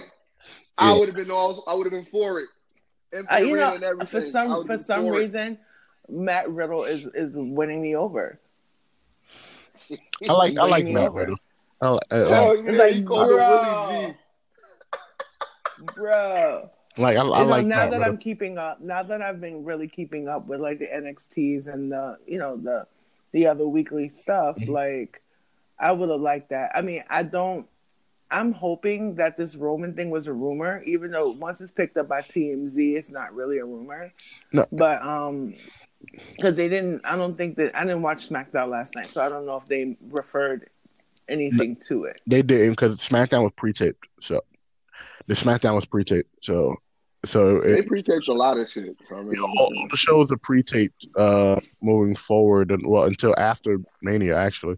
I 0.78 0.92
would 0.92 1.08
have 1.08 1.16
been 1.16 1.30
all. 1.30 1.64
I 1.66 1.74
would 1.74 1.84
have 1.84 1.92
been 1.92 2.04
for 2.10 2.40
it. 2.40 2.48
Uh, 3.32 3.36
you 3.38 3.56
know, 3.56 3.78
for 4.06 4.20
some 4.20 4.66
for 4.66 4.78
some 4.78 5.06
for 5.06 5.14
it. 5.14 5.18
reason, 5.26 5.58
Matt 6.08 6.50
Riddle 6.50 6.84
is 6.84 7.06
is 7.14 7.32
winning 7.34 7.80
me 7.82 7.96
over. 7.96 8.38
I 10.28 10.32
like 10.32 10.56
I 10.58 10.64
like 10.66 10.86
Matt 10.86 11.08
over. 11.08 11.18
Riddle. 11.20 11.36
I 11.80 11.88
like, 11.90 12.02
I 12.10 12.16
Hell 12.16 12.28
like, 12.28 12.58
yeah, 12.64 12.70
It's 12.70 12.78
like, 12.78 12.92
he 12.94 13.02
called 13.04 13.28
bro. 13.28 13.88
him 13.88 13.88
Willie 14.02 14.12
G. 14.12 14.14
Bro, 15.94 16.70
like 16.96 17.16
I, 17.16 17.20
I 17.20 17.22
you 17.22 17.30
know, 17.30 17.44
like 17.50 17.66
now 17.66 17.76
Matt 17.76 17.90
that 17.92 17.98
Riddle. 17.98 18.12
I'm 18.12 18.18
keeping 18.18 18.58
up, 18.58 18.80
now 18.80 19.02
that 19.04 19.22
I've 19.22 19.40
been 19.40 19.64
really 19.64 19.86
keeping 19.88 20.28
up 20.28 20.46
with 20.46 20.60
like 20.60 20.80
the 20.80 20.86
NXTs 20.86 21.72
and 21.72 21.92
the 21.92 22.18
you 22.26 22.38
know 22.38 22.56
the 22.56 22.86
the 23.32 23.46
other 23.46 23.66
weekly 23.66 24.10
stuff, 24.20 24.56
Mhm. 24.56 24.68
like 24.68 25.22
I 25.78 25.92
would 25.92 26.08
have 26.10 26.20
liked 26.20 26.50
that. 26.50 26.72
I 26.74 26.80
mean, 26.82 27.04
I 27.08 27.22
don't. 27.22 27.66
I'm 28.30 28.52
hoping 28.52 29.14
that 29.16 29.36
this 29.36 29.54
Roman 29.54 29.94
thing 29.94 30.10
was 30.10 30.26
a 30.26 30.32
rumor, 30.32 30.82
even 30.84 31.10
though 31.10 31.30
once 31.30 31.60
it's 31.60 31.72
picked 31.72 31.96
up 31.96 32.08
by 32.08 32.22
TMZ, 32.22 32.76
it's 32.96 33.10
not 33.10 33.34
really 33.34 33.58
a 33.58 33.64
rumor. 33.64 34.12
No. 34.52 34.66
But 34.70 35.02
um, 35.02 35.54
because 36.36 36.56
they 36.56 36.68
didn't, 36.68 37.04
I 37.04 37.16
don't 37.16 37.36
think 37.36 37.56
that 37.56 37.74
I 37.74 37.84
didn't 37.84 38.02
watch 38.02 38.28
SmackDown 38.28 38.70
last 38.70 38.94
night, 38.94 39.12
so 39.12 39.22
I 39.22 39.28
don't 39.28 39.46
know 39.46 39.56
if 39.56 39.66
they 39.66 39.96
referred 40.10 40.68
anything 41.28 41.76
to 41.88 42.04
it. 42.04 42.20
They 42.26 42.42
didn't 42.42 42.72
because 42.72 42.98
SmackDown 42.98 43.44
was 43.44 43.52
pre-taped, 43.56 44.06
so 44.20 44.42
the 45.26 45.34
SmackDown 45.34 45.74
was 45.74 45.86
pre-taped, 45.86 46.44
so 46.44 46.76
so 47.24 47.60
They 47.60 47.80
it, 47.80 47.86
pre-taped 47.88 48.28
a 48.28 48.32
lot 48.32 48.58
of 48.58 48.68
shit. 48.68 48.96
So 49.04 49.16
I 49.16 49.22
mean, 49.22 49.32
you 49.32 49.40
know, 49.40 49.52
all 49.58 49.88
the 49.90 49.96
shows 49.96 50.30
are 50.30 50.36
pre-taped 50.36 51.06
uh, 51.16 51.60
moving 51.82 52.14
forward, 52.14 52.70
and 52.70 52.86
well 52.86 53.04
until 53.04 53.34
after 53.36 53.78
Mania 54.02 54.36
actually. 54.36 54.76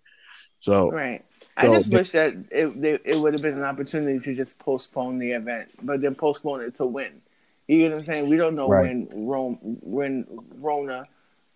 So 0.61 0.91
Right. 0.91 1.25
I 1.57 1.67
So 1.67 1.75
just 1.75 1.93
wish 1.93 2.11
that 2.13 2.35
it 2.51 2.81
they, 2.81 2.99
it 3.05 3.19
would 3.21 3.33
have 3.35 3.43
been 3.43 3.59
an 3.59 3.65
opportunity 3.65 4.19
to 4.21 4.35
just 4.35 4.59
postpone 4.59 5.19
the 5.19 5.33
event, 5.33 5.71
but 5.83 6.01
then 6.01 6.15
postpone 6.15 6.63
it 6.63 6.75
to 6.77 6.87
when. 6.87 7.21
You 7.69 7.89
know 7.89 7.97
what 7.97 8.01
I'm 8.01 8.07
saying? 8.07 8.29
We 8.29 8.37
don't 8.37 8.55
know 8.55 8.69
Right. 8.69 8.89
when 8.89 9.27
Rome 9.27 9.59
when 9.83 10.27
Rona 10.59 11.07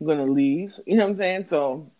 gonna 0.04 0.26
leave. 0.26 0.78
You 0.86 0.96
know 0.96 1.04
what 1.04 1.10
I'm 1.10 1.16
saying? 1.16 1.46
So 1.48 1.90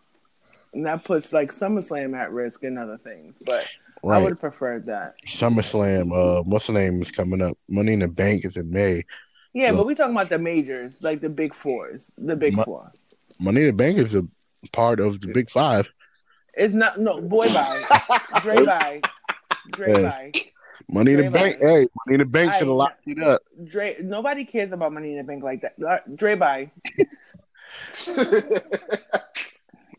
and 0.73 0.85
that 0.85 1.03
puts 1.05 1.31
like 1.33 1.51
SummerSlam 1.51 2.13
at 2.13 2.31
risk 2.31 2.63
and 2.63 2.77
other 2.77 2.97
things. 2.97 3.33
But 3.45 3.65
I 4.07 4.19
would 4.19 4.33
have 4.33 4.39
preferred 4.39 4.85
that. 4.87 5.15
SummerSlam, 5.25 6.11
uh, 6.13 6.43
what's 6.43 6.67
the 6.67 6.73
name 6.73 7.01
is 7.01 7.11
coming 7.11 7.41
up? 7.41 7.57
Money 7.69 7.93
in 7.93 7.99
the 7.99 8.07
Bank 8.07 8.45
is 8.45 8.55
in 8.57 8.69
May. 8.69 9.03
Yeah, 9.53 9.71
Well- 9.71 9.77
but 9.81 9.87
we 9.87 9.95
talking 9.95 10.13
about 10.13 10.29
the 10.29 10.37
majors, 10.37 11.01
like 11.01 11.21
the 11.21 11.29
big 11.29 11.55
fours, 11.55 12.11
the 12.17 12.35
big 12.35 12.55
four. 12.63 12.91
Money 13.41 13.61
in 13.61 13.67
the 13.67 13.73
Bank 13.73 13.97
is 13.97 14.13
a 14.15 14.25
part 14.73 14.99
of 14.99 15.21
the 15.21 15.27
Big 15.29 15.49
Five. 15.49 15.91
It's 16.57 16.73
not 16.73 16.99
no 16.99 17.21
boy 17.21 17.51
bye, 17.53 17.83
Dre 18.41 18.65
bye, 18.65 19.01
Dre 19.71 19.87
Hey. 19.93 20.03
bye. 20.03 20.31
Money 20.89 21.11
in 21.13 21.17
the 21.17 21.23
Dre 21.29 21.31
Bank, 21.31 21.57
hey, 21.59 21.87
Money 22.05 22.13
in 22.13 22.19
the 22.19 22.25
Bank 22.25 22.53
should 22.53 22.67
have 22.67 22.75
locked 22.75 23.07
it 23.07 23.21
up. 23.23 23.41
Dre. 23.65 23.95
Nobody 24.01 24.45
cares 24.45 24.71
about 24.71 24.93
money 24.93 25.11
in 25.11 25.17
the 25.17 25.23
bank 25.23 25.43
like 25.43 25.61
that. 25.61 26.15
Dre 26.15 26.35
bye. 26.35 26.69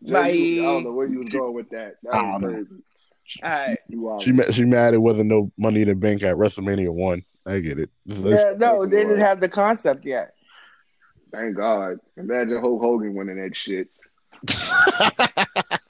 Jay, 0.04 0.36
you- 0.36 0.62
I 0.62 0.66
don't 0.66 0.84
know 0.84 0.92
where 0.92 1.06
you 1.08 1.18
was 1.18 1.28
going 1.30 1.54
with 1.54 1.70
that. 1.70 1.96
That 2.02 2.14
I 2.14 2.22
was 2.22 2.42
don't 2.42 2.52
crazy. 2.68 2.82
All 3.42 3.50
right. 3.50 3.78
You 3.88 4.00
wild. 4.02 4.22
She 4.22 4.32
ma- 4.32 4.50
she 4.50 4.64
mad 4.64 4.94
it 4.94 4.98
wasn't 4.98 5.28
no 5.28 5.50
Money 5.58 5.82
in 5.82 5.88
the 5.88 5.94
Bank 5.96 6.22
at 6.22 6.36
WrestleMania 6.36 6.94
one. 6.94 7.24
I 7.44 7.58
get 7.58 7.78
it. 7.78 7.90
Yeah, 8.06 8.54
no, 8.56 8.86
they 8.86 9.02
didn't 9.04 9.18
have 9.20 9.40
the 9.40 9.48
concept 9.48 10.04
yet. 10.04 10.34
Thank 11.32 11.56
God. 11.56 11.98
Imagine 12.16 12.60
Hulk 12.60 12.80
Hogan 12.80 13.14
winning 13.14 13.36
that 13.42 13.56
shit. 13.56 13.88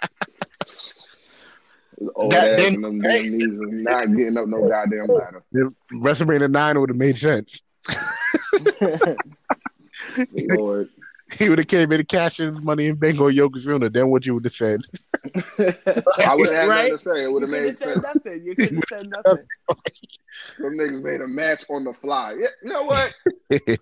His 1.99 2.09
Old 2.15 2.33
That- 2.33 2.53
ass 2.53 2.59
then- 2.61 2.75
and 2.75 2.85
them 2.85 3.01
damn 3.01 3.23
knees 3.31 3.43
and 3.43 3.85
not 3.85 4.07
getting 4.17 4.37
up 4.37 4.49
no 4.49 4.69
goddamn 4.69 5.07
ladder. 5.07 5.43
WrestleMania 5.93 6.51
nine 6.51 6.79
would 6.81 6.91
have 6.91 6.97
made 6.99 7.17
sense. 7.19 7.61
Lord. 10.57 10.89
He 11.33 11.49
would 11.49 11.59
have 11.59 11.67
came 11.67 11.91
in 11.91 11.99
and 12.01 12.09
cashed 12.09 12.39
his 12.39 12.53
Money 12.61 12.87
in 12.87 12.93
the 12.95 12.99
Bank 13.01 13.19
on 13.21 13.33
Yokozuna. 13.33 13.93
Then 13.93 14.11
what 14.11 14.25
you 14.27 14.35
would 14.35 14.45
have 14.45 14.55
said? 14.55 14.81
I 15.59 16.35
would 16.37 16.47
have 16.49 16.55
had 16.55 16.69
Right? 16.69 16.85
nothing 16.85 16.91
to 16.93 16.99
say. 16.99 17.25
It 17.25 17.33
would 17.33 17.43
have 17.43 17.51
made 17.51 17.77
sense. 17.79 18.03
nothing. 18.03 18.45
You 18.45 18.55
couldn't 18.55 18.85
said 18.89 19.09
nothing. 19.11 19.45
Them 20.59 20.75
niggas 20.79 21.03
made 21.03 21.21
a 21.21 21.27
match 21.27 21.65
on 21.69 21.83
the 21.85 21.93
fly. 21.95 22.37
Yeah, 22.39 22.47
you 22.63 22.69
know 22.71 22.85
what? 22.85 23.13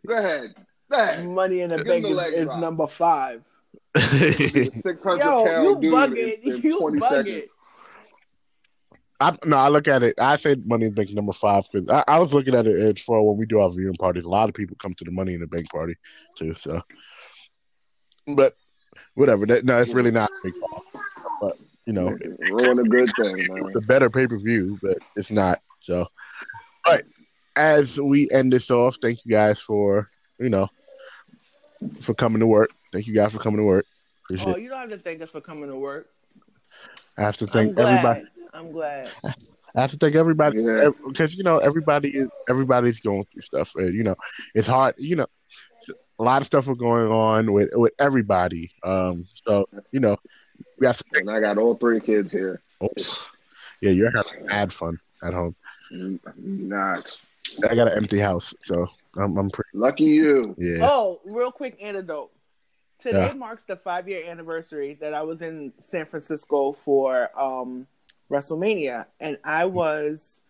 Go 0.07 0.17
ahead. 0.17 0.55
Go 0.91 0.99
ahead. 0.99 1.29
Money 1.29 1.61
in 1.61 1.71
the 1.71 1.77
Give 1.79 1.87
bank 1.87 2.07
is, 2.07 2.13
leg 2.13 2.33
is 2.35 2.47
number 2.47 2.87
five. 2.87 3.45
Six 3.97 5.03
hundred 5.05 5.25
Yo, 5.25 5.63
you 5.63 5.81
dude 5.81 5.93
bugging. 5.93 6.43
in, 6.45 6.53
in 6.55 6.63
You 6.63 6.79
twenty 6.79 6.99
bugging. 7.01 7.25
seconds. 7.25 7.51
I, 9.25 9.35
no, 9.47 9.57
I 9.57 9.69
look 9.69 9.89
at 9.89 10.03
it. 10.03 10.15
I 10.19 10.37
say 10.37 10.55
Money 10.67 10.85
in 10.85 10.91
the 10.91 10.97
Bank 10.97 11.15
number 11.15 11.33
five 11.33 11.65
because 11.73 11.89
I, 11.89 12.05
I 12.07 12.19
was 12.19 12.35
looking 12.35 12.55
at 12.55 12.67
it 12.67 12.79
as 12.79 13.03
for 13.03 13.27
when 13.27 13.39
we 13.39 13.47
do 13.47 13.59
our 13.59 13.71
viewing 13.71 13.97
parties. 13.97 14.25
A 14.25 14.29
lot 14.29 14.51
of 14.51 14.55
people 14.55 14.77
come 14.79 14.93
to 14.95 15.05
the 15.05 15.11
Money 15.11 15.33
in 15.33 15.41
the 15.41 15.47
Bank 15.47 15.71
party 15.71 15.95
too. 16.37 16.55
So, 16.59 16.83
but 18.27 18.55
whatever. 19.15 19.47
That, 19.47 19.65
no, 19.65 19.81
it's 19.81 19.95
really 19.95 20.11
not 20.11 20.31
a 20.31 20.41
big 20.45 20.53
deal. 20.53 20.83
But 21.41 21.57
you 21.87 21.95
know, 21.95 22.19
Ruin 22.51 22.79
a 22.81 22.83
good 22.83 23.11
thing, 23.17 23.37
man. 23.49 23.67
it's 23.69 23.77
a 23.77 23.81
better 23.81 24.11
pay 24.11 24.27
per 24.27 24.37
view, 24.37 24.79
but 24.83 24.99
it's 25.17 25.31
not. 25.31 25.63
So, 25.81 26.01
all 26.01 26.09
right. 26.87 27.05
As 27.57 27.99
we 27.99 28.29
end 28.31 28.53
this 28.53 28.71
off, 28.71 28.99
thank 29.01 29.25
you 29.25 29.33
guys 29.33 29.59
for 29.59 30.11
you 30.39 30.51
know 30.51 30.69
for 32.03 32.13
coming 32.13 32.41
to 32.41 32.47
work. 32.47 32.73
Thank 32.93 33.07
you 33.07 33.15
guys 33.15 33.33
for 33.33 33.39
coming 33.39 33.59
to 33.59 33.65
work. 33.65 33.87
Appreciate. 34.25 34.53
Oh, 34.53 34.59
you 34.59 34.69
don't 34.69 34.81
have 34.81 34.91
to 34.91 34.99
thank 34.99 35.23
us 35.23 35.31
for 35.31 35.41
coming 35.41 35.71
to 35.71 35.77
work. 35.77 36.09
I 37.17 37.23
have 37.23 37.39
to 37.39 37.47
thank 37.47 37.79
everybody. 37.79 38.25
I'm 38.55 38.73
glad. 38.73 39.11
I 39.77 39.81
have 39.81 39.91
to 39.91 39.97
thank 39.97 40.15
everybody 40.15 40.63
Yeah. 40.63 40.91
because 41.07 41.35
you 41.35 41.43
know 41.43 41.59
everybody 41.59 42.11
is 42.11 42.29
everybody's 42.49 43.01
going 43.01 43.25
through 43.33 43.43
stuff. 43.43 43.73
And, 43.75 43.93
you 43.95 44.05
know, 44.05 44.15
it's 44.55 44.69
hard. 44.69 44.95
You 44.99 45.17
know, 45.17 45.27
a 46.19 46.23
lot 46.23 46.41
of 46.41 46.47
stuff 46.47 46.69
is 46.69 46.79
going 46.79 47.11
on 47.11 47.53
with 47.53 47.71
with 47.73 47.93
everybody. 47.99 48.71
Um, 48.85 49.25
so 49.47 49.69
you 49.91 49.99
know, 50.01 50.17
we 50.79 50.87
have 50.87 50.99
to 50.99 51.05
thank. 51.13 51.27
And 51.27 51.37
I 51.37 51.41
got 51.41 51.59
all 51.59 51.75
three 51.75 51.99
kids 52.01 52.31
here. 52.33 52.63
Oh, 52.81 52.89
yeah, 53.81 53.91
you're 53.91 54.13
having 54.15 54.47
mad 54.47 54.73
fun 54.73 55.01
at 55.23 55.35
home. 55.35 55.57
Not 55.91 57.21
I 57.69 57.75
got 57.75 57.89
an 57.89 57.97
empty 57.99 58.19
house, 58.21 58.55
so 58.63 58.87
I'm 59.17 59.37
I'm 59.37 59.51
pretty 59.51 59.71
lucky 59.75 60.05
you. 60.05 60.55
yeah. 60.57 60.79
Oh, 60.89 61.21
real 61.25 61.51
quick 61.51 61.83
antidote. 61.83 62.31
Today 63.01 63.27
Yeah. 63.27 63.33
marks 63.35 63.65
the 63.65 63.77
five 63.77 64.09
year 64.09 64.25
anniversary 64.31 64.95
that 65.01 65.13
I 65.15 65.23
was 65.23 65.43
in 65.43 65.73
San 65.81 66.07
Francisco 66.07 66.73
for 66.73 67.29
um, 67.39 67.87
WrestleMania, 68.31 69.07
and 69.21 69.39
I 69.45 69.65
was 69.67 70.41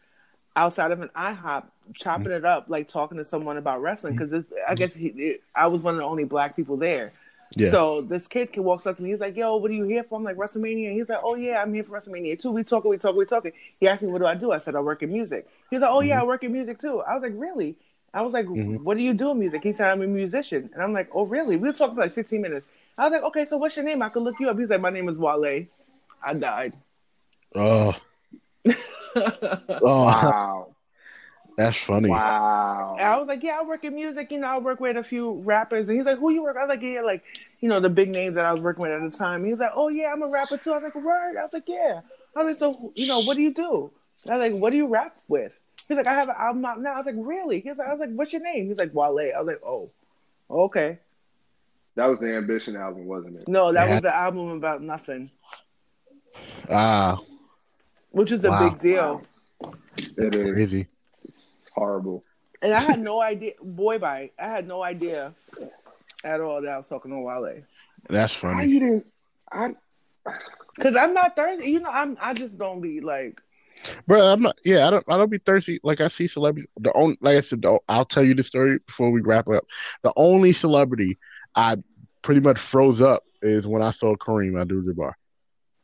outside 0.57 0.91
of 0.93 1.01
an 1.01 1.11
IHOP 1.17 1.65
chopping 1.95 2.33
it 2.33 2.45
up, 2.45 2.71
like 2.71 2.89
talking 2.89 3.19
to 3.19 3.25
someone 3.25 3.57
about 3.57 3.83
wrestling 3.83 4.17
because 4.17 4.45
I 4.69 4.75
guess 4.75 4.95
he, 4.95 5.09
it, 5.09 5.43
I 5.55 5.67
was 5.67 5.83
one 5.83 5.95
of 5.95 5.99
the 5.99 6.05
only 6.05 6.25
black 6.25 6.57
people 6.57 6.77
there. 6.77 7.13
Yeah. 7.57 7.71
So 7.71 8.01
this 8.01 8.27
kid 8.27 8.53
can 8.53 8.65
walks 8.65 8.87
up 8.87 8.97
to 8.97 9.03
me. 9.03 9.11
He's 9.11 9.21
like, 9.21 9.37
"Yo, 9.37 9.57
what 9.57 9.71
are 9.71 9.75
you 9.75 9.85
here 9.85 10.03
for?" 10.03 10.17
I'm 10.19 10.25
like, 10.25 10.37
"WrestleMania." 10.37 10.89
And 10.89 10.97
he's 10.97 11.09
like, 11.09 11.21
"Oh 11.23 11.35
yeah, 11.37 11.63
I'm 11.63 11.73
here 11.73 11.85
for 11.85 11.93
WrestleMania 11.99 12.41
too." 12.41 12.51
We 12.51 12.65
talking, 12.65 12.91
we 12.91 12.97
talking, 12.97 13.19
we 13.19 13.27
talking. 13.27 13.53
He 13.79 13.87
asked 13.87 14.03
me, 14.03 14.09
"What 14.09 14.19
do 14.21 14.27
I 14.27 14.35
do?" 14.35 14.51
I 14.51 14.59
said, 14.59 14.75
"I 14.75 14.81
work 14.81 15.03
in 15.03 15.13
music." 15.13 15.47
He's 15.71 15.81
like, 15.81 15.91
"Oh 15.91 16.01
yeah, 16.01 16.21
I 16.21 16.25
work 16.25 16.43
in 16.43 16.53
music 16.53 16.81
too." 16.81 17.01
I 17.01 17.15
was 17.15 17.23
like, 17.23 17.35
"Really?" 17.37 17.77
I 18.13 18.23
was 18.23 18.33
like, 18.33 18.47
Mhm. 18.47 18.83
"What 18.83 18.97
do 18.97 19.03
you 19.05 19.15
do 19.15 19.31
in 19.33 19.39
music?" 19.39 19.63
He 19.63 19.73
said, 19.73 19.91
"I'm 19.91 20.03
a 20.03 20.07
musician," 20.07 20.71
and 20.73 20.83
I'm 20.83 20.93
like, 20.93 21.09
"Oh 21.15 21.27
really?" 21.27 21.57
We 21.57 21.71
talking 21.73 21.95
for 21.95 22.01
like 22.01 22.15
15 22.15 22.41
minutes. 22.41 22.67
I 22.97 23.05
was 23.05 23.13
like, 23.13 23.23
okay, 23.25 23.45
so 23.45 23.57
what's 23.57 23.77
your 23.77 23.85
name? 23.85 24.03
I 24.03 24.09
could 24.09 24.23
look 24.23 24.39
you 24.39 24.49
up. 24.49 24.59
He's 24.59 24.69
like, 24.69 24.81
my 24.81 24.91
name 24.91 25.09
is 25.09 25.19
Wale. 25.19 25.67
I 26.25 26.35
died. 26.35 26.77
Oh, 27.55 27.95
oh, 29.17 29.81
Wow. 29.83 30.75
that's 31.57 31.79
funny. 31.79 32.11
Wow. 32.11 32.97
I 32.99 33.17
was 33.19 33.27
like, 33.27 33.43
yeah, 33.43 33.59
I 33.61 33.63
work 33.65 33.85
in 33.85 33.95
music. 33.95 34.31
You 34.33 34.41
know, 34.41 34.49
I 34.49 34.59
work 34.59 34.81
with 34.81 34.97
a 34.97 35.05
few 35.05 35.35
rappers. 35.43 35.89
And 35.89 35.97
he's 35.97 36.07
like, 36.07 36.19
who 36.19 36.31
you 36.31 36.43
work? 36.43 36.57
I 36.57 36.61
was 36.63 36.69
like, 36.69 36.83
yeah, 36.83 37.01
like, 37.03 37.23
you 37.61 37.69
know, 37.69 37.81
the 37.81 37.89
big 37.91 38.11
names 38.11 38.35
that 38.37 38.45
I 38.45 38.53
was 38.53 38.61
working 38.61 38.83
with 38.83 38.93
at 38.93 39.03
the 39.11 39.17
time. 39.17 39.45
He's 39.45 39.59
like, 39.59 39.73
oh 39.75 39.89
yeah, 39.89 40.13
I'm 40.13 40.23
a 40.23 40.29
rapper 40.29 40.57
too. 40.57 40.73
I 40.73 40.75
was 40.79 40.85
like, 40.85 40.95
word. 40.95 41.37
I 41.37 41.43
was 41.43 41.53
like, 41.53 41.69
yeah. 41.69 42.01
I 42.37 42.43
was 42.43 42.49
like, 42.53 42.59
so, 42.59 42.93
you 42.97 43.07
know, 43.07 43.21
what 43.21 43.37
do 43.37 43.43
you 43.43 43.53
do? 43.55 43.91
I 44.29 44.33
was 44.33 44.41
like, 44.41 44.53
what 44.61 44.71
do 44.71 44.77
you 44.79 44.87
rap 44.89 45.17
with? 45.29 45.53
He's 45.87 45.97
like, 45.97 46.07
I 46.07 46.15
have 46.15 46.29
an 46.29 46.37
album 46.39 46.65
out 46.65 46.81
now. 46.81 46.95
I 46.95 46.97
was 46.99 47.07
like, 47.07 47.15
really? 47.19 47.61
He's 47.61 47.77
like, 47.77 47.87
I 47.89 47.93
was 47.93 48.01
like, 48.01 48.11
what's 48.11 48.33
your 48.33 48.43
name? 48.43 48.69
He's 48.69 48.79
like, 48.79 48.95
Wale. 48.95 49.19
I 49.19 49.39
was 49.39 49.47
like, 49.47 49.61
oh, 49.65 49.91
okay. 50.51 50.99
That 51.97 52.09
was 52.09 52.19
the 52.19 52.35
Ambition 52.37 52.75
album, 52.75 53.07
wasn't 53.07 53.37
it? 53.37 53.49
No, 53.49 53.73
that 53.73 53.87
Yeah. 53.87 53.95
was 53.95 54.03
the 54.03 54.15
album 54.15 54.49
about 54.51 54.83
nothing, 54.83 55.31
Ah, 56.71 57.19
which 58.15 58.31
is 58.33 58.45
a 58.45 58.51
Wow. 58.51 58.71
big 58.71 58.81
deal. 58.81 59.23
It 60.17 60.35
is 60.35 60.53
crazy. 60.53 60.87
horrible. 61.75 62.25
And 62.63 62.73
I 62.73 62.81
had 62.81 63.01
no 63.01 63.21
idea, 63.21 63.53
boy, 63.63 63.99
bye. 63.99 64.31
I 64.39 64.49
had 64.49 64.67
no 64.67 64.83
idea 64.83 65.35
at 66.25 66.41
all 66.41 66.63
that 66.63 66.71
I 66.71 66.77
was 66.79 66.89
talking 66.89 67.11
to 67.11 67.19
Wale. 67.19 67.63
That's 68.09 68.41
Why 68.43 68.51
funny. 68.55 68.67
you 68.67 68.81
didn't? 68.81 69.07
I 69.53 69.75
Cause 70.81 70.97
I'm 70.97 71.13
not 71.15 71.37
thirsty. 71.37 71.71
You 71.71 71.81
know, 71.81 71.91
I'm. 71.91 72.17
I 72.21 72.35
just 72.35 72.59
don't 72.59 72.81
be 72.81 73.01
like. 73.01 73.41
Bro, 74.07 74.23
I'm 74.23 74.43
not. 74.43 74.59
Yeah, 74.65 74.87
I 74.87 74.91
don't. 74.91 75.05
I 75.09 75.17
don't 75.17 75.31
be 75.31 75.39
thirsty. 75.39 75.79
Like 75.85 76.01
I 76.01 76.09
see 76.09 76.27
celebrities. 76.27 76.67
The 76.81 76.93
only, 76.95 77.17
like 77.21 77.37
I 77.37 77.41
said, 77.43 77.63
the, 77.63 77.79
I'll 77.89 78.05
tell 78.05 78.25
you 78.25 78.35
the 78.35 78.43
story 78.43 78.79
before 78.87 79.11
we 79.11 79.21
wrap 79.23 79.47
up. 79.49 79.65
The 80.03 80.13
only 80.17 80.53
celebrity 80.53 81.19
I 81.55 81.77
pretty 82.23 82.41
much 82.41 82.59
froze 82.59 83.01
up 83.01 83.23
is 83.43 83.67
when 83.67 83.83
I 83.83 83.91
saw 83.91 84.17
Kareem 84.17 84.61
Abdul-Jabbar. 84.61 85.13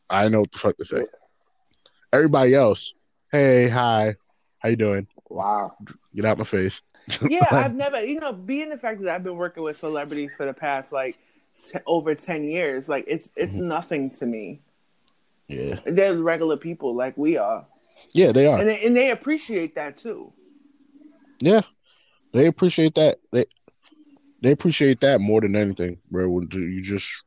I 0.09 0.29
know 0.29 0.41
what 0.41 0.53
the 0.53 0.59
fuck 0.59 0.77
to 0.79 0.85
say. 0.85 1.05
Everybody 2.13 2.55
else, 2.55 2.95
hey, 3.31 3.69
hi, 3.69 4.17
how 4.59 4.69
you 4.69 4.77
doing? 4.77 5.07
wow. 5.29 5.73
Get 6.15 6.25
out 6.25 6.39
my 6.39 6.45
face. 6.45 6.83
Yeah, 7.23 7.51
I've 7.55 7.75
never. 7.75 8.03
You 8.05 8.21
know, 8.21 8.33
being 8.33 8.71
the 8.71 8.79
fact 8.79 9.03
that 9.03 9.15
I've 9.15 9.25
been 9.25 9.37
working 9.37 9.63
with 9.63 9.79
celebrities 9.79 10.33
for 10.37 10.47
the 10.47 10.55
past 10.55 10.93
like 10.93 11.19
t- 11.65 11.79
over 11.87 12.15
ten 12.15 12.45
years, 12.45 12.89
like 12.89 13.05
it's 13.09 13.29
it's 13.37 13.55
Mm-hmm. 13.55 13.69
nothing 13.69 14.11
to 14.11 14.27
me. 14.27 14.63
Yeah, 15.49 15.81
They're 15.85 16.15
regular 16.17 16.57
people 16.57 16.95
like 16.95 17.17
we 17.17 17.37
are, 17.37 17.67
yeah, 18.13 18.33
they 18.33 18.47
are. 18.47 18.59
and 18.61 18.69
they, 18.69 18.87
and 18.87 18.97
they 18.97 19.11
appreciate 19.11 19.75
that 19.77 19.99
too. 19.99 20.33
Yeah, 21.41 21.63
they 22.33 22.47
appreciate 22.47 22.95
that. 22.97 23.19
They 23.33 23.47
they 24.43 24.53
appreciate 24.53 25.01
that 25.01 25.21
more 25.21 25.41
than 25.41 25.57
anything, 25.57 25.99
bro. 26.11 26.41
You 26.53 26.83
just 26.83 27.25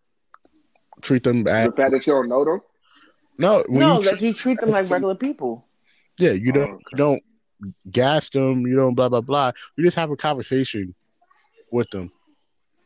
treat 1.02 1.24
them 1.24 1.44
bad? 1.44 1.72
The 1.72 1.76
fact 1.78 1.92
that 1.92 2.08
you 2.08 2.14
don't 2.14 2.30
know 2.30 2.46
them. 2.46 2.62
No, 3.38 3.64
when 3.68 3.80
no, 3.80 3.98
you 4.00 4.04
that 4.12 4.22
you 4.22 4.34
treat 4.34 4.60
them 4.60 4.70
like 4.72 4.90
regular 4.90 5.16
people. 5.16 5.66
Yeah, 6.18 6.32
you 6.32 6.52
Oh, 6.52 6.54
don't 6.54 6.72
okay. 6.72 6.84
you 6.92 6.98
don't 6.98 7.24
gas 7.92 8.30
them, 8.30 8.68
you 8.68 8.76
don't 8.76 8.94
blah 8.94 9.10
blah 9.10 9.22
blah. 9.22 9.52
You 9.76 9.84
just 9.84 9.98
have 9.98 10.12
a 10.12 10.16
conversation 10.16 10.94
with 11.72 11.90
them. 11.90 12.12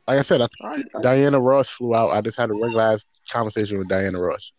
Like 0.07 0.19
I 0.19 0.21
said, 0.21 0.41
I, 0.41 0.47
I, 0.61 0.83
I, 0.95 1.01
Diana 1.01 1.39
Ross 1.39 1.69
flew 1.69 1.93
out. 1.93 2.11
I 2.11 2.21
just 2.21 2.37
had 2.37 2.49
a 2.49 2.53
regular 2.53 2.97
conversation 3.29 3.77
with 3.77 3.89
Diana 3.89 4.19
Ross. 4.19 4.53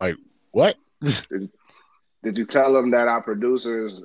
Like 0.00 0.16
what? 0.50 0.76
did 1.00 2.38
you 2.38 2.44
tell 2.44 2.72
them 2.74 2.90
that 2.90 3.08
our 3.08 3.22
producer 3.22 3.88
is 3.88 4.00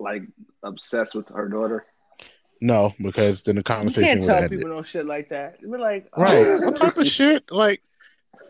like 0.00 0.22
obsessed 0.64 1.14
with 1.14 1.28
her 1.28 1.48
daughter? 1.48 1.86
No, 2.60 2.92
because 3.00 3.44
then 3.44 3.54
the 3.54 3.62
conversation. 3.62 4.02
You 4.02 4.06
conversation 4.08 4.18
can't 4.18 4.26
tell 4.26 4.42
have 4.42 4.50
people 4.50 4.68
no 4.68 4.82
shit 4.82 5.06
like 5.06 5.28
that. 5.28 5.58
We're 5.62 5.78
like, 5.78 6.08
oh, 6.14 6.22
Right? 6.22 6.60
what 6.64 6.76
type 6.76 6.96
of 6.96 7.06
shit? 7.06 7.48
Like 7.52 7.80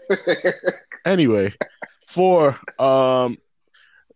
anyway, 1.05 1.53
for 2.09 2.59
um 2.79 3.37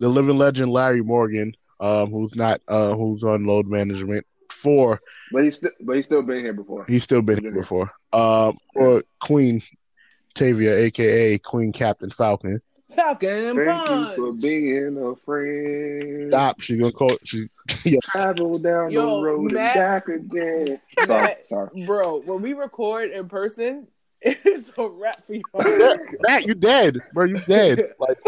the 0.01 0.09
living 0.09 0.39
legend 0.39 0.73
Larry 0.73 1.02
Morgan, 1.02 1.55
um, 1.78 2.10
who's 2.10 2.35
not 2.35 2.60
uh 2.66 2.94
who's 2.94 3.23
on 3.23 3.44
load 3.44 3.66
management. 3.69 4.27
For 4.51 5.01
but 5.31 5.44
he's 5.44 5.56
still, 5.56 5.70
but 5.81 5.97
he's 5.97 6.06
still 6.06 6.23
been 6.23 6.40
here 6.40 6.52
before. 6.52 6.85
He's 6.86 7.05
still 7.05 7.23
been 7.23 7.40
here 7.40 7.52
before. 7.52 7.90
Um, 8.12 8.59
or 8.74 9.02
Queen 9.20 9.62
Tavia, 10.35 10.77
aka 10.77 11.39
Queen 11.39 11.73
Captain 11.73 12.10
Falcon. 12.10 12.60
Falcon 12.94 13.56
Thank 13.56 13.89
you 13.89 14.16
for 14.16 14.32
being 14.32 14.98
a 14.98 15.16
friend. 15.24 16.31
Stop. 16.31 16.60
She's 16.60 16.78
gonna 16.78 16.93
call. 16.93 17.16
She. 17.24 17.48
Travel 18.05 18.59
down 18.59 18.90
Yo, 18.90 19.20
the 19.20 19.27
road 19.27 19.52
Matt- 19.52 19.77
and 19.77 19.81
back 19.81 20.09
again. 20.09 20.81
Sorry, 21.06 21.23
Matt- 21.23 21.48
sorry. 21.48 21.86
Bro, 21.86 22.23
when 22.23 22.43
we 22.43 22.52
record 22.52 23.10
in 23.10 23.28
person, 23.28 23.89
it's 24.44 24.70
a 24.76 24.88
wrap 24.88 25.24
for 25.26 25.34
you. 25.34 25.42
Matt, 26.20 26.46
you 26.46 26.54
dead, 26.54 26.98
bro. 27.12 27.24
You 27.26 27.40
dead. 27.48 27.92
Like 27.98 28.18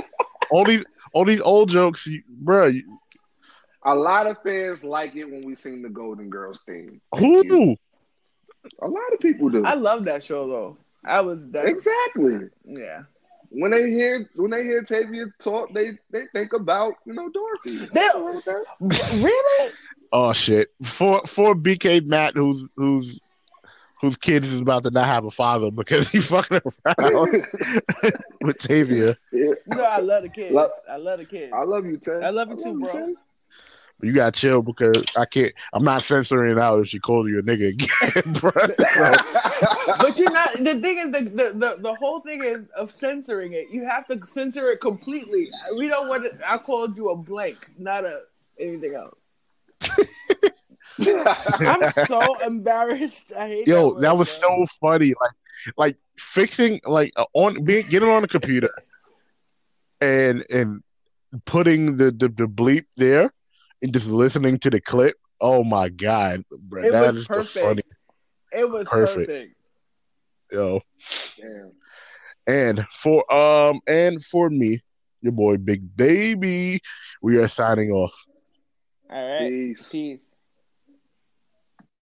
all 0.50 0.64
these, 0.64 0.84
all 1.12 1.24
these 1.24 1.40
old 1.40 1.68
jokes, 1.70 2.06
you, 2.06 2.22
bro. 2.28 2.66
You, 2.66 2.98
A 3.84 3.94
lot 3.94 4.26
of 4.26 4.42
fans 4.42 4.84
like 4.84 5.14
it 5.16 5.24
when 5.24 5.44
we 5.44 5.54
sing 5.54 5.82
the 5.82 5.88
Golden 5.88 6.28
Girls 6.30 6.62
theme. 6.66 7.00
Thank 7.16 7.44
you. 7.46 7.50
who? 7.50 7.76
A 8.82 8.88
lot 8.88 9.12
of 9.12 9.20
people 9.20 9.48
do. 9.50 9.64
I 9.64 9.74
love 9.74 10.04
that 10.04 10.22
show 10.22 10.46
though. 10.48 10.78
I 11.04 11.20
was 11.20 11.38
that. 11.50 11.66
Exactly. 11.66 12.48
Yeah. 12.64 13.02
When 13.50 13.70
they 13.70 13.88
hear 13.90 14.28
when 14.36 14.50
they 14.50 14.62
hear 14.64 14.82
Tavia 14.82 15.26
talk, 15.38 15.72
they 15.72 15.92
they 16.10 16.22
think 16.32 16.52
about 16.54 16.94
you 17.06 17.12
know 17.14 17.28
Dorothy. 17.30 17.86
They- 17.92 18.00
Nothing 18.00 18.24
wrong 18.24 18.36
with 18.36 18.44
that. 18.46 18.64
Really? 19.22 19.72
Oh 20.12 20.32
shit. 20.32 20.68
For 20.82 21.20
for 21.26 21.54
BK 21.54 22.06
Matt, 22.06 22.34
who's 22.34 22.68
who's 22.76 23.20
whose 24.04 24.16
kids 24.18 24.48
is 24.48 24.60
about 24.60 24.82
to 24.84 24.90
not 24.90 25.06
have 25.06 25.24
a 25.24 25.30
father 25.30 25.70
because 25.70 26.10
he 26.10 26.20
fucking 26.20 26.60
around 26.98 27.46
with 28.42 28.58
Tavia. 28.58 29.16
Yeah. 29.32 29.40
You 29.42 29.56
know, 29.68 29.82
I 29.84 29.98
love 29.98 30.22
the 30.22 30.28
kids. 30.28 30.52
Love- 30.52 30.70
I 30.88 30.96
love 30.96 31.18
the 31.20 31.24
kids. 31.24 31.52
I 31.54 31.62
love 31.64 31.86
you, 31.86 31.96
Ted. 31.96 32.22
I 32.22 32.30
love 32.30 32.50
you 32.50 32.56
too, 32.56 32.80
bro. 32.80 32.92
Ted. 32.92 33.14
But 33.98 34.08
you 34.08 34.12
gotta 34.12 34.32
chill 34.32 34.60
because 34.60 35.04
I 35.16 35.24
can't. 35.24 35.52
I'm 35.72 35.84
not 35.84 36.02
censoring 36.02 36.58
out 36.58 36.80
if 36.80 36.88
she 36.88 36.98
calls 36.98 37.28
you 37.28 37.38
a 37.38 37.42
nigga 37.42 37.68
again, 37.68 38.32
bro. 38.40 38.50
So, 38.52 39.94
But 39.98 40.18
you're 40.18 40.32
not. 40.32 40.52
The 40.54 40.80
thing 40.80 40.98
is, 40.98 41.10
the, 41.12 41.20
the 41.30 41.52
the 41.58 41.76
the 41.80 41.94
whole 41.94 42.18
thing 42.20 42.42
is 42.42 42.66
of 42.76 42.90
censoring 42.90 43.52
it. 43.52 43.68
You 43.70 43.86
have 43.86 44.06
to 44.08 44.20
censor 44.34 44.68
it 44.72 44.80
completely. 44.80 45.48
We 45.76 45.86
don't 45.88 46.08
want 46.08 46.26
it. 46.26 46.38
I 46.44 46.58
called 46.58 46.96
you 46.96 47.10
a 47.10 47.16
blank, 47.16 47.70
not 47.78 48.04
a 48.04 48.22
anything 48.58 48.94
else. 48.96 49.14
I'm 51.60 51.90
so 51.90 52.38
embarrassed. 52.40 53.26
I 53.36 53.48
hate 53.48 53.66
yo, 53.66 53.88
word, 53.88 54.02
that 54.02 54.16
was 54.16 54.30
so 54.30 54.66
funny. 54.80 55.12
Like, 55.20 55.32
like 55.76 55.96
fixing, 56.18 56.80
like 56.84 57.12
uh, 57.16 57.24
on 57.34 57.64
being 57.64 57.84
getting 57.88 58.08
on 58.08 58.22
the 58.22 58.28
computer 58.28 58.70
and 60.00 60.44
and 60.50 60.82
putting 61.46 61.96
the 61.96 62.06
the, 62.06 62.28
the 62.28 62.46
bleep 62.46 62.84
there 62.96 63.32
and 63.82 63.92
just 63.92 64.08
listening 64.08 64.58
to 64.60 64.70
the 64.70 64.80
clip. 64.80 65.16
Oh 65.40 65.64
my 65.64 65.88
god, 65.88 66.42
bro, 66.58 66.82
It 66.84 66.92
that 66.92 67.00
was 67.08 67.18
is 67.18 67.26
the 67.26 67.34
perfect. 67.34 67.54
funny, 67.54 67.82
It 68.52 68.70
was 68.70 68.88
Perfect. 68.88 69.26
perfect. 69.26 69.54
yo. 70.52 70.80
Damn. 71.36 71.72
And 72.46 72.86
for 72.92 73.30
um 73.32 73.80
and 73.86 74.22
for 74.24 74.50
me, 74.50 74.80
your 75.22 75.32
boy 75.32 75.56
Big 75.56 75.96
Baby, 75.96 76.80
we 77.22 77.36
are 77.38 77.48
signing 77.48 77.90
off. 77.90 78.14
All 79.10 79.28
right. 79.28 79.48
Peace. 79.50 79.88
Peace. 79.90 80.33